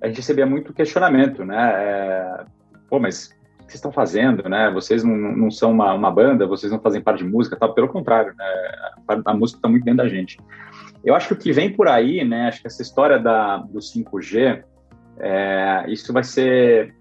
a 0.00 0.06
gente 0.06 0.18
recebia 0.18 0.46
muito 0.46 0.72
questionamento, 0.72 1.44
né? 1.44 1.72
É, 1.74 2.44
Pô, 2.88 2.98
mas 2.98 3.26
o 3.60 3.66
que 3.66 3.72
vocês 3.72 3.74
estão 3.74 3.92
fazendo, 3.92 4.48
né? 4.48 4.70
Vocês 4.70 5.04
não, 5.04 5.14
não 5.14 5.50
são 5.50 5.72
uma, 5.72 5.92
uma, 5.92 6.10
banda, 6.10 6.46
vocês 6.46 6.72
não 6.72 6.80
fazem 6.80 7.02
parte 7.02 7.22
de 7.22 7.30
música, 7.30 7.56
tal. 7.56 7.74
Pelo 7.74 7.88
contrário, 7.88 8.34
né? 8.36 8.44
A, 9.06 9.30
a 9.30 9.34
música 9.34 9.58
está 9.58 9.68
muito 9.68 9.84
dentro 9.84 9.98
da 9.98 10.08
gente. 10.08 10.38
Eu 11.04 11.14
acho 11.14 11.28
que 11.28 11.34
o 11.34 11.36
que 11.36 11.52
vem 11.52 11.72
por 11.72 11.86
aí, 11.86 12.24
né? 12.24 12.48
Acho 12.48 12.62
que 12.62 12.66
essa 12.66 12.82
história 12.82 13.18
da, 13.18 13.58
do 13.58 13.78
5G, 13.78 14.64
é, 15.20 15.84
isso 15.88 16.12
vai 16.12 16.24
ser 16.24 16.94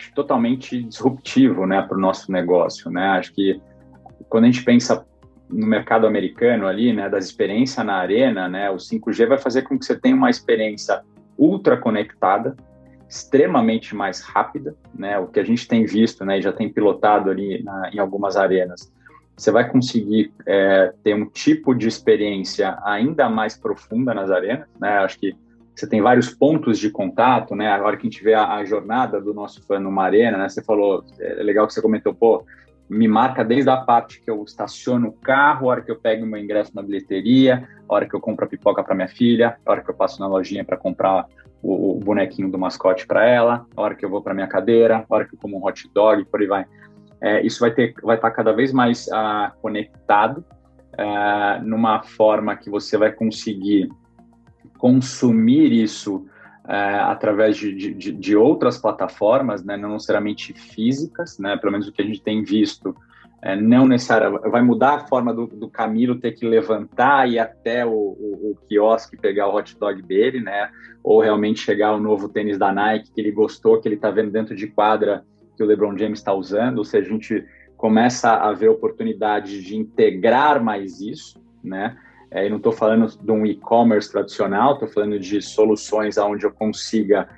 acho, 0.00 0.14
totalmente 0.14 0.82
disruptivo 0.82 1.66
né, 1.66 1.82
para 1.82 1.96
o 1.96 2.00
nosso 2.00 2.32
negócio. 2.32 2.90
Né? 2.90 3.04
Acho 3.10 3.32
que 3.32 3.60
quando 4.28 4.44
a 4.44 4.46
gente 4.46 4.64
pensa 4.64 5.06
no 5.48 5.66
mercado 5.66 6.06
americano 6.06 6.66
ali, 6.66 6.92
né, 6.92 7.08
das 7.08 7.26
experiências 7.26 7.84
na 7.84 7.94
arena, 7.94 8.48
né, 8.48 8.70
o 8.70 8.76
5G 8.76 9.26
vai 9.26 9.38
fazer 9.38 9.62
com 9.62 9.78
que 9.78 9.84
você 9.84 9.98
tenha 9.98 10.16
uma 10.16 10.30
experiência 10.30 11.02
ultra 11.36 11.76
conectada, 11.76 12.56
extremamente 13.08 13.94
mais 13.94 14.20
rápida, 14.20 14.76
né, 14.94 15.18
o 15.18 15.26
que 15.26 15.40
a 15.40 15.44
gente 15.44 15.66
tem 15.66 15.84
visto, 15.84 16.24
né, 16.24 16.40
já 16.40 16.52
tem 16.52 16.72
pilotado 16.72 17.30
ali 17.30 17.62
na, 17.64 17.90
em 17.92 17.98
algumas 17.98 18.36
arenas, 18.36 18.92
você 19.36 19.50
vai 19.50 19.68
conseguir 19.68 20.32
é, 20.46 20.92
ter 21.02 21.14
um 21.14 21.26
tipo 21.26 21.74
de 21.74 21.88
experiência 21.88 22.78
ainda 22.84 23.28
mais 23.28 23.56
profunda 23.56 24.14
nas 24.14 24.30
arenas, 24.30 24.68
né, 24.78 24.98
acho 24.98 25.18
que 25.18 25.34
você 25.80 25.88
tem 25.88 26.02
vários 26.02 26.28
pontos 26.28 26.78
de 26.78 26.90
contato, 26.90 27.54
né, 27.54 27.68
agora 27.68 27.96
que 27.96 28.06
a 28.06 28.10
gente 28.10 28.22
vê 28.22 28.34
a, 28.34 28.56
a 28.56 28.64
jornada 28.64 29.20
do 29.20 29.32
nosso 29.32 29.64
fã 29.66 29.78
numa 29.78 30.04
arena, 30.04 30.36
né, 30.36 30.48
você 30.48 30.62
falou, 30.62 31.02
é 31.18 31.42
legal 31.42 31.66
que 31.66 31.72
você 31.72 31.80
comentou, 31.80 32.14
pô, 32.14 32.44
me 32.88 33.08
marca 33.08 33.44
desde 33.44 33.70
a 33.70 33.78
parte 33.78 34.20
que 34.20 34.30
eu 34.30 34.42
estaciono 34.42 35.08
o 35.08 35.12
carro, 35.12 35.68
a 35.68 35.70
hora 35.70 35.80
que 35.80 35.90
eu 35.90 35.96
pego 35.96 36.26
meu 36.26 36.40
ingresso 36.40 36.72
na 36.74 36.82
bilheteria, 36.82 37.68
a 37.88 37.94
hora 37.94 38.06
que 38.06 38.14
eu 38.14 38.20
compro 38.20 38.44
a 38.44 38.48
pipoca 38.48 38.82
para 38.82 38.94
minha 38.94 39.08
filha, 39.08 39.56
a 39.64 39.70
hora 39.70 39.80
que 39.80 39.88
eu 39.88 39.94
passo 39.94 40.20
na 40.20 40.26
lojinha 40.26 40.64
para 40.64 40.76
comprar 40.76 41.24
o, 41.62 41.92
o, 41.92 42.00
bonequinho 42.00 42.50
do 42.50 42.58
mascote 42.58 43.06
para 43.06 43.24
ela, 43.24 43.64
a 43.76 43.80
hora 43.80 43.94
que 43.94 44.04
eu 44.04 44.10
vou 44.10 44.20
para 44.20 44.34
minha 44.34 44.48
cadeira, 44.48 45.06
a 45.08 45.14
hora 45.14 45.24
que 45.24 45.34
eu 45.34 45.38
como 45.38 45.56
um 45.56 45.64
hot 45.64 45.88
dog, 45.94 46.24
por 46.24 46.40
aí 46.40 46.46
vai. 46.46 46.66
É, 47.20 47.40
isso 47.46 47.60
vai 47.60 47.70
ter, 47.70 47.94
vai 48.02 48.16
estar 48.16 48.30
tá 48.30 48.34
cada 48.34 48.52
vez 48.52 48.72
mais 48.72 49.06
uh, 49.06 49.56
conectado 49.62 50.44
uh, 50.94 51.62
numa 51.62 52.02
forma 52.02 52.56
que 52.56 52.68
você 52.68 52.96
vai 52.96 53.12
conseguir 53.12 53.88
consumir 54.80 55.70
isso 55.72 56.26
é, 56.66 56.94
através 57.00 57.56
de, 57.56 57.74
de, 57.74 58.12
de, 58.12 58.36
outras 58.36 58.78
plataformas, 58.78 59.62
né, 59.62 59.76
não 59.76 59.92
necessariamente 59.92 60.54
físicas, 60.54 61.38
né, 61.38 61.56
pelo 61.58 61.72
menos 61.72 61.86
o 61.86 61.92
que 61.92 62.00
a 62.00 62.04
gente 62.04 62.22
tem 62.22 62.42
visto, 62.42 62.96
é, 63.42 63.54
não 63.54 63.86
necessariamente, 63.86 64.48
vai 64.48 64.62
mudar 64.62 64.94
a 64.94 65.06
forma 65.06 65.34
do, 65.34 65.46
do 65.46 65.68
Camilo 65.68 66.18
ter 66.18 66.32
que 66.32 66.46
levantar 66.46 67.28
e 67.28 67.34
ir 67.34 67.38
até 67.38 67.84
o, 67.84 67.90
o, 67.90 68.52
o, 68.52 68.58
quiosque 68.66 69.18
pegar 69.18 69.48
o 69.48 69.54
hot 69.54 69.78
dog 69.78 70.00
dele, 70.00 70.40
né, 70.40 70.70
ou 71.04 71.20
realmente 71.20 71.60
chegar 71.60 71.94
o 71.94 72.00
novo 72.00 72.26
tênis 72.26 72.56
da 72.56 72.72
Nike 72.72 73.12
que 73.12 73.20
ele 73.20 73.32
gostou, 73.32 73.78
que 73.80 73.86
ele 73.86 73.96
está 73.96 74.10
vendo 74.10 74.30
dentro 74.30 74.56
de 74.56 74.66
quadra 74.66 75.24
que 75.56 75.62
o 75.62 75.66
LeBron 75.66 75.96
James 75.98 76.20
está 76.20 76.32
usando, 76.32 76.78
ou 76.78 76.84
seja, 76.84 77.06
a 77.06 77.12
gente 77.12 77.44
começa 77.76 78.32
a 78.32 78.52
ver 78.52 78.68
oportunidade 78.68 79.62
de 79.62 79.76
integrar 79.76 80.62
mais 80.62 81.02
isso, 81.02 81.38
né, 81.62 81.98
é, 82.30 82.46
eu 82.46 82.50
não 82.50 82.58
estou 82.58 82.72
falando 82.72 83.06
de 83.06 83.32
um 83.32 83.44
e-commerce 83.44 84.10
tradicional, 84.10 84.74
estou 84.74 84.88
falando 84.88 85.18
de 85.18 85.42
soluções 85.42 86.16
onde 86.16 86.46
eu 86.46 86.52
consiga, 86.52 87.28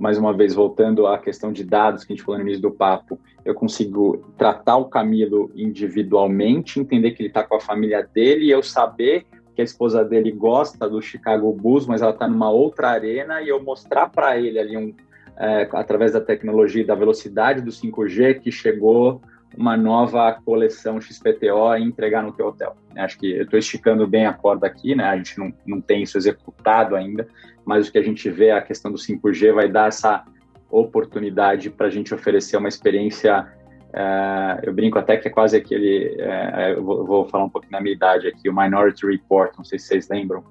mais 0.00 0.18
uma 0.18 0.32
vez, 0.32 0.54
voltando 0.54 1.06
à 1.06 1.18
questão 1.18 1.52
de 1.52 1.62
dados 1.62 2.04
que 2.04 2.12
a 2.12 2.16
gente 2.16 2.24
falou 2.24 2.40
no 2.40 2.46
início 2.46 2.62
do 2.62 2.72
papo, 2.72 3.20
eu 3.44 3.54
consigo 3.54 4.24
tratar 4.36 4.76
o 4.76 4.86
Camilo 4.86 5.50
individualmente, 5.54 6.80
entender 6.80 7.12
que 7.12 7.22
ele 7.22 7.28
está 7.28 7.44
com 7.44 7.54
a 7.54 7.60
família 7.60 8.02
dele 8.02 8.46
e 8.46 8.50
eu 8.50 8.62
saber 8.62 9.26
que 9.54 9.60
a 9.60 9.64
esposa 9.64 10.04
dele 10.04 10.32
gosta 10.32 10.88
do 10.88 11.00
Chicago 11.00 11.52
Bulls, 11.52 11.86
mas 11.86 12.02
ela 12.02 12.12
está 12.12 12.26
numa 12.26 12.50
outra 12.50 12.88
arena 12.88 13.42
e 13.42 13.48
eu 13.48 13.62
mostrar 13.62 14.08
para 14.08 14.38
ele 14.38 14.58
ali 14.58 14.76
um, 14.76 14.94
é, 15.36 15.68
através 15.72 16.12
da 16.12 16.20
tecnologia 16.20 16.82
e 16.82 16.86
da 16.86 16.94
velocidade 16.94 17.60
do 17.60 17.70
5G 17.70 18.40
que 18.40 18.50
chegou 18.50 19.20
uma 19.56 19.76
nova 19.76 20.32
coleção 20.44 21.00
XPTO 21.00 21.76
e 21.76 21.82
entregar 21.82 22.22
no 22.22 22.32
teu 22.32 22.46
hotel. 22.46 22.76
Acho 22.96 23.18
que 23.18 23.32
eu 23.32 23.44
estou 23.44 23.58
esticando 23.58 24.06
bem 24.06 24.26
a 24.26 24.32
corda 24.32 24.66
aqui, 24.66 24.94
né? 24.94 25.04
A 25.04 25.16
gente 25.16 25.38
não, 25.38 25.52
não 25.66 25.80
tem 25.80 26.02
isso 26.02 26.16
executado 26.16 26.96
ainda, 26.96 27.26
mas 27.64 27.88
o 27.88 27.92
que 27.92 27.98
a 27.98 28.02
gente 28.02 28.28
vê, 28.30 28.50
a 28.50 28.62
questão 28.62 28.90
do 28.90 28.98
5G 28.98 29.52
vai 29.52 29.68
dar 29.68 29.88
essa 29.88 30.24
oportunidade 30.70 31.70
para 31.70 31.86
a 31.86 31.90
gente 31.90 32.14
oferecer 32.14 32.56
uma 32.56 32.68
experiência. 32.68 33.46
Uh, 33.90 34.60
eu 34.62 34.72
brinco 34.72 34.98
até 34.98 35.16
que 35.16 35.28
é 35.28 35.30
quase 35.30 35.56
aquele. 35.56 36.16
Uh, 36.18 36.76
eu 36.76 36.84
vou, 36.84 37.06
vou, 37.06 37.28
falar 37.28 37.44
um 37.44 37.50
pouquinho 37.50 37.72
da 37.72 37.80
minha 37.80 37.94
idade 37.94 38.26
aqui, 38.26 38.48
o 38.48 38.54
Minority 38.54 39.06
Report, 39.06 39.54
não 39.56 39.64
sei 39.64 39.78
se 39.78 39.88
vocês 39.88 40.08
lembram, 40.08 40.42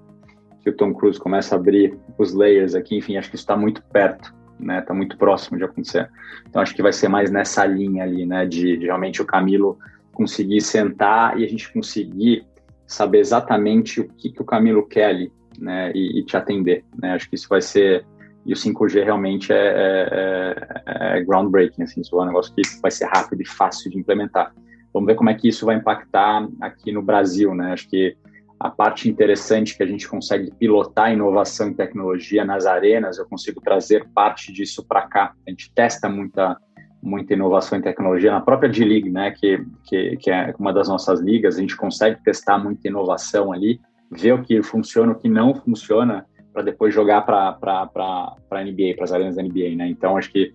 que 0.62 0.70
o 0.70 0.76
Tom 0.76 0.94
Cruise 0.94 1.20
começa 1.20 1.56
a 1.56 1.58
abrir 1.58 1.98
os 2.20 2.34
layers 2.34 2.76
aqui, 2.76 2.98
enfim, 2.98 3.18
acho 3.18 3.30
que 3.30 3.36
isso 3.36 3.44
está 3.44 3.58
muito 3.58 3.82
perto 3.84 4.41
né? 4.62 4.82
Tá 4.82 4.94
muito 4.94 5.18
próximo 5.18 5.58
de 5.58 5.64
acontecer. 5.64 6.10
Então 6.48 6.62
acho 6.62 6.76
que 6.76 6.82
vai 6.82 6.94
ser 6.94 7.08
mais 7.08 7.32
nessa 7.32 7.66
linha 7.66 8.04
ali, 8.04 8.26
né? 8.26 8.46
De, 8.46 8.78
de 8.78 8.86
realmente 8.86 9.22
o 9.22 9.26
Camilo 9.26 9.78
conseguir 10.14 10.62
sentar 10.62 11.40
e 11.40 11.46
a 11.46 11.48
gente 11.48 11.72
conseguir 11.72 12.46
saber 12.86 13.20
exatamente 13.20 14.02
o 14.02 14.08
que, 14.08 14.30
que 14.30 14.42
o 14.42 14.46
Camilo 14.46 14.86
quer 14.86 15.06
ali, 15.06 15.32
né? 15.58 15.92
E, 15.94 16.20
e, 16.20 16.26
te 16.26 16.38
atender, 16.38 16.84
né? 16.98 17.14
Acho 17.14 17.30
que 17.30 17.36
isso 17.36 17.48
vai 17.50 17.62
ser 17.62 18.06
e 18.46 18.54
o 18.54 18.56
5G 18.56 19.04
realmente 19.04 19.54
é, 19.54 19.56
é, 19.56 20.56
é, 20.86 21.20
é 21.20 21.24
groundbreaking, 21.24 21.84
assim, 21.84 22.02
isso 22.02 22.20
é 22.20 22.24
um 22.24 22.26
negócio 22.26 22.54
que 22.56 22.62
vai 22.82 22.90
ser 22.90 23.06
rápido 23.06 23.42
e 23.42 23.48
fácil 23.48 23.92
de 23.92 24.00
implementar. 24.00 24.52
Vamos 24.94 25.08
ver 25.08 25.16
como 25.16 25.30
é 25.30 25.34
que 25.36 25.48
isso 25.48 25.66
vai 25.66 25.76
impactar 25.76 26.48
aqui 26.60 26.92
no 26.92 27.02
Brasil, 27.02 27.54
né? 27.54 27.72
Acho 27.72 27.88
que 27.88 28.18
a 28.64 28.70
parte 28.70 29.10
interessante 29.10 29.76
que 29.76 29.82
a 29.82 29.88
gente 29.88 30.08
consegue 30.08 30.52
pilotar 30.52 31.12
inovação 31.12 31.70
e 31.70 31.74
tecnologia 31.74 32.46
nas 32.46 32.66
arenas, 32.66 33.18
eu 33.18 33.26
consigo 33.26 33.60
trazer 33.60 34.08
parte 34.14 34.54
disso 34.54 34.86
para 34.88 35.02
cá. 35.08 35.34
A 35.48 35.50
gente 35.50 35.72
testa 35.74 36.08
muita 36.08 36.58
muita 37.04 37.34
inovação 37.34 37.80
em 37.80 37.82
tecnologia 37.82 38.30
na 38.30 38.42
própria 38.42 38.70
D-League, 38.70 39.10
né, 39.10 39.32
que, 39.32 39.66
que, 39.86 40.18
que 40.18 40.30
é 40.30 40.54
uma 40.60 40.72
das 40.72 40.88
nossas 40.88 41.20
ligas, 41.20 41.58
a 41.58 41.60
gente 41.60 41.76
consegue 41.76 42.22
testar 42.24 42.60
muita 42.60 42.88
inovação 42.88 43.52
ali, 43.52 43.82
ver 44.12 44.34
o 44.34 44.44
que 44.44 44.62
funciona, 44.62 45.12
o 45.12 45.16
que 45.16 45.28
não 45.28 45.56
funciona, 45.56 46.28
para 46.54 46.62
depois 46.62 46.94
jogar 46.94 47.22
para 47.22 47.58
a 47.60 48.64
NBA, 48.64 48.94
para 48.96 49.06
as 49.06 49.12
arenas 49.12 49.36
da 49.36 49.42
NBA, 49.42 49.76
né? 49.76 49.88
Então, 49.88 50.16
acho 50.16 50.32
que 50.32 50.54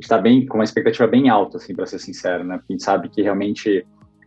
está 0.00 0.18
bem 0.18 0.44
com 0.44 0.58
uma 0.58 0.64
expectativa 0.64 1.06
bem 1.06 1.28
alta, 1.28 1.58
assim, 1.58 1.72
para 1.72 1.86
ser 1.86 2.00
sincero, 2.00 2.42
né? 2.42 2.56
Porque 2.56 2.72
a 2.72 2.74
gente 2.74 2.84
sabe 2.84 3.08
que 3.08 3.22
realmente 3.22 3.86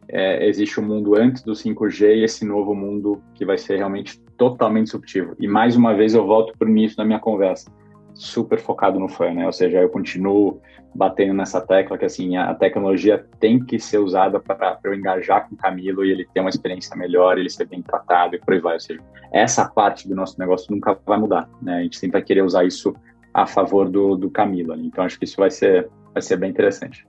é, 0.09 0.47
existe 0.47 0.79
o 0.79 0.83
um 0.83 0.87
mundo 0.87 1.15
antes 1.15 1.43
do 1.43 1.53
5G 1.53 2.17
e 2.17 2.23
esse 2.23 2.43
novo 2.45 2.73
mundo 2.73 3.21
que 3.35 3.45
vai 3.45 3.57
ser 3.57 3.77
realmente 3.77 4.19
totalmente 4.37 4.85
disruptivo. 4.85 5.35
E 5.39 5.47
mais 5.47 5.75
uma 5.75 5.93
vez 5.93 6.13
eu 6.13 6.25
volto 6.25 6.57
para 6.57 6.67
o 6.67 6.71
início 6.71 6.97
da 6.97 7.05
minha 7.05 7.19
conversa, 7.19 7.71
super 8.13 8.59
focado 8.59 8.99
no 8.99 9.07
fã, 9.07 9.31
né? 9.31 9.45
Ou 9.45 9.53
seja, 9.53 9.79
eu 9.79 9.89
continuo 9.89 10.59
batendo 10.95 11.33
nessa 11.33 11.61
tecla 11.61 11.97
que 11.97 12.05
assim 12.05 12.35
a 12.35 12.53
tecnologia 12.55 13.23
tem 13.39 13.63
que 13.63 13.79
ser 13.79 13.99
usada 13.99 14.39
para 14.39 14.79
eu 14.83 14.95
engajar 14.95 15.47
com 15.47 15.53
o 15.53 15.57
Camilo 15.57 16.03
e 16.03 16.11
ele 16.11 16.27
ter 16.33 16.39
uma 16.39 16.49
experiência 16.49 16.95
melhor, 16.97 17.37
ele 17.37 17.49
ser 17.49 17.65
bem 17.65 17.81
tratado 17.81 18.35
e 18.35 18.39
por 18.39 18.53
aí 18.53 18.59
vai. 18.59 18.73
Ou 18.73 18.79
seja, 18.79 19.01
essa 19.31 19.69
parte 19.69 20.07
do 20.07 20.15
nosso 20.15 20.39
negócio 20.39 20.73
nunca 20.73 20.97
vai 21.05 21.19
mudar, 21.19 21.47
né? 21.61 21.77
A 21.77 21.83
gente 21.83 21.97
sempre 21.97 22.19
vai 22.19 22.23
querer 22.23 22.41
usar 22.41 22.65
isso 22.65 22.93
a 23.33 23.45
favor 23.45 23.87
do, 23.87 24.15
do 24.15 24.29
Camilo. 24.31 24.73
Então 24.75 25.03
acho 25.03 25.19
que 25.19 25.25
isso 25.25 25.37
vai 25.37 25.51
ser 25.51 25.87
vai 26.11 26.21
ser 26.23 26.37
bem 26.37 26.49
interessante. 26.49 27.07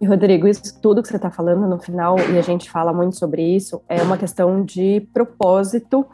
E, 0.00 0.06
Rodrigo, 0.06 0.46
isso 0.46 0.80
tudo 0.80 1.02
que 1.02 1.08
você 1.08 1.16
está 1.16 1.30
falando 1.30 1.66
no 1.66 1.78
final, 1.78 2.16
e 2.18 2.38
a 2.38 2.42
gente 2.42 2.70
fala 2.70 2.92
muito 2.92 3.16
sobre 3.16 3.42
isso, 3.42 3.82
é 3.88 4.00
uma 4.00 4.16
questão 4.16 4.64
de 4.64 5.08
propósito 5.12 6.06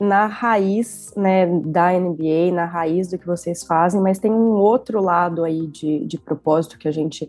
na 0.00 0.26
raiz 0.26 1.12
né, 1.16 1.46
da 1.46 1.92
NBA, 1.92 2.52
na 2.52 2.64
raiz 2.64 3.08
do 3.08 3.18
que 3.18 3.26
vocês 3.26 3.64
fazem, 3.64 4.00
mas 4.00 4.18
tem 4.18 4.30
um 4.30 4.52
outro 4.52 5.02
lado 5.02 5.44
aí 5.44 5.66
de, 5.66 6.06
de 6.06 6.18
propósito 6.18 6.78
que 6.78 6.88
a 6.88 6.92
gente 6.92 7.28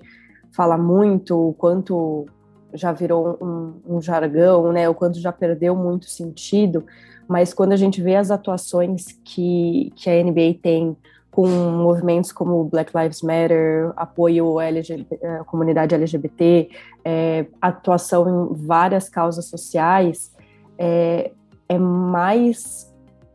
fala 0.52 0.78
muito, 0.78 1.50
o 1.50 1.54
quanto 1.54 2.26
já 2.74 2.92
virou 2.92 3.38
um, 3.42 3.96
um 3.98 4.02
jargão, 4.02 4.72
né, 4.72 4.88
o 4.88 4.96
quanto 4.96 5.20
já 5.20 5.32
perdeu 5.32 5.76
muito 5.76 6.10
sentido, 6.10 6.86
mas 7.28 7.54
quando 7.54 7.74
a 7.74 7.78
gente 7.78 8.02
vê 8.02 8.16
as 8.16 8.32
atuações 8.32 9.20
que, 9.24 9.92
que 9.96 10.10
a 10.10 10.24
NBA 10.24 10.60
tem 10.62 10.96
com 11.32 11.48
movimentos 11.48 12.32
como 12.32 12.64
Black 12.66 12.92
Lives 12.98 13.22
Matter, 13.22 13.92
apoio 13.96 14.60
à 14.60 14.66
LGBT, 14.66 15.26
à 15.26 15.44
comunidade 15.44 15.94
LGBT, 15.94 16.70
é, 17.06 17.46
atuação 17.62 18.52
em 18.52 18.56
várias 18.66 19.08
causas 19.08 19.46
sociais, 19.46 20.34
é, 20.78 21.32
é 21.70 21.78
mais 21.78 22.88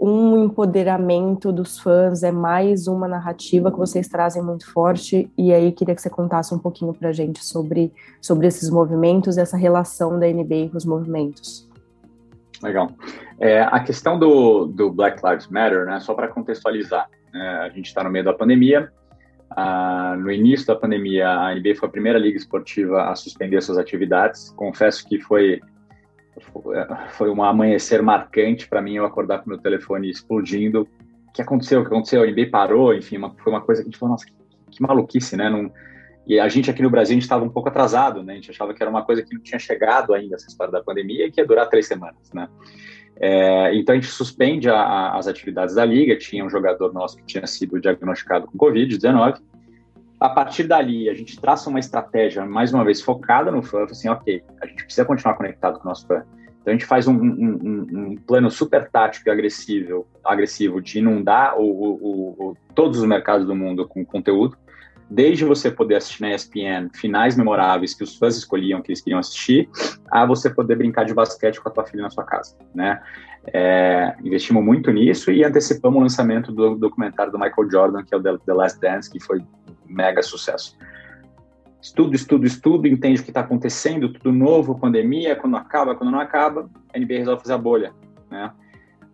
um 0.04 0.36
empoderamento 0.44 1.52
dos 1.52 1.78
fãs, 1.78 2.24
é 2.24 2.32
mais 2.32 2.88
uma 2.88 3.06
narrativa 3.06 3.70
que 3.70 3.78
vocês 3.78 4.08
trazem 4.08 4.42
muito 4.42 4.68
forte. 4.72 5.30
E 5.38 5.54
aí 5.54 5.70
queria 5.70 5.94
que 5.94 6.02
você 6.02 6.10
contasse 6.10 6.52
um 6.52 6.58
pouquinho 6.58 6.92
para 6.92 7.12
gente 7.12 7.44
sobre, 7.44 7.92
sobre 8.20 8.48
esses 8.48 8.68
movimentos, 8.68 9.38
essa 9.38 9.56
relação 9.56 10.18
da 10.18 10.26
NBA 10.26 10.70
com 10.72 10.76
os 10.76 10.84
movimentos. 10.84 11.70
Legal. 12.60 12.90
É, 13.38 13.62
a 13.62 13.78
questão 13.78 14.18
do, 14.18 14.66
do 14.66 14.90
Black 14.90 15.24
Lives 15.24 15.46
Matter, 15.46 15.86
né, 15.86 16.00
só 16.00 16.14
para 16.14 16.26
contextualizar, 16.26 17.08
a 17.34 17.68
gente 17.70 17.86
está 17.86 18.02
no 18.04 18.10
meio 18.10 18.24
da 18.24 18.32
pandemia. 18.32 18.92
Ah, 19.50 20.16
no 20.18 20.30
início 20.30 20.66
da 20.66 20.76
pandemia, 20.76 21.28
a 21.28 21.54
NBA 21.54 21.74
foi 21.76 21.88
a 21.88 21.92
primeira 21.92 22.18
liga 22.18 22.36
esportiva 22.36 23.10
a 23.10 23.14
suspender 23.14 23.60
suas 23.62 23.78
atividades. 23.78 24.50
Confesso 24.50 25.06
que 25.06 25.20
foi 25.20 25.60
foi 27.10 27.28
um 27.28 27.44
amanhecer 27.44 28.00
marcante 28.02 28.66
para 28.66 28.80
mim 28.80 28.94
eu 28.94 29.04
acordar 29.04 29.42
com 29.42 29.50
meu 29.50 29.58
telefone 29.58 30.08
explodindo. 30.08 30.88
O 31.28 31.32
que 31.32 31.42
aconteceu? 31.42 31.80
O 31.80 31.82
que 31.82 31.88
aconteceu? 31.88 32.22
A 32.22 32.26
NBA 32.26 32.48
parou, 32.50 32.94
enfim, 32.94 33.18
uma, 33.18 33.34
foi 33.34 33.52
uma 33.52 33.60
coisa 33.60 33.82
que 33.82 33.88
a 33.88 33.90
gente 33.90 33.98
falou, 33.98 34.12
nossa, 34.12 34.24
que, 34.24 34.32
que 34.70 34.82
maluquice, 34.82 35.36
né? 35.36 35.50
Não, 35.50 35.70
e 36.26 36.38
a 36.38 36.48
gente 36.48 36.70
aqui 36.70 36.82
no 36.82 36.90
Brasil, 36.90 37.12
a 37.12 37.14
gente 37.14 37.22
estava 37.22 37.44
um 37.44 37.48
pouco 37.48 37.68
atrasado, 37.68 38.22
né? 38.22 38.34
A 38.34 38.36
gente 38.36 38.50
achava 38.50 38.72
que 38.72 38.82
era 38.82 38.90
uma 38.90 39.04
coisa 39.04 39.22
que 39.22 39.34
não 39.34 39.42
tinha 39.42 39.58
chegado 39.58 40.14
ainda, 40.14 40.36
essa 40.36 40.46
história 40.46 40.72
da 40.72 40.82
pandemia, 40.82 41.26
e 41.26 41.30
que 41.30 41.40
ia 41.40 41.46
durar 41.46 41.68
três 41.68 41.86
semanas, 41.86 42.30
né? 42.32 42.48
É, 43.20 43.74
então 43.74 43.94
a 43.94 43.96
gente 43.96 44.10
suspende 44.10 44.68
a, 44.68 44.76
a, 44.76 45.18
as 45.18 45.26
atividades 45.26 45.74
da 45.74 45.84
liga. 45.84 46.16
Tinha 46.16 46.44
um 46.44 46.50
jogador 46.50 46.92
nosso 46.92 47.16
que 47.16 47.24
tinha 47.24 47.46
sido 47.46 47.80
diagnosticado 47.80 48.46
com 48.46 48.58
Covid-19. 48.58 49.40
A 50.18 50.28
partir 50.28 50.64
dali, 50.64 51.08
a 51.08 51.14
gente 51.14 51.40
traça 51.40 51.68
uma 51.68 51.80
estratégia, 51.80 52.46
mais 52.46 52.72
uma 52.72 52.84
vez, 52.84 53.00
focada 53.00 53.50
no 53.50 53.60
fã, 53.60 53.84
assim, 53.84 54.08
ok, 54.08 54.42
a 54.60 54.66
gente 54.66 54.84
precisa 54.84 55.04
continuar 55.04 55.34
conectado 55.34 55.78
com 55.78 55.84
o 55.84 55.88
nosso 55.88 56.06
fã. 56.06 56.22
Então 56.60 56.70
a 56.70 56.72
gente 56.72 56.86
faz 56.86 57.08
um, 57.08 57.14
um, 57.14 57.86
um 57.92 58.16
plano 58.24 58.48
super 58.48 58.88
tático 58.88 59.28
e 59.28 59.32
agressivo, 59.32 60.06
agressivo 60.24 60.80
de 60.80 61.00
inundar 61.00 61.58
o, 61.58 61.64
o, 61.64 62.50
o, 62.50 62.56
todos 62.72 63.00
os 63.00 63.04
mercados 63.04 63.44
do 63.44 63.54
mundo 63.54 63.86
com 63.86 64.04
conteúdo, 64.04 64.56
desde 65.14 65.44
você 65.44 65.70
poder 65.70 65.96
assistir 65.96 66.22
na 66.22 66.34
ESPN 66.34 66.88
finais 66.94 67.36
memoráveis 67.36 67.94
que 67.94 68.02
os 68.02 68.16
fãs 68.16 68.36
escolhiam 68.36 68.80
que 68.80 68.90
eles 68.90 69.00
queriam 69.00 69.20
assistir, 69.20 69.68
a 70.10 70.24
você 70.24 70.48
poder 70.48 70.76
brincar 70.76 71.04
de 71.04 71.14
basquete 71.14 71.60
com 71.60 71.68
a 71.68 71.72
tua 71.72 71.84
filha 71.84 72.02
na 72.02 72.10
sua 72.10 72.24
casa, 72.24 72.56
né? 72.74 73.00
É, 73.52 74.14
investimos 74.22 74.64
muito 74.64 74.90
nisso 74.92 75.30
e 75.32 75.44
antecipamos 75.44 75.98
o 75.98 76.02
lançamento 76.02 76.52
do 76.52 76.76
documentário 76.76 77.32
do 77.32 77.38
Michael 77.38 77.70
Jordan, 77.70 78.04
que 78.04 78.14
é 78.14 78.16
o 78.16 78.22
The 78.22 78.52
Last 78.52 78.80
Dance, 78.80 79.10
que 79.10 79.20
foi 79.20 79.42
mega 79.86 80.22
sucesso 80.22 80.76
estudo, 81.82 82.14
estudo, 82.14 82.46
estudo, 82.46 82.86
entende 82.86 83.20
o 83.20 83.24
que 83.24 83.30
está 83.30 83.40
acontecendo, 83.40 84.12
tudo 84.12 84.32
novo, 84.32 84.78
pandemia, 84.78 85.34
quando 85.34 85.56
acaba, 85.56 85.96
quando 85.96 86.12
não 86.12 86.20
acaba, 86.20 86.70
a 86.94 86.98
NBA 86.98 87.18
resolve 87.18 87.42
fazer 87.42 87.54
a 87.54 87.58
bolha, 87.58 87.92
né? 88.30 88.52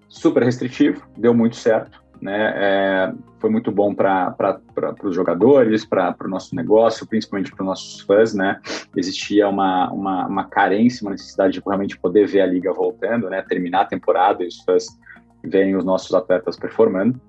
Super 0.06 0.42
restritivo, 0.42 1.02
deu 1.16 1.32
muito 1.32 1.56
certo, 1.56 2.02
né? 2.20 2.52
É, 2.56 3.12
foi 3.38 3.50
muito 3.50 3.70
bom 3.70 3.94
para 3.94 4.60
os 5.02 5.14
jogadores, 5.14 5.84
para 5.84 6.14
o 6.24 6.28
nosso 6.28 6.54
negócio, 6.54 7.06
principalmente 7.06 7.50
para 7.50 7.62
os 7.62 7.66
nossos 7.66 8.00
fãs, 8.00 8.34
né? 8.34 8.60
Existia 8.96 9.48
uma, 9.48 9.90
uma, 9.90 10.26
uma, 10.26 10.44
carência, 10.44 11.04
uma 11.04 11.12
necessidade 11.12 11.54
de 11.54 11.62
realmente 11.64 11.98
poder 11.98 12.26
ver 12.26 12.40
a 12.40 12.46
liga 12.46 12.72
voltando, 12.72 13.30
né? 13.30 13.42
Terminar 13.42 13.82
a 13.82 13.86
temporada 13.86 14.42
e 14.42 14.48
os 14.48 14.60
fãs 14.62 14.86
verem 15.42 15.76
os 15.76 15.84
nossos 15.84 16.12
atletas 16.14 16.56
performando. 16.56 17.20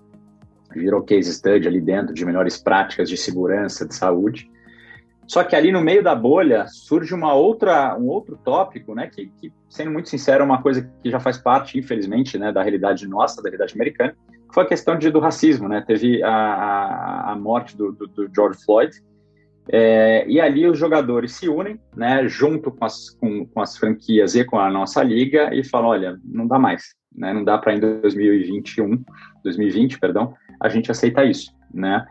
Virou 0.75 1.01
case 1.01 1.33
study 1.33 1.67
ali 1.67 1.81
dentro 1.81 2.13
de 2.13 2.25
melhores 2.25 2.57
práticas 2.57 3.09
de 3.09 3.17
segurança, 3.17 3.87
de 3.87 3.95
saúde. 3.95 4.49
Só 5.29 5.43
que 5.43 5.55
ali 5.55 5.71
no 5.71 5.79
meio 5.79 6.03
da 6.03 6.15
bolha 6.15 6.65
surge 6.67 7.13
uma 7.13 7.35
outra, 7.35 7.95
um 7.95 8.07
outro 8.07 8.35
tópico, 8.43 8.95
né, 8.95 9.07
que, 9.13 9.27
que, 9.39 9.53
sendo 9.69 9.91
muito 9.91 10.09
sincero, 10.09 10.41
é 10.41 10.45
uma 10.45 10.59
coisa 10.59 10.91
que 11.03 11.11
já 11.11 11.19
faz 11.19 11.37
parte, 11.37 11.77
infelizmente, 11.77 12.35
né, 12.35 12.51
da 12.51 12.63
realidade 12.63 13.07
nossa, 13.07 13.39
da 13.39 13.47
realidade 13.47 13.75
americana, 13.75 14.15
que 14.49 14.53
foi 14.53 14.63
a 14.63 14.67
questão 14.67 14.97
de, 14.97 15.09
do 15.09 15.19
racismo, 15.19 15.69
né, 15.69 15.81
teve 15.85 16.21
a, 16.23 16.29
a, 16.29 17.31
a 17.31 17.35
morte 17.35 17.77
do, 17.77 17.91
do, 17.91 18.07
do, 18.07 18.29
George 18.35 18.59
Floyd, 18.65 18.91
é, 19.71 20.27
e 20.27 20.41
ali 20.41 20.67
os 20.67 20.77
jogadores 20.77 21.33
se 21.33 21.47
unem, 21.47 21.79
né, 21.95 22.27
junto 22.27 22.71
com 22.71 22.83
as, 22.83 23.11
com, 23.11 23.45
com 23.45 23.61
as 23.61 23.77
franquias 23.77 24.35
e 24.35 24.43
com 24.43 24.59
a 24.59 24.69
nossa 24.69 25.01
liga, 25.03 25.53
e 25.53 25.63
falam, 25.63 25.89
olha, 25.89 26.19
não 26.25 26.47
dá 26.47 26.59
mais, 26.59 26.95
né, 27.15 27.31
não 27.31 27.43
dá 27.43 27.57
para 27.57 27.73
em 27.73 27.79
2021, 27.79 29.03
2020, 29.43 29.99
perdão, 29.99 30.33
a 30.59 30.67
gente 30.67 30.91
aceitar 30.91 31.25
isso, 31.25 31.53
né, 31.71 32.05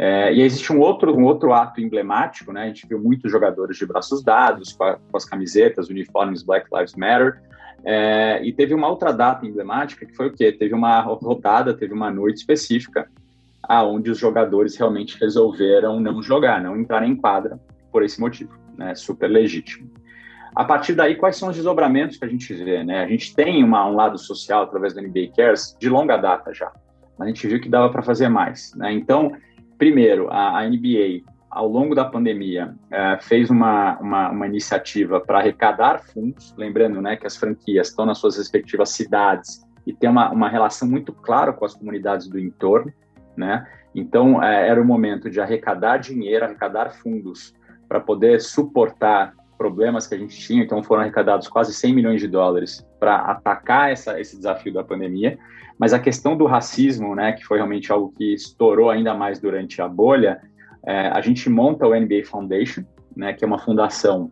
é, 0.00 0.32
e 0.32 0.42
existe 0.42 0.72
um 0.72 0.78
outro, 0.78 1.12
um 1.12 1.24
outro 1.24 1.52
ato 1.52 1.80
emblemático, 1.80 2.52
né? 2.52 2.62
A 2.62 2.66
gente 2.68 2.86
viu 2.86 3.00
muitos 3.00 3.32
jogadores 3.32 3.76
de 3.76 3.84
braços 3.84 4.22
dados, 4.22 4.72
com, 4.72 4.84
a, 4.84 4.94
com 4.94 5.16
as 5.16 5.24
camisetas, 5.24 5.88
uniformes 5.88 6.44
Black 6.44 6.68
Lives 6.72 6.94
Matter. 6.94 7.42
É, 7.84 8.40
e 8.42 8.52
teve 8.52 8.74
uma 8.74 8.88
outra 8.88 9.12
data 9.12 9.46
emblemática 9.46 10.04
que 10.04 10.14
foi 10.14 10.28
o 10.28 10.32
quê? 10.32 10.52
Teve 10.52 10.74
uma 10.74 11.00
rodada, 11.00 11.74
teve 11.74 11.92
uma 11.94 12.10
noite 12.10 12.38
específica, 12.38 13.08
aonde 13.62 14.10
os 14.10 14.18
jogadores 14.18 14.76
realmente 14.76 15.18
resolveram 15.20 16.00
não 16.00 16.22
jogar, 16.22 16.62
não 16.62 16.76
entrar 16.76 17.06
em 17.06 17.14
quadra 17.14 17.58
por 17.92 18.02
esse 18.02 18.20
motivo, 18.20 18.52
né? 18.76 18.94
Super 18.94 19.28
legítimo. 19.28 19.90
A 20.54 20.64
partir 20.64 20.94
daí, 20.94 21.14
quais 21.14 21.36
são 21.36 21.50
os 21.50 21.56
desdobramentos 21.56 22.16
que 22.16 22.24
a 22.24 22.28
gente 22.28 22.52
vê, 22.52 22.82
né? 22.82 23.04
A 23.04 23.06
gente 23.06 23.34
tem 23.34 23.62
uma, 23.62 23.86
um 23.86 23.94
lado 23.94 24.18
social 24.18 24.62
através 24.62 24.94
do 24.94 25.00
NBA 25.00 25.32
Cares 25.36 25.76
de 25.78 25.88
longa 25.88 26.16
data 26.16 26.52
já, 26.52 26.72
mas 27.16 27.28
a 27.28 27.30
gente 27.30 27.46
viu 27.46 27.60
que 27.60 27.68
dava 27.68 27.90
para 27.90 28.02
fazer 28.02 28.28
mais, 28.28 28.74
né? 28.74 28.92
Então, 28.92 29.32
primeiro, 29.76 30.28
a, 30.30 30.58
a 30.58 30.68
NBA, 30.68 31.22
ao 31.50 31.66
longo 31.66 31.94
da 31.94 32.04
pandemia, 32.04 32.74
é, 32.90 33.18
fez 33.20 33.50
uma, 33.50 33.98
uma, 33.98 34.30
uma 34.30 34.46
iniciativa 34.46 35.20
para 35.20 35.38
arrecadar 35.38 36.00
fundos, 36.00 36.54
lembrando 36.56 37.00
né, 37.00 37.16
que 37.16 37.26
as 37.26 37.36
franquias 37.36 37.88
estão 37.88 38.04
nas 38.04 38.18
suas 38.18 38.36
respectivas 38.36 38.90
cidades 38.90 39.66
e 39.86 39.92
tem 39.92 40.10
uma, 40.10 40.30
uma 40.30 40.48
relação 40.48 40.86
muito 40.86 41.12
clara 41.12 41.52
com 41.52 41.64
as 41.64 41.74
comunidades 41.74 42.28
do 42.28 42.38
entorno, 42.38 42.92
né? 43.36 43.66
Então, 43.94 44.42
é, 44.42 44.68
era 44.68 44.80
o 44.80 44.84
momento 44.84 45.30
de 45.30 45.40
arrecadar 45.40 45.96
dinheiro, 45.96 46.44
arrecadar 46.44 46.90
fundos 46.90 47.54
para 47.88 47.98
poder 47.98 48.40
suportar 48.40 49.32
problemas 49.56 50.06
que 50.06 50.14
a 50.14 50.18
gente 50.18 50.38
tinha. 50.38 50.62
Então, 50.62 50.82
foram 50.82 51.02
arrecadados 51.02 51.48
quase 51.48 51.72
100 51.72 51.94
milhões 51.94 52.20
de 52.20 52.28
dólares 52.28 52.86
para 53.00 53.16
atacar 53.16 53.90
essa, 53.90 54.20
esse 54.20 54.36
desafio 54.36 54.72
da 54.72 54.84
pandemia. 54.84 55.38
Mas 55.78 55.94
a 55.94 55.98
questão 55.98 56.36
do 56.36 56.44
racismo, 56.44 57.14
né, 57.14 57.32
que 57.32 57.44
foi 57.44 57.56
realmente 57.56 57.90
algo 57.90 58.12
que 58.16 58.34
estourou 58.34 58.90
ainda 58.90 59.14
mais 59.14 59.40
durante 59.40 59.80
a 59.80 59.88
bolha, 59.88 60.40
é, 60.84 61.08
a 61.08 61.20
gente 61.20 61.48
monta 61.48 61.86
o 61.86 61.94
NBA 61.94 62.24
Foundation, 62.24 62.84
né, 63.16 63.32
que 63.32 63.44
é 63.44 63.46
uma 63.46 63.58
fundação 63.58 64.30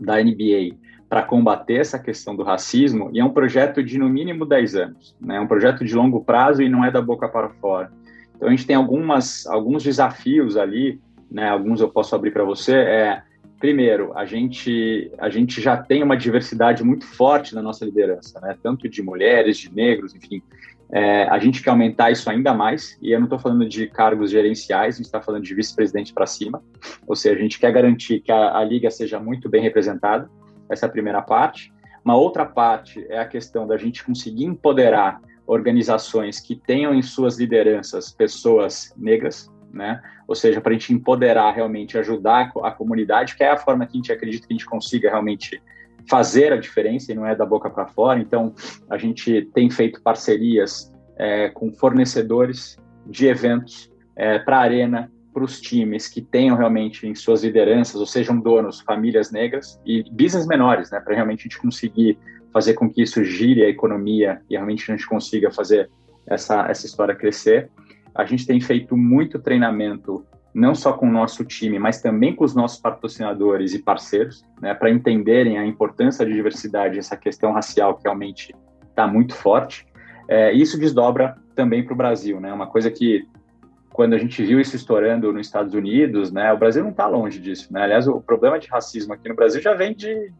da 0.00 0.22
NBA 0.22 0.76
para 1.08 1.22
combater 1.22 1.74
essa 1.74 1.98
questão 1.98 2.36
do 2.36 2.42
racismo, 2.42 3.10
e 3.12 3.20
é 3.20 3.24
um 3.24 3.30
projeto 3.30 3.82
de 3.82 3.98
no 3.98 4.08
mínimo 4.08 4.44
10 4.44 4.74
anos, 4.76 5.16
né, 5.20 5.36
é 5.36 5.40
um 5.40 5.46
projeto 5.46 5.84
de 5.84 5.94
longo 5.94 6.24
prazo 6.24 6.62
e 6.62 6.68
não 6.68 6.84
é 6.84 6.90
da 6.90 7.00
boca 7.00 7.28
para 7.28 7.50
fora. 7.50 7.90
Então 8.36 8.48
a 8.48 8.50
gente 8.50 8.66
tem 8.66 8.76
algumas, 8.76 9.46
alguns 9.46 9.82
desafios 9.82 10.56
ali, 10.56 11.00
né, 11.30 11.48
alguns 11.48 11.80
eu 11.80 11.88
posso 11.88 12.14
abrir 12.14 12.30
para 12.30 12.44
você, 12.44 12.74
é 12.74 13.22
primeiro, 13.58 14.16
a 14.16 14.24
gente, 14.24 15.10
a 15.18 15.28
gente 15.28 15.60
já 15.60 15.76
tem 15.76 16.02
uma 16.02 16.16
diversidade 16.16 16.84
muito 16.84 17.04
forte 17.04 17.54
na 17.54 17.62
nossa 17.62 17.84
liderança, 17.84 18.40
né? 18.40 18.56
tanto 18.62 18.88
de 18.88 19.02
mulheres, 19.02 19.58
de 19.58 19.74
negros, 19.74 20.14
enfim. 20.14 20.42
É, 20.90 21.24
a 21.24 21.38
gente 21.38 21.62
quer 21.62 21.70
aumentar 21.70 22.10
isso 22.10 22.30
ainda 22.30 22.54
mais, 22.54 22.98
e 23.02 23.12
eu 23.12 23.18
não 23.18 23.26
estou 23.26 23.38
falando 23.38 23.68
de 23.68 23.86
cargos 23.88 24.30
gerenciais, 24.30 24.94
a 24.94 24.98
gente 24.98 25.06
está 25.06 25.20
falando 25.20 25.44
de 25.44 25.54
vice-presidente 25.54 26.14
para 26.14 26.26
cima, 26.26 26.62
ou 27.06 27.14
seja, 27.14 27.38
a 27.38 27.42
gente 27.42 27.58
quer 27.58 27.72
garantir 27.72 28.20
que 28.20 28.32
a, 28.32 28.56
a 28.56 28.64
liga 28.64 28.90
seja 28.90 29.20
muito 29.20 29.48
bem 29.48 29.62
representada, 29.62 30.30
essa 30.70 30.86
é 30.86 30.88
a 30.88 30.92
primeira 30.92 31.22
parte. 31.22 31.72
Uma 32.04 32.16
outra 32.16 32.44
parte 32.44 33.04
é 33.10 33.18
a 33.18 33.26
questão 33.26 33.66
da 33.66 33.76
gente 33.76 34.04
conseguir 34.04 34.44
empoderar 34.44 35.20
organizações 35.46 36.40
que 36.40 36.54
tenham 36.54 36.94
em 36.94 37.02
suas 37.02 37.38
lideranças 37.38 38.10
pessoas 38.12 38.92
negras, 38.96 39.50
né? 39.72 40.00
Ou 40.26 40.34
seja, 40.34 40.60
para 40.60 40.70
a 40.70 40.74
gente 40.74 40.92
empoderar 40.92 41.52
realmente, 41.52 41.96
ajudar 41.98 42.52
a 42.62 42.70
comunidade, 42.70 43.34
que 43.34 43.42
é 43.42 43.50
a 43.50 43.56
forma 43.56 43.86
que 43.86 43.92
a 43.92 43.96
gente 43.96 44.12
acredita 44.12 44.46
que 44.46 44.52
a 44.52 44.56
gente 44.56 44.66
consiga 44.66 45.08
realmente 45.08 45.60
fazer 46.08 46.52
a 46.52 46.56
diferença 46.56 47.12
e 47.12 47.14
não 47.14 47.26
é 47.26 47.34
da 47.34 47.44
boca 47.44 47.68
para 47.68 47.86
fora. 47.86 48.18
Então, 48.18 48.54
a 48.88 48.96
gente 48.96 49.48
tem 49.54 49.70
feito 49.70 50.02
parcerias 50.02 50.92
é, 51.16 51.48
com 51.50 51.72
fornecedores 51.72 52.78
de 53.06 53.26
eventos 53.26 53.90
é, 54.16 54.38
para 54.38 54.58
a 54.58 54.60
arena, 54.60 55.10
para 55.32 55.44
os 55.44 55.60
times 55.60 56.08
que 56.08 56.20
tenham 56.20 56.56
realmente 56.56 57.06
em 57.06 57.14
suas 57.14 57.44
lideranças, 57.44 57.96
ou 57.96 58.06
sejam 58.06 58.40
donos, 58.40 58.80
famílias 58.80 59.30
negras 59.30 59.80
e 59.84 60.02
business 60.10 60.46
menores, 60.46 60.90
né, 60.90 61.00
para 61.00 61.14
realmente 61.14 61.40
a 61.40 61.42
gente 61.44 61.58
conseguir 61.58 62.18
fazer 62.52 62.74
com 62.74 62.90
que 62.90 63.02
isso 63.02 63.22
gire 63.22 63.62
a 63.62 63.68
economia 63.68 64.40
e 64.48 64.54
realmente 64.54 64.90
a 64.90 64.96
gente 64.96 65.06
consiga 65.06 65.50
fazer 65.50 65.90
essa, 66.26 66.66
essa 66.68 66.86
história 66.86 67.14
crescer. 67.14 67.70
A 68.14 68.24
gente 68.24 68.46
tem 68.46 68.60
feito 68.60 68.96
muito 68.96 69.38
treinamento, 69.38 70.26
não 70.58 70.74
só 70.74 70.92
com 70.92 71.08
o 71.08 71.12
nosso 71.12 71.44
time, 71.44 71.78
mas 71.78 72.02
também 72.02 72.34
com 72.34 72.44
os 72.44 72.54
nossos 72.54 72.80
patrocinadores 72.80 73.74
e 73.74 73.78
parceiros, 73.78 74.44
né, 74.60 74.74
para 74.74 74.90
entenderem 74.90 75.56
a 75.56 75.64
importância 75.64 76.26
da 76.26 76.32
diversidade, 76.32 76.98
essa 76.98 77.16
questão 77.16 77.52
racial 77.52 77.94
que 77.94 78.02
realmente 78.02 78.52
está 78.90 79.06
muito 79.06 79.34
forte. 79.34 79.86
É, 80.26 80.52
isso 80.52 80.78
desdobra 80.78 81.36
também 81.54 81.84
para 81.84 81.94
o 81.94 81.96
Brasil, 81.96 82.40
né? 82.40 82.52
Uma 82.52 82.66
coisa 82.66 82.90
que 82.90 83.26
quando 83.90 84.14
a 84.14 84.18
gente 84.18 84.44
viu 84.44 84.60
isso 84.60 84.76
estourando 84.76 85.32
nos 85.32 85.46
Estados 85.46 85.74
Unidos, 85.74 86.30
né? 86.30 86.52
O 86.52 86.58
Brasil 86.58 86.82
não 86.82 86.90
está 86.90 87.06
longe 87.06 87.40
disso, 87.40 87.72
né? 87.72 87.82
Aliás, 87.82 88.06
o 88.06 88.20
problema 88.20 88.58
de 88.58 88.68
racismo 88.68 89.14
aqui 89.14 89.28
no 89.28 89.34
Brasil 89.34 89.62
já 89.62 89.74
vem 89.74 89.94
de, 89.94 90.30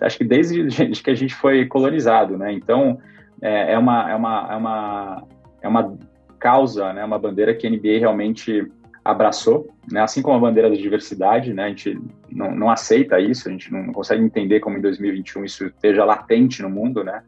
acho 0.00 0.16
que 0.16 0.24
desde 0.24 0.64
que 1.02 1.10
a 1.10 1.14
gente 1.14 1.34
foi 1.34 1.66
colonizado, 1.66 2.38
né? 2.38 2.52
Então 2.52 2.98
é, 3.42 3.72
é 3.74 3.78
uma 3.78 4.10
é 4.10 4.14
uma 4.14 4.48
é 4.50 4.56
uma 4.56 5.22
é 5.62 5.68
uma 5.68 5.98
causa, 6.38 6.92
né, 6.92 7.04
uma 7.04 7.18
bandeira 7.18 7.54
que 7.54 7.66
a 7.66 7.70
NBA 7.70 7.98
realmente 7.98 8.70
abraçou, 9.10 9.68
né, 9.90 10.00
assim 10.02 10.20
como 10.22 10.36
a 10.36 10.40
bandeira 10.40 10.68
da 10.68 10.76
diversidade, 10.76 11.52
né, 11.52 11.64
a 11.64 11.68
gente 11.68 11.98
não, 12.30 12.54
não 12.54 12.70
aceita 12.70 13.20
isso, 13.20 13.48
a 13.48 13.52
gente 13.52 13.72
não 13.72 13.92
consegue 13.92 14.22
entender 14.22 14.60
como 14.60 14.76
em 14.76 14.80
2021 14.80 15.44
isso 15.44 15.66
esteja 15.66 16.04
latente 16.04 16.62
no 16.62 16.70
mundo, 16.70 17.04
né, 17.04 17.22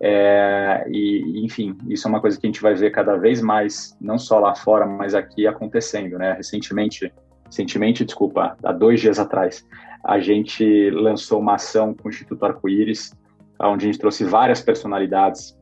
é, 0.00 0.86
e, 0.90 1.44
enfim, 1.44 1.76
isso 1.88 2.06
é 2.06 2.10
uma 2.10 2.20
coisa 2.20 2.38
que 2.38 2.46
a 2.46 2.48
gente 2.48 2.60
vai 2.60 2.74
ver 2.74 2.90
cada 2.90 3.16
vez 3.16 3.40
mais, 3.40 3.96
não 4.00 4.18
só 4.18 4.38
lá 4.38 4.54
fora, 4.54 4.86
mas 4.86 5.14
aqui 5.14 5.46
acontecendo, 5.46 6.18
né, 6.18 6.32
recentemente, 6.32 7.12
recentemente, 7.44 8.04
desculpa, 8.04 8.56
há 8.62 8.72
dois 8.72 9.00
dias 9.00 9.18
atrás, 9.18 9.66
a 10.04 10.20
gente 10.20 10.90
lançou 10.90 11.40
uma 11.40 11.54
ação 11.54 11.94
com 11.94 12.08
o 12.08 12.10
Instituto 12.10 12.44
Arco-Íris, 12.44 13.12
onde 13.60 13.86
a 13.86 13.88
gente 13.90 13.98
trouxe 13.98 14.24
várias 14.24 14.60
personalidades 14.60 15.56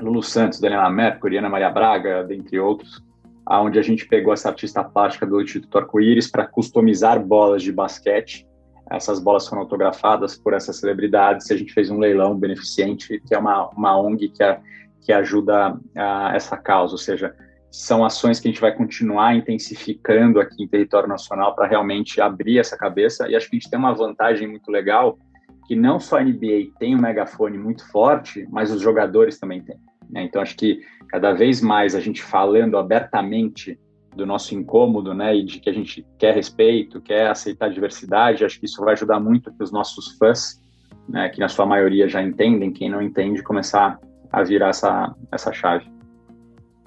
Lulu 0.00 0.22
Santos, 0.22 0.60
Daniela 0.60 0.88
Mercury, 0.88 1.38
Ana 1.38 1.48
Maria 1.48 1.70
Braga, 1.70 2.22
dentre 2.24 2.58
outros, 2.58 3.02
aonde 3.48 3.78
a 3.78 3.82
gente 3.82 4.06
pegou 4.06 4.34
essa 4.34 4.50
artista 4.50 4.84
plástica 4.84 5.24
do 5.24 5.40
Instituto 5.40 5.78
Arco-Íris 5.78 6.30
para 6.30 6.46
customizar 6.46 7.18
bolas 7.18 7.62
de 7.62 7.72
basquete. 7.72 8.46
Essas 8.90 9.18
bolas 9.18 9.48
foram 9.48 9.62
autografadas 9.62 10.36
por 10.36 10.52
essas 10.52 10.76
celebridades. 10.76 11.50
A 11.50 11.56
gente 11.56 11.72
fez 11.72 11.90
um 11.90 11.98
leilão 11.98 12.38
beneficente, 12.38 13.22
que 13.26 13.34
é 13.34 13.38
uma, 13.38 13.68
uma 13.70 13.98
ONG 13.98 14.28
que, 14.28 14.44
que 15.00 15.12
ajuda 15.14 15.78
a 15.96 16.32
essa 16.34 16.58
causa, 16.58 16.92
ou 16.92 16.98
seja, 16.98 17.34
são 17.70 18.04
ações 18.04 18.38
que 18.38 18.48
a 18.48 18.50
gente 18.50 18.60
vai 18.60 18.74
continuar 18.74 19.34
intensificando 19.34 20.40
aqui 20.40 20.62
em 20.62 20.68
território 20.68 21.08
nacional 21.08 21.54
para 21.54 21.66
realmente 21.66 22.20
abrir 22.20 22.58
essa 22.58 22.76
cabeça. 22.76 23.28
E 23.28 23.34
acho 23.34 23.48
que 23.48 23.56
a 23.56 23.58
gente 23.58 23.70
tem 23.70 23.78
uma 23.78 23.94
vantagem 23.94 24.46
muito 24.46 24.70
legal, 24.70 25.18
que 25.66 25.74
não 25.74 25.98
só 25.98 26.18
a 26.18 26.22
NBA 26.22 26.72
tem 26.78 26.94
um 26.94 27.00
megafone 27.00 27.56
muito 27.56 27.86
forte, 27.90 28.46
mas 28.50 28.70
os 28.70 28.82
jogadores 28.82 29.38
também 29.38 29.62
têm. 29.62 29.78
Né? 30.10 30.24
Então, 30.24 30.40
acho 30.42 30.56
que 30.56 30.80
cada 31.08 31.32
vez 31.32 31.60
mais 31.60 31.94
a 31.94 32.00
gente 32.00 32.22
falando 32.22 32.76
abertamente 32.76 33.78
do 34.14 34.26
nosso 34.26 34.54
incômodo, 34.54 35.14
né, 35.14 35.36
e 35.36 35.44
de 35.44 35.60
que 35.60 35.70
a 35.70 35.72
gente 35.72 36.04
quer 36.18 36.34
respeito, 36.34 37.00
quer 37.00 37.28
aceitar 37.28 37.70
diversidade, 37.70 38.44
acho 38.44 38.58
que 38.58 38.66
isso 38.66 38.84
vai 38.84 38.94
ajudar 38.94 39.20
muito 39.20 39.52
que 39.52 39.62
os 39.62 39.70
nossos 39.70 40.16
fãs, 40.18 40.60
né, 41.08 41.28
que 41.28 41.38
na 41.38 41.48
sua 41.48 41.64
maioria 41.64 42.08
já 42.08 42.22
entendem, 42.22 42.72
quem 42.72 42.90
não 42.90 43.00
entende, 43.00 43.42
começar 43.42 43.98
a 44.32 44.42
virar 44.42 44.70
essa, 44.70 45.14
essa 45.30 45.52
chave. 45.52 45.86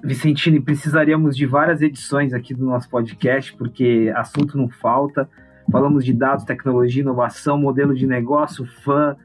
Vicentini, 0.04 0.60
precisaríamos 0.60 1.36
de 1.36 1.46
várias 1.46 1.80
edições 1.80 2.34
aqui 2.34 2.52
do 2.52 2.66
nosso 2.66 2.90
podcast, 2.90 3.56
porque 3.56 4.12
assunto 4.16 4.58
não 4.58 4.68
falta. 4.68 5.28
Falamos 5.70 6.04
de 6.04 6.12
dados, 6.12 6.44
tecnologia, 6.44 7.02
inovação, 7.02 7.56
modelo 7.56 7.94
de 7.94 8.04
negócio, 8.04 8.66
fã 8.66 9.16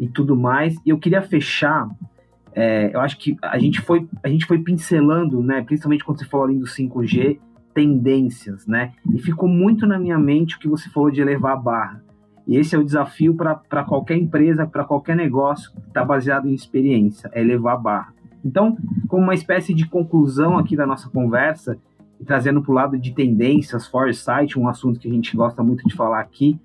e 0.00 0.08
tudo 0.08 0.34
mais. 0.34 0.74
E 0.86 0.90
eu 0.90 0.98
queria 0.98 1.20
fechar. 1.20 1.86
É, 2.54 2.94
eu 2.94 3.00
acho 3.00 3.18
que 3.18 3.36
a 3.40 3.58
gente 3.58 3.80
foi 3.80 4.06
a 4.22 4.28
gente 4.28 4.46
foi 4.46 4.58
pincelando, 4.58 5.42
né? 5.42 5.62
Principalmente 5.62 6.04
quando 6.04 6.18
você 6.18 6.26
falou 6.26 6.46
ali 6.46 6.58
do 6.58 6.66
5G, 6.66 7.38
tendências, 7.74 8.66
né? 8.66 8.92
E 9.12 9.18
ficou 9.18 9.48
muito 9.48 9.86
na 9.86 9.98
minha 9.98 10.18
mente 10.18 10.56
o 10.56 10.58
que 10.58 10.68
você 10.68 10.88
falou 10.90 11.10
de 11.10 11.20
elevar 11.20 11.52
a 11.54 11.56
barra. 11.56 12.02
E 12.46 12.56
esse 12.56 12.74
é 12.74 12.78
o 12.78 12.84
desafio 12.84 13.34
para 13.34 13.84
qualquer 13.84 14.16
empresa, 14.16 14.66
para 14.66 14.84
qualquer 14.84 15.16
negócio 15.16 15.72
que 15.72 15.78
está 15.88 16.04
baseado 16.04 16.48
em 16.48 16.54
experiência, 16.54 17.30
é 17.32 17.40
elevar 17.40 17.74
a 17.74 17.78
barra. 17.78 18.14
Então, 18.44 18.76
como 19.08 19.22
uma 19.22 19.34
espécie 19.34 19.72
de 19.72 19.86
conclusão 19.86 20.58
aqui 20.58 20.74
da 20.74 20.84
nossa 20.84 21.08
conversa, 21.08 21.78
e 22.20 22.24
trazendo 22.24 22.60
para 22.60 22.70
o 22.70 22.74
lado 22.74 22.98
de 22.98 23.12
tendências, 23.12 23.86
foresight, 23.86 24.58
um 24.58 24.68
assunto 24.68 24.98
que 24.98 25.08
a 25.08 25.12
gente 25.12 25.36
gosta 25.36 25.62
muito 25.62 25.86
de 25.86 25.94
falar 25.94 26.20
aqui, 26.20 26.58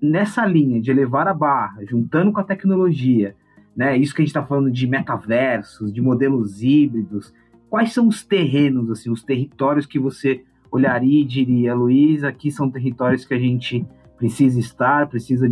nessa 0.00 0.46
linha 0.46 0.80
de 0.80 0.90
elevar 0.90 1.26
a 1.26 1.34
barra, 1.34 1.84
juntando 1.84 2.32
com 2.32 2.40
a 2.40 2.44
tecnologia, 2.44 3.34
né, 3.76 3.96
isso 3.96 4.14
que 4.14 4.22
a 4.22 4.24
gente 4.24 4.30
está 4.30 4.44
falando 4.44 4.70
de 4.70 4.86
metaversos, 4.86 5.92
de 5.92 6.00
modelos 6.00 6.62
híbridos, 6.62 7.32
quais 7.68 7.92
são 7.92 8.06
os 8.06 8.24
terrenos, 8.24 8.90
assim, 8.90 9.10
os 9.10 9.22
territórios 9.22 9.86
que 9.86 9.98
você 9.98 10.44
olharia 10.70 11.20
e 11.20 11.24
diria, 11.24 11.74
Luiz, 11.74 12.24
aqui 12.24 12.50
são 12.50 12.70
territórios 12.70 13.24
que 13.24 13.34
a 13.34 13.38
gente 13.38 13.84
precisa 14.16 14.58
estar, 14.58 15.08
precisa 15.08 15.48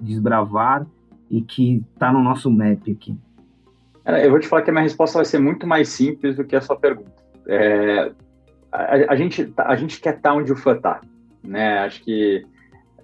desbravar 0.00 0.86
e 1.30 1.40
que 1.40 1.82
está 1.92 2.12
no 2.12 2.22
nosso 2.22 2.50
map 2.50 2.82
aqui? 2.90 3.16
Eu 4.04 4.30
vou 4.30 4.40
te 4.40 4.48
falar 4.48 4.62
que 4.62 4.70
a 4.70 4.72
minha 4.72 4.82
resposta 4.82 5.18
vai 5.18 5.24
ser 5.24 5.38
muito 5.38 5.66
mais 5.66 5.88
simples 5.88 6.36
do 6.36 6.44
que 6.44 6.56
a 6.56 6.60
sua 6.60 6.76
pergunta. 6.76 7.12
É, 7.46 8.12
a, 8.72 9.12
a, 9.12 9.16
gente, 9.16 9.52
a 9.56 9.76
gente 9.76 10.00
quer 10.00 10.16
estar 10.16 10.34
onde 10.34 10.52
o 10.52 10.56
fã 10.56 10.74
está, 10.74 11.00
né? 11.42 11.78
Acho 11.80 12.02
que 12.02 12.44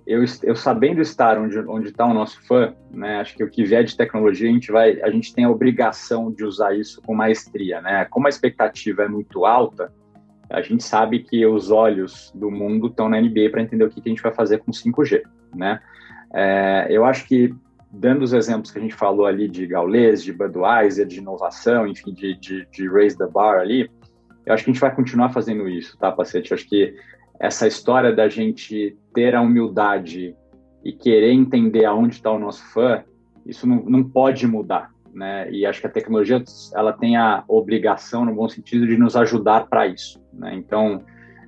eu, 0.07 0.25
eu 0.45 0.55
sabendo 0.55 1.01
estar 1.01 1.37
onde 1.37 1.89
está 1.89 2.07
o 2.07 2.15
nosso 2.15 2.41
fã, 2.47 2.73
né? 2.91 3.21
Acho 3.21 3.37
que 3.37 3.43
o 3.43 3.51
que 3.51 3.65
vier 3.65 3.83
de 3.83 3.97
tecnologia 3.97 4.49
a 4.49 4.53
gente 4.53 4.71
vai, 4.71 5.01
a 5.03 5.11
gente 5.11 5.35
tem 5.35 5.45
a 5.45 5.51
obrigação 5.51 6.31
de 6.31 6.45
usar 6.45 6.77
isso 6.77 7.03
com 7.03 7.15
maestria, 7.15 7.81
né? 7.81 8.05
Como 8.05 8.27
a 8.27 8.31
expectativa 8.31 9.03
é 9.03 9.09
muito 9.09 9.45
alta, 9.45 9.93
a 10.49 10.63
gente 10.63 10.85
sabe 10.85 11.21
que 11.21 11.45
os 11.45 11.73
olhos 11.73 12.31
do 12.35 12.51
mundo 12.51 12.87
estão 12.87 13.09
na 13.09 13.21
NBA 13.21 13.51
para 13.51 13.63
entender 13.63 13.85
o 13.85 13.91
que, 13.91 14.01
que, 14.01 14.09
a 14.09 14.13
gente 14.13 14.23
vai 14.23 14.33
fazer 14.33 14.59
com 14.59 14.71
5G, 14.71 15.23
né? 15.55 15.81
É, 16.33 16.87
eu 16.89 17.05
acho 17.05 17.27
que, 17.27 17.53
dando 17.91 18.23
os 18.23 18.33
exemplos 18.33 18.71
que 18.71 18.79
a 18.79 18.83
gente 18.83 18.95
falou 18.95 19.27
ali 19.27 19.49
de 19.49 19.67
Gaules, 19.67 20.23
de 20.23 20.33
Budweiser, 20.33 21.05
de 21.05 21.19
inovação, 21.19 21.85
enfim, 21.85 22.15
de, 22.15 22.39
de, 22.39 22.65
de 22.71 22.89
raise 22.89 23.19
the 23.19 23.27
bar 23.27 23.59
ali, 23.59 23.91
eu 24.45 24.55
acho 24.55 24.63
que 24.63 24.71
a 24.71 24.73
gente 24.73 24.81
vai 24.81 24.95
continuar 24.95 25.31
fazendo 25.31 25.69
isso, 25.69 25.99
tá, 25.99 26.13
Pacete? 26.13 26.53
Eu 26.53 26.55
acho 26.55 26.69
que 26.69 26.95
essa 27.39 27.67
história 27.67 28.13
da 28.13 28.29
gente 28.29 28.97
ter 29.15 29.35
a 29.35 29.41
humildade 29.41 30.35
e 30.85 30.93
querer 30.93 31.33
entender 31.33 31.85
aonde 31.85 32.15
está 32.15 32.31
o 32.31 32.39
nosso 32.39 32.65
fã, 32.73 33.03
isso 33.45 33.67
não, 33.67 33.83
não 33.85 34.05
pode 34.05 34.47
mudar, 34.47 34.91
né? 35.13 35.51
E 35.51 35.67
acho 35.67 35.81
que 35.81 35.87
a 35.87 35.91
tecnologia 35.91 36.43
ela 36.75 36.93
tem 36.93 37.17
a 37.17 37.45
obrigação, 37.49 38.25
no 38.25 38.35
bom 38.35 38.49
sentido, 38.49 38.87
de 38.87 38.97
nos 38.97 39.17
ajudar 39.17 39.67
para 39.67 39.87
isso, 39.87 40.21
né? 40.33 40.55
Então, 40.55 41.03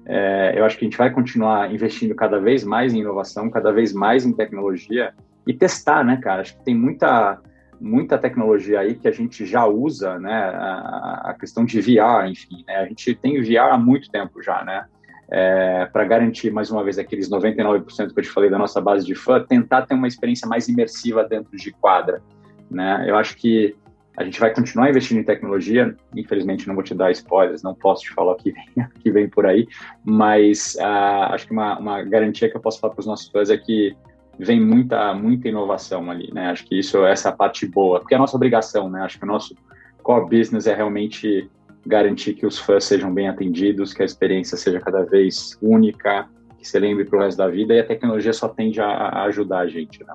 é, 0.07 0.55
eu 0.57 0.65
acho 0.65 0.79
que 0.79 0.85
a 0.85 0.89
gente 0.89 0.99
vai 0.99 1.11
continuar 1.11 1.73
investindo 1.73 2.15
cada 2.15 2.39
vez 2.41 2.65
mais 2.65 2.95
em 2.95 3.01
inovação, 3.01 3.51
cada 3.51 3.71
vez 3.73 3.93
mais 3.93 4.25
em 4.25 4.33
tecnologia 4.33 5.13
e 5.47 5.53
testar, 5.53 6.05
né, 6.05 6.17
cara? 6.17 6.43
Acho 6.43 6.57
que 6.57 6.65
tem 6.65 6.75
muita 6.75 7.41
muita 7.81 8.19
tecnologia 8.19 8.81
aí 8.81 8.97
que 8.97 9.07
a 9.07 9.13
gente 9.13 9.47
já 9.47 9.65
usa, 9.65 10.19
né? 10.19 10.35
A, 10.35 11.31
a 11.31 11.37
questão 11.39 11.65
de 11.65 11.81
VR, 11.81 12.27
enfim, 12.29 12.65
né? 12.67 12.77
A 12.77 12.87
gente 12.87 13.15
tem 13.15 13.41
VR 13.41 13.73
há 13.73 13.79
muito 13.79 14.11
tempo 14.11 14.43
já, 14.43 14.65
né? 14.65 14.87
É, 15.31 15.87
para 15.87 16.05
garantir, 16.05 16.51
mais 16.51 16.71
uma 16.71 16.83
vez, 16.83 16.99
aqueles 16.99 17.29
99% 17.29 18.13
que 18.13 18.19
eu 18.19 18.23
te 18.23 18.31
falei 18.31 18.49
da 18.49 18.59
nossa 18.59 18.81
base 18.81 19.05
de 19.05 19.15
fã, 19.15 19.45
tentar 19.45 19.83
ter 19.83 19.95
uma 19.95 20.09
experiência 20.09 20.49
mais 20.49 20.69
imersiva 20.69 21.23
dentro 21.25 21.57
de 21.57 21.71
quadra. 21.73 22.23
Né? 22.71 23.05
Eu 23.07 23.17
acho 23.17 23.37
que 23.37 23.77
a 24.17 24.25
gente 24.25 24.41
vai 24.41 24.53
continuar 24.53 24.91
investindo 24.91 25.19
em 25.19 25.25
tecnologia. 25.25 25.95
Infelizmente, 26.17 26.67
não 26.67 26.75
vou 26.75 26.83
te 26.83 26.93
dar 26.93 27.11
spoilers, 27.13 27.63
não 27.63 27.75
posso 27.75 28.03
te 28.03 28.13
falar 28.13 28.33
o 28.33 28.37
que 28.37 28.51
vem, 28.51 28.65
que 29.01 29.11
vem 29.11 29.29
por 29.29 29.47
aí, 29.47 29.69
mas 30.05 30.77
uh, 30.81 31.33
acho 31.33 31.47
que 31.47 31.53
uma, 31.53 31.79
uma 31.79 32.03
garantia 32.03 32.51
que 32.51 32.57
eu 32.57 32.61
posso 32.61 32.81
falar 32.81 32.95
para 32.95 33.01
os 33.01 33.07
nossos 33.07 33.29
fãs 33.29 33.49
é 33.49 33.57
que 33.57 33.97
vem 34.39 34.61
muita, 34.61 35.15
muita 35.15 35.49
inovação 35.49 36.11
ali. 36.11 36.33
Né? 36.33 36.51
Acho 36.51 36.65
que 36.65 36.79
isso 36.79 37.05
essa 37.05 37.29
é 37.29 37.33
a 37.33 37.37
parte 37.37 37.67
boa, 37.67 38.01
porque 38.01 38.15
é 38.15 38.17
a 38.17 38.21
nossa 38.21 38.37
obrigação. 38.37 38.91
Né? 38.91 39.03
Acho 39.03 39.19
que 39.19 39.25
o 39.25 39.29
nosso 39.29 39.55
core 40.03 40.39
business 40.39 40.67
é 40.67 40.75
realmente 40.75 41.49
garantir 41.89 42.35
que 42.35 42.47
os 42.47 42.59
fãs 42.59 42.85
sejam 42.85 43.13
bem 43.13 43.29
atendidos, 43.29 43.95
que 43.95 44.03
a 44.03 44.05
experiência 44.05 44.57
seja 44.57 44.79
cada 44.81 45.05
vez 45.05 45.59
única, 45.61 46.29
que 46.59 46.69
se 46.69 46.79
lembre 46.79 47.05
para 47.05 47.19
o 47.19 47.23
resto 47.23 47.39
da 47.39 47.49
vida, 47.49 47.75
e 47.75 47.81
a 47.81 47.87
tecnologia 47.87 48.33
só 48.33 48.49
tende 48.49 48.81
a, 48.81 48.87
a 48.87 49.25
ajudar 49.25 49.61
a 49.61 49.67
gente. 49.67 50.05
Né? 50.05 50.15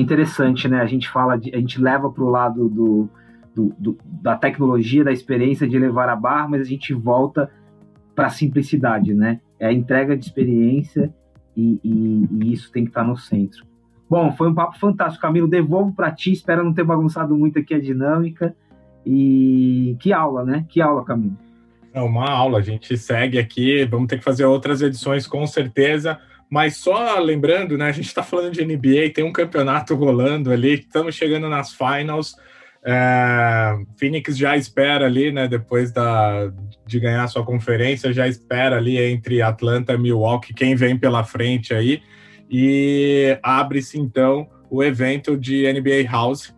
interessante, 0.00 0.68
né? 0.68 0.80
A 0.80 0.86
gente 0.86 1.08
fala, 1.08 1.36
de, 1.36 1.54
a 1.54 1.58
gente 1.58 1.80
leva 1.80 2.10
para 2.10 2.22
o 2.22 2.28
lado 2.28 2.68
do, 2.68 3.08
do, 3.54 3.74
do, 3.78 3.98
da 4.04 4.36
tecnologia, 4.36 5.04
da 5.04 5.12
experiência 5.12 5.68
de 5.68 5.78
levar 5.78 6.08
a 6.08 6.16
barra, 6.16 6.48
mas 6.48 6.62
a 6.62 6.64
gente 6.64 6.94
volta 6.94 7.50
para 8.14 8.26
a 8.26 8.30
simplicidade, 8.30 9.14
né? 9.14 9.40
É 9.58 9.66
a 9.66 9.72
entrega 9.72 10.16
de 10.16 10.24
experiência 10.24 11.12
e, 11.56 11.80
e, 11.82 12.28
e, 12.30 12.52
isso 12.52 12.70
tem 12.70 12.84
que 12.84 12.90
estar 12.90 13.02
tá 13.02 13.06
no 13.06 13.16
centro. 13.16 13.66
Bom, 14.08 14.32
foi 14.32 14.48
um 14.48 14.54
papo 14.54 14.78
fantástico, 14.78 15.20
Camilo. 15.20 15.48
Devolvo 15.48 15.92
para 15.92 16.10
ti, 16.10 16.32
espero 16.32 16.64
não 16.64 16.72
ter 16.72 16.84
bagunçado 16.84 17.36
muito 17.36 17.58
aqui 17.58 17.74
a 17.74 17.80
dinâmica. 17.80 18.56
E 19.10 19.96
que 20.00 20.12
aula, 20.12 20.44
né? 20.44 20.66
Que 20.68 20.82
aula, 20.82 21.02
Camilo. 21.02 21.38
É 21.94 22.00
uma 22.02 22.28
aula, 22.28 22.58
a 22.58 22.62
gente 22.62 22.94
segue 22.98 23.38
aqui, 23.38 23.86
vamos 23.86 24.06
ter 24.06 24.18
que 24.18 24.24
fazer 24.24 24.44
outras 24.44 24.82
edições 24.82 25.26
com 25.26 25.46
certeza. 25.46 26.20
Mas 26.50 26.76
só 26.76 27.18
lembrando, 27.18 27.78
né? 27.78 27.86
A 27.86 27.92
gente 27.92 28.04
está 28.04 28.22
falando 28.22 28.52
de 28.52 28.62
NBA, 28.62 29.14
tem 29.14 29.24
um 29.24 29.32
campeonato 29.32 29.94
rolando 29.94 30.52
ali, 30.52 30.74
estamos 30.74 31.14
chegando 31.14 31.48
nas 31.48 31.72
finals. 31.72 32.36
É, 32.84 33.78
Phoenix 33.98 34.36
já 34.36 34.58
espera 34.58 35.06
ali, 35.06 35.32
né? 35.32 35.48
Depois 35.48 35.90
da, 35.90 36.52
de 36.86 37.00
ganhar 37.00 37.26
sua 37.28 37.44
conferência, 37.44 38.12
já 38.12 38.28
espera 38.28 38.76
ali 38.76 38.98
entre 38.98 39.40
Atlanta 39.40 39.94
e 39.94 39.98
Milwaukee 39.98 40.52
quem 40.52 40.74
vem 40.74 40.98
pela 40.98 41.24
frente 41.24 41.72
aí. 41.72 42.02
E 42.50 43.38
abre-se 43.42 43.98
então 43.98 44.46
o 44.70 44.84
evento 44.84 45.34
de 45.34 45.70
NBA 45.72 46.10
House, 46.10 46.54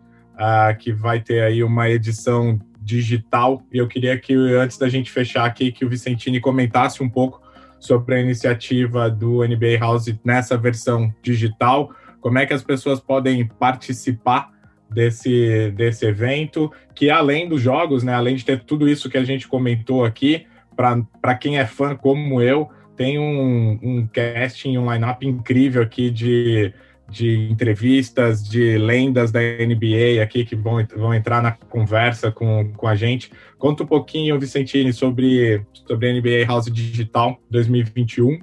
que 0.79 0.91
vai 0.91 1.19
ter 1.19 1.43
aí 1.43 1.63
uma 1.63 1.89
edição 1.89 2.59
digital. 2.81 3.63
E 3.71 3.77
eu 3.77 3.87
queria 3.87 4.17
que, 4.17 4.33
antes 4.33 4.77
da 4.77 4.89
gente 4.89 5.11
fechar 5.11 5.45
aqui, 5.45 5.71
que 5.71 5.85
o 5.85 5.89
Vicentini 5.89 6.39
comentasse 6.39 7.03
um 7.03 7.09
pouco 7.09 7.41
sobre 7.79 8.15
a 8.15 8.19
iniciativa 8.19 9.09
do 9.09 9.43
NBA 9.43 9.77
House 9.79 10.13
nessa 10.23 10.57
versão 10.57 11.13
digital, 11.21 11.91
como 12.19 12.37
é 12.37 12.45
que 12.45 12.53
as 12.53 12.63
pessoas 12.63 12.99
podem 12.99 13.47
participar 13.47 14.51
desse, 14.89 15.71
desse 15.71 16.05
evento, 16.05 16.71
que 16.93 17.09
além 17.09 17.47
dos 17.47 17.61
jogos, 17.61 18.03
né, 18.03 18.13
além 18.13 18.35
de 18.35 18.45
ter 18.45 18.63
tudo 18.63 18.87
isso 18.87 19.09
que 19.09 19.17
a 19.17 19.23
gente 19.23 19.47
comentou 19.47 20.05
aqui, 20.05 20.45
para 20.75 21.35
quem 21.35 21.57
é 21.57 21.65
fã 21.65 21.95
como 21.95 22.41
eu, 22.41 22.69
tem 22.95 23.17
um, 23.17 23.79
um 23.81 24.07
casting, 24.07 24.77
um 24.77 24.91
line-up 24.91 25.25
incrível 25.25 25.81
aqui 25.81 26.11
de 26.11 26.73
de 27.11 27.49
entrevistas 27.51 28.41
de 28.47 28.77
lendas 28.77 29.31
da 29.31 29.41
NBA 29.41 30.23
aqui 30.23 30.45
que 30.45 30.55
vão, 30.55 30.85
vão 30.95 31.13
entrar 31.13 31.43
na 31.43 31.51
conversa 31.51 32.31
com, 32.31 32.71
com 32.73 32.87
a 32.87 32.95
gente. 32.95 33.31
Conta 33.57 33.83
um 33.83 33.85
pouquinho, 33.85 34.39
Vicentini, 34.39 34.93
sobre, 34.93 35.63
sobre 35.85 36.09
a 36.09 36.13
NBA 36.13 36.45
House 36.47 36.71
Digital 36.71 37.37
2021 37.49 38.39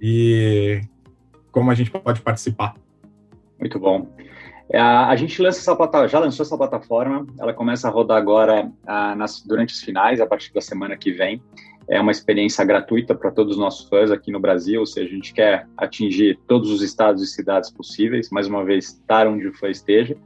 e 0.00 0.80
como 1.50 1.70
a 1.70 1.74
gente 1.74 1.90
pode 1.90 2.20
participar. 2.20 2.74
Muito 3.58 3.78
bom. 3.78 4.14
É, 4.70 4.80
a, 4.80 5.14
gente 5.16 5.40
lança 5.42 5.58
essa 5.58 5.74
plataforma, 5.74 6.08
já 6.08 6.18
lançou 6.18 6.44
essa 6.44 6.56
plataforma, 6.56 7.26
ela 7.38 7.52
começa 7.52 7.88
a 7.88 7.90
rodar 7.90 8.18
agora 8.18 8.70
a, 8.86 9.14
nas, 9.14 9.42
durante 9.42 9.74
os 9.74 9.80
finais, 9.80 10.20
a 10.20 10.26
partir 10.26 10.52
da 10.52 10.60
semana 10.60 10.96
que 10.96 11.12
vem 11.12 11.42
é 11.88 12.00
uma 12.00 12.10
experiência 12.10 12.64
gratuita 12.64 13.14
para 13.14 13.30
todos 13.30 13.54
os 13.54 13.58
nossos 13.58 13.88
fãs 13.88 14.10
aqui 14.10 14.32
no 14.32 14.40
Brasil, 14.40 14.80
ou 14.80 14.86
seja, 14.86 15.08
a 15.08 15.14
gente 15.14 15.32
quer 15.32 15.68
atingir 15.76 16.38
todos 16.46 16.70
os 16.70 16.82
estados 16.82 17.22
e 17.22 17.26
cidades 17.26 17.70
possíveis, 17.70 18.30
mais 18.30 18.48
uma 18.48 18.64
vez, 18.64 18.86
estar 18.86 19.26
onde 19.26 19.46
o 19.46 19.52
fã 19.52 19.68
esteja. 19.68 20.16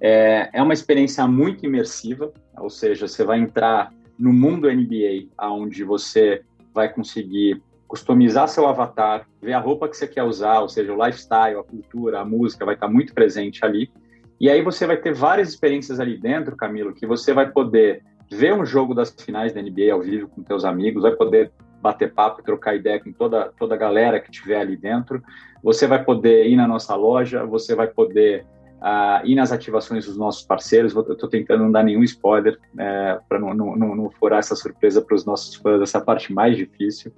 É, 0.00 0.50
é 0.52 0.62
uma 0.62 0.74
experiência 0.74 1.26
muito 1.26 1.64
imersiva, 1.64 2.32
ou 2.56 2.68
seja, 2.68 3.08
você 3.08 3.24
vai 3.24 3.38
entrar 3.38 3.92
no 4.18 4.32
mundo 4.32 4.70
NBA, 4.70 5.28
onde 5.40 5.82
você 5.82 6.42
vai 6.74 6.92
conseguir 6.92 7.62
customizar 7.86 8.46
seu 8.48 8.66
avatar, 8.66 9.26
ver 9.40 9.54
a 9.54 9.58
roupa 9.58 9.88
que 9.88 9.96
você 9.96 10.06
quer 10.06 10.22
usar, 10.22 10.60
ou 10.60 10.68
seja, 10.68 10.92
o 10.92 11.04
lifestyle, 11.04 11.58
a 11.58 11.62
cultura, 11.62 12.20
a 12.20 12.24
música 12.24 12.66
vai 12.66 12.74
estar 12.74 12.88
muito 12.88 13.14
presente 13.14 13.64
ali. 13.64 13.90
E 14.38 14.50
aí 14.50 14.62
você 14.62 14.86
vai 14.86 14.98
ter 14.98 15.14
várias 15.14 15.48
experiências 15.48 15.98
ali 15.98 16.18
dentro, 16.18 16.54
Camilo, 16.54 16.92
que 16.92 17.06
você 17.06 17.32
vai 17.32 17.50
poder 17.50 18.02
ver 18.30 18.54
um 18.54 18.64
jogo 18.64 18.94
das 18.94 19.10
finais 19.10 19.52
da 19.52 19.62
NBA 19.62 19.92
ao 19.92 20.00
vivo 20.00 20.28
com 20.28 20.42
teus 20.42 20.64
amigos, 20.64 21.02
vai 21.02 21.12
poder 21.12 21.52
bater 21.80 22.12
papo, 22.12 22.42
trocar 22.42 22.74
ideia 22.74 23.00
com 23.02 23.12
toda, 23.12 23.52
toda 23.58 23.74
a 23.74 23.78
galera 23.78 24.20
que 24.20 24.30
tiver 24.30 24.60
ali 24.60 24.76
dentro. 24.76 25.22
Você 25.62 25.86
vai 25.86 26.02
poder 26.02 26.46
ir 26.46 26.56
na 26.56 26.66
nossa 26.66 26.94
loja, 26.94 27.44
você 27.44 27.74
vai 27.74 27.86
poder 27.86 28.44
uh, 28.78 29.24
ir 29.24 29.34
nas 29.34 29.52
ativações 29.52 30.06
dos 30.06 30.16
nossos 30.16 30.42
parceiros. 30.42 30.94
Eu 30.94 31.12
estou 31.12 31.28
tentando 31.28 31.64
não 31.64 31.72
dar 31.72 31.82
nenhum 31.82 32.02
spoiler 32.02 32.58
é, 32.78 33.18
para 33.28 33.38
não, 33.38 33.54
não, 33.54 33.76
não, 33.76 34.10
furar 34.10 34.40
essa 34.40 34.56
surpresa 34.56 35.00
para 35.02 35.14
os 35.14 35.24
nossos 35.24 35.54
fãs, 35.56 35.80
essa 35.80 36.00
parte 36.00 36.32
mais 36.32 36.56
difícil. 36.56 37.12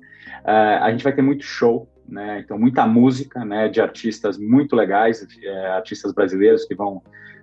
Uh, 0.45 0.83
a 0.83 0.91
gente 0.91 1.05
vai 1.05 1.13
ter 1.13 1.23
muito 1.23 1.45
show, 1.45 1.89
né? 2.09 2.41
Então, 2.45 2.59
muita 2.59 2.87
música, 2.87 3.45
né? 3.45 3.69
De 3.69 3.81
artistas 3.81 4.39
muito 4.39 4.75
legais, 4.75 5.27
é, 5.43 5.67
artistas 5.69 6.13
brasileiros 6.13 6.65
que 6.65 6.75
vão 6.75 7.03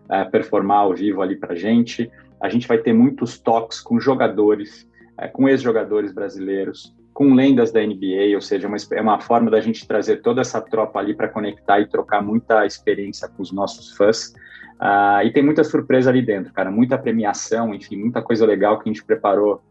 é, 0.10 0.24
performar 0.26 0.80
ao 0.80 0.94
vivo 0.94 1.22
ali 1.22 1.36
para 1.36 1.56
gente. 1.56 2.12
A 2.42 2.50
gente 2.50 2.68
vai 2.68 2.78
ter 2.78 2.94
muitos 2.94 3.40
toques 3.40 3.80
com 3.82 4.00
jogadores, 4.00 4.88
é, 5.18 5.28
com 5.28 5.50
ex-jogadores 5.50 6.12
brasileiros, 6.12 6.96
com 7.14 7.34
lendas 7.34 7.72
da 7.72 7.82
NBA, 7.82 8.36
ou 8.36 8.42
seja, 8.42 8.68
uma, 8.68 8.78
é 8.92 9.02
uma 9.02 9.20
forma 9.20 9.50
da 9.50 9.60
gente 9.60 9.88
trazer 9.88 10.18
toda 10.18 10.42
essa 10.42 10.62
tropa 10.62 11.00
ali 11.00 11.16
para 11.16 11.28
conectar 11.28 11.80
e 11.80 11.88
trocar 11.88 12.22
muita 12.22 12.64
experiência 12.66 13.28
com 13.28 13.42
os 13.42 13.52
nossos 13.52 13.96
fãs. 13.98 14.36
Uh, 14.80 15.26
e 15.26 15.34
tem 15.34 15.42
muita 15.42 15.64
surpresa 15.64 16.12
ali 16.12 16.22
dentro, 16.22 16.54
cara, 16.54 16.70
muita 16.70 16.96
premiação, 16.96 17.74
enfim, 17.74 17.98
muita 17.98 18.22
coisa 18.22 18.46
legal 18.46 18.78
que 18.78 18.88
a 18.88 18.94
gente 18.94 19.04
preparou 19.04 19.64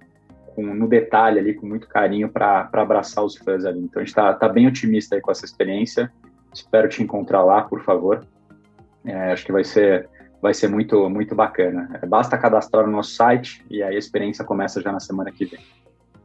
com, 0.57 0.75
no 0.75 0.89
detalhe 0.89 1.39
ali, 1.39 1.55
com 1.55 1.67
muito 1.67 1.87
carinho 1.87 2.29
para 2.29 2.69
abraçar 2.73 3.23
os 3.23 3.37
fãs 3.37 3.65
ali. 3.65 3.79
Então 3.79 4.01
a 4.01 4.05
gente 4.05 4.09
está 4.09 4.35
tá 4.35 4.49
bem 4.49 4.67
otimista 4.67 5.15
aí 5.15 5.21
com 5.21 5.31
essa 5.31 5.45
experiência. 5.45 6.11
Espero 6.53 6.89
te 6.89 7.01
encontrar 7.01 7.45
lá, 7.45 7.63
por 7.63 7.83
favor. 7.83 8.27
É, 9.05 9.33
acho 9.33 9.47
que 9.47 9.53
vai 9.53 9.63
ser 9.63 10.09
vai 10.41 10.55
ser 10.55 10.69
muito 10.69 11.09
muito 11.09 11.35
bacana. 11.35 12.01
Basta 12.09 12.37
cadastrar 12.39 12.87
no 12.87 12.93
nosso 12.93 13.11
site 13.11 13.65
e 13.71 13.83
aí 13.83 13.97
a 13.97 13.99
experiência 13.99 14.45
começa 14.45 14.81
já 14.81 14.93
na 14.93 15.01
semana 15.01 15.31
que 15.31 15.45
vem. 15.45 15.61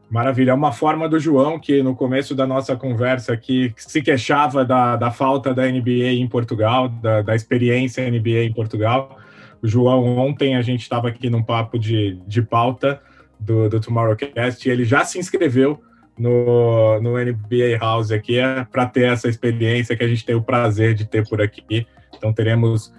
Maravilha. 0.10 0.52
É 0.52 0.54
uma 0.54 0.74
forma 0.74 1.08
do 1.08 1.18
João, 1.18 1.58
que 1.58 1.82
no 1.82 1.96
começo 1.96 2.36
da 2.36 2.46
nossa 2.46 2.76
conversa 2.76 3.32
aqui 3.32 3.74
se 3.78 4.02
queixava 4.02 4.66
da, 4.66 4.98
da 4.98 5.10
falta 5.10 5.54
da 5.54 5.66
NBA 5.66 6.12
em 6.12 6.28
Portugal, 6.28 6.90
da, 6.90 7.22
da 7.22 7.34
experiência 7.34 8.10
NBA 8.12 8.44
em 8.44 8.54
Portugal. 8.54 9.18
O 9.64 9.68
João, 9.68 10.18
ontem 10.18 10.58
a 10.58 10.62
gente 10.62 10.82
estava 10.82 11.08
aqui 11.08 11.30
num 11.30 11.42
papo 11.42 11.80
de, 11.80 12.20
de 12.28 12.42
pauta 12.42 13.02
do, 13.40 13.70
do 13.70 13.80
Tomorrowcast 13.80 14.68
e 14.68 14.72
ele 14.72 14.84
já 14.84 15.06
se 15.06 15.18
inscreveu 15.18 15.82
no, 16.18 17.00
no 17.02 17.14
NBA 17.14 17.78
House 17.80 18.12
aqui 18.12 18.38
é 18.38 18.66
para 18.66 18.86
ter 18.86 19.12
essa 19.12 19.30
experiência 19.30 19.96
que 19.96 20.04
a 20.04 20.08
gente 20.08 20.26
tem 20.26 20.36
o 20.36 20.44
prazer 20.44 20.94
de 20.94 21.06
ter 21.06 21.28
por 21.28 21.42
aqui. 21.42 21.88
Então 22.16 22.34
teremos 22.34 22.94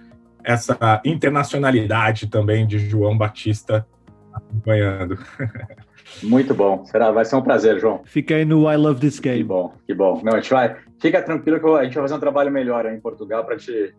essa 0.45 1.01
internacionalidade 1.05 2.27
também 2.29 2.67
de 2.67 2.79
João 2.79 3.17
Batista 3.17 3.87
acompanhando. 4.33 5.19
Muito 6.23 6.55
bom. 6.55 6.85
Será, 6.85 7.11
vai 7.11 7.25
ser 7.25 7.37
um 7.37 7.43
prazer, 7.43 7.79
João. 7.81 8.03
Fiquei 8.05 8.45
no 8.45 8.71
I 8.71 8.77
Love 8.77 9.01
This 9.01 9.19
Game. 9.19 9.39
Que 9.39 9.45
bom, 9.45 9.73
que 9.87 9.95
bom. 9.95 10.21
Não, 10.23 10.35
a 10.35 10.41
gente 10.41 10.51
vai. 10.51 10.77
Fica 11.01 11.23
tranquilo 11.23 11.59
que 11.59 11.67
a 11.67 11.85
gente 11.85 11.95
vai 11.95 12.03
fazer 12.03 12.15
um 12.15 12.21
trabalho 12.21 12.51
melhor 12.51 12.87
aí 12.87 12.97
em 12.97 13.01
Portugal 13.01 13.45
para 13.45 13.57
te, 13.57 13.95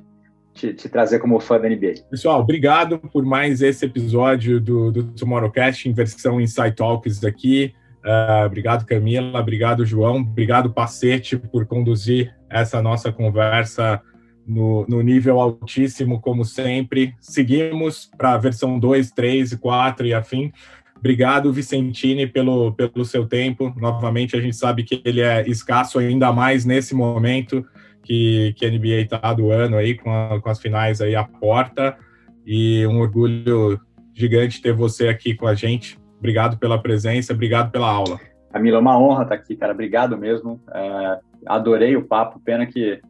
te, 0.54 0.74
te, 0.74 0.90
trazer 0.90 1.20
como 1.20 1.40
fã 1.40 1.60
da 1.60 1.68
NBA. 1.68 2.06
Pessoal, 2.10 2.40
obrigado 2.40 3.00
por 3.00 3.26
mais 3.26 3.62
esse 3.62 3.86
episódio 3.86 4.60
do, 4.60 4.92
do 4.92 5.04
Tomorrowcast 5.12 5.90
em 5.90 5.94
versão 5.94 6.40
Inside 6.40 6.76
Talks 6.76 7.24
aqui. 7.24 7.74
Uh, 8.06 8.46
obrigado, 8.46 8.86
Camila. 8.86 9.40
Obrigado, 9.40 9.86
João. 9.86 10.18
Obrigado, 10.18 10.72
Pacete, 10.72 11.38
por 11.38 11.66
conduzir 11.66 12.36
essa 12.50 12.82
nossa 12.82 13.12
conversa 13.12 14.02
no, 14.48 14.86
no 14.88 15.02
nível 15.02 15.40
altíssimo, 15.40 16.20
como 16.20 16.44
sempre. 16.44 17.16
Seguimos 17.20 18.10
para 18.18 18.34
a 18.34 18.38
versão 18.38 18.80
2, 18.80 19.12
3 19.12 19.54
e 19.54 19.58
4 19.58 20.08
e 20.08 20.14
afim. 20.14 20.52
Obrigado, 20.98 21.52
Vicentini, 21.52 22.26
pelo, 22.26 22.74
pelo 22.74 23.04
seu 23.04 23.28
tempo. 23.28 23.74
Novamente, 23.76 24.38
a 24.38 24.42
gente 24.42 24.56
sabe 24.56 24.84
que 24.84 25.02
ele 25.04 25.22
é 25.22 25.48
escasso 25.50 26.00
ainda 26.00 26.32
mais 26.32 26.64
nesse 26.64 26.96
momento 26.96 27.66
que, 28.04 28.54
que 28.56 28.66
a 28.66 28.70
NBA 28.70 29.02
está 29.02 29.34
do 29.34 29.52
ano 29.52 29.76
aí, 29.78 29.96
com, 29.96 30.12
a, 30.12 30.40
com 30.40 30.50
as 30.50 30.62
finais 30.62 31.02
aí 31.02 31.16
à 31.16 31.24
porta. 31.24 31.98
E 32.46 32.86
um 32.88 33.00
orgulho 33.00 33.80
gigante 34.14 34.62
ter 34.62 34.74
você 34.74 35.08
aqui 35.08 35.34
com 35.34 35.48
a 35.48 35.56
gente. 35.56 36.00
Obrigado 36.20 36.58
pela 36.58 36.82
presença, 36.82 37.34
obrigado 37.34 37.72
pela 37.72 37.90
aula. 37.90 38.20
Camila, 38.52 38.78
é 38.78 38.80
uma 38.80 38.98
honra 38.98 39.24
estar 39.24 39.36
aqui, 39.36 39.56
cara. 39.56 39.74
Obrigado 39.74 40.18
mesmo. 40.18 40.62
É, 40.74 41.20
adorei 41.46 41.98
o 41.98 42.06
papo. 42.06 42.40
Pena 42.40 42.66
que 42.66 43.02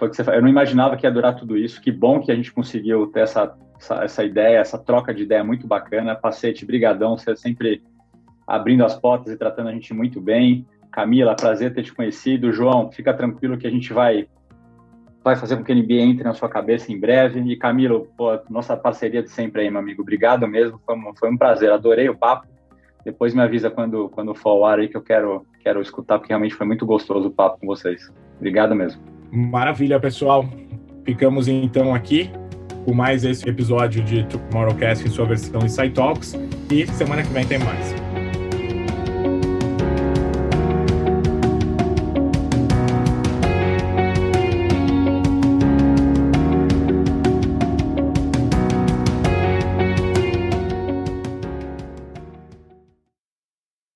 foi 0.00 0.10
que 0.10 0.16
você 0.16 0.22
Eu 0.28 0.42
não 0.42 0.48
imaginava 0.48 0.96
que 0.96 1.06
ia 1.06 1.12
durar 1.12 1.36
tudo 1.36 1.56
isso. 1.56 1.80
Que 1.80 1.92
bom 1.92 2.20
que 2.20 2.32
a 2.32 2.34
gente 2.34 2.52
conseguiu 2.52 3.06
ter 3.06 3.20
essa 3.20 3.54
essa, 3.80 4.04
essa 4.04 4.24
ideia, 4.24 4.58
essa 4.58 4.78
troca 4.78 5.14
de 5.14 5.22
ideia 5.22 5.42
muito 5.42 5.66
bacana. 5.66 6.14
Pacete, 6.14 6.66
brigadão, 6.66 7.16
você 7.16 7.34
sempre 7.34 7.82
abrindo 8.46 8.84
as 8.84 8.94
portas 8.94 9.32
e 9.32 9.36
tratando 9.38 9.68
a 9.68 9.72
gente 9.72 9.94
muito 9.94 10.20
bem. 10.20 10.66
Camila, 10.92 11.34
prazer 11.34 11.72
ter 11.72 11.82
te 11.82 11.94
conhecido. 11.94 12.52
João, 12.52 12.90
fica 12.90 13.14
tranquilo 13.14 13.56
que 13.56 13.66
a 13.66 13.70
gente 13.70 13.92
vai 13.92 14.28
vai 15.22 15.36
fazer 15.36 15.54
com 15.56 15.62
que 15.62 15.70
a 15.70 15.74
NBA 15.74 16.00
entre 16.00 16.24
na 16.24 16.32
sua 16.32 16.48
cabeça 16.48 16.90
em 16.90 16.98
breve. 16.98 17.40
E 17.40 17.56
Camilo, 17.56 18.08
pô, 18.16 18.38
nossa 18.48 18.76
parceria 18.76 19.22
de 19.22 19.30
sempre 19.30 19.62
aí, 19.62 19.70
meu 19.70 19.80
amigo. 19.80 20.02
Obrigado 20.02 20.48
mesmo, 20.48 20.80
foi 20.84 20.96
um, 20.96 21.14
foi 21.14 21.30
um 21.30 21.36
prazer. 21.36 21.70
Adorei 21.70 22.08
o 22.08 22.16
papo. 22.16 22.48
Depois 23.04 23.34
me 23.34 23.40
avisa 23.40 23.70
quando, 23.70 24.08
quando 24.10 24.34
for 24.34 24.50
ao 24.50 24.64
ar 24.64 24.78
aí 24.78 24.88
que 24.88 24.96
eu 24.96 25.02
quero, 25.02 25.46
quero 25.60 25.80
escutar, 25.80 26.18
porque 26.18 26.32
realmente 26.32 26.54
foi 26.54 26.66
muito 26.66 26.84
gostoso 26.84 27.28
o 27.28 27.30
papo 27.30 27.58
com 27.60 27.66
vocês. 27.66 28.12
Obrigado 28.38 28.74
mesmo. 28.74 29.19
Maravilha, 29.32 30.00
pessoal. 30.00 30.48
Ficamos 31.04 31.48
então 31.48 31.94
aqui 31.94 32.30
com 32.84 32.92
mais 32.92 33.24
esse 33.24 33.48
episódio 33.48 34.02
de 34.02 34.24
Tomorrowcast 34.24 35.06
em 35.06 35.10
sua 35.10 35.26
versão 35.26 35.60
Inside 35.64 35.90
Talks. 35.90 36.34
E 36.70 36.86
semana 36.88 37.22
que 37.22 37.32
vem 37.32 37.46
tem 37.46 37.58
mais. 37.58 38.19